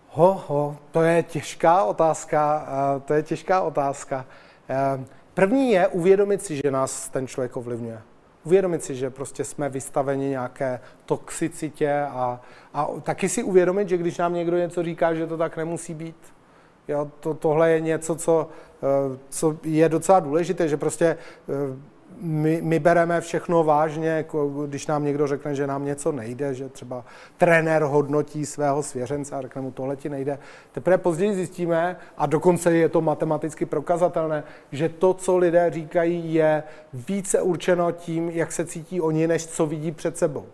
Ho, 0.09 0.43
ho, 0.47 0.77
to 0.91 1.01
je 1.01 1.23
těžká 1.23 1.83
otázka, 1.83 2.67
to 3.05 3.13
je 3.13 3.23
těžká 3.23 3.61
otázka. 3.61 4.25
Eh, 4.69 5.05
první 5.33 5.71
je 5.71 5.87
uvědomit 5.87 6.41
si, 6.41 6.55
že 6.55 6.71
nás 6.71 7.09
ten 7.09 7.27
člověk 7.27 7.57
ovlivňuje. 7.57 8.01
Uvědomit 8.45 8.83
si, 8.83 8.95
že 8.95 9.09
prostě 9.09 9.43
jsme 9.43 9.69
vystaveni 9.69 10.29
nějaké 10.29 10.79
toxicitě 11.05 12.01
a, 12.01 12.41
a 12.73 12.87
taky 13.01 13.29
si 13.29 13.43
uvědomit, 13.43 13.89
že 13.89 13.97
když 13.97 14.17
nám 14.17 14.33
někdo 14.33 14.57
něco 14.57 14.83
říká, 14.83 15.13
že 15.13 15.27
to 15.27 15.37
tak 15.37 15.57
nemusí 15.57 15.93
být, 15.93 16.15
Jo, 16.87 17.11
to, 17.19 17.33
tohle 17.33 17.71
je 17.71 17.79
něco, 17.79 18.15
co, 18.15 18.49
eh, 18.83 19.17
co 19.29 19.57
je 19.63 19.89
docela 19.89 20.19
důležité, 20.19 20.67
že 20.67 20.77
prostě 20.77 21.05
eh, 21.05 21.94
my, 22.21 22.61
my 22.61 22.79
bereme 22.79 23.21
všechno 23.21 23.63
vážně, 23.63 24.09
jako 24.09 24.47
když 24.67 24.87
nám 24.87 25.03
někdo 25.03 25.27
řekne, 25.27 25.55
že 25.55 25.67
nám 25.67 25.85
něco 25.85 26.11
nejde, 26.11 26.53
že 26.53 26.69
třeba 26.69 27.05
trenér 27.37 27.83
hodnotí 27.83 28.45
svého 28.45 28.83
svěřence 28.83 29.35
a 29.35 29.41
řekne 29.41 29.61
mu, 29.61 29.71
tohle 29.71 29.95
ti 29.95 30.09
nejde. 30.09 30.39
Teprve 30.71 30.97
později 30.97 31.35
zjistíme, 31.35 31.97
a 32.17 32.25
dokonce 32.25 32.75
je 32.75 32.89
to 32.89 33.01
matematicky 33.01 33.65
prokazatelné, 33.65 34.43
že 34.71 34.89
to, 34.89 35.13
co 35.13 35.37
lidé 35.37 35.71
říkají, 35.71 36.33
je 36.33 36.63
více 36.93 37.41
určeno 37.41 37.91
tím, 37.91 38.29
jak 38.29 38.51
se 38.51 38.65
cítí 38.65 39.01
oni, 39.01 39.27
než 39.27 39.45
co 39.45 39.65
vidí 39.65 39.91
před 39.91 40.17
sebou. 40.17 40.45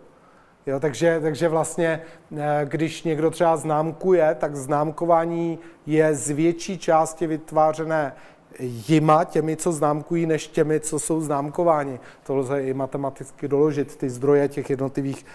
Jo, 0.66 0.80
takže, 0.80 1.20
takže 1.22 1.48
vlastně, 1.48 2.00
eh, 2.36 2.60
když 2.64 3.02
někdo 3.02 3.30
třeba 3.30 3.56
známkuje, 3.56 4.36
tak 4.40 4.56
známkování 4.56 5.58
je 5.86 6.14
z 6.14 6.30
větší 6.30 6.78
části 6.78 7.26
vytvářené 7.26 8.12
jima, 8.60 9.24
těmi, 9.24 9.56
co 9.56 9.72
známkují, 9.72 10.26
než 10.26 10.48
těmi, 10.48 10.80
co 10.80 10.98
jsou 10.98 11.20
známkováni. 11.20 12.00
To 12.26 12.36
lze 12.36 12.62
i 12.62 12.74
matematicky 12.74 13.48
doložit, 13.48 13.96
ty 13.96 14.10
zdroje 14.10 14.48
těch 14.48 14.70
jednotlivých 14.70 15.26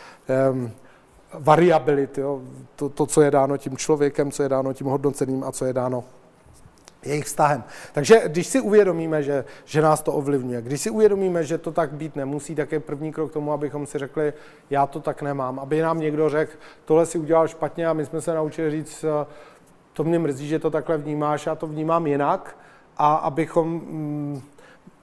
um, 0.52 0.72
variabilit, 1.34 2.18
jo? 2.18 2.42
To, 2.76 2.90
to, 2.90 3.06
co 3.06 3.22
je 3.22 3.32
dáno 3.32 3.58
tím 3.58 3.78
člověkem, 3.78 4.32
co 4.32 4.44
je 4.44 4.50
dáno 4.50 4.74
tím 4.74 4.88
hodnoceným 4.88 5.44
a 5.44 5.52
co 5.52 5.66
je 5.66 5.74
dáno 5.74 6.04
jejich 7.06 7.26
vztahem. 7.26 7.64
Takže 7.94 8.22
když 8.26 8.48
si 8.48 8.62
uvědomíme, 8.62 9.24
že, 9.24 9.46
že 9.66 9.82
nás 9.82 10.02
to 10.02 10.14
ovlivňuje, 10.14 10.62
když 10.62 10.82
si 10.82 10.90
uvědomíme, 10.90 11.44
že 11.44 11.58
to 11.58 11.72
tak 11.72 11.92
být 11.92 12.16
nemusí, 12.16 12.56
tak 12.56 12.72
je 12.72 12.80
první 12.80 13.12
krok 13.12 13.30
k 13.30 13.34
tomu, 13.34 13.52
abychom 13.52 13.86
si 13.86 13.98
řekli, 13.98 14.34
já 14.70 14.88
to 14.88 15.00
tak 15.00 15.22
nemám. 15.22 15.60
Aby 15.60 15.82
nám 15.82 16.00
někdo 16.00 16.30
řekl, 16.30 16.52
tohle 16.86 17.06
si 17.06 17.18
udělal 17.18 17.48
špatně 17.48 17.88
a 17.88 17.94
my 17.94 18.06
jsme 18.06 18.22
se 18.22 18.34
naučili 18.34 18.72
říct, 18.72 19.06
to 19.94 20.04
mě 20.04 20.20
mrzí, 20.20 20.48
že 20.48 20.60
to 20.60 20.70
takhle 20.70 20.98
vnímáš, 20.98 21.46
já 21.46 21.56
to 21.56 21.68
vnímám 21.68 22.08
jinak 22.08 22.58
a 22.98 23.16
abychom 23.16 23.68
mm, 23.68 24.42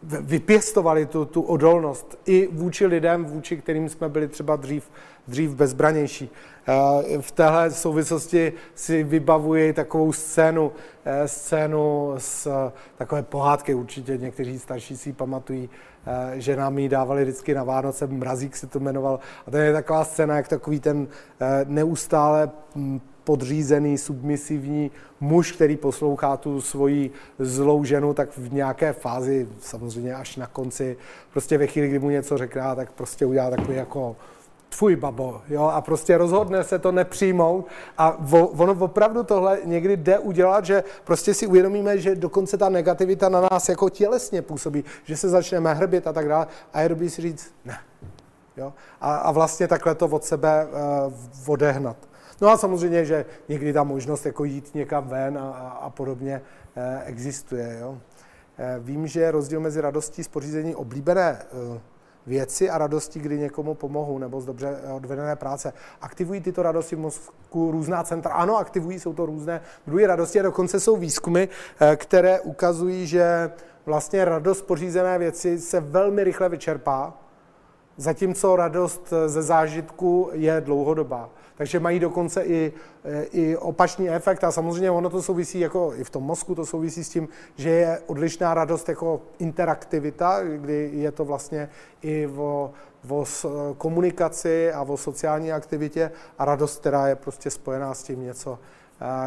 vypěstovali 0.03 1.07
tu, 1.07 1.25
tu 1.25 1.43
odolnost 1.43 2.19
i 2.27 2.49
vůči 2.53 2.87
lidem, 2.87 3.25
vůči 3.25 3.57
kterým 3.57 3.89
jsme 3.89 4.09
byli 4.09 4.29
třeba 4.29 4.57
dřív, 4.57 4.91
dřív 5.29 5.55
bezbranější. 5.55 6.31
Eh, 6.69 7.21
v 7.21 7.31
téhle 7.31 7.71
souvislosti 7.71 8.53
si 8.75 9.03
vybavuji 9.03 9.73
takovou 9.73 10.12
scénu, 10.12 10.73
eh, 11.05 11.29
scénu 11.29 12.15
z 12.19 12.49
takové 12.97 13.23
pohádky, 13.23 13.75
určitě 13.75 14.16
někteří 14.16 14.59
starší 14.59 14.97
si 14.97 15.12
pamatují, 15.12 15.71
eh, 16.07 16.41
že 16.41 16.57
nám 16.57 16.79
ji 16.79 16.89
dávali 16.89 17.23
vždycky 17.23 17.55
na 17.55 17.65
Vánoce, 17.65 18.07
Mrazík 18.07 18.57
se 18.57 18.66
to 18.66 18.81
jmenoval. 18.81 19.21
A 19.47 19.51
to 19.51 19.57
je 19.57 19.73
taková 19.73 20.05
scéna, 20.05 20.37
jak 20.37 20.49
takový 20.49 20.81
ten 20.81 21.09
neustále 21.66 22.51
mm, 22.75 23.01
podřízený, 23.25 23.99
submisivní 23.99 24.91
muž, 25.21 25.53
který 25.53 25.77
poslouchá 25.77 26.37
tu 26.37 26.61
svoji 26.61 27.11
zlou 27.39 27.85
ženu, 27.85 28.15
tak 28.15 28.39
v 28.39 28.53
nějaké 28.53 28.93
fázi, 28.93 29.49
samozřejmě 29.61 30.15
až 30.15 30.37
na 30.37 30.47
konci, 30.47 30.97
prostě 31.33 31.59
ve 31.59 31.67
chvíli, 31.67 31.89
kdy 31.89 31.99
mu 31.99 32.11
něco 32.11 32.39
řekne, 32.39 32.63
tak 32.77 32.93
prostě 32.93 33.27
udělá 33.27 33.51
takový 33.51 33.77
jako 33.77 34.17
tvůj 34.79 34.97
babo, 34.97 35.43
jo, 35.49 35.63
a 35.63 35.81
prostě 35.81 36.19
rozhodne 36.19 36.65
se 36.65 36.79
to 36.79 36.93
nepřijmout. 36.93 37.67
A 37.99 38.17
vo, 38.19 38.47
ono 38.49 38.77
opravdu 38.85 39.23
tohle 39.23 39.59
někdy 39.65 39.97
jde 39.97 40.19
udělat, 40.19 40.65
že 40.65 40.85
prostě 41.05 41.35
si 41.35 41.47
uvědomíme, 41.47 41.99
že 41.99 42.15
dokonce 42.15 42.57
ta 42.57 42.69
negativita 42.69 43.29
na 43.29 43.49
nás 43.51 43.69
jako 43.69 43.91
tělesně 43.91 44.43
působí, 44.43 44.85
že 45.05 45.17
se 45.17 45.29
začneme 45.29 45.75
hrbit 45.75 46.07
a 46.07 46.13
tak 46.13 46.29
dále. 46.29 46.47
A 46.73 46.81
je 46.81 46.89
dobrý 46.89 47.11
si 47.11 47.23
říct 47.23 47.55
ne, 47.65 47.79
jo, 48.57 48.73
a, 49.01 49.17
a 49.17 49.33
vlastně 49.33 49.69
takhle 49.69 49.95
to 49.95 50.07
od 50.07 50.25
sebe 50.25 50.67
uh, 50.67 51.13
odehnat. 51.47 51.97
No 52.40 52.48
a 52.48 52.56
samozřejmě, 52.56 53.05
že 53.05 53.24
někdy 53.48 53.73
ta 53.73 53.85
možnost 53.85 54.27
jako 54.27 54.44
jít 54.44 54.74
někam 54.74 55.09
ven 55.09 55.39
a, 55.39 55.51
a, 55.81 55.90
podobně 55.90 56.43
eh, 56.77 57.02
existuje. 57.05 57.78
Jo. 57.81 57.98
Eh, 58.59 58.77
vím, 58.78 59.06
že 59.06 59.20
je 59.20 59.31
rozdíl 59.31 59.61
mezi 59.61 59.81
radostí 59.81 60.24
z 60.24 60.28
pořízení 60.28 60.74
oblíbené 60.74 61.39
eh, 61.43 61.81
věci 62.27 62.70
a 62.70 62.78
radostí, 62.78 63.20
kdy 63.20 63.39
někomu 63.39 63.74
pomohu 63.74 64.19
nebo 64.19 64.40
z 64.40 64.47
dobře 64.47 64.77
odvedené 64.97 65.36
práce. 65.36 65.73
Aktivují 66.01 66.40
tyto 66.40 66.62
radosti 66.62 66.97
v 66.97 66.98
mozku 66.98 67.70
různá 67.70 68.05
centra? 68.05 68.32
Ano, 68.32 68.56
aktivují, 68.56 69.01
jsou 69.01 69.12
to 69.12 69.27
různé 69.27 69.61
druhy 69.86 70.06
radosti 70.06 70.40
a 70.40 70.43
dokonce 70.43 70.81
jsou 70.81 70.97
výzkumy, 70.97 71.48
které 71.97 72.40
ukazují, 72.40 73.06
že 73.06 73.51
vlastně 73.86 74.24
radost 74.24 74.62
pořízené 74.62 75.19
věci 75.19 75.61
se 75.61 75.81
velmi 75.81 76.24
rychle 76.24 76.48
vyčerpá, 76.48 77.24
zatímco 77.97 78.57
radost 78.57 79.12
ze 79.27 79.43
zážitku 79.43 80.31
je 80.33 80.61
dlouhodobá. 80.61 81.31
Takže 81.57 81.81
mají 81.81 82.01
dokonce 82.01 82.45
i, 82.45 82.73
i 83.33 83.57
opačný 83.57 84.11
efekt 84.11 84.45
a 84.45 84.53
samozřejmě 84.53 84.91
ono 84.91 85.11
to 85.11 85.23
souvisí 85.23 85.61
jako 85.61 85.93
i 85.97 86.05
v 86.05 86.11
tom 86.11 86.23
mozku, 86.23 86.55
to 86.55 86.66
souvisí 86.66 87.05
s 87.05 87.09
tím, 87.09 87.29
že 87.57 87.71
je 87.71 88.01
odlišná 88.07 88.55
radost 88.55 88.89
jako 88.89 89.21
interaktivita, 89.39 90.41
kdy 90.43 90.91
je 90.93 91.12
to 91.12 91.25
vlastně 91.25 91.69
i 92.03 92.27
o, 92.27 92.71
o 93.09 93.25
komunikaci 93.79 94.73
a 94.73 94.83
o 94.83 94.97
sociální 94.97 95.53
aktivitě 95.53 96.11
a 96.39 96.45
radost, 96.45 96.81
která 96.81 97.09
je 97.09 97.16
prostě 97.16 97.51
spojená 97.51 97.95
s 97.95 98.03
tím 98.03 98.23
něco, 98.23 98.59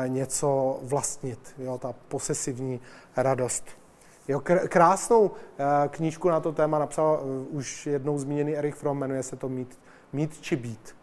něco 0.08 0.80
vlastnit, 0.84 1.40
jo, 1.58 1.78
ta 1.78 1.94
posesivní 2.08 2.82
radost. 3.18 3.77
Jo, 4.28 4.42
krásnou 4.68 5.32
knížku 5.90 6.30
na 6.30 6.40
to 6.40 6.52
téma 6.52 6.80
napsal 6.80 7.24
už 7.50 7.88
jednou 7.88 8.18
zmíněný 8.18 8.58
Erich 8.58 8.76
Fromm, 8.76 9.00
jmenuje 9.00 9.24
se 9.24 9.36
to 9.36 9.50
Mít, 9.50 9.80
mít 10.14 10.42
či 10.42 10.56
být. 10.56 10.96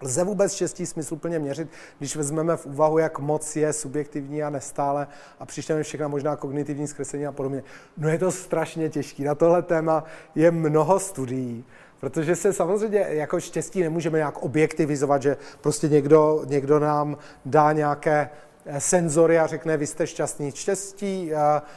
Lze 0.00 0.24
vůbec 0.24 0.54
štěstí 0.54 0.86
smysluplně 0.86 1.38
měřit, 1.38 1.68
když 1.98 2.16
vezmeme 2.16 2.56
v 2.56 2.66
úvahu, 2.66 2.98
jak 2.98 3.18
moc 3.18 3.56
je 3.56 3.72
subjektivní 3.72 4.42
a 4.42 4.50
nestále 4.50 5.06
a 5.40 5.46
přičteme 5.46 5.82
všechna 5.82 6.08
možná 6.08 6.36
kognitivní 6.36 6.86
zkreslení 6.86 7.26
a 7.26 7.32
podobně. 7.32 7.62
No 7.96 8.08
je 8.08 8.18
to 8.18 8.32
strašně 8.32 8.90
těžké. 8.90 9.24
Na 9.24 9.34
tohle 9.34 9.62
téma 9.62 10.04
je 10.34 10.50
mnoho 10.50 11.00
studií, 11.00 11.64
protože 12.00 12.36
se 12.36 12.52
samozřejmě 12.52 13.06
jako 13.08 13.40
štěstí 13.40 13.82
nemůžeme 13.82 14.18
nějak 14.18 14.38
objektivizovat, 14.42 15.22
že 15.22 15.36
prostě 15.60 15.88
někdo, 15.88 16.42
někdo 16.46 16.78
nám 16.78 17.16
dá 17.44 17.72
nějaké 17.72 18.30
eh, 18.30 18.53
senzory 18.78 19.38
a 19.38 19.46
řekne, 19.46 19.76
vy 19.76 19.86
jste 19.86 20.06
šťastný. 20.06 20.52
Štěstí 20.54 21.32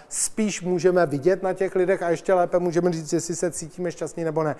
spíš 0.09 0.61
můžeme 0.61 1.05
vidět 1.05 1.43
na 1.43 1.53
těch 1.53 1.75
lidech 1.75 2.03
a 2.03 2.09
ještě 2.09 2.33
lépe 2.33 2.59
můžeme 2.59 2.91
říct, 2.91 3.13
jestli 3.13 3.35
se 3.35 3.51
cítíme 3.51 3.91
šťastní 3.91 4.23
nebo 4.23 4.43
ne. 4.43 4.55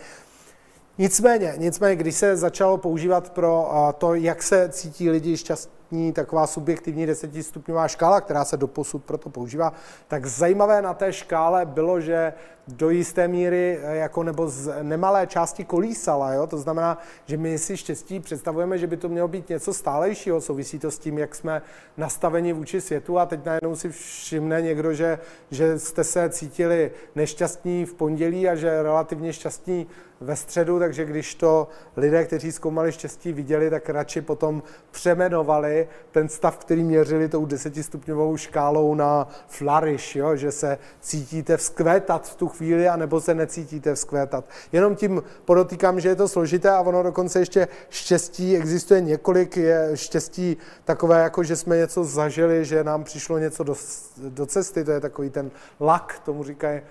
Nicméně, 0.98 1.54
nicméně, 1.58 1.95
když 1.95 2.16
se 2.16 2.38
začalo 2.38 2.78
používat 2.78 3.30
pro 3.30 3.70
to, 3.98 4.14
jak 4.14 4.44
se 4.44 4.70
cítí 4.70 5.10
lidi 5.10 5.38
šťastní, 5.38 5.77
taková 6.14 6.47
subjektivní 6.47 7.05
desetistupňová 7.05 7.88
škála, 7.88 8.22
která 8.22 8.45
se 8.45 8.57
doposud 8.57 9.03
proto 9.03 9.30
používá, 9.30 9.73
tak 10.07 10.26
zajímavé 10.26 10.81
na 10.81 10.93
té 10.93 11.14
škále 11.14 11.65
bylo, 11.65 12.01
že 12.01 12.34
do 12.68 12.89
jisté 12.89 13.27
míry 13.27 13.80
e, 13.81 13.95
jako 13.95 14.23
nebo 14.23 14.49
z 14.49 14.84
nemalé 14.84 15.27
části 15.27 15.65
kolísala. 15.65 16.34
Jo? 16.34 16.47
To 16.47 16.57
znamená, 16.57 16.97
že 17.26 17.38
my 17.38 17.57
si 17.57 17.77
štěstí 17.77 18.19
představujeme, 18.19 18.77
že 18.77 18.88
by 18.88 18.97
to 18.97 19.09
mělo 19.09 19.27
být 19.27 19.49
něco 19.49 19.73
stálejšího. 19.73 20.41
Souvisí 20.41 20.80
to 20.80 20.91
s 20.91 20.99
tím, 20.99 21.18
jak 21.18 21.35
jsme 21.35 21.61
nastaveni 21.97 22.53
vůči 22.53 22.81
světu 22.81 23.19
a 23.19 23.26
teď 23.26 23.45
najednou 23.45 23.76
si 23.76 23.89
všimne 23.89 24.61
někdo, 24.61 24.93
že, 24.93 25.19
že 25.51 25.80
jste 25.80 26.03
se 26.03 26.30
cítili 26.30 26.91
nešťastní 27.15 27.85
v 27.85 27.93
pondělí 27.93 28.49
a 28.49 28.55
že 28.55 28.84
relativně 28.84 29.34
šťastní 29.34 29.88
ve 30.22 30.35
středu, 30.35 30.80
takže 30.80 31.05
když 31.05 31.35
to 31.35 31.68
lidé, 31.97 32.26
kteří 32.26 32.51
zkoumali 32.51 32.91
štěstí, 32.91 33.34
viděli, 33.34 33.69
tak 33.69 33.89
radši 33.89 34.22
potom 34.22 34.64
přemenovali 34.91 35.77
ten 36.12 36.30
stav, 36.30 36.58
který 36.58 36.84
měřili 36.84 37.30
tou 37.30 37.45
desetistupňovou 37.45 38.38
škálou 38.38 38.95
na 38.95 39.28
flourish, 39.48 40.16
jo? 40.16 40.36
že 40.36 40.52
se 40.52 40.78
cítíte 41.02 41.58
vzkvétat 41.58 42.28
v 42.28 42.36
tu 42.36 42.48
chvíli, 42.48 42.88
anebo 42.88 43.22
se 43.22 43.36
necítíte 43.36 43.95
vzkvétat. 43.95 44.45
Jenom 44.72 44.95
tím 44.95 45.24
podotýkám, 45.45 45.99
že 45.99 46.10
je 46.10 46.16
to 46.16 46.28
složité 46.28 46.70
a 46.70 46.82
ono 46.82 47.04
dokonce 47.04 47.40
ještě 47.40 47.68
štěstí, 47.90 48.58
existuje 48.58 49.02
několik, 49.02 49.58
je 49.58 49.91
štěstí 49.94 50.58
takové, 50.86 51.24
jako 51.24 51.44
že 51.44 51.56
jsme 51.56 51.78
něco 51.78 52.04
zažili, 52.04 52.66
že 52.66 52.84
nám 52.84 53.04
přišlo 53.04 53.38
něco 53.38 53.64
do, 53.64 53.76
do 54.18 54.45
cesty, 54.45 54.84
to 54.84 54.91
je 54.91 54.99
takový 54.99 55.30
ten 55.30 55.52
lak, 55.80 56.22
tomu 56.26 56.44
říkají 56.44 56.82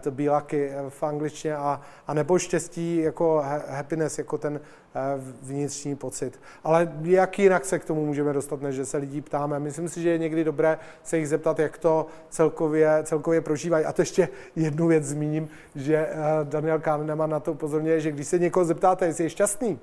to 0.00 0.10
be 0.10 0.30
lucky 0.30 0.68
eh, 0.70 0.90
v 0.90 1.02
angličtině, 1.02 1.56
a, 1.56 1.80
a 2.06 2.14
nebo 2.14 2.38
štěstí 2.38 2.96
jako 2.96 3.44
happiness, 3.68 4.18
jako 4.18 4.38
ten 4.38 4.60
eh, 4.94 5.00
vnitřní 5.42 5.96
pocit. 5.96 6.40
Ale 6.64 6.92
jak 7.02 7.38
jinak 7.38 7.64
se 7.64 7.78
k 7.78 7.84
tomu 7.84 8.06
můžeme 8.06 8.32
dostat, 8.32 8.62
než 8.62 8.74
že 8.74 8.86
se 8.86 8.96
lidí 8.96 9.20
ptáme. 9.20 9.58
Myslím 9.58 9.88
si, 9.88 10.02
že 10.02 10.10
je 10.10 10.18
někdy 10.18 10.44
dobré 10.44 10.78
se 11.02 11.18
jich 11.18 11.28
zeptat, 11.28 11.58
jak 11.58 11.78
to 11.78 12.06
celkově, 12.30 12.98
celkově 13.02 13.40
prožívají. 13.40 13.84
A 13.84 13.92
to 13.92 14.02
ještě 14.02 14.28
jednu 14.56 14.86
věc 14.86 15.04
zmíním, 15.04 15.48
že 15.74 16.08
Daniel 16.42 16.78
Kahneman 16.78 17.30
na 17.30 17.40
to 17.40 17.52
upozorňuje, 17.52 18.00
že 18.00 18.12
když 18.12 18.26
se 18.26 18.38
někoho 18.38 18.64
zeptáte, 18.64 19.06
jestli 19.06 19.24
je 19.24 19.30
šťastný, 19.30 19.78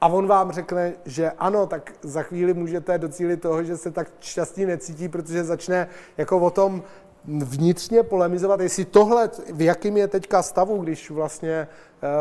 a 0.00 0.06
on 0.08 0.26
vám 0.26 0.52
řekne, 0.52 0.92
že 1.04 1.30
ano, 1.30 1.66
tak 1.66 1.92
za 2.02 2.22
chvíli 2.22 2.54
můžete 2.54 2.98
docílit 2.98 3.36
toho, 3.36 3.64
že 3.64 3.76
se 3.76 3.90
tak 3.90 4.08
šťastný 4.20 4.66
necítí, 4.66 5.08
protože 5.08 5.44
začne 5.44 5.88
jako 6.16 6.38
o 6.38 6.50
tom 6.50 6.82
vnitřně 7.24 8.02
polemizovat, 8.02 8.60
jestli 8.60 8.84
tohle, 8.84 9.30
v 9.52 9.60
jakým 9.60 9.96
je 9.96 10.08
teďka 10.08 10.42
stavu, 10.42 10.82
když 10.82 11.10
vlastně 11.10 11.68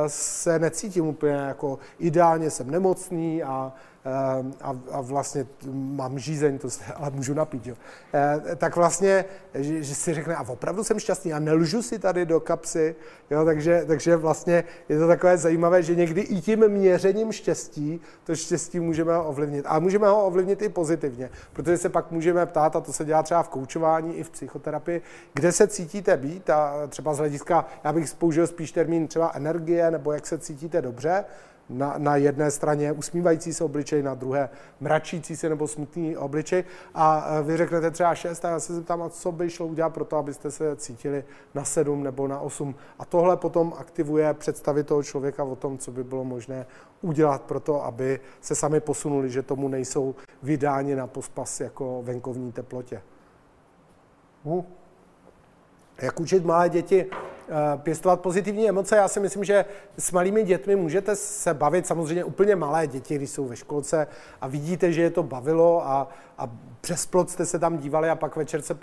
se 0.08 0.60
necítím 0.60 1.08
úplně 1.08 1.34
jako 1.34 1.80
ideálně, 2.00 2.50
jsem 2.50 2.72
nemocný 2.72 3.44
a 3.44 3.74
a, 4.62 4.76
a 4.92 5.02
vlastně 5.02 5.48
mám 5.74 6.20
žízeň, 6.20 6.58
to 6.58 6.70
se 6.70 6.84
ale 6.96 7.12
můžu 7.12 7.34
napít, 7.34 7.68
jo. 7.68 7.76
E, 8.14 8.56
tak 8.56 8.76
vlastně, 8.76 9.26
že, 9.54 9.84
že 9.84 9.96
si 9.96 10.14
řekne, 10.14 10.36
a 10.36 10.50
opravdu 10.50 10.84
jsem 10.84 11.00
šťastný 11.00 11.34
a 11.34 11.40
nelžu 11.40 11.82
si 11.82 12.00
tady 12.00 12.26
do 12.26 12.40
kapsy, 12.40 12.96
jo, 13.30 13.46
takže, 13.46 13.84
takže 13.88 14.16
vlastně 14.16 14.64
je 14.90 15.00
to 15.00 15.08
takové 15.08 15.38
zajímavé, 15.38 15.84
že 15.84 15.96
někdy 15.96 16.22
i 16.22 16.42
tím 16.42 16.68
měřením 16.68 17.32
štěstí 17.32 18.02
to 18.24 18.36
štěstí 18.36 18.80
můžeme 18.80 19.18
ovlivnit. 19.18 19.66
A 19.68 19.80
můžeme 19.80 20.08
ho 20.08 20.26
ovlivnit 20.26 20.62
i 20.62 20.70
pozitivně, 20.70 21.30
protože 21.54 21.78
se 21.78 21.90
pak 21.90 22.12
můžeme 22.12 22.46
ptát, 22.46 22.76
a 22.76 22.82
to 22.82 22.94
se 22.94 23.06
dělá 23.06 23.24
třeba 23.24 23.44
v 23.44 23.50
koučování 23.50 24.18
i 24.18 24.24
v 24.24 24.30
psychoterapii, 24.30 25.02
kde 25.34 25.52
se 25.52 25.68
cítíte 25.68 26.18
být 26.18 26.50
a 26.50 26.88
třeba 26.88 27.14
z 27.14 27.18
hlediska, 27.18 27.66
já 27.84 27.94
bych 27.94 28.16
použil 28.16 28.48
spíš 28.48 28.72
termín 28.72 29.08
třeba 29.08 29.32
energie, 29.34 29.92
nebo 29.92 30.12
jak 30.12 30.28
se 30.28 30.38
cítíte 30.38 30.82
dobře, 30.82 31.26
na, 31.70 31.94
na 31.98 32.16
jedné 32.16 32.52
straně 32.52 32.92
usmívající 32.92 33.54
se 33.54 33.64
obličej, 33.64 34.04
na 34.04 34.16
druhé 34.16 34.50
mračící 34.80 35.36
se 35.36 35.50
nebo 35.50 35.68
smutný 35.68 36.18
obličej 36.18 36.64
a 36.94 37.28
vy 37.42 37.58
řeknete 37.58 37.92
třeba 37.92 38.16
6 38.16 38.46
a 38.46 38.50
já 38.50 38.60
se 38.60 38.76
zeptám, 38.76 39.10
co 39.10 39.32
by 39.32 39.50
šlo 39.50 39.68
udělat 39.68 39.94
pro 39.94 40.06
to, 40.06 40.18
abyste 40.18 40.52
se 40.52 40.76
cítili 40.76 41.24
na 41.54 41.64
7 41.64 42.04
nebo 42.04 42.28
na 42.28 42.40
8. 42.40 42.76
A 43.00 43.06
tohle 43.06 43.38
potom 43.38 43.74
aktivuje 43.78 44.34
představy 44.34 44.84
toho 44.84 45.04
člověka 45.04 45.44
o 45.44 45.56
tom, 45.56 45.78
co 45.78 45.92
by 45.92 46.04
bylo 46.04 46.24
možné 46.24 46.66
udělat 47.02 47.42
pro 47.42 47.60
to, 47.60 47.86
aby 47.86 48.20
se 48.42 48.56
sami 48.56 48.80
posunuli, 48.80 49.30
že 49.30 49.42
tomu 49.42 49.68
nejsou 49.68 50.16
vydáni 50.44 50.96
na 50.96 51.08
pospas 51.08 51.60
jako 51.60 52.02
venkovní 52.04 52.52
teplotě. 52.52 53.02
Hm. 54.46 54.62
Jak 56.02 56.20
učit 56.20 56.46
malé 56.46 56.70
děti 56.70 57.06
pěstovat 57.78 58.22
pozitivní 58.22 58.70
emoce. 58.70 58.96
Já 58.96 59.08
si 59.08 59.20
myslím, 59.20 59.44
že 59.44 59.66
s 59.98 60.12
malými 60.12 60.44
dětmi 60.44 60.76
můžete 60.76 61.16
se 61.16 61.54
bavit, 61.54 61.88
samozřejmě 61.88 62.24
úplně 62.24 62.56
malé 62.56 62.88
děti, 62.88 63.16
když 63.16 63.30
jsou 63.30 63.48
ve 63.48 63.56
školce 63.56 64.08
a 64.42 64.48
vidíte, 64.48 64.92
že 64.92 65.02
je 65.02 65.10
to 65.10 65.24
bavilo 65.24 65.88
a, 65.88 66.10
a 66.38 66.50
přes 66.82 67.06
plot 67.06 67.30
jste 67.30 67.46
se 67.46 67.60
tam 67.60 67.78
dívali 67.78 68.10
a 68.10 68.16
pak 68.16 68.36
večer 68.36 68.62
se 68.62 68.74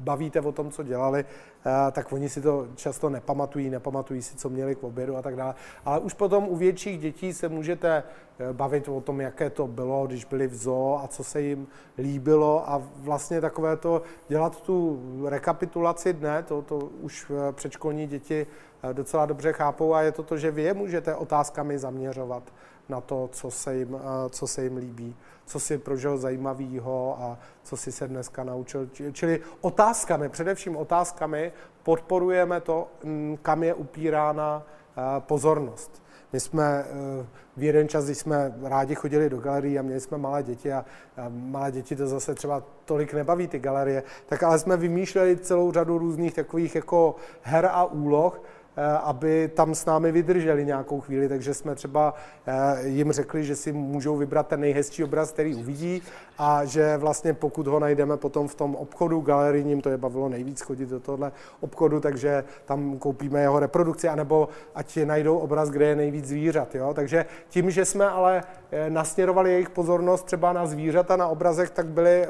bavíte 0.00 0.40
o 0.40 0.52
tom, 0.52 0.70
co 0.70 0.82
dělali, 0.82 1.24
eh, 1.66 1.90
tak 1.92 2.12
oni 2.12 2.28
si 2.28 2.40
to 2.40 2.68
často 2.74 3.10
nepamatují, 3.10 3.70
nepamatují 3.70 4.22
si, 4.22 4.36
co 4.36 4.48
měli 4.48 4.74
k 4.74 4.84
obědu 4.84 5.16
a 5.16 5.22
tak 5.22 5.36
dále. 5.36 5.54
Ale 5.84 5.98
už 5.98 6.14
potom 6.14 6.48
u 6.48 6.56
větších 6.56 7.00
dětí 7.00 7.32
se 7.32 7.48
můžete 7.48 8.02
eh, 8.38 8.52
bavit 8.52 8.88
o 8.88 9.00
tom, 9.00 9.20
jaké 9.20 9.50
to 9.50 9.66
bylo, 9.66 10.06
když 10.06 10.24
byli 10.24 10.46
v 10.46 10.54
zoo 10.54 11.00
a 11.04 11.08
co 11.08 11.24
se 11.24 11.40
jim 11.40 11.66
líbilo 11.98 12.70
a 12.70 12.82
vlastně 12.96 13.40
takové 13.40 13.76
to 13.76 14.02
dělat 14.28 14.60
tu 14.60 15.00
rekapitulaci 15.28 16.12
dne, 16.12 16.42
to, 16.42 16.62
to 16.62 16.78
už 16.78 17.30
eh, 17.30 17.52
předškolní 17.52 18.06
děti 18.06 18.46
docela 18.92 19.26
dobře 19.26 19.52
chápou 19.52 19.94
a 19.94 20.02
je 20.02 20.12
to 20.12 20.22
to, 20.22 20.36
že 20.36 20.50
vy 20.50 20.62
je 20.62 20.74
můžete 20.74 21.14
otázkami 21.14 21.78
zaměřovat 21.78 22.42
na 22.88 23.00
to, 23.00 23.28
co 23.32 23.50
se 23.50 23.76
jim, 23.76 23.98
co 24.30 24.46
se 24.46 24.62
jim 24.64 24.76
líbí 24.76 25.16
co 25.48 25.60
si 25.60 25.78
prožil 25.78 26.18
zajímavého 26.18 27.18
a 27.20 27.38
co 27.62 27.76
si 27.76 27.92
se 27.92 28.08
dneska 28.08 28.44
naučil. 28.44 28.88
Čili 29.12 29.40
otázkami, 29.60 30.28
především 30.28 30.76
otázkami, 30.76 31.52
podporujeme 31.82 32.60
to, 32.60 32.88
mm, 33.04 33.38
kam 33.42 33.62
je 33.62 33.74
upírána 33.74 34.62
eh, 34.62 35.00
pozornost. 35.18 36.02
My 36.32 36.40
jsme 36.40 36.84
eh, 36.84 37.26
v 37.56 37.62
jeden 37.62 37.88
čas, 37.88 38.04
když 38.04 38.18
jsme 38.18 38.54
rádi 38.62 38.94
chodili 38.94 39.30
do 39.30 39.38
galerií 39.38 39.78
a 39.78 39.82
měli 39.82 40.00
jsme 40.00 40.18
malé 40.18 40.42
děti 40.42 40.72
a, 40.72 40.84
malé 41.28 41.72
děti 41.72 41.96
to 41.96 42.06
zase 42.06 42.34
třeba 42.34 42.62
tolik 42.84 43.14
nebaví 43.14 43.48
ty 43.48 43.58
galerie, 43.58 44.02
tak 44.26 44.42
ale 44.42 44.58
jsme 44.58 44.76
vymýšleli 44.76 45.36
celou 45.36 45.72
řadu 45.72 45.98
různých 45.98 46.34
takových 46.34 46.74
jako 46.74 47.16
her 47.42 47.66
a 47.72 47.84
úloh, 47.84 48.40
Eh, 48.40 48.57
aby 48.86 49.48
tam 49.48 49.74
s 49.74 49.84
námi 49.84 50.12
vydrželi 50.12 50.64
nějakou 50.64 51.00
chvíli, 51.00 51.28
takže 51.28 51.54
jsme 51.54 51.74
třeba 51.74 52.14
eh, 52.46 52.88
jim 52.88 53.12
řekli, 53.12 53.44
že 53.44 53.56
si 53.56 53.72
můžou 53.72 54.16
vybrat 54.16 54.46
ten 54.46 54.60
nejhezčí 54.60 55.04
obraz, 55.04 55.32
který 55.32 55.54
uvidí 55.54 56.02
a 56.38 56.64
že 56.64 56.96
vlastně 56.96 57.34
pokud 57.34 57.66
ho 57.66 57.80
najdeme 57.80 58.16
potom 58.16 58.48
v 58.48 58.54
tom 58.54 58.74
obchodu 58.74 59.20
galerijním, 59.20 59.80
to 59.80 59.88
je 59.88 59.96
bavilo 59.96 60.28
nejvíc 60.28 60.60
chodit 60.60 60.88
do 60.88 61.00
tohle 61.00 61.32
obchodu, 61.60 62.00
takže 62.00 62.44
tam 62.64 62.98
koupíme 62.98 63.40
jeho 63.40 63.58
reprodukci, 63.58 64.08
anebo 64.08 64.48
ať 64.74 64.98
najdou 65.04 65.38
obraz, 65.38 65.70
kde 65.70 65.86
je 65.86 65.96
nejvíc 65.96 66.24
zvířat. 66.24 66.74
Jo? 66.74 66.94
Takže 66.94 67.26
tím, 67.48 67.70
že 67.70 67.84
jsme 67.84 68.08
ale 68.08 68.42
eh, 68.70 68.90
nasměrovali 68.90 69.52
jejich 69.52 69.70
pozornost 69.70 70.22
třeba 70.22 70.52
na 70.52 70.66
zvířata 70.66 71.16
na 71.16 71.28
obrazech, 71.28 71.70
tak 71.70 71.86
byly 71.86 72.26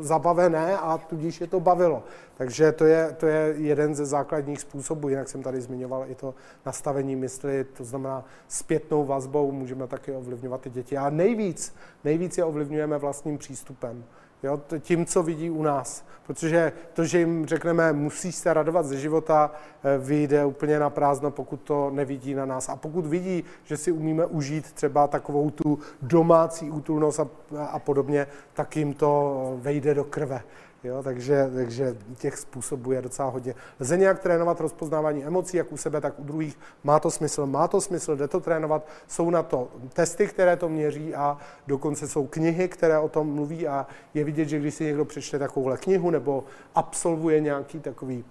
zabavené 0.00 0.78
a 0.78 0.98
tudíž 0.98 1.40
je 1.40 1.46
to 1.46 1.60
bavilo. 1.60 2.02
Takže 2.36 2.72
to 2.72 2.84
je, 2.84 3.12
to 3.16 3.26
je 3.26 3.54
jeden 3.56 3.94
ze 3.94 4.06
základních 4.06 4.60
způsobů, 4.60 5.08
jinak 5.08 5.28
jsem 5.28 5.42
tady 5.42 5.60
zmiňoval 5.60 6.04
i 6.08 6.14
to 6.14 6.34
nastavení 6.66 7.16
mysli, 7.16 7.64
to 7.64 7.84
znamená 7.84 8.24
zpětnou 8.48 9.04
vazbou 9.04 9.52
můžeme 9.52 9.86
taky 9.86 10.12
ovlivňovat 10.12 10.60
ty 10.60 10.70
děti. 10.70 10.96
A 10.96 11.10
nejvíc, 11.10 11.74
nejvíc 12.06 12.38
je 12.38 12.44
ovlivňujeme 12.44 12.98
vlastním 12.98 13.38
přístupem. 13.38 14.04
Jo, 14.42 14.60
tím, 14.80 15.06
co 15.06 15.22
vidí 15.22 15.50
u 15.50 15.62
nás. 15.62 16.04
Protože 16.26 16.72
to, 16.92 17.04
že 17.04 17.18
jim 17.18 17.46
řekneme, 17.46 17.92
musíš 17.92 18.34
se 18.34 18.54
radovat 18.54 18.86
ze 18.86 18.98
života, 18.98 19.50
eh, 19.50 19.98
vyjde 19.98 20.44
úplně 20.44 20.78
na 20.78 20.90
prázdno, 20.90 21.30
pokud 21.30 21.60
to 21.60 21.90
nevidí 21.90 22.34
na 22.34 22.46
nás. 22.46 22.68
A 22.68 22.76
pokud 22.76 23.06
vidí, 23.06 23.44
že 23.64 23.76
si 23.76 23.92
umíme 23.92 24.26
užít 24.26 24.72
třeba 24.72 25.06
takovou 25.06 25.50
tu 25.50 25.78
domácí 26.02 26.70
útulnost 26.70 27.20
a, 27.20 27.28
a 27.66 27.78
podobně, 27.78 28.26
tak 28.54 28.76
jim 28.76 28.94
to 28.94 29.58
vejde 29.60 29.94
do 29.94 30.04
krve. 30.04 30.42
Jo, 30.84 31.02
takže, 31.02 31.50
takže 31.54 31.96
těch 32.18 32.36
způsobů 32.36 32.92
je 32.92 33.02
docela 33.02 33.28
hodně. 33.28 33.54
Lze 33.80 33.96
nějak 33.96 34.18
trénovat 34.18 34.60
rozpoznávání 34.60 35.24
emocí, 35.24 35.56
jak 35.56 35.72
u 35.72 35.76
sebe, 35.76 36.00
tak 36.00 36.18
u 36.18 36.24
druhých. 36.24 36.58
Má 36.84 37.00
to 37.00 37.10
smysl, 37.10 37.46
má 37.46 37.68
to 37.68 37.80
smysl, 37.80 38.16
jde 38.16 38.28
to 38.28 38.40
trénovat. 38.40 38.86
Jsou 39.08 39.30
na 39.30 39.42
to 39.42 39.68
testy, 39.92 40.26
které 40.26 40.56
to 40.56 40.68
měří 40.68 41.14
a 41.14 41.38
dokonce 41.66 42.08
jsou 42.08 42.26
knihy, 42.26 42.68
které 42.68 42.98
o 42.98 43.08
tom 43.08 43.34
mluví 43.34 43.68
a 43.68 43.86
je 44.14 44.24
vidět, 44.24 44.48
že 44.48 44.58
když 44.58 44.74
si 44.74 44.84
někdo 44.84 45.04
přečte 45.04 45.38
takovouhle 45.38 45.76
knihu 45.76 46.10
nebo 46.10 46.44
absolvuje 46.74 47.40
nějaký 47.40 47.80
takový 47.80 48.24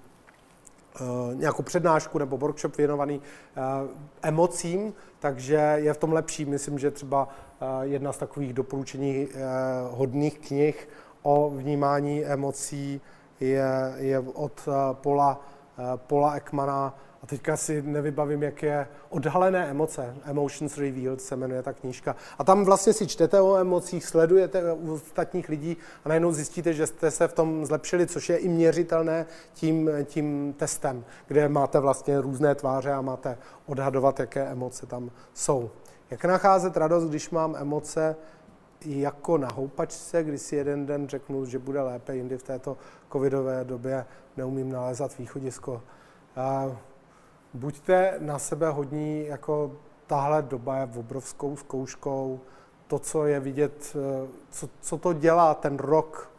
Uh, 1.02 1.36
nějakou 1.36 1.64
přednášku 1.64 2.18
nebo 2.20 2.38
workshop 2.38 2.78
věnovaný 2.78 3.18
uh, 3.22 3.90
emocím, 4.22 4.94
takže 5.20 5.74
je 5.76 5.94
v 5.94 5.98
tom 5.98 6.14
lepší. 6.14 6.46
Myslím, 6.46 6.80
že 6.80 6.92
třeba 6.92 7.24
uh, 7.24 7.68
jedna 7.82 8.14
z 8.14 8.18
takových 8.18 8.54
doporučení 8.54 9.28
hodných 9.90 10.40
knih 10.40 10.90
o 11.26 11.50
vnímání 11.50 12.26
emocí 12.26 13.02
je, 13.40 13.94
je 13.98 14.20
od 14.20 14.68
eh, 14.68 14.72
Pola, 14.94 15.42
eh, 15.80 15.84
Pola 15.96 16.34
Ekmana. 16.34 16.98
A 17.24 17.28
teďka 17.28 17.58
si 17.58 17.82
nevybavím, 17.82 18.44
jak 18.44 18.64
je 18.64 18.88
odhalené 19.10 19.68
emoce. 19.70 20.16
Emotions 20.26 20.78
Revealed 20.78 21.22
se 21.22 21.36
jmenuje 21.36 21.64
ta 21.64 21.74
knížka. 21.74 22.16
A 22.38 22.44
tam 22.44 22.66
vlastně 22.66 22.94
si 22.94 23.08
čtete 23.08 23.42
o 23.42 23.58
emocích, 23.58 24.06
sledujete 24.06 24.74
u 24.74 24.94
ostatních 24.94 25.50
lidí 25.50 25.78
a 26.06 26.10
najednou 26.10 26.32
zjistíte, 26.32 26.74
že 26.74 26.88
jste 26.88 27.12
se 27.12 27.28
v 27.28 27.34
tom 27.34 27.66
zlepšili, 27.66 28.08
což 28.08 28.30
je 28.30 28.38
i 28.38 28.48
měřitelné 28.48 29.26
tím, 29.54 29.90
tím 30.04 30.54
testem, 30.58 31.06
kde 31.28 31.50
máte 31.50 31.80
vlastně 31.80 32.22
různé 32.22 32.56
tváře 32.56 32.92
a 32.92 33.02
máte 33.02 33.38
odhadovat, 33.66 34.20
jaké 34.20 34.46
emoce 34.46 34.86
tam 34.86 35.12
jsou. 35.34 35.70
Jak 36.12 36.26
nacházet 36.26 36.78
radost, 36.78 37.06
když 37.06 37.30
mám 37.30 37.56
emoce, 37.56 38.16
jako 38.86 39.38
na 39.38 39.48
houpačce, 39.52 40.24
kdy 40.24 40.38
si 40.38 40.56
jeden 40.56 40.86
den 40.86 41.10
řeknu, 41.10 41.46
že 41.46 41.60
bude 41.60 41.82
lépe, 41.82 42.16
jindy 42.16 42.38
v 42.38 42.44
této 42.44 42.78
covidové 43.12 43.64
době 43.64 44.06
neumím 44.38 44.72
nalézat 44.72 45.18
východisko. 45.18 45.82
Buďte 47.54 48.16
na 48.20 48.40
sebe 48.40 48.70
hodní, 48.70 49.26
jako 49.26 49.72
tahle 50.08 50.42
doba 50.42 50.78
je 50.78 50.90
obrovskou 50.98 51.56
zkouškou. 51.56 52.40
To, 52.88 53.00
co 53.00 53.26
je 53.26 53.40
vidět, 53.40 53.96
co, 54.50 54.70
co 54.82 54.98
to 54.98 55.14
dělá 55.14 55.54
ten 55.54 55.78
rok 55.78 56.32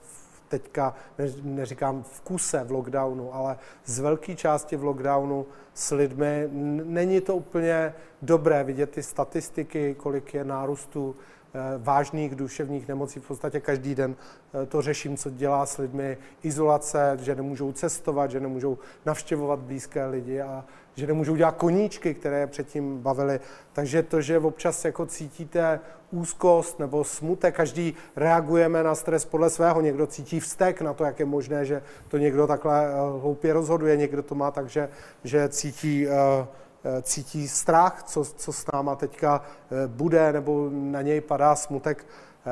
teďka, 0.48 0.94
ne, 1.18 1.26
neříkám 1.42 2.02
v 2.02 2.20
kuse 2.20 2.64
v 2.64 2.70
lockdownu, 2.70 3.34
ale 3.34 3.58
z 3.84 3.98
velké 3.98 4.36
části 4.36 4.76
v 4.76 4.84
lockdownu 4.84 5.46
s 5.74 5.94
lidmi, 5.94 6.48
není 6.84 7.20
to 7.20 7.36
úplně 7.36 7.94
dobré 8.22 8.64
vidět 8.64 8.90
ty 8.90 9.02
statistiky, 9.02 9.94
kolik 9.94 10.34
je 10.34 10.44
nárůstu 10.44 11.16
Eh, 11.45 11.45
vážných 11.78 12.34
duševních 12.34 12.88
nemocí. 12.88 13.20
V 13.20 13.28
podstatě 13.28 13.60
každý 13.60 13.94
den 13.94 14.16
eh, 14.62 14.66
to 14.66 14.82
řeším, 14.82 15.16
co 15.16 15.30
dělá 15.30 15.66
s 15.66 15.78
lidmi 15.78 16.18
izolace, 16.42 17.18
že 17.22 17.34
nemůžou 17.34 17.72
cestovat, 17.72 18.30
že 18.30 18.40
nemůžou 18.40 18.78
navštěvovat 19.06 19.58
blízké 19.58 20.06
lidi 20.06 20.40
a 20.40 20.64
že 20.94 21.06
nemůžou 21.06 21.36
dělat 21.36 21.56
koníčky, 21.56 22.14
které 22.14 22.40
je 22.40 22.46
předtím 22.46 22.98
bavili. 23.02 23.40
Takže 23.72 24.02
to, 24.02 24.20
že 24.20 24.38
občas 24.38 24.84
jako 24.84 25.06
cítíte 25.06 25.80
úzkost 26.10 26.78
nebo 26.78 27.04
smutek, 27.04 27.54
každý 27.54 27.94
reagujeme 28.16 28.82
na 28.82 28.94
stres 28.94 29.24
podle 29.24 29.50
svého. 29.50 29.80
Někdo 29.80 30.06
cítí 30.06 30.40
vztek 30.40 30.80
na 30.80 30.94
to, 30.94 31.04
jak 31.04 31.20
je 31.20 31.26
možné, 31.26 31.64
že 31.64 31.82
to 32.08 32.18
někdo 32.18 32.46
takhle 32.46 32.86
eh, 32.86 33.20
hloupě 33.20 33.52
rozhoduje, 33.52 33.96
někdo 33.96 34.22
to 34.22 34.34
má 34.34 34.50
tak, 34.50 34.68
že, 34.68 34.88
že 35.24 35.48
cítí 35.48 36.06
cítí 37.02 37.48
strach, 37.48 38.02
co, 38.02 38.24
co 38.24 38.52
s 38.52 38.66
náma 38.72 38.96
teďka 38.96 39.42
bude, 39.86 40.32
nebo 40.32 40.68
na 40.72 41.02
něj 41.02 41.20
padá 41.20 41.56
smutek. 41.56 42.06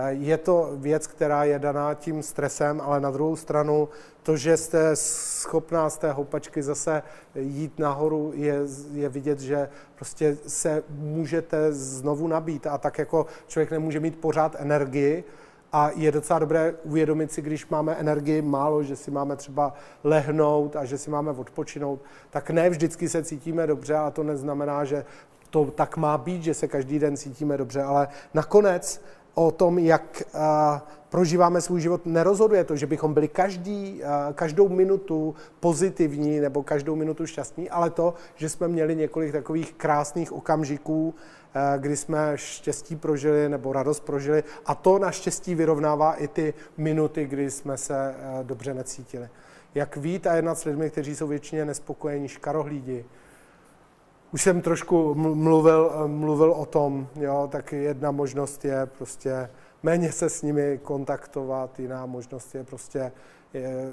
Je 0.08 0.38
to 0.38 0.70
věc, 0.72 1.06
která 1.06 1.44
je 1.44 1.58
daná 1.58 1.94
tím 1.94 2.22
stresem, 2.22 2.80
ale 2.80 3.00
na 3.00 3.10
druhou 3.10 3.36
stranu 3.36 3.88
to, 4.22 4.36
že 4.36 4.56
jste 4.56 4.96
schopná 4.96 5.90
z 5.90 5.98
té 5.98 6.12
houpačky 6.12 6.62
zase 6.62 7.02
jít 7.34 7.78
nahoru, 7.78 8.32
je, 8.34 8.58
je 8.92 9.08
vidět, 9.08 9.40
že 9.40 9.68
prostě 9.94 10.36
se 10.46 10.82
můžete 10.88 11.72
znovu 11.72 12.28
nabít 12.28 12.66
a 12.66 12.78
tak 12.78 12.98
jako 12.98 13.26
člověk 13.46 13.70
nemůže 13.70 14.00
mít 14.00 14.18
pořád 14.18 14.56
energii, 14.58 15.24
a 15.76 15.90
je 15.94 16.12
docela 16.12 16.38
dobré 16.38 16.74
uvědomit 16.84 17.32
si, 17.32 17.42
když 17.42 17.66
máme 17.66 17.94
energii 17.94 18.42
málo, 18.42 18.82
že 18.82 18.96
si 18.96 19.10
máme 19.10 19.36
třeba 19.36 19.74
lehnout 20.04 20.76
a 20.76 20.84
že 20.84 20.98
si 20.98 21.10
máme 21.10 21.30
odpočinout, 21.30 22.00
tak 22.30 22.50
ne 22.50 22.70
vždycky 22.70 23.08
se 23.08 23.24
cítíme 23.24 23.66
dobře 23.66 23.94
a 23.94 24.10
to 24.10 24.22
neznamená, 24.22 24.84
že 24.84 25.04
to 25.50 25.64
tak 25.64 25.96
má 25.96 26.18
být, 26.18 26.42
že 26.42 26.54
se 26.54 26.68
každý 26.68 26.98
den 26.98 27.16
cítíme 27.16 27.56
dobře, 27.56 27.82
ale 27.82 28.08
nakonec 28.34 29.02
o 29.34 29.50
tom, 29.50 29.78
jak 29.78 30.22
prožíváme 31.08 31.60
svůj 31.60 31.80
život, 31.80 32.06
nerozhoduje 32.06 32.64
to, 32.64 32.76
že 32.76 32.86
bychom 32.86 33.14
byli 33.14 33.28
každý, 33.28 34.02
každou 34.34 34.68
minutu 34.68 35.34
pozitivní 35.60 36.40
nebo 36.40 36.62
každou 36.62 36.96
minutu 36.96 37.26
šťastní, 37.26 37.70
ale 37.70 37.90
to, 37.90 38.14
že 38.36 38.48
jsme 38.48 38.68
měli 38.68 38.96
několik 38.96 39.32
takových 39.32 39.72
krásných 39.72 40.32
okamžiků, 40.32 41.14
kdy 41.78 41.96
jsme 41.96 42.32
štěstí 42.34 42.96
prožili 42.96 43.48
nebo 43.48 43.72
radost 43.72 44.00
prožili 44.00 44.44
a 44.66 44.74
to 44.74 44.98
naštěstí 44.98 45.54
vyrovnává 45.54 46.14
i 46.14 46.28
ty 46.28 46.54
minuty, 46.76 47.26
kdy 47.26 47.50
jsme 47.50 47.76
se 47.76 48.14
dobře 48.42 48.74
necítili. 48.74 49.28
Jak 49.74 49.96
vít 49.96 50.26
a 50.26 50.34
jednat 50.34 50.58
s 50.58 50.64
lidmi, 50.64 50.90
kteří 50.90 51.16
jsou 51.16 51.26
většině 51.26 51.64
nespokojení, 51.64 52.28
škarohlídi, 52.28 53.04
už 54.32 54.42
jsem 54.42 54.62
trošku 54.62 55.14
mluvil, 55.14 55.92
mluvil 56.06 56.52
o 56.52 56.66
tom, 56.66 57.08
jo, 57.16 57.48
tak 57.52 57.72
jedna 57.72 58.10
možnost 58.10 58.64
je 58.64 58.86
prostě 58.86 59.50
méně 59.82 60.12
se 60.12 60.28
s 60.28 60.42
nimi 60.42 60.80
kontaktovat, 60.82 61.80
jiná 61.80 62.06
možnost 62.06 62.54
je 62.54 62.64
prostě 62.64 63.12
je, 63.54 63.92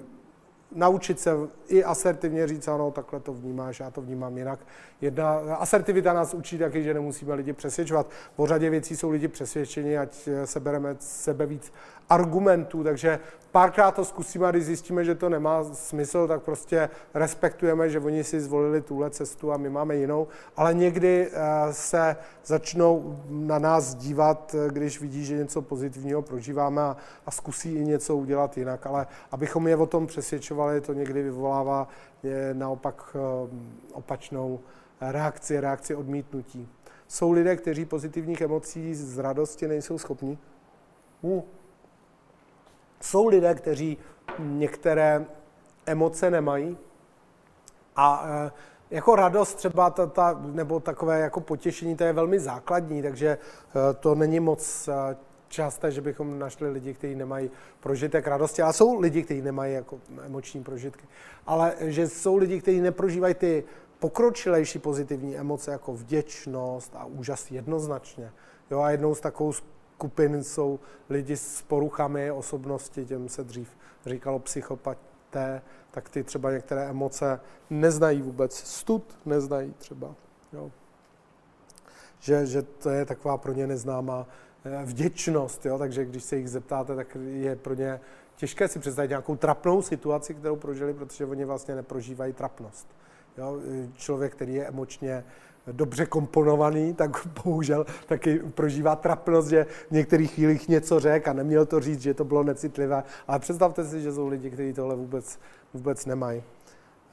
naučit 0.75 1.19
se 1.19 1.31
i 1.67 1.83
asertivně 1.83 2.47
říct, 2.47 2.67
ano, 2.67 2.91
takhle 2.91 3.19
to 3.19 3.33
vnímáš, 3.33 3.79
já 3.79 3.91
to 3.91 4.01
vnímám 4.01 4.37
jinak. 4.37 4.59
Jedna 5.01 5.33
asertivita 5.55 6.13
nás 6.13 6.33
učí 6.33 6.57
taky, 6.57 6.83
že 6.83 6.93
nemusíme 6.93 7.33
lidi 7.33 7.53
přesvědčovat. 7.53 8.09
Po 8.35 8.47
řadě 8.47 8.69
věcí 8.69 8.95
jsou 8.95 9.09
lidi 9.09 9.27
přesvědčeni, 9.27 9.97
ať 9.97 10.29
se 10.45 10.59
bereme 10.59 10.95
sebe 10.99 11.45
víc 11.45 11.73
argumentů, 12.11 12.83
takže 12.83 13.19
párkrát 13.51 13.91
to 13.91 14.05
zkusíme 14.05 14.47
a 14.47 14.51
když 14.51 14.65
zjistíme, 14.65 15.05
že 15.05 15.15
to 15.15 15.29
nemá 15.29 15.63
smysl, 15.63 16.27
tak 16.27 16.41
prostě 16.41 16.89
respektujeme, 17.13 17.89
že 17.89 17.99
oni 17.99 18.23
si 18.23 18.41
zvolili 18.41 18.81
tuhle 18.81 19.09
cestu 19.09 19.51
a 19.51 19.57
my 19.57 19.69
máme 19.69 19.95
jinou, 19.95 20.27
ale 20.57 20.73
někdy 20.73 21.29
eh, 21.31 21.73
se 21.73 22.15
začnou 22.45 23.19
na 23.29 23.59
nás 23.59 23.95
dívat, 23.95 24.55
když 24.67 25.01
vidí, 25.01 25.25
že 25.25 25.37
něco 25.37 25.61
pozitivního 25.61 26.21
prožíváme 26.21 26.81
a, 27.25 27.31
zkusí 27.31 27.73
i 27.73 27.85
něco 27.85 28.15
udělat 28.15 28.57
jinak, 28.57 28.85
ale 28.85 29.07
abychom 29.31 29.67
je 29.67 29.75
o 29.75 29.85
tom 29.85 30.07
přesvědčovali, 30.07 30.81
to 30.81 30.93
někdy 30.93 31.23
vyvolává 31.23 31.87
naopak 32.53 33.15
eh, 33.15 33.49
opačnou 33.93 34.59
reakci, 35.01 35.59
reakci 35.59 35.95
odmítnutí. 35.95 36.67
Jsou 37.07 37.31
lidé, 37.31 37.55
kteří 37.55 37.85
pozitivních 37.85 38.41
emocí 38.41 38.95
z 38.95 39.17
radosti 39.17 39.67
nejsou 39.67 39.97
schopni? 39.97 40.37
Hmm. 41.23 41.41
Jsou 43.01 43.27
lidé, 43.27 43.55
kteří 43.55 43.97
některé 44.39 45.25
emoce 45.85 46.31
nemají 46.31 46.77
a 47.95 48.25
e, 48.27 48.51
jako 48.91 49.15
radost 49.15 49.55
třeba 49.55 49.89
ta, 49.89 50.05
ta, 50.05 50.41
nebo 50.41 50.79
takové 50.79 51.19
jako 51.19 51.39
potěšení, 51.41 51.95
to 51.95 52.03
je 52.03 52.13
velmi 52.13 52.39
základní, 52.39 53.01
takže 53.01 53.27
e, 53.27 53.37
to 53.93 54.15
není 54.15 54.39
moc 54.39 54.87
e, 54.87 55.17
časté, 55.47 55.91
že 55.91 56.01
bychom 56.01 56.39
našli 56.39 56.69
lidi, 56.69 56.93
kteří 56.93 57.15
nemají 57.15 57.51
prožitek 57.79 58.27
radosti, 58.27 58.61
ale 58.61 58.73
jsou 58.73 58.99
lidi, 58.99 59.23
kteří 59.23 59.41
nemají 59.41 59.73
jako 59.73 59.99
emoční 60.25 60.63
prožitky. 60.63 61.07
Ale 61.47 61.73
že 61.79 62.07
jsou 62.07 62.37
lidi, 62.37 62.61
kteří 62.61 62.81
neprožívají 62.81 63.33
ty 63.33 63.63
pokročilejší 63.99 64.79
pozitivní 64.79 65.37
emoce 65.37 65.71
jako 65.71 65.93
vděčnost 65.93 66.95
a 66.95 67.05
úžas 67.05 67.51
jednoznačně. 67.51 68.31
Jo, 68.71 68.79
a 68.79 68.91
jednou 68.91 69.15
z 69.15 69.19
takovou 69.19 69.53
skupin 70.01 70.43
jsou 70.43 70.79
lidi 71.09 71.37
s 71.37 71.61
poruchami 71.61 72.31
osobnosti, 72.31 73.05
těm 73.05 73.29
se 73.29 73.43
dřív 73.43 73.69
říkalo 74.05 74.39
psychopaté, 74.39 75.61
tak 75.91 76.09
ty 76.09 76.23
třeba 76.23 76.51
některé 76.51 76.89
emoce 76.89 77.39
neznají 77.69 78.21
vůbec. 78.21 78.55
Stud 78.55 79.17
neznají 79.25 79.73
třeba. 79.77 80.15
Jo. 80.53 80.71
Že, 82.19 82.45
že 82.45 82.61
to 82.61 82.89
je 82.89 83.05
taková 83.05 83.37
pro 83.37 83.53
ně 83.53 83.67
neznámá 83.67 84.27
eh, 84.65 84.85
vděčnost, 84.85 85.65
jo? 85.65 85.77
takže 85.77 86.05
když 86.05 86.23
se 86.23 86.35
jich 86.37 86.49
zeptáte, 86.49 86.95
tak 86.95 87.17
je 87.21 87.55
pro 87.55 87.73
ně 87.73 87.99
těžké 88.35 88.67
si 88.67 88.79
představit 88.79 89.09
nějakou 89.09 89.35
trapnou 89.35 89.81
situaci, 89.81 90.33
kterou 90.33 90.55
prožili, 90.55 90.93
protože 90.93 91.25
oni 91.25 91.45
vlastně 91.45 91.75
neprožívají 91.75 92.33
trapnost. 92.33 92.87
Jo? 93.37 93.61
Člověk, 93.95 94.33
který 94.33 94.53
je 94.55 94.67
emočně 94.67 95.23
dobře 95.67 96.05
komponovaný, 96.05 96.93
tak 96.93 97.27
bohužel 97.43 97.85
taky 98.05 98.39
prožívá 98.39 98.95
trapnost, 98.95 99.49
že 99.49 99.65
v 99.89 99.91
některých 99.91 100.33
chvílích 100.33 100.67
něco 100.67 100.99
řek 100.99 101.27
a 101.27 101.33
neměl 101.33 101.65
to 101.65 101.79
říct, 101.79 102.01
že 102.01 102.13
to 102.13 102.25
bylo 102.25 102.43
necitlivé. 102.43 103.03
Ale 103.27 103.39
představte 103.39 103.85
si, 103.85 104.01
že 104.01 104.13
jsou 104.13 104.27
lidi, 104.27 104.49
kteří 104.49 104.73
tohle 104.73 104.95
vůbec, 104.95 105.39
vůbec 105.73 106.05
nemají. 106.05 106.43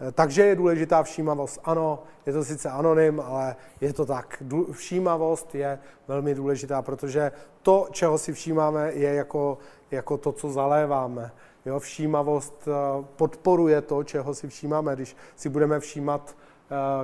Eh, 0.01 0.13
takže 0.13 0.45
je 0.45 0.57
důležitá 0.57 1.03
všímavost. 1.03 1.61
Ano, 1.65 2.03
je 2.27 2.33
to 2.33 2.45
sice 2.45 2.71
anonym, 2.71 3.21
ale 3.21 3.57
je 3.81 3.93
to 3.93 4.07
tak. 4.07 4.43
Všímavost 4.73 5.55
je 5.55 5.79
velmi 6.09 6.35
důležitá, 6.35 6.83
protože 6.83 7.33
to, 7.63 7.89
čeho 7.91 8.19
si 8.19 8.33
všímáme, 8.33 8.93
je 8.93 9.15
jako, 9.15 9.59
jako 9.91 10.17
to, 10.17 10.33
co 10.33 10.51
zaléváme. 10.51 11.31
Jo, 11.67 11.79
všímavost 11.79 12.69
eh, 12.69 13.05
podporuje 13.17 13.83
to, 13.83 14.05
čeho 14.05 14.35
si 14.35 14.49
všímáme. 14.49 14.95
Když 14.95 15.17
si 15.37 15.49
budeme 15.49 15.81
všímat 15.81 16.37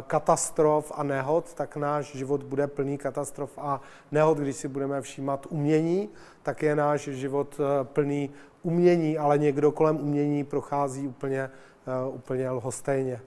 katastrof 0.06 0.92
a 0.94 1.02
nehod, 1.02 1.54
tak 1.54 1.76
náš 1.76 2.12
život 2.12 2.42
bude 2.42 2.66
plný 2.66 2.98
katastrof 2.98 3.58
a 3.58 3.80
nehod. 4.12 4.38
Když 4.38 4.56
si 4.56 4.68
budeme 4.68 5.02
všímat 5.02 5.46
umění, 5.50 6.08
tak 6.42 6.62
je 6.62 6.76
náš 6.76 7.00
život 7.00 7.60
eh, 7.60 7.84
plný 7.84 8.30
umění, 8.62 9.18
ale 9.18 9.38
někdo 9.38 9.72
kolem 9.72 9.96
umění 9.96 10.44
prochází 10.44 11.08
úplně, 11.08 11.40
eh, 11.40 12.08
úplně 12.08 12.50
lhostejně. 12.50 13.20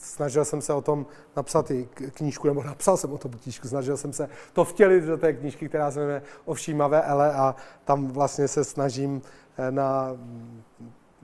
Snažil 0.00 0.44
jsem 0.44 0.62
se 0.62 0.72
o 0.72 0.80
tom 0.80 1.06
napsat 1.36 1.70
i 1.70 1.88
knížku, 2.14 2.46
nebo 2.46 2.62
napsal 2.62 2.96
jsem 2.96 3.12
o 3.12 3.18
tom 3.18 3.30
knížku, 3.30 3.68
snažil 3.68 3.96
jsem 3.96 4.12
se 4.12 4.28
to 4.52 4.64
vtělit 4.64 5.04
do 5.04 5.16
té 5.16 5.32
knížky, 5.32 5.68
která 5.68 5.90
se 5.90 6.00
jmenuje 6.00 6.22
O 6.44 6.54
všímavé 6.54 7.02
ele 7.02 7.32
a 7.32 7.54
tam 7.84 8.08
vlastně 8.08 8.48
se 8.48 8.64
snažím 8.64 9.22
na 9.70 10.16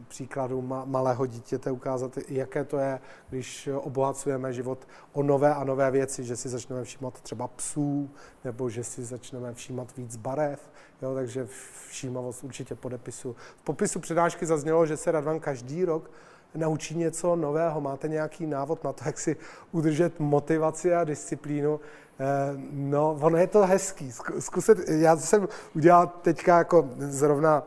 příkladu 0.08 0.62
malého 0.84 1.26
dítěte 1.26 1.70
ukázat, 1.70 2.18
jaké 2.28 2.64
to 2.64 2.78
je, 2.78 3.00
když 3.30 3.68
obohacujeme 3.74 4.52
život 4.52 4.88
o 5.12 5.22
nové 5.22 5.54
a 5.54 5.64
nové 5.64 5.90
věci, 5.90 6.24
že 6.24 6.36
si 6.36 6.48
začneme 6.48 6.84
všímat 6.84 7.20
třeba 7.20 7.48
psů, 7.48 8.10
nebo 8.44 8.70
že 8.70 8.84
si 8.84 9.04
začneme 9.04 9.54
všímat 9.54 9.96
víc 9.96 10.16
barev, 10.16 10.70
jo, 11.02 11.14
takže 11.14 11.46
všímavost 11.88 12.44
určitě 12.44 12.74
podepisu. 12.74 13.36
V 13.56 13.62
popisu 13.62 14.00
přednášky 14.00 14.46
zaznělo, 14.46 14.86
že 14.86 14.96
se 14.96 15.12
Radvan 15.12 15.40
každý 15.40 15.84
rok 15.84 16.10
naučí 16.54 16.96
něco 16.96 17.36
nového. 17.36 17.80
Máte 17.80 18.08
nějaký 18.08 18.46
návod 18.46 18.84
na 18.84 18.92
to, 18.92 19.02
jak 19.06 19.18
si 19.18 19.36
udržet 19.72 20.20
motivaci 20.20 20.94
a 20.94 21.04
disciplínu? 21.04 21.80
Eh, 22.20 22.24
no, 22.70 23.18
ono 23.20 23.36
je 23.36 23.46
to 23.46 23.66
hezký. 23.66 24.12
Zkusit, 24.38 24.78
já 24.88 25.16
jsem 25.16 25.48
udělal 25.74 26.06
teďka 26.06 26.58
jako 26.58 26.88
zrovna 26.98 27.62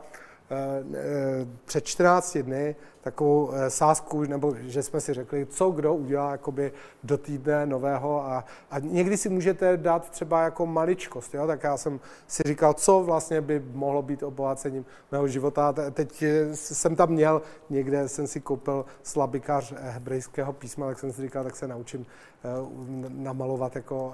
před 1.64 1.84
14 1.84 2.36
dny 2.38 2.76
takovou 3.04 3.50
eh, 3.52 3.70
sázku, 3.70 4.22
nebo 4.22 4.54
že 4.60 4.82
jsme 4.82 5.00
si 5.00 5.14
řekli, 5.14 5.46
co 5.46 5.70
kdo 5.70 5.94
udělá 5.94 6.30
jakoby 6.30 6.72
do 7.04 7.18
týdne 7.18 7.66
nového 7.66 8.24
a, 8.24 8.44
a 8.70 8.78
někdy 8.78 9.16
si 9.16 9.28
můžete 9.28 9.76
dát 9.76 10.10
třeba 10.10 10.42
jako 10.42 10.66
maličkost, 10.66 11.34
jo? 11.34 11.46
tak 11.46 11.62
já 11.62 11.76
jsem 11.76 12.00
si 12.26 12.42
říkal, 12.46 12.74
co 12.74 13.02
vlastně 13.02 13.40
by 13.40 13.62
mohlo 13.72 14.02
být 14.02 14.22
obohacením 14.22 14.84
mého 15.12 15.28
života. 15.28 15.74
Teď 15.92 16.24
jsem 16.54 16.96
tam 16.96 17.08
měl, 17.08 17.42
někde 17.70 18.08
jsem 18.08 18.26
si 18.26 18.40
koupil 18.40 18.84
slabikář 19.02 19.72
hebrejského 19.76 20.52
písma, 20.52 20.86
tak 20.86 20.98
jsem 20.98 21.12
si 21.12 21.22
říkal, 21.22 21.44
tak 21.44 21.56
se 21.56 21.68
naučím 21.68 22.06
namalovat 23.08 23.76
jako 23.76 24.12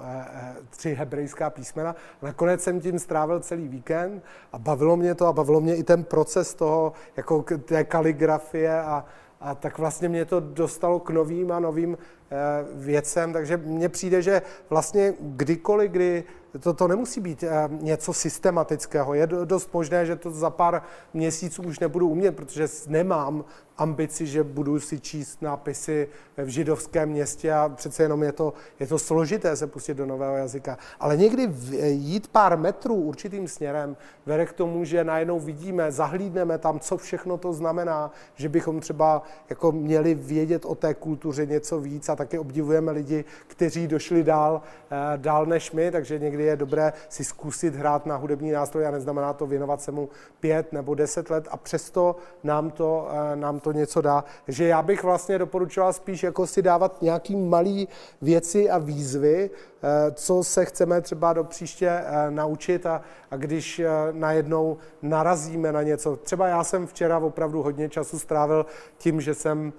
tři 0.69 0.93
hebrejská 0.93 1.49
písmena. 1.49 1.95
Nakonec 2.21 2.63
jsem 2.63 2.81
tím 2.81 2.99
strávil 2.99 3.39
celý 3.39 3.67
víkend 3.67 4.23
a 4.53 4.59
bavilo 4.59 4.97
mě 4.97 5.15
to 5.15 5.27
a 5.27 5.33
bavilo 5.33 5.61
mě 5.61 5.75
i 5.75 5.83
ten 5.83 6.03
proces 6.03 6.53
toho, 6.53 6.93
jako 7.17 7.45
té 7.65 7.83
kaligrafie 7.83 8.80
a, 8.81 9.05
a 9.41 9.55
tak 9.55 9.77
vlastně 9.77 10.09
mě 10.09 10.25
to 10.25 10.39
dostalo 10.39 10.99
k 10.99 11.09
novým 11.09 11.51
a 11.51 11.59
novým 11.59 11.97
eh, 11.97 12.37
věcem, 12.73 13.33
takže 13.33 13.57
mně 13.57 13.89
přijde, 13.89 14.21
že 14.21 14.41
vlastně 14.69 15.13
kdykoliv, 15.19 15.91
kdy 15.91 16.23
to, 16.59 16.73
to 16.73 16.87
nemusí 16.87 17.21
být 17.21 17.43
eh, 17.43 17.69
něco 17.71 18.13
systematického. 18.13 19.13
Je 19.13 19.27
dost 19.27 19.73
možné, 19.73 20.05
že 20.05 20.15
to 20.15 20.31
za 20.31 20.49
pár 20.49 20.83
měsíců 21.13 21.63
už 21.63 21.79
nebudu 21.79 22.07
umět, 22.07 22.35
protože 22.35 22.67
nemám 22.87 23.45
ambici, 23.77 24.27
že 24.27 24.43
budu 24.43 24.79
si 24.79 24.99
číst 24.99 25.41
nápisy 25.41 26.07
v 26.37 26.47
židovském 26.47 27.09
městě 27.09 27.53
a 27.53 27.69
přece 27.69 28.03
jenom 28.03 28.23
je 28.23 28.31
to, 28.31 28.53
je 28.79 28.87
to 28.87 28.99
složité 28.99 29.55
se 29.55 29.67
pustit 29.67 29.93
do 29.93 30.05
nového 30.05 30.35
jazyka. 30.35 30.77
Ale 30.99 31.17
někdy 31.17 31.49
jít 31.83 32.27
pár 32.27 32.57
metrů 32.57 32.95
určitým 32.95 33.47
směrem 33.47 33.97
vede 34.25 34.45
k 34.45 34.53
tomu, 34.53 34.85
že 34.85 35.03
najednou 35.03 35.39
vidíme, 35.39 35.91
zahlídneme 35.91 36.57
tam, 36.57 36.79
co 36.79 36.97
všechno 36.97 37.37
to 37.37 37.53
znamená, 37.53 38.11
že 38.35 38.49
bychom 38.49 38.79
třeba 38.79 39.21
jako 39.49 39.71
měli 39.71 40.15
vědět 40.15 40.65
o 40.65 40.75
té 40.75 40.93
kultuře 40.93 41.45
něco 41.45 41.79
víc 41.79 42.09
a 42.09 42.15
taky 42.15 42.39
obdivujeme 42.39 42.91
lidi, 42.91 43.25
kteří 43.47 43.87
došli 43.87 44.23
dál, 44.23 44.61
eh, 44.91 45.17
dál 45.17 45.45
než 45.45 45.71
my, 45.71 45.91
takže 45.91 46.19
někdy 46.19 46.40
je 46.41 46.55
dobré 46.55 46.93
si 47.09 47.23
zkusit 47.23 47.75
hrát 47.75 48.05
na 48.05 48.15
hudební 48.15 48.51
nástroj 48.51 48.87
a 48.87 48.91
neznamená 48.91 49.33
to 49.33 49.45
věnovat 49.45 49.81
se 49.81 49.91
mu 49.91 50.09
pět 50.39 50.73
nebo 50.73 50.95
deset 50.95 51.29
let 51.29 51.47
a 51.51 51.57
přesto 51.57 52.15
nám 52.43 52.71
to, 52.71 53.07
eh, 53.11 53.35
nám 53.35 53.59
to 53.59 53.71
něco 53.71 54.01
dá. 54.01 54.23
že 54.47 54.67
já 54.67 54.81
bych 54.81 55.03
vlastně 55.03 55.37
doporučoval 55.37 55.93
spíš 55.93 56.23
jako 56.23 56.47
si 56.47 56.61
dávat 56.61 57.01
nějaký 57.01 57.35
malý 57.35 57.87
věci 58.21 58.69
a 58.69 58.77
výzvy, 58.77 59.49
eh, 59.49 60.11
co 60.11 60.43
se 60.43 60.65
chceme 60.65 61.01
třeba 61.01 61.33
do 61.33 61.43
příště 61.43 61.89
eh, 61.89 62.31
naučit 62.31 62.85
a, 62.85 63.01
a 63.31 63.35
když 63.35 63.81
najednou 64.11 64.77
narazíme 65.01 65.71
na 65.71 65.83
něco. 65.83 66.15
Třeba 66.15 66.47
já 66.47 66.63
jsem 66.63 66.87
včera 66.87 67.17
opravdu 67.19 67.63
hodně 67.63 67.89
času 67.89 68.19
strávil 68.19 68.65
tím, 68.97 69.21
že 69.21 69.33
jsem 69.33 69.73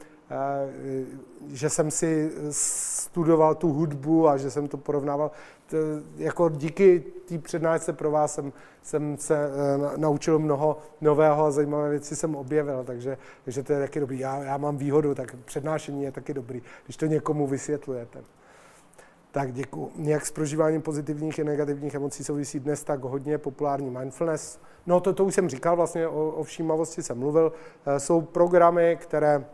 že 1.49 1.71
jsem 1.71 1.91
si 1.91 2.31
studoval 2.51 3.55
tu 3.55 3.73
hudbu 3.73 4.29
a 4.29 4.37
že 4.37 4.51
jsem 4.51 4.69
to 4.69 4.77
porovnával. 4.77 5.31
Jako 6.17 6.49
díky 6.49 7.05
té 7.29 7.39
přednášce 7.39 7.93
pro 7.93 8.11
vás 8.11 8.35
jsem, 8.35 8.53
jsem 8.83 9.17
se 9.17 9.37
eh, 9.37 9.99
naučil 9.99 10.39
mnoho 10.39 10.79
nového 11.01 11.45
a 11.45 11.51
zajímavé 11.51 11.91
věci 11.91 12.17
jsem 12.17 12.35
objevil, 12.35 12.85
takže, 12.85 13.19
takže 13.45 13.63
to 13.63 13.73
je 13.73 13.79
taky 13.79 14.01
dobrý. 14.01 14.19
Já, 14.19 14.43
já 14.43 14.57
mám 14.57 14.77
výhodu, 14.77 15.15
tak 15.15 15.37
přednášení 15.45 16.03
je 16.03 16.13
taky 16.13 16.35
dobrý, 16.35 16.63
když 16.85 16.97
to 16.97 17.07
někomu 17.07 17.47
vysvětlujete. 17.47 18.23
Tak 19.31 19.53
děkuji. 19.53 19.93
Jak 19.99 20.27
s 20.27 20.31
prožíváním 20.31 20.83
pozitivních 20.83 21.39
i 21.39 21.45
negativních 21.45 21.95
emocí 21.95 22.25
souvisí 22.25 22.61
dnes 22.61 22.85
tak 22.85 23.01
hodně 23.01 23.39
populární 23.39 23.91
mindfulness? 23.91 24.61
No 24.87 25.01
to, 25.01 25.13
to 25.13 25.25
už 25.25 25.35
jsem 25.35 25.49
říkal, 25.49 25.77
vlastně 25.77 26.09
o, 26.09 26.29
o 26.31 26.45
všímavosti 26.45 27.03
jsem 27.03 27.19
mluvil. 27.19 27.53
Eh, 27.87 28.01
jsou 28.01 28.21
programy, 28.21 28.99
které 29.01 29.45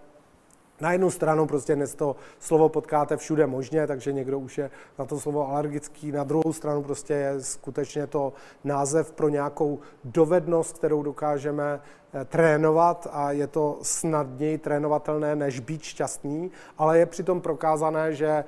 na 0.80 0.92
jednu 0.92 1.10
stranu 1.10 1.46
prostě 1.46 1.74
dnes 1.74 1.94
to 1.94 2.16
slovo 2.38 2.68
potkáte 2.68 3.16
všude 3.16 3.46
možně, 3.46 3.86
takže 3.86 4.12
někdo 4.12 4.38
už 4.38 4.58
je 4.58 4.70
na 4.98 5.04
to 5.04 5.20
slovo 5.20 5.48
alergický, 5.48 6.12
na 6.12 6.24
druhou 6.24 6.52
stranu 6.52 6.82
prostě 6.82 7.14
je 7.14 7.40
skutečně 7.40 8.06
to 8.06 8.32
název 8.64 9.12
pro 9.12 9.28
nějakou 9.28 9.78
dovednost, 10.04 10.78
kterou 10.78 11.02
dokážeme 11.02 11.80
eh, 12.12 12.24
trénovat 12.24 13.06
a 13.12 13.32
je 13.32 13.46
to 13.46 13.78
snadněji 13.82 14.58
trénovatelné 14.58 15.36
než 15.36 15.60
být 15.60 15.82
šťastný, 15.82 16.50
ale 16.78 16.98
je 16.98 17.06
přitom 17.06 17.40
prokázané, 17.40 18.14
že 18.14 18.28
eh, 18.28 18.44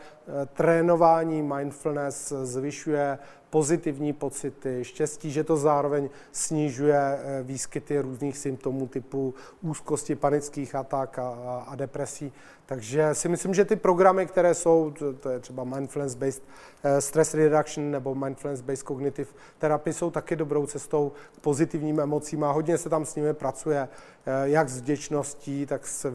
trénování 0.47 1.43
mindfulness 1.43 2.33
zvyšuje 2.43 3.19
pozitivní 3.51 4.13
pocity, 4.13 4.85
štěstí, 4.85 5.31
že 5.31 5.45
to 5.45 5.57
zároveň 5.57 6.11
snižuje 6.33 6.99
eh, 6.99 7.43
výskyty 7.43 8.01
různých 8.01 8.39
symptomů 8.39 8.87
typu 8.87 9.35
úzkosti, 9.63 10.15
panických 10.15 10.75
atak 10.75 11.19
a, 11.19 11.29
a 11.69 11.75
depresí. 11.75 12.33
Takže 12.71 13.15
si 13.15 13.29
myslím, 13.29 13.55
že 13.55 13.65
ty 13.65 13.77
programy, 13.77 14.27
které 14.27 14.55
jsou, 14.55 14.95
to, 15.21 15.31
je 15.31 15.39
třeba 15.39 15.65
mindfulness-based 15.65 16.43
eh, 16.83 17.01
stress 17.01 17.35
reduction 17.35 17.91
nebo 17.91 18.15
mindfulness-based 18.15 18.87
cognitive 18.87 19.31
therapy, 19.59 19.93
jsou 19.93 20.11
taky 20.11 20.37
dobrou 20.37 20.67
cestou 20.67 21.13
k 21.37 21.41
pozitivním 21.41 22.01
emocím 22.01 22.45
a 22.45 22.53
hodně 22.53 22.79
se 22.79 22.89
tam 22.89 23.05
s 23.05 23.15
nimi 23.15 23.35
pracuje, 23.35 23.89
eh, 24.27 24.49
jak 24.49 24.69
s 24.69 24.81
vděčností, 24.81 25.67
tak 25.67 25.87
s 25.87 26.13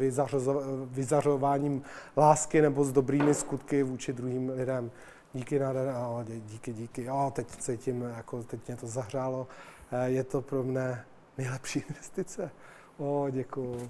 vyzařováním 0.85 1.81
lásky 2.17 2.61
nebo 2.61 2.83
s 2.83 2.91
dobrými 2.91 3.33
skutky 3.33 3.83
vůči 3.83 4.13
druhým 4.13 4.49
lidem 4.55 4.91
díky 5.35 5.59
nádherné, 5.59 5.93
díky, 6.39 6.73
díky, 6.73 7.03
jo, 7.03 7.31
teď 7.35 7.47
cítím, 7.47 8.01
jako 8.01 8.43
teď 8.43 8.67
mě 8.67 8.77
to 8.77 8.87
zahřálo, 8.87 9.47
eh, 9.91 10.09
je 10.09 10.23
to 10.23 10.41
pro 10.41 10.63
mě 10.63 11.01
nejlepší 11.37 11.79
investice. 11.89 12.51
O, 12.97 13.27
děkuju. 13.31 13.89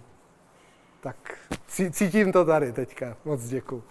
Tak 0.99 1.37
cítím 1.91 2.31
to 2.31 2.45
tady 2.45 2.73
teďka, 2.73 3.17
moc 3.25 3.43
děkuju. 3.43 3.83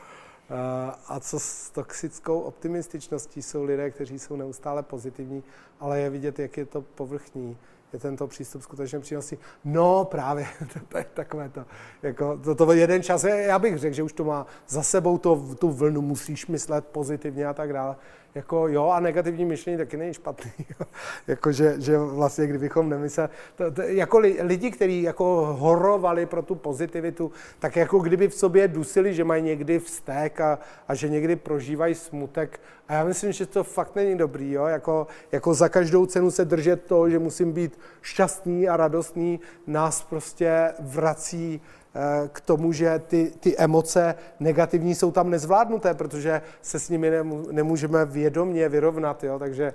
Eh, 0.50 0.94
a 1.08 1.20
co 1.20 1.40
s 1.40 1.70
toxickou 1.70 2.40
optimističností 2.40 3.42
jsou 3.42 3.64
lidé, 3.64 3.90
kteří 3.90 4.18
jsou 4.18 4.36
neustále 4.36 4.82
pozitivní, 4.82 5.42
ale 5.80 6.00
je 6.00 6.10
vidět, 6.10 6.38
jak 6.38 6.56
je 6.56 6.66
to 6.66 6.82
povrchní 6.82 7.56
je 7.94 8.00
tento 8.00 8.26
přístup 8.26 8.62
skutečně 8.62 9.00
přínosný. 9.00 9.38
No 9.64 10.04
právě, 10.04 10.46
to, 10.72 10.80
to 10.88 10.98
je 10.98 11.06
takové 11.14 11.48
to, 11.48 11.64
jako, 12.02 12.38
to, 12.44 12.54
to 12.54 12.72
jeden 12.72 13.02
čas, 13.02 13.24
já 13.24 13.58
bych 13.58 13.78
řekl, 13.78 13.94
že 13.94 14.02
už 14.02 14.12
to 14.12 14.24
má 14.24 14.46
za 14.68 14.82
sebou 14.82 15.18
to, 15.18 15.54
tu 15.58 15.70
vlnu, 15.70 16.00
musíš 16.00 16.46
myslet 16.46 16.86
pozitivně 16.86 17.46
a 17.46 17.54
tak 17.54 17.72
dále 17.72 17.96
jako 18.34 18.68
jo, 18.68 18.88
a 18.88 19.00
negativní 19.00 19.44
myšlení 19.44 19.78
taky 19.78 19.96
není 19.96 20.14
špatný. 20.14 20.52
jako, 21.26 21.52
že, 21.52 21.80
že 21.80 21.98
vlastně, 21.98 22.46
kdybychom 22.46 22.88
nemysleli, 22.88 23.30
to, 23.56 23.70
to, 23.70 23.82
jako 23.82 24.18
li, 24.18 24.38
lidi, 24.42 24.70
kteří 24.70 25.02
jako 25.02 25.56
horovali 25.58 26.26
pro 26.26 26.42
tu 26.42 26.54
pozitivitu, 26.54 27.32
tak 27.58 27.76
jako 27.76 27.98
kdyby 27.98 28.28
v 28.28 28.34
sobě 28.34 28.68
dusili, 28.68 29.14
že 29.14 29.24
mají 29.24 29.42
někdy 29.42 29.78
vztek 29.78 30.40
a, 30.40 30.58
a 30.88 30.94
že 30.94 31.08
někdy 31.08 31.36
prožívají 31.36 31.94
smutek. 31.94 32.60
A 32.88 32.92
já 32.94 33.04
myslím, 33.04 33.32
že 33.32 33.46
to 33.46 33.64
fakt 33.64 33.96
není 33.96 34.18
dobrý, 34.18 34.52
jo? 34.52 34.64
Jako, 34.64 35.06
jako 35.32 35.54
za 35.54 35.68
každou 35.68 36.06
cenu 36.06 36.30
se 36.30 36.44
držet 36.44 36.84
to, 36.84 37.10
že 37.10 37.18
musím 37.18 37.52
být 37.52 37.78
šťastný 38.02 38.68
a 38.68 38.76
radostný, 38.76 39.40
nás 39.66 40.02
prostě 40.02 40.72
vrací 40.80 41.60
k 42.32 42.40
tomu, 42.40 42.72
že 42.72 42.98
ty, 43.06 43.32
ty 43.40 43.56
emoce 43.56 44.14
negativní 44.40 44.94
jsou 44.94 45.12
tam 45.12 45.30
nezvládnuté, 45.30 45.94
protože 45.94 46.42
se 46.62 46.80
s 46.80 46.88
nimi 46.88 47.10
nemůžeme 47.50 48.04
vědomně 48.04 48.68
vyrovnat. 48.68 49.24
Jo? 49.24 49.38
Takže, 49.38 49.72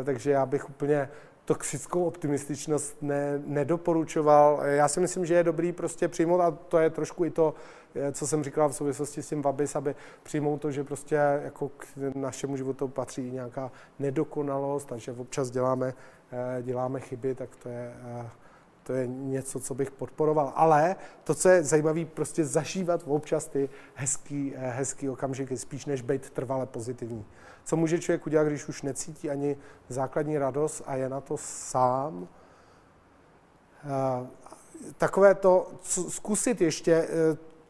eh, 0.00 0.04
takže 0.04 0.30
já 0.30 0.46
bych 0.46 0.70
úplně 0.70 1.08
toxickou 1.44 2.04
optimističnost 2.04 3.02
ne, 3.02 3.42
nedoporučoval. 3.46 4.60
Já 4.64 4.88
si 4.88 5.00
myslím, 5.00 5.26
že 5.26 5.34
je 5.34 5.44
dobrý 5.44 5.72
prostě 5.72 6.08
přijmout, 6.08 6.40
a 6.40 6.50
to 6.50 6.78
je 6.78 6.90
trošku 6.90 7.24
i 7.24 7.30
to, 7.30 7.54
eh, 7.94 8.12
co 8.12 8.26
jsem 8.26 8.44
říkal 8.44 8.68
v 8.68 8.74
souvislosti 8.74 9.22
s 9.22 9.28
tím 9.28 9.42
Vabis, 9.42 9.76
aby 9.76 9.94
přijmout 10.22 10.58
to, 10.58 10.70
že 10.70 10.84
prostě 10.84 11.14
jako 11.44 11.68
k 11.68 11.86
našemu 12.14 12.56
životu 12.56 12.88
patří 12.88 13.30
nějaká 13.30 13.70
nedokonalost 13.98 14.92
a 14.92 14.96
že 14.96 15.12
občas 15.12 15.50
děláme, 15.50 15.94
děláme 16.62 17.00
chyby, 17.00 17.34
tak 17.34 17.56
to 17.56 17.68
je 17.68 17.92
to 18.86 18.92
je 18.92 19.06
něco, 19.06 19.60
co 19.60 19.74
bych 19.74 19.90
podporoval. 19.90 20.52
Ale 20.54 20.96
to, 21.24 21.34
co 21.34 21.48
je 21.48 21.64
zajímavé, 21.64 22.04
prostě 22.04 22.44
zažívat 22.44 23.02
občas 23.06 23.46
ty 23.46 23.68
hezký, 23.94 24.52
eh, 24.56 24.70
hezký 24.70 25.08
okamžiky, 25.08 25.56
spíš 25.56 25.86
než 25.86 26.02
být 26.02 26.30
trvale 26.30 26.66
pozitivní. 26.66 27.24
Co 27.64 27.76
může 27.76 27.98
člověk 27.98 28.26
udělat, 28.26 28.44
když 28.44 28.68
už 28.68 28.82
necítí 28.82 29.30
ani 29.30 29.56
základní 29.88 30.38
radost 30.38 30.82
a 30.86 30.96
je 30.96 31.08
na 31.08 31.20
to 31.20 31.36
sám? 31.36 32.28
Eh, 33.84 34.26
takové 34.98 35.34
to, 35.34 35.68
zkusit 36.08 36.60
ještě 36.60 36.92
eh, 36.92 37.08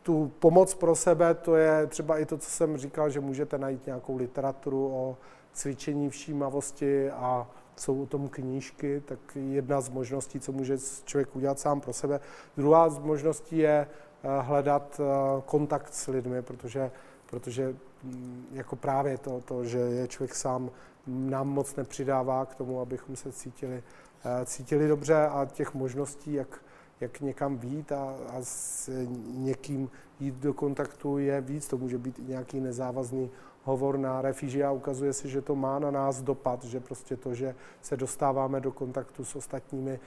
tu 0.02 0.32
pomoc 0.38 0.74
pro 0.74 0.94
sebe, 0.94 1.34
to 1.34 1.56
je 1.56 1.86
třeba 1.86 2.18
i 2.18 2.26
to, 2.26 2.38
co 2.38 2.51
jsem 2.51 2.76
říkal, 2.76 3.10
že 3.10 3.20
můžete 3.20 3.59
najít 3.59 3.86
nějakou 3.86 4.16
literaturu 4.16 4.90
o 4.94 5.16
cvičení 5.52 6.10
všímavosti 6.10 7.10
a 7.10 7.47
jsou 7.77 8.03
o 8.03 8.07
tom 8.07 8.28
knížky, 8.28 9.03
tak 9.07 9.19
jedna 9.36 9.81
z 9.81 9.89
možností, 9.89 10.40
co 10.40 10.53
může 10.53 10.78
člověk 11.05 11.36
udělat 11.36 11.59
sám 11.59 11.81
pro 11.81 11.93
sebe. 11.93 12.20
Druhá 12.57 12.89
z 12.89 12.98
možností 12.98 13.59
je 13.59 13.86
eh, 13.86 14.28
hledat 14.40 15.01
eh, 15.01 15.43
kontakt 15.47 15.94
s 15.94 16.07
lidmi, 16.07 16.43
protože, 16.43 16.90
protože 17.31 17.74
mm, 18.03 18.47
jako 18.53 18.77
právě 18.77 19.19
to, 19.19 19.40
to, 19.40 19.65
že 19.65 19.78
je 19.78 20.09
člověk 20.09 20.35
sám, 20.35 20.70
nám 21.07 21.48
moc 21.48 21.77
nepřidává 21.77 22.47
k 22.47 22.55
tomu, 22.55 22.81
abychom 22.81 23.16
se 23.16 23.32
cítili, 23.32 23.82
eh, 24.24 24.47
cítili 24.47 24.89
dobře 24.89 25.27
a 25.27 25.44
těch 25.53 25.74
možností, 25.74 26.32
jak, 26.32 26.61
jak 27.01 27.20
někam 27.20 27.59
vít 27.59 27.93
a, 27.93 28.15
a 28.28 28.36
s 28.43 28.90
někým 29.27 29.90
jít 30.20 30.35
do 30.35 30.55
kontaktu 30.55 31.19
je 31.19 31.40
víc. 31.40 31.69
To 31.69 31.78
může 31.78 31.98
být 31.98 32.19
i 32.19 32.23
nějaký 32.23 32.61
nezávazný 32.61 33.31
hovor 33.66 33.98
na 33.98 34.22
a 34.66 34.70
ukazuje 34.70 35.12
se, 35.12 35.28
že 35.28 35.43
to 35.43 35.55
má 35.55 35.78
na 35.78 35.90
nás 35.90 36.22
dopad, 36.22 36.64
že 36.64 36.80
prostě 36.80 37.16
to, 37.16 37.34
že 37.34 37.55
se 37.82 37.97
dostáváme 37.97 38.60
do 38.60 38.72
kontaktu 38.72 39.24
s 39.24 39.36
ostatními. 39.36 40.01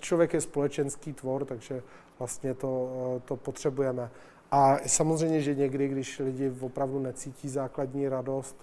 Člověk 0.00 0.34
je 0.34 0.40
společenský 0.40 1.12
tvor, 1.12 1.44
takže 1.44 1.82
vlastně 2.18 2.54
to, 2.54 2.90
eh, 3.16 3.20
to 3.24 3.36
potřebujeme. 3.36 4.10
A 4.50 4.76
samozřejmě, 4.86 5.40
že 5.40 5.54
někdy, 5.54 5.88
když 5.88 6.18
lidi 6.18 6.52
opravdu 6.60 6.98
necítí 6.98 7.48
základní 7.48 8.08
radost, 8.08 8.56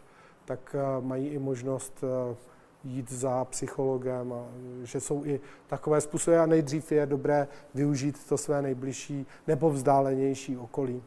tak 0.46 0.76
eh, 0.76 1.02
mají 1.02 1.28
i 1.28 1.40
možnost 1.40 2.04
eh, 2.04 2.36
jít 2.84 3.12
za 3.12 3.46
psychologem, 3.46 4.34
a 4.34 4.46
že 4.84 5.00
jsou 5.00 5.26
i 5.26 5.40
takové 5.68 6.02
způsoby 6.02 6.38
a 6.38 6.46
nejdřív 6.46 6.92
je 6.92 7.06
dobré 7.06 7.48
využít 7.74 8.28
to 8.30 8.38
své 8.38 8.62
nejbližší 8.62 9.26
nebo 9.48 9.70
vzdálenější 9.70 10.58
okolí. 10.58 11.04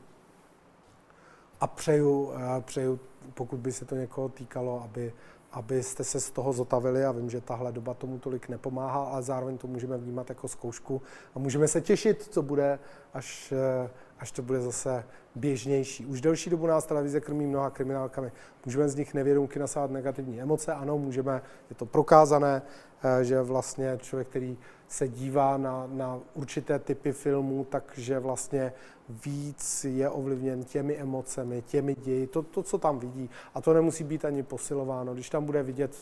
A 1.61 1.67
přeju, 1.67 2.33
přeju 2.61 3.01
pokud 3.35 3.59
by 3.59 3.73
se 3.73 3.85
to 3.85 3.95
někoho 3.95 4.29
týkalo, 4.29 4.83
aby 4.83 5.13
abyste 5.53 6.05
se 6.05 6.21
z 6.21 6.31
toho 6.31 6.53
zotavili 6.53 7.05
a 7.05 7.13
vím, 7.13 7.31
že 7.31 7.41
tahle 7.41 7.73
doba 7.73 7.95
tomu 7.95 8.19
tolik 8.19 8.49
nepomáhá, 8.49 9.05
ale 9.05 9.23
zároveň 9.23 9.59
to 9.59 9.67
můžeme 9.67 9.99
vnímat 9.99 10.29
jako 10.29 10.49
zkoušku. 10.49 11.03
A 11.35 11.39
můžeme 11.39 11.69
se 11.69 11.81
těšit, 11.81 12.23
co 12.31 12.43
bude, 12.43 12.79
až, 13.15 13.53
eh, 13.53 13.91
až 14.21 14.33
to 14.33 14.43
bude 14.43 14.61
zase 14.61 15.05
běžnější. 15.35 16.07
Už 16.07 16.21
delší 16.21 16.51
dobu 16.51 16.67
nás 16.67 16.87
televize 16.87 17.21
krmí 17.21 17.47
mnoha 17.47 17.71
kriminálkami. 17.71 18.33
Můžeme 18.67 18.89
z 18.89 18.97
nich 18.97 19.15
nevědomky 19.15 19.59
nasávat 19.59 19.91
negativní 19.91 20.41
emoce, 20.41 20.75
ano, 20.75 20.99
můžeme, 20.99 21.43
je 21.71 21.77
to 21.77 21.87
prokázané, 21.87 22.63
eh, 23.03 23.25
že 23.25 23.43
vlastně 23.43 23.99
člověk, 24.03 24.29
který 24.29 24.59
se 24.89 25.09
dívá 25.09 25.57
na, 25.57 25.89
na 25.93 26.21
určité 26.35 26.79
typy 26.79 27.13
filmů, 27.13 27.67
takže 27.71 28.19
vlastně 28.19 28.73
víc 29.25 29.85
je 29.85 30.11
ovlivněn 30.11 30.65
těmi 30.65 30.97
emocemi, 30.97 31.63
těmi 31.63 31.95
ději, 31.95 32.27
to, 32.27 32.43
to, 32.43 32.63
co 32.63 32.79
tam 32.79 32.99
vidí. 32.99 33.31
A 33.55 33.61
to 33.61 33.75
nemusí 33.75 34.05
být 34.05 34.25
ani 34.25 34.43
posilováno. 34.43 35.15
Když 35.15 35.31
tam 35.31 35.45
bude 35.45 35.63
vidět 35.63 35.97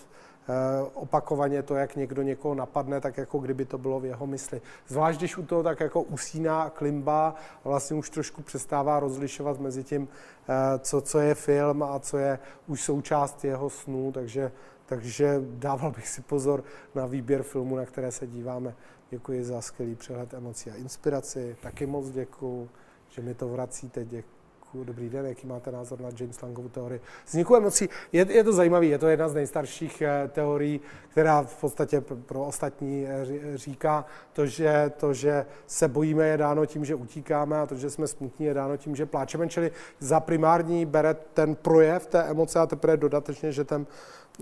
opakovaně 0.94 1.62
to, 1.62 1.74
jak 1.74 1.96
někdo 1.96 2.22
někoho 2.22 2.54
napadne, 2.54 3.00
tak 3.00 3.16
jako 3.16 3.38
kdyby 3.38 3.64
to 3.64 3.78
bylo 3.78 4.00
v 4.00 4.04
jeho 4.04 4.26
mysli. 4.26 4.60
Zvlášť, 4.86 5.18
když 5.18 5.36
u 5.36 5.42
toho 5.42 5.62
tak 5.62 5.80
jako 5.80 6.02
usíná 6.02 6.70
klimba 6.70 7.34
vlastně 7.64 7.96
už 7.96 8.10
trošku 8.10 8.42
přestává 8.42 9.00
rozlišovat 9.00 9.60
mezi 9.60 9.84
tím, 9.84 10.08
eh, 10.48 10.78
co, 10.78 11.00
co 11.00 11.18
je 11.18 11.34
film 11.34 11.82
a 11.82 11.98
co 11.98 12.18
je 12.18 12.38
už 12.66 12.82
součást 12.82 13.44
jeho 13.44 13.70
snů, 13.70 14.12
takže, 14.12 14.52
takže 14.86 15.40
dával 15.42 15.90
bych 15.90 16.08
si 16.08 16.22
pozor 16.22 16.64
na 16.94 17.06
výběr 17.06 17.42
filmu, 17.42 17.76
na 17.76 17.86
které 17.86 18.12
se 18.12 18.26
díváme. 18.26 18.74
Děkuji 19.10 19.44
za 19.44 19.60
skvělý 19.60 19.94
přehled 19.94 20.34
emocí 20.34 20.70
a 20.70 20.74
inspiraci. 20.74 21.56
Taky 21.62 21.86
moc 21.86 22.10
děkuji 22.10 22.68
že 23.10 23.22
mi 23.22 23.34
to 23.34 23.48
vracíte. 23.48 24.04
Děkuji. 24.04 24.37
Dobrý 24.74 25.08
den, 25.08 25.26
jaký 25.26 25.46
máte 25.46 25.72
názor 25.72 26.00
na 26.00 26.08
James 26.20 26.42
Langovu 26.42 26.68
teorii 26.68 27.00
vzniku 27.26 27.56
emocí? 27.56 27.88
Je, 28.12 28.26
je 28.32 28.44
to 28.44 28.52
zajímavé, 28.52 28.86
je 28.86 28.98
to 28.98 29.08
jedna 29.08 29.28
z 29.28 29.34
nejstarších 29.34 30.02
eh, 30.02 30.28
teorií, 30.32 30.80
která 31.08 31.42
v 31.42 31.60
podstatě 31.60 32.00
pro 32.00 32.44
ostatní 32.44 33.06
eh, 33.06 33.26
říká 33.58 34.04
to 34.32 34.46
že, 34.46 34.92
to, 34.96 35.14
že 35.14 35.46
se 35.66 35.88
bojíme, 35.88 36.26
je 36.26 36.36
dáno 36.36 36.66
tím, 36.66 36.84
že 36.84 36.94
utíkáme 36.94 37.60
a 37.60 37.66
to, 37.66 37.74
že 37.74 37.90
jsme 37.90 38.06
smutní, 38.06 38.46
je 38.46 38.54
dáno 38.54 38.76
tím, 38.76 38.96
že 38.96 39.06
pláčeme. 39.06 39.48
Čili 39.48 39.70
za 39.98 40.20
primární 40.20 40.86
bere 40.86 41.14
ten 41.14 41.54
projev 41.54 42.06
té 42.06 42.22
emoce 42.22 42.58
a 42.58 42.66
teprve 42.66 42.96
dodatečně, 42.96 43.52
že 43.52 43.64
ten, 43.64 43.86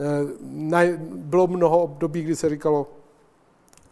eh, 0.00 0.98
bylo 1.14 1.46
mnoho 1.46 1.82
období, 1.82 2.22
kdy 2.22 2.36
se 2.36 2.48
říkalo, 2.48 2.86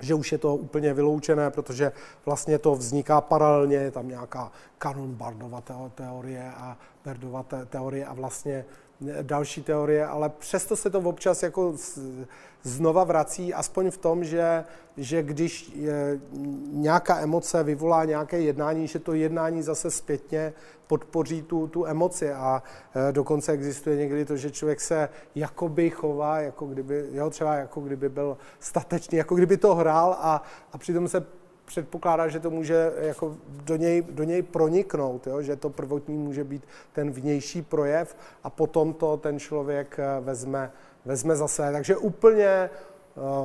že 0.05 0.15
už 0.15 0.33
je 0.33 0.39
to 0.39 0.57
úplně 0.57 0.95
vyloučené, 0.95 1.51
protože 1.51 1.93
vlastně 2.27 2.59
to 2.59 2.75
vzniká 2.75 3.21
paralelně, 3.21 3.77
je 3.77 3.91
tam 3.91 4.09
nějaká 4.09 4.53
kanon 4.79 5.15
Bardova 5.15 5.63
teorie 5.95 6.53
a 6.57 6.77
Berdova 7.05 7.45
teorie 7.71 8.07
a 8.07 8.15
vlastně 8.15 8.65
další 9.23 9.63
teorie, 9.63 10.07
ale 10.07 10.29
přesto 10.29 10.77
se 10.77 10.91
to 10.91 10.99
občas 10.99 11.43
jako 11.43 11.75
znova 12.63 13.05
vrací, 13.05 13.55
aspoň 13.55 13.91
v 13.91 13.99
tom, 13.99 14.25
že, 14.25 14.65
že 14.97 15.23
když 15.23 15.73
nějaká 16.73 17.21
emoce 17.21 17.63
vyvolá 17.63 18.05
nějaké 18.05 18.41
jednání, 18.41 18.87
že 18.87 18.99
to 18.99 19.13
jednání 19.13 19.63
zase 19.63 19.91
zpětně 19.91 20.53
podpoří 20.87 21.43
tu, 21.43 21.67
tu 21.67 21.87
emoci. 21.87 22.33
A 22.33 22.63
e, 23.09 23.13
dokonce 23.13 23.53
existuje 23.53 23.97
někdy 23.97 24.25
to, 24.25 24.37
že 24.37 24.51
člověk 24.51 24.81
se 24.81 25.09
jakoby 25.35 25.91
chová, 25.91 26.41
jako 26.41 26.67
kdyby, 26.67 27.07
jo, 27.13 27.31
třeba 27.31 27.55
jako 27.55 27.81
kdyby 27.81 28.09
byl 28.09 28.37
statečný, 28.61 29.19
jako 29.19 29.35
kdyby 29.35 29.57
to 29.57 29.75
hrál 29.75 30.17
a, 30.21 30.43
a 30.73 30.79
přitom 30.79 31.09
se 31.09 31.27
předpokládá, 31.65 32.29
že 32.29 32.41
to 32.41 32.51
může 32.51 32.93
jako 32.97 33.37
do, 33.49 33.77
něj, 33.77 34.03
do 34.11 34.25
něj 34.25 34.43
proniknout, 34.43 35.27
jo? 35.27 35.43
že 35.43 35.57
to 35.57 35.71
prvotní 35.71 36.19
může 36.19 36.45
být 36.45 36.63
ten 36.93 37.11
vnější 37.11 37.63
projev 37.63 38.17
a 38.45 38.51
potom 38.51 38.93
to 38.93 39.17
ten 39.17 39.39
člověk 39.39 39.99
eh, 39.99 40.21
vezme, 40.21 40.73
vezme 41.05 41.37
zase. 41.37 41.73
Takže 41.73 41.97
úplně 41.97 42.71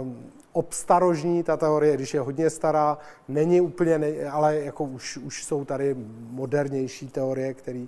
um, 0.02 0.32
obstarožní 0.54 1.44
ta 1.44 1.58
teorie, 1.58 1.96
když 1.96 2.14
je 2.14 2.20
hodně 2.20 2.50
stará, 2.50 2.98
není 3.28 3.62
úplně, 3.62 4.00
ne, 4.00 4.30
ale 4.32 4.56
jako 4.56 4.84
už, 4.84 5.18
už 5.18 5.44
jsou 5.44 5.66
tady 5.66 5.96
modernější 6.30 7.08
teorie, 7.08 7.54
které 7.54 7.86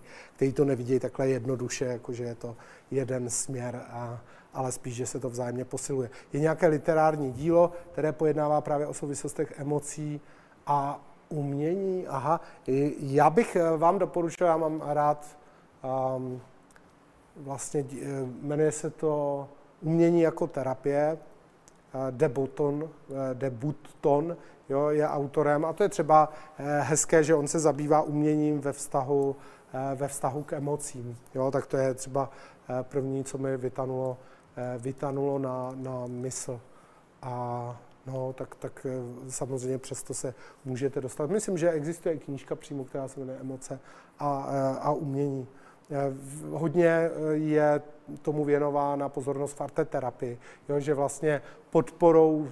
to 0.53 0.65
nevidějí 0.65 0.99
takhle 0.99 1.29
jednoduše, 1.29 1.85
jako 1.85 2.13
že 2.13 2.23
je 2.23 2.35
to 2.35 2.55
jeden 2.91 3.29
směr 3.29 3.81
a, 3.89 4.21
ale 4.53 4.71
spíš, 4.71 4.95
že 4.95 5.05
se 5.05 5.19
to 5.19 5.29
vzájemně 5.29 5.65
posiluje. 5.65 6.09
Je 6.33 6.39
nějaké 6.39 6.67
literární 6.67 7.31
dílo, 7.31 7.71
které 7.91 8.11
pojednává 8.11 8.61
právě 8.61 8.87
o 8.87 8.93
souvislostech 8.93 9.53
emocí 9.59 10.21
a 10.67 11.01
umění. 11.29 12.07
Aha, 12.07 12.41
já 12.99 13.29
bych 13.29 13.55
eh, 13.55 13.77
vám 13.77 13.99
doporučil, 13.99 14.47
já 14.47 14.57
mám 14.57 14.81
rád, 14.85 15.37
um, 16.15 16.41
vlastně 17.37 17.85
eh, 18.01 18.05
jmenuje 18.41 18.71
se 18.71 18.89
to 18.89 19.47
Umění 19.81 20.21
jako 20.21 20.47
terapie, 20.47 21.17
eh, 21.17 22.11
Debuton, 22.11 22.89
Debuton 23.33 24.37
jo, 24.69 24.89
je 24.89 25.07
autorem 25.07 25.65
a 25.65 25.73
to 25.73 25.83
je 25.83 25.89
třeba 25.89 26.29
hezké, 26.79 27.23
že 27.23 27.35
on 27.35 27.47
se 27.47 27.59
zabývá 27.59 28.01
uměním 28.01 28.59
ve 28.59 28.73
vztahu, 28.73 29.35
ve 29.95 30.07
vztahu 30.07 30.43
k 30.43 30.53
emocím. 30.53 31.17
Jo, 31.35 31.51
tak 31.51 31.65
to 31.65 31.77
je 31.77 31.93
třeba 31.93 32.29
první, 32.81 33.23
co 33.23 33.37
mi 33.37 33.57
vytanulo 33.57 34.17
vytanulo 34.77 35.39
na, 35.39 35.71
na 35.75 36.07
mysl. 36.07 36.61
A 37.21 37.81
no, 38.07 38.33
tak, 38.33 38.55
tak 38.55 38.85
eh, 38.89 39.31
samozřejmě 39.31 39.77
přesto 39.77 40.13
se 40.13 40.33
můžete 40.65 41.01
dostat. 41.01 41.29
Myslím, 41.29 41.57
že 41.57 41.71
existuje 41.71 42.17
knížka 42.17 42.55
přímo, 42.55 42.85
která 42.85 43.07
se 43.07 43.19
jmenuje 43.19 43.37
Emoce 43.39 43.79
a, 44.19 44.49
eh, 44.49 44.79
a 44.79 44.91
umění. 44.91 45.47
Hodně 46.49 47.09
je 47.31 47.81
tomu 48.21 48.45
věnována 48.45 49.09
pozornost 49.09 49.53
v 49.53 49.61
arteterapii, 49.61 50.39
jo, 50.69 50.79
že 50.79 50.93
vlastně 50.93 51.41
podporou 51.69 52.47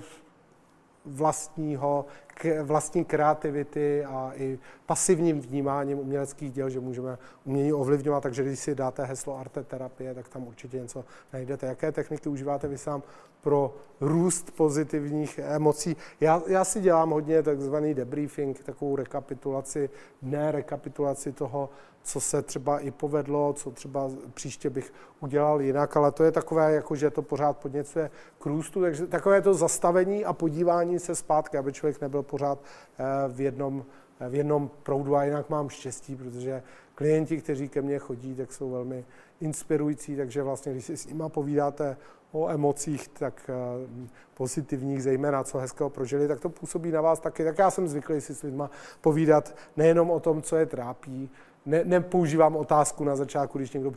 vlastního, 1.09 2.05
k, 2.27 2.63
vlastní 2.63 3.05
kreativity 3.05 4.05
a 4.05 4.31
i 4.35 4.59
pasivním 4.85 5.41
vnímáním 5.41 5.99
uměleckých 5.99 6.51
děl, 6.53 6.69
že 6.69 6.79
můžeme 6.79 7.17
umění 7.45 7.73
ovlivňovat, 7.73 8.23
takže 8.23 8.43
když 8.43 8.59
si 8.59 8.75
dáte 8.75 9.05
heslo 9.05 9.37
arte 9.37 9.63
terapie, 9.63 10.13
tak 10.13 10.29
tam 10.29 10.47
určitě 10.47 10.79
něco 10.79 11.05
najdete. 11.33 11.65
Jaké 11.65 11.91
techniky 11.91 12.29
užíváte 12.29 12.67
vy 12.67 12.77
sám 12.77 13.03
pro 13.41 13.75
růst 14.01 14.51
pozitivních 14.51 15.39
emocí? 15.43 15.97
Já, 16.21 16.41
já 16.47 16.65
si 16.65 16.81
dělám 16.81 17.09
hodně 17.09 17.43
takzvaný 17.43 17.93
debriefing, 17.93 18.63
takovou 18.63 18.95
rekapitulaci, 18.95 19.89
ne 20.21 20.51
rekapitulaci 20.51 21.31
toho, 21.31 21.69
co 22.09 22.19
se 22.19 22.41
třeba 22.41 22.79
i 22.79 22.91
povedlo, 22.91 23.53
co 23.53 23.71
třeba 23.71 24.09
příště 24.33 24.69
bych 24.69 24.93
udělal 25.19 25.61
jinak, 25.61 25.97
ale 25.97 26.11
to 26.11 26.23
je 26.23 26.31
takové, 26.31 26.73
jako 26.73 26.95
že 26.95 27.09
to 27.09 27.21
pořád 27.21 27.57
podněcuje 27.57 28.11
k 28.39 28.45
růstu, 28.45 28.81
takže 28.81 29.07
takové 29.07 29.41
to 29.41 29.53
zastavení 29.53 30.25
a 30.25 30.33
podívání 30.33 30.99
se 30.99 31.15
zpátky, 31.15 31.57
aby 31.57 31.73
člověk 31.73 32.01
nebyl 32.01 32.23
pořád 32.23 32.59
eh, 32.63 33.03
v 33.27 33.41
jednom, 33.41 33.85
v 34.29 34.35
jednom 34.35 34.69
proudu 34.83 35.15
a 35.15 35.23
jinak 35.23 35.49
mám 35.49 35.69
štěstí, 35.69 36.15
protože 36.15 36.63
klienti, 36.95 37.37
kteří 37.37 37.69
ke 37.69 37.81
mně 37.81 37.99
chodí, 37.99 38.35
tak 38.35 38.53
jsou 38.53 38.71
velmi 38.71 39.05
inspirující, 39.41 40.15
takže 40.15 40.43
vlastně, 40.43 40.71
když 40.71 40.85
si 40.85 40.97
s 40.97 41.07
nima 41.07 41.29
povídáte 41.29 41.97
o 42.31 42.49
emocích, 42.49 43.07
tak 43.07 43.49
eh, 43.49 44.07
pozitivních, 44.33 45.03
zejména 45.03 45.43
co 45.43 45.57
hezkého 45.57 45.89
prožili, 45.89 46.27
tak 46.27 46.39
to 46.39 46.49
působí 46.49 46.91
na 46.91 47.01
vás 47.01 47.19
taky. 47.19 47.43
Tak 47.43 47.57
já 47.57 47.71
jsem 47.71 47.87
zvyklý 47.87 48.21
si 48.21 48.35
s 48.35 48.41
lidma 48.41 48.71
povídat 49.01 49.55
nejenom 49.77 50.11
o 50.11 50.19
tom, 50.19 50.41
co 50.41 50.55
je 50.55 50.65
trápí, 50.65 51.29
ne, 51.69 51.81
nepoužívám 51.83 52.55
otázku 52.55 53.03
na 53.03 53.15
začátku, 53.15 53.57
když 53.57 53.71
někdo 53.71 53.91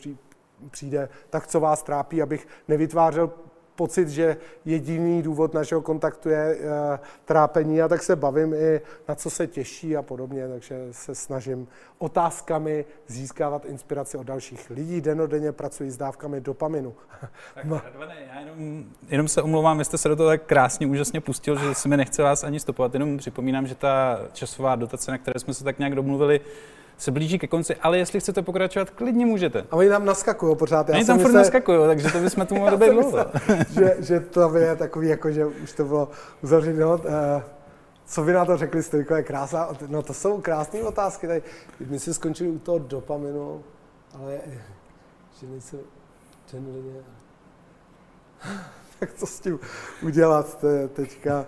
přijde, 0.70 1.08
tak 1.30 1.46
co 1.46 1.60
vás 1.60 1.82
trápí, 1.82 2.22
abych 2.22 2.48
nevytvářel 2.68 3.30
pocit, 3.76 4.08
že 4.08 4.36
jediný 4.64 5.22
důvod 5.22 5.54
našeho 5.54 5.82
kontaktu 5.82 6.28
je 6.28 6.56
uh, 6.56 6.62
trápení 7.24 7.82
a 7.82 7.88
tak 7.88 8.02
se 8.02 8.16
bavím 8.16 8.54
i 8.54 8.80
na 9.08 9.14
co 9.14 9.30
se 9.30 9.46
těší 9.46 9.96
a 9.96 10.02
podobně, 10.02 10.48
takže 10.48 10.76
se 10.90 11.14
snažím 11.14 11.68
otázkami 11.98 12.84
získávat 13.06 13.64
inspiraci 13.64 14.16
od 14.18 14.26
dalších 14.26 14.70
lidí. 14.70 15.00
Denodenně 15.00 15.52
pracuji 15.52 15.90
s 15.90 15.96
dávkami 15.96 16.40
dopaminu. 16.40 16.94
Tak, 17.54 17.64
Radvane, 17.84 18.16
já 18.34 18.40
jenom, 18.40 18.84
jenom 19.08 19.28
se 19.28 19.42
omlouvám, 19.42 19.84
jste 19.84 19.98
se 19.98 20.08
do 20.08 20.16
toho 20.16 20.28
tak 20.28 20.42
krásně, 20.42 20.86
úžasně 20.86 21.20
pustil, 21.20 21.58
že 21.58 21.74
se 21.74 21.88
mi 21.88 21.96
nechce 21.96 22.22
vás 22.22 22.44
ani 22.44 22.60
stopovat, 22.60 22.94
jenom 22.94 23.18
připomínám, 23.18 23.66
že 23.66 23.74
ta 23.74 24.20
časová 24.32 24.76
dotace, 24.76 25.10
na 25.10 25.18
které 25.18 25.40
jsme 25.40 25.54
se 25.54 25.64
tak 25.64 25.78
nějak 25.78 25.94
domluvili, 25.94 26.40
se 27.02 27.10
blíží 27.10 27.38
ke 27.38 27.46
konci, 27.46 27.76
ale 27.76 27.98
jestli 27.98 28.20
chcete 28.20 28.42
pokračovat, 28.42 28.90
klidně 28.90 29.26
můžete. 29.26 29.64
A 29.70 29.76
oni 29.76 29.88
tam 29.88 30.04
naskakují 30.04 30.56
pořád. 30.56 30.88
Já 30.88 30.94
oni 30.94 31.04
tam 31.04 31.18
furt 31.18 31.32
naskakují, 31.32 31.78
takže 31.86 32.10
to 32.12 32.18
bychom 32.18 32.46
tu 32.46 32.54
mohli 32.58 32.76
být 32.76 32.90
dlouho. 32.90 33.18
že, 33.70 33.96
že 33.98 34.20
to 34.20 34.56
je 34.56 34.76
takový, 34.76 35.08
jako 35.08 35.32
že 35.32 35.46
už 35.46 35.72
to 35.72 35.84
bylo 35.84 36.08
uzavřené. 36.42 36.80
No, 36.80 36.94
uh, 36.94 37.02
co 38.06 38.22
vy 38.24 38.32
na 38.32 38.44
to 38.44 38.56
řekli, 38.56 38.82
Stojko, 38.82 39.14
je 39.14 39.22
krása. 39.22 39.76
No 39.86 40.02
to 40.02 40.14
jsou 40.14 40.40
krásné 40.40 40.82
otázky. 40.82 41.26
Tady. 41.26 41.42
My 41.86 41.98
jsme 41.98 42.14
skončili 42.14 42.50
u 42.50 42.58
toho 42.58 42.78
dopaminu, 42.78 43.64
ale 44.18 44.40
že 45.40 45.46
nejsem 45.46 45.80
ten 46.50 46.66
tak 48.98 49.14
co 49.14 49.26
s 49.26 49.40
tím 49.40 49.58
udělat 50.02 50.64
teďka? 50.92 51.46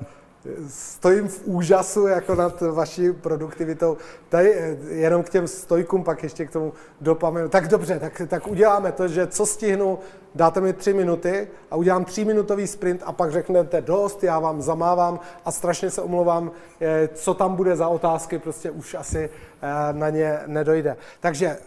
Stojím 0.69 1.29
v 1.29 1.43
úžasu 1.45 2.07
jako 2.07 2.35
nad 2.35 2.61
vaší 2.61 3.12
produktivitou. 3.12 3.97
Tady 4.29 4.55
eh, 4.55 4.77
jenom 4.89 5.23
k 5.23 5.31
těm 5.31 5.49
stojkům, 5.49 6.05
pak 6.05 6.23
ještě 6.23 6.47
k 6.47 6.51
tomu 6.51 6.73
dopaminu. 7.01 7.49
Tak 7.49 7.69
dobře, 7.69 7.99
tak, 8.01 8.23
tak 8.29 8.47
uděláme 8.49 8.93
to, 8.93 9.09
že 9.09 9.27
co 9.27 9.47
stihnu, 9.47 9.99
dáte 10.35 10.61
mi 10.61 10.73
tři 10.73 10.95
minuty 10.95 11.49
a 11.71 11.77
udělám 11.77 12.05
tříminutový 12.05 12.66
sprint 12.66 13.03
a 13.05 13.12
pak 13.12 13.33
řeknete 13.33 13.81
dost, 13.81 14.25
já 14.25 14.39
vám 14.39 14.62
zamávám 14.62 15.21
a 15.45 15.51
strašně 15.51 15.91
se 15.91 16.03
omlouvám, 16.03 16.51
eh, 16.81 17.09
co 17.15 17.35
tam 17.35 17.57
bude 17.57 17.77
za 17.77 17.89
otázky, 17.89 18.39
prostě 18.39 18.71
už 18.71 18.95
asi 18.95 19.31
eh, 19.62 19.93
na 19.93 20.11
ně 20.11 20.41
nedojde. 20.47 20.97
Takže 21.21 21.59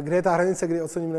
kde 0.00 0.16
je 0.16 0.22
ta 0.22 0.32
hranice, 0.32 0.66
kdy 0.66 0.82
ocením 0.82 1.14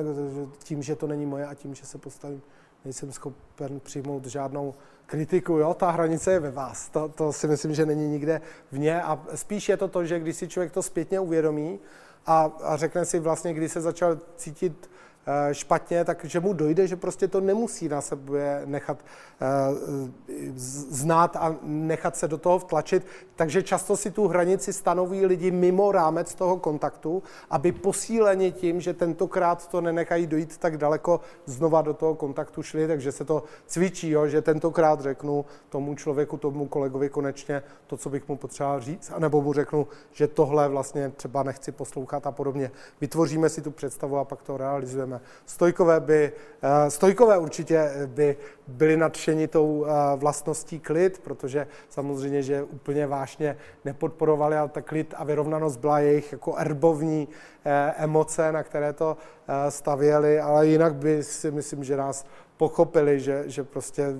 tím, 0.64 0.84
že 0.84 0.95
to 0.95 1.07
není 1.07 1.26
moje 1.26 1.45
a 1.45 1.53
tím, 1.53 1.76
že 1.76 1.86
se 1.86 1.98
postavím, 1.98 2.41
nejsem 2.86 3.11
schopen 3.11 3.80
přijmout 3.80 4.26
žádnou 4.26 4.73
kritiku, 5.11 5.53
jo, 5.53 5.73
ta 5.73 5.91
hranice 5.91 6.31
je 6.31 6.39
ve 6.39 6.51
vás. 6.51 6.89
To, 6.89 7.09
to 7.09 7.33
si 7.33 7.47
myslím, 7.47 7.73
že 7.73 7.85
není 7.85 8.07
nikde 8.07 8.41
v 8.71 8.79
ně 8.79 9.01
a 9.01 9.19
spíš 9.35 9.69
je 9.69 9.77
to 9.77 9.88
to, 9.88 10.05
že 10.05 10.19
když 10.19 10.35
si 10.35 10.47
člověk 10.47 10.71
to 10.71 10.83
zpětně 10.83 11.19
uvědomí 11.19 11.79
a, 12.25 12.51
a 12.63 12.77
řekne 12.77 13.05
si 13.05 13.19
vlastně, 13.19 13.53
kdy 13.53 13.69
se 13.69 13.81
začal 13.81 14.17
cítit 14.35 14.89
špatně, 15.52 16.06
takže 16.06 16.39
mu 16.39 16.53
dojde, 16.53 16.88
že 16.88 16.95
prostě 16.95 17.27
to 17.27 17.41
nemusí 17.41 17.89
na 17.89 18.02
sebe 18.02 18.61
nechat 18.65 18.98
eh, 19.41 19.45
znát 20.89 21.35
a 21.35 21.56
nechat 21.61 22.15
se 22.15 22.27
do 22.27 22.38
toho 22.38 22.60
vtlačit. 22.60 23.06
Takže 23.35 23.64
často 23.64 23.98
si 23.98 24.11
tu 24.11 24.27
hranici 24.27 24.73
stanoví 24.73 25.26
lidi 25.26 25.52
mimo 25.52 25.91
rámec 25.91 26.35
toho 26.35 26.57
kontaktu, 26.57 27.23
aby 27.49 27.72
posíleni 27.72 28.52
tím, 28.52 28.81
že 28.81 28.93
tentokrát 28.93 29.68
to 29.68 29.81
nenechají 29.81 30.27
dojít 30.27 30.57
tak 30.57 30.77
daleko, 30.77 31.19
znova 31.45 31.81
do 31.81 31.93
toho 31.93 32.15
kontaktu 32.15 32.64
šli, 32.64 32.88
takže 32.88 33.11
se 33.11 33.26
to 33.26 33.43
cvičí, 33.68 34.10
jo, 34.10 34.27
že 34.27 34.41
tentokrát 34.41 35.02
řeknu 35.02 35.45
tomu 35.69 35.95
člověku, 35.95 36.38
tomu 36.38 36.68
kolegovi 36.68 37.10
konečně 37.10 37.64
to, 37.88 37.98
co 37.98 38.10
bych 38.10 38.27
mu 38.27 38.38
potřeboval 38.38 38.81
říct, 38.81 39.11
anebo 39.15 39.41
mu 39.41 39.53
řeknu, 39.53 39.88
že 40.11 40.27
tohle 40.27 40.69
vlastně 40.69 41.10
třeba 41.10 41.43
nechci 41.43 41.72
poslouchat 41.72 42.27
a 42.27 42.31
podobně. 42.31 42.72
Vytvoříme 43.02 43.49
si 43.49 43.61
tu 43.61 43.72
představu 43.72 44.18
a 44.18 44.26
pak 44.26 44.41
to 44.41 44.57
realizujeme 44.57 45.10
řekneme. 45.17 45.21
Stojkové, 45.45 45.99
by, 45.99 46.31
eh, 46.61 46.91
stojkové 46.91 47.38
určitě 47.38 47.91
by 48.05 48.38
byli 48.67 48.97
nadšeni 48.97 49.47
tou 49.47 49.85
eh, 49.85 49.89
vlastností 50.15 50.79
klid, 50.79 51.19
protože 51.19 51.67
samozřejmě, 51.89 52.43
že 52.43 52.63
úplně 52.63 53.07
vážně 53.07 53.57
nepodporovali, 53.85 54.57
ale 54.57 54.69
ta 54.69 54.81
klid 54.81 55.13
a 55.17 55.23
vyrovnanost 55.23 55.79
byla 55.79 55.99
jejich 55.99 56.31
jako 56.31 56.55
erbovní 56.57 57.27
eh, 57.65 57.93
emoce, 57.97 58.51
na 58.51 58.63
které 58.63 58.93
to 58.93 59.17
stavěli, 59.69 60.39
ale 60.39 60.67
jinak 60.67 60.95
by 60.95 61.23
si 61.23 61.51
myslím, 61.51 61.83
že 61.83 61.97
nás 61.97 62.25
pochopili, 62.57 63.19
že, 63.19 63.43
že 63.47 63.63
prostě 63.63 64.15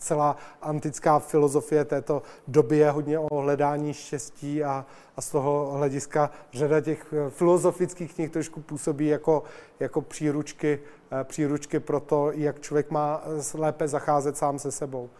celá 0.00 0.36
antická 0.62 1.18
filozofie 1.18 1.84
této 1.84 2.22
doby 2.48 2.76
je 2.76 2.90
hodně 2.90 3.18
o 3.18 3.40
hledání 3.40 3.94
štěstí 3.94 4.64
a, 4.64 4.86
a 5.16 5.20
z 5.20 5.30
toho 5.30 5.72
hlediska 5.72 6.30
řada 6.52 6.80
těch 6.80 7.12
eh, 7.12 7.30
filozofických 7.30 8.14
knih 8.14 8.30
trošku 8.30 8.60
působí 8.60 9.06
jako, 9.06 9.42
jako 9.80 10.02
příručky, 10.02 10.80
eh, 11.20 11.24
příručky 11.24 11.80
pro 11.80 12.00
to, 12.00 12.32
jak 12.32 12.60
člověk 12.60 12.90
má 12.90 13.22
eh, 13.24 13.58
lépe 13.58 13.88
zacházet 13.88 14.36
sám 14.36 14.58
se 14.58 14.72
sebou. 14.72 15.10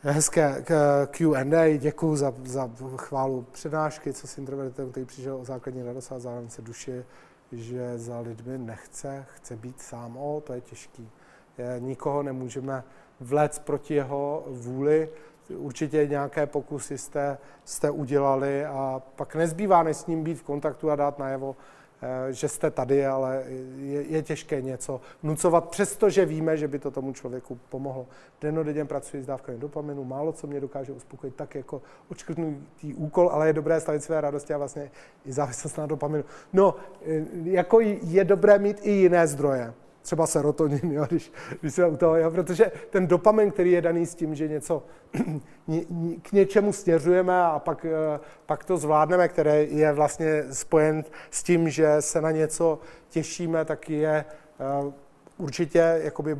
Hezké 0.00 0.64
Q&A, 1.06 1.78
děkuji 1.78 2.16
za, 2.16 2.34
za 2.44 2.70
chválu 2.96 3.46
přednášky, 3.52 4.12
co 4.12 4.26
s 4.26 4.38
introvertem, 4.38 4.90
který 4.90 5.06
přišel 5.06 5.36
o 5.36 5.44
základní 5.44 5.82
radost 5.82 6.12
a 6.12 6.18
zároveň 6.18 6.50
se 6.50 6.62
duši, 6.62 7.04
že 7.52 7.98
za 7.98 8.20
lidmi 8.20 8.58
nechce, 8.58 9.26
chce 9.34 9.56
být 9.56 9.80
sám. 9.80 10.16
O, 10.16 10.42
to 10.46 10.52
je 10.52 10.60
těžký. 10.60 11.10
Je, 11.58 11.76
nikoho 11.78 12.22
nemůžeme 12.22 12.84
vlec 13.20 13.58
proti 13.58 13.94
jeho 13.94 14.44
vůli. 14.46 15.08
Určitě 15.56 16.06
nějaké 16.06 16.46
pokusy 16.46 16.98
jste, 16.98 17.38
jste 17.64 17.90
udělali 17.90 18.64
a 18.64 19.02
pak 19.16 19.34
nezbývá 19.34 19.82
než 19.82 19.96
s 19.96 20.06
ním 20.06 20.24
být 20.24 20.34
v 20.34 20.42
kontaktu 20.42 20.90
a 20.90 20.96
dát 20.96 21.18
najevo, 21.18 21.56
eh, 22.02 22.32
že 22.32 22.48
jste 22.48 22.70
tady, 22.70 23.06
ale 23.06 23.44
je, 23.76 24.02
je 24.02 24.22
těžké 24.22 24.62
něco 24.62 25.00
nucovat, 25.22 25.68
přestože 25.68 26.26
víme, 26.26 26.56
že 26.56 26.68
by 26.68 26.78
to 26.78 26.90
tomu 26.90 27.12
člověku 27.12 27.58
pomohlo. 27.68 28.06
Denodenně 28.40 28.84
pracuji 28.84 29.22
s 29.22 29.26
dávkami 29.26 29.58
dopaminu, 29.58 30.04
málo 30.04 30.32
co 30.32 30.46
mě 30.46 30.60
dokáže 30.60 30.92
uspokojit 30.92 31.34
tak 31.34 31.54
jako 31.54 31.82
očkrtnutý 32.10 32.94
úkol, 32.94 33.30
ale 33.32 33.46
je 33.46 33.52
dobré 33.52 33.80
stavit 33.80 34.02
své 34.02 34.20
radosti 34.20 34.54
a 34.54 34.58
vlastně 34.58 34.90
i 35.24 35.32
závislost 35.32 35.78
na 35.78 35.86
dopaminu. 35.86 36.24
No, 36.52 36.74
eh, 37.06 37.24
jako 37.42 37.80
je 38.02 38.24
dobré 38.24 38.58
mít 38.58 38.78
i 38.82 38.90
jiné 38.90 39.26
zdroje 39.26 39.74
třeba 40.06 40.26
serotonin, 40.26 40.92
jo, 40.92 41.04
když, 41.08 41.32
když 41.60 41.74
jsme 41.74 41.86
u 41.86 41.96
toho, 41.96 42.16
jo, 42.16 42.30
protože 42.30 42.72
ten 42.90 43.06
dopamin, 43.06 43.50
který 43.50 43.72
je 43.72 43.82
daný 43.82 44.06
s 44.06 44.14
tím, 44.14 44.34
že 44.34 44.48
něco 44.48 44.82
k 46.22 46.32
něčemu 46.32 46.72
směřujeme 46.72 47.42
a 47.42 47.58
pak, 47.58 47.84
eh, 47.84 48.20
pak 48.46 48.64
to 48.64 48.76
zvládneme, 48.76 49.28
které 49.28 49.64
je 49.64 49.92
vlastně 49.92 50.44
spojen 50.52 51.04
s 51.30 51.42
tím, 51.42 51.70
že 51.70 51.96
se 52.00 52.20
na 52.20 52.30
něco 52.30 52.78
těšíme, 53.08 53.64
tak 53.64 53.90
je 53.90 54.24
eh, 54.24 54.92
určitě 55.38 56.00
jakoby 56.02 56.36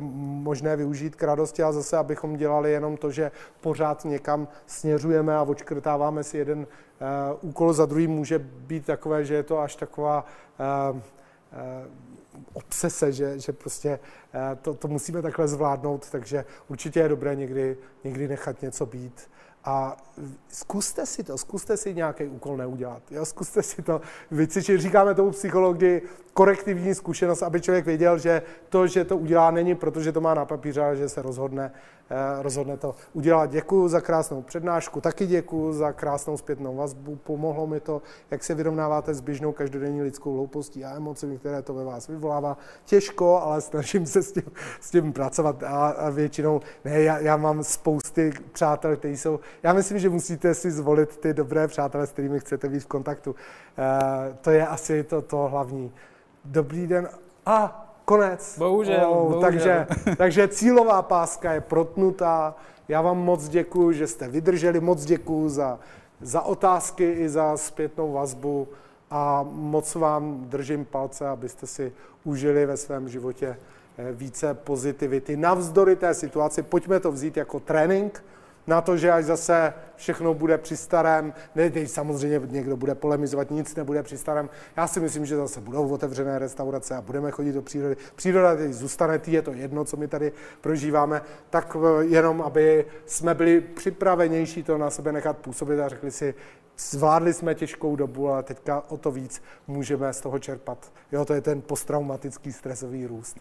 možné 0.47 0.75
využít 0.75 1.15
k 1.15 1.23
radosti 1.23 1.63
a 1.63 1.71
zase, 1.71 1.97
abychom 1.97 2.37
dělali 2.37 2.71
jenom 2.71 2.97
to, 2.97 3.11
že 3.11 3.31
pořád 3.61 4.05
někam 4.05 4.47
směřujeme 4.67 5.35
a 5.35 5.43
očkrtáváme 5.43 6.23
si 6.23 6.37
jeden 6.37 6.59
uh, 6.59 6.65
úkol 7.41 7.73
za 7.73 7.85
druhý, 7.85 8.07
může 8.07 8.39
být 8.39 8.85
takové, 8.85 9.25
že 9.25 9.33
je 9.33 9.43
to 9.43 9.59
až 9.59 9.75
taková 9.75 10.25
obsese, 12.53 13.11
že, 13.11 13.39
že 13.39 13.53
prostě 13.53 13.99
eh, 14.33 14.57
to, 14.61 14.73
to 14.73 14.87
musíme 14.87 15.21
takhle 15.21 15.47
zvládnout, 15.47 16.09
takže 16.09 16.45
určitě 16.67 16.99
je 16.99 17.09
dobré 17.09 17.35
někdy, 17.35 17.77
někdy 18.03 18.27
nechat 18.27 18.61
něco 18.61 18.85
být. 18.85 19.29
A 19.69 19.97
zkuste 20.47 21.05
si 21.05 21.23
to, 21.23 21.37
zkuste 21.37 21.77
si 21.77 21.93
nějaký 21.93 22.23
úkol 22.23 22.57
neudělat. 22.57 23.01
Jo? 23.11 23.25
Zkuste 23.25 23.63
si 23.63 23.81
to 23.81 24.01
vycvičit. 24.31 24.81
Říkáme 24.81 25.15
tomu 25.15 25.31
psychologii 25.31 26.01
korektivní 26.33 26.95
zkušenost, 26.95 27.43
aby 27.43 27.61
člověk 27.61 27.85
věděl, 27.85 28.17
že 28.17 28.41
to, 28.69 28.87
že 28.87 29.03
to 29.03 29.17
udělá, 29.17 29.51
není 29.51 29.75
protože 29.75 30.11
to 30.11 30.21
má 30.21 30.33
na 30.33 30.45
papíře, 30.45 30.81
ale 30.81 30.95
že 30.95 31.09
se 31.09 31.21
rozhodne 31.21 31.71
rozhodne 32.41 32.77
to 32.77 32.95
udělat. 33.13 33.49
Děkuji 33.49 33.87
za 33.87 34.01
krásnou 34.01 34.41
přednášku, 34.41 35.01
taky 35.01 35.27
děkuji 35.27 35.73
za 35.73 35.91
krásnou 35.91 36.37
zpětnou 36.37 36.75
vazbu. 36.75 37.15
Pomohlo 37.15 37.67
mi 37.67 37.79
to, 37.79 38.01
jak 38.31 38.43
se 38.43 38.55
vyrovnáváte 38.55 39.13
s 39.13 39.21
běžnou 39.21 39.51
každodenní 39.51 40.01
lidskou 40.01 40.33
hloupostí 40.33 40.85
a 40.85 40.95
emocemi, 40.95 41.37
které 41.37 41.61
to 41.61 41.73
ve 41.73 41.83
vás 41.83 42.07
vyvolává. 42.07 42.57
Těžko, 42.85 43.41
ale 43.41 43.61
snažím 43.61 44.05
se 44.05 44.23
s 44.23 44.31
tím, 44.31 44.43
s 44.81 44.91
tím 44.91 45.13
pracovat 45.13 45.63
a, 45.63 45.87
a 45.87 46.09
většinou, 46.09 46.61
ne, 46.85 47.01
já, 47.01 47.19
já 47.19 47.37
mám 47.37 47.63
spousty 47.63 48.31
přátel, 48.51 48.95
kteří 48.95 49.17
jsou, 49.17 49.39
já 49.63 49.73
myslím, 49.73 49.99
že 49.99 50.09
musíte 50.09 50.53
si 50.53 50.71
zvolit 50.71 51.17
ty 51.17 51.33
dobré 51.33 51.67
přátelé, 51.67 52.07
s 52.07 52.11
kterými 52.11 52.39
chcete 52.39 52.69
být 52.69 52.79
v 52.79 52.87
kontaktu. 52.87 53.31
Uh, 53.31 54.35
to 54.41 54.51
je 54.51 54.67
asi 54.67 55.03
to, 55.03 55.21
to 55.21 55.37
hlavní. 55.37 55.91
Dobrý 56.45 56.87
den. 56.87 57.09
A 57.45 57.86
konec. 58.07 58.55
Bohužel, 58.57 59.09
oh, 59.09 59.15
bohužel. 59.15 59.41
Takže, 59.41 59.87
takže 60.17 60.47
cílová 60.47 61.01
páska 61.01 61.53
je 61.53 61.61
protnutá. 61.61 62.55
Já 62.87 63.01
vám 63.01 63.17
moc 63.17 63.49
děkuji, 63.49 63.91
že 63.91 64.07
jste 64.07 64.27
vydrželi, 64.27 64.79
moc 64.79 65.05
děkuji 65.05 65.49
za, 65.49 65.79
za 66.21 66.41
otázky 66.41 67.11
i 67.11 67.29
za 67.29 67.57
zpětnou 67.57 68.13
vazbu 68.13 68.67
a 69.11 69.45
moc 69.51 69.95
vám 69.95 70.45
držím 70.47 70.85
palce, 70.85 71.27
abyste 71.27 71.67
si 71.67 71.91
užili 72.23 72.65
ve 72.65 72.77
svém 72.77 73.09
životě 73.09 73.57
eh, 73.97 74.11
více 74.11 74.53
pozitivity. 74.53 75.37
Navzdory 75.37 75.95
té 75.95 76.13
situaci, 76.13 76.63
pojďme 76.63 76.99
to 76.99 77.11
vzít 77.11 77.37
jako 77.37 77.59
trénink, 77.59 78.23
na 78.67 78.81
to, 78.81 78.97
že 78.97 79.11
až 79.11 79.25
zase 79.25 79.73
všechno 79.95 80.33
bude 80.33 80.57
při 80.57 80.77
starém, 80.77 81.33
ne, 81.55 81.69
teď 81.69 81.89
samozřejmě 81.89 82.41
někdo 82.47 82.77
bude 82.77 82.95
polemizovat, 82.95 83.51
nic 83.51 83.75
nebude 83.75 84.03
při 84.03 84.17
starém. 84.17 84.49
Já 84.77 84.87
si 84.87 84.99
myslím, 84.99 85.25
že 85.25 85.35
zase 85.35 85.61
budou 85.61 85.89
otevřené 85.89 86.39
restaurace 86.39 86.95
a 86.95 87.01
budeme 87.01 87.31
chodit 87.31 87.53
do 87.53 87.61
přírody. 87.61 87.97
Příroda 88.15 88.55
teď 88.55 88.71
zůstane, 88.71 89.19
tý 89.19 89.31
je 89.31 89.41
to 89.41 89.53
jedno, 89.53 89.85
co 89.85 89.97
my 89.97 90.07
tady 90.07 90.31
prožíváme, 90.61 91.21
tak 91.49 91.77
eh, 91.79 92.05
jenom, 92.05 92.41
aby 92.41 92.85
jsme 93.05 93.33
byli 93.33 93.61
připravenější 93.61 94.63
to 94.63 94.77
na 94.77 94.89
sebe 94.89 95.11
nechat 95.11 95.37
působit 95.37 95.79
a 95.79 95.87
řekli 95.87 96.11
si, 96.11 96.33
zvládli 96.77 97.33
jsme 97.33 97.55
těžkou 97.55 97.95
dobu, 97.95 98.29
ale 98.29 98.43
teďka 98.43 98.83
o 98.89 98.97
to 98.97 99.11
víc 99.11 99.41
můžeme 99.67 100.13
z 100.13 100.21
toho 100.21 100.39
čerpat. 100.39 100.91
Jo, 101.11 101.25
to 101.25 101.33
je 101.33 101.41
ten 101.41 101.61
posttraumatický 101.61 102.53
stresový 102.53 103.05
růst. 103.05 103.37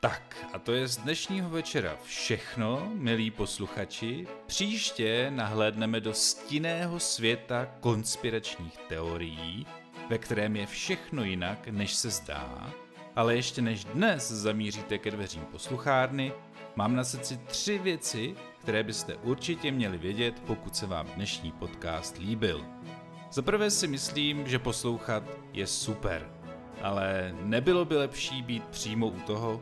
Tak 0.00 0.36
a 0.52 0.58
to 0.58 0.72
je 0.72 0.88
z 0.88 0.96
dnešního 0.96 1.50
večera 1.50 1.96
všechno, 2.02 2.90
milí 2.94 3.30
posluchači. 3.30 4.26
Příště 4.46 5.30
nahlédneme 5.30 6.00
do 6.00 6.14
stinného 6.14 7.00
světa 7.00 7.68
konspiračních 7.80 8.78
teorií, 8.88 9.66
ve 10.10 10.18
kterém 10.18 10.56
je 10.56 10.66
všechno 10.66 11.24
jinak, 11.24 11.68
než 11.68 11.94
se 11.94 12.10
zdá. 12.10 12.72
Ale 13.16 13.36
ještě 13.36 13.62
než 13.62 13.84
dnes 13.84 14.30
zamíříte 14.30 14.98
ke 14.98 15.10
dveřím 15.10 15.44
posluchárny, 15.44 16.32
mám 16.76 16.96
na 16.96 17.04
srdci 17.04 17.40
tři 17.46 17.78
věci, 17.78 18.34
které 18.58 18.82
byste 18.82 19.16
určitě 19.16 19.70
měli 19.70 19.98
vědět, 19.98 20.42
pokud 20.46 20.76
se 20.76 20.86
vám 20.86 21.06
dnešní 21.06 21.52
podcast 21.52 22.18
líbil. 22.18 22.64
Za 23.32 23.42
prvé 23.42 23.70
si 23.70 23.88
myslím, 23.88 24.48
že 24.48 24.58
poslouchat 24.58 25.22
je 25.52 25.66
super, 25.66 26.30
ale 26.82 27.34
nebylo 27.42 27.84
by 27.84 27.96
lepší 27.96 28.42
být 28.42 28.64
přímo 28.64 29.06
u 29.06 29.20
toho, 29.20 29.60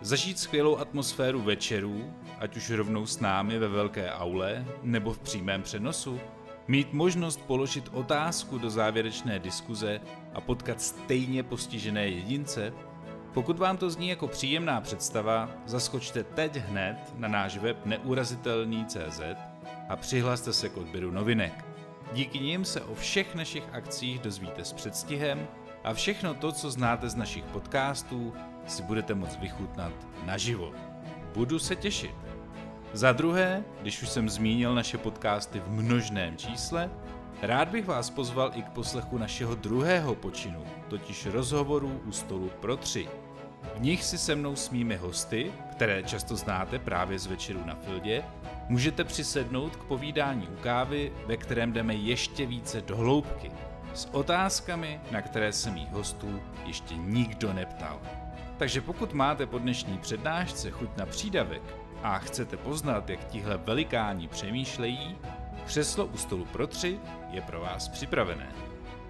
Zažít 0.00 0.38
skvělou 0.38 0.76
atmosféru 0.76 1.42
večerů, 1.42 2.14
ať 2.38 2.56
už 2.56 2.70
rovnou 2.70 3.06
s 3.06 3.20
námi 3.20 3.58
ve 3.58 3.68
velké 3.68 4.12
aule 4.12 4.66
nebo 4.82 5.12
v 5.12 5.18
přímém 5.18 5.62
přenosu, 5.62 6.20
mít 6.68 6.92
možnost 6.92 7.40
položit 7.46 7.88
otázku 7.92 8.58
do 8.58 8.70
závěrečné 8.70 9.38
diskuze 9.38 10.00
a 10.34 10.40
potkat 10.40 10.80
stejně 10.80 11.42
postižené 11.42 12.08
jedince? 12.08 12.72
Pokud 13.34 13.58
vám 13.58 13.76
to 13.76 13.90
zní 13.90 14.08
jako 14.08 14.28
příjemná 14.28 14.80
představa, 14.80 15.50
zaskočte 15.66 16.24
teď 16.24 16.56
hned 16.56 16.96
na 17.16 17.28
náš 17.28 17.58
web 17.58 17.86
neurazitelný.cz 17.86 19.20
a 19.88 19.96
přihlaste 19.96 20.52
se 20.52 20.68
k 20.68 20.76
odběru 20.76 21.10
novinek. 21.10 21.64
Díky 22.12 22.38
nim 22.38 22.64
se 22.64 22.80
o 22.80 22.94
všech 22.94 23.34
našich 23.34 23.64
akcích 23.72 24.18
dozvíte 24.18 24.64
s 24.64 24.72
předstihem 24.72 25.48
a 25.84 25.94
všechno 25.94 26.34
to, 26.34 26.52
co 26.52 26.70
znáte 26.70 27.08
z 27.08 27.14
našich 27.14 27.44
podcastů, 27.44 28.34
si 28.68 28.82
budete 28.82 29.14
moct 29.14 29.38
vychutnat 29.38 29.92
naživo. 30.24 30.72
Budu 31.34 31.58
se 31.58 31.76
těšit. 31.76 32.14
Za 32.92 33.12
druhé, 33.12 33.64
když 33.82 34.02
už 34.02 34.08
jsem 34.08 34.28
zmínil 34.28 34.74
naše 34.74 34.98
podcasty 34.98 35.60
v 35.60 35.70
množném 35.70 36.36
čísle, 36.36 36.90
rád 37.42 37.68
bych 37.68 37.86
vás 37.86 38.10
pozval 38.10 38.50
i 38.54 38.62
k 38.62 38.68
poslechu 38.68 39.18
našeho 39.18 39.54
druhého 39.54 40.14
počinu, 40.14 40.64
totiž 40.88 41.26
rozhovorů 41.26 42.00
u 42.06 42.12
stolu 42.12 42.50
pro 42.60 42.76
tři. 42.76 43.08
V 43.74 43.80
nich 43.80 44.04
si 44.04 44.18
se 44.18 44.34
mnou 44.34 44.56
s 44.56 44.70
mými 44.70 44.96
hosty, 44.96 45.52
které 45.70 46.02
často 46.02 46.36
znáte 46.36 46.78
právě 46.78 47.18
z 47.18 47.26
večeru 47.26 47.64
na 47.64 47.74
Fildě, 47.74 48.24
můžete 48.68 49.04
přisednout 49.04 49.76
k 49.76 49.84
povídání 49.84 50.48
u 50.48 50.56
kávy, 50.56 51.12
ve 51.26 51.36
kterém 51.36 51.72
jdeme 51.72 51.94
ještě 51.94 52.46
více 52.46 52.80
do 52.80 52.96
hloubky, 52.96 53.50
s 53.94 54.08
otázkami, 54.12 55.00
na 55.10 55.22
které 55.22 55.52
se 55.52 55.70
mých 55.70 55.90
hostů 55.90 56.40
ještě 56.66 56.96
nikdo 56.96 57.52
neptal. 57.52 58.00
Takže 58.58 58.80
pokud 58.80 59.12
máte 59.12 59.46
po 59.46 59.58
dnešní 59.58 59.98
přednášce 59.98 60.70
chuť 60.70 60.96
na 60.96 61.06
přídavek 61.06 61.62
a 62.02 62.18
chcete 62.18 62.56
poznat, 62.56 63.10
jak 63.10 63.24
tihle 63.24 63.56
velikáni 63.56 64.28
přemýšlejí, 64.28 65.18
křeslo 65.66 66.06
u 66.06 66.16
stolu 66.16 66.44
pro 66.44 66.66
tři 66.66 67.00
je 67.30 67.42
pro 67.42 67.60
vás 67.60 67.88
připravené. 67.88 68.52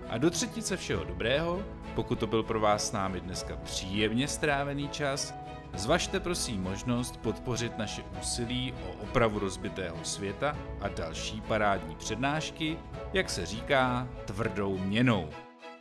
A 0.08 0.18
do 0.18 0.30
třetice 0.30 0.76
všeho 0.76 1.04
dobrého, 1.04 1.62
pokud 1.94 2.18
to 2.18 2.26
byl 2.26 2.42
pro 2.42 2.60
vás 2.60 2.88
s 2.88 2.92
námi 2.92 3.20
dneska 3.20 3.56
příjemně 3.56 4.28
strávený 4.28 4.88
čas, 4.88 5.34
zvažte 5.74 6.20
prosím 6.20 6.62
možnost 6.62 7.16
podpořit 7.16 7.78
naše 7.78 8.02
úsilí 8.20 8.74
o 8.86 9.02
opravu 9.02 9.38
rozbitého 9.38 10.04
světa 10.04 10.56
a 10.80 10.88
další 10.88 11.40
parádní 11.40 11.96
přednášky, 11.96 12.78
jak 13.12 13.30
se 13.30 13.46
říká, 13.46 14.08
tvrdou 14.24 14.78
měnou. 14.78 15.28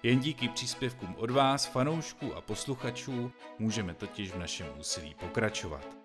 Jen 0.04 0.20
díky 0.20 0.50
příspěvkům 0.50 1.16
od 1.18 1.32
vás, 1.32 1.66
fanoušků 1.66 2.36
a 2.36 2.42
posluchačů, 2.42 3.32
můžeme 3.60 3.94
totiž 3.94 4.32
v 4.32 4.40
našem 4.40 4.68
úsilí 4.80 5.16
pokračovat. 5.20 5.98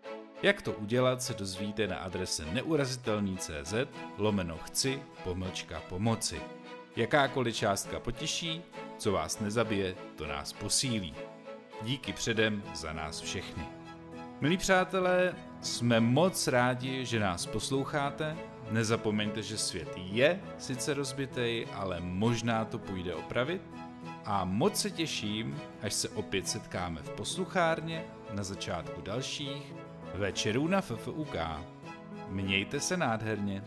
Jak 0.42 0.62
to 0.62 0.72
udělat, 0.72 1.22
se 1.22 1.34
dozvíte 1.34 1.86
na 1.86 1.96
adrese 1.96 2.44
neurazitelný.cz 2.44 3.74
lomeno 4.18 4.58
chci 4.58 5.02
pomlčka 5.24 5.82
pomoci. 5.88 6.40
Jakákoliv 6.96 7.56
částka 7.56 8.00
potěší, 8.00 8.62
co 8.98 9.12
vás 9.12 9.40
nezabije, 9.40 9.94
to 10.16 10.26
nás 10.26 10.52
posílí. 10.52 11.14
Díky 11.82 12.12
předem 12.12 12.62
za 12.74 12.92
nás 12.92 13.20
všechny. 13.20 13.64
Milí 14.40 14.56
přátelé, 14.56 15.34
jsme 15.60 16.00
moc 16.00 16.48
rádi, 16.48 17.04
že 17.04 17.20
nás 17.20 17.46
posloucháte. 17.46 18.36
Nezapomeňte, 18.70 19.42
že 19.42 19.58
svět 19.58 19.88
je 19.96 20.40
sice 20.58 20.94
rozbitej, 20.94 21.66
ale 21.74 22.00
možná 22.00 22.64
to 22.64 22.78
půjde 22.78 23.14
opravit. 23.14 23.62
A 24.24 24.44
moc 24.44 24.76
se 24.80 24.90
těším, 24.90 25.60
až 25.82 25.94
se 25.94 26.08
opět 26.08 26.48
setkáme 26.48 27.02
v 27.02 27.10
posluchárně 27.10 28.04
na 28.32 28.42
začátku 28.42 29.00
dalších 29.00 29.72
večerů 30.14 30.68
na 30.68 30.80
FFUK. 30.80 31.36
Mějte 32.28 32.80
se 32.80 32.96
nádherně. 32.96 33.64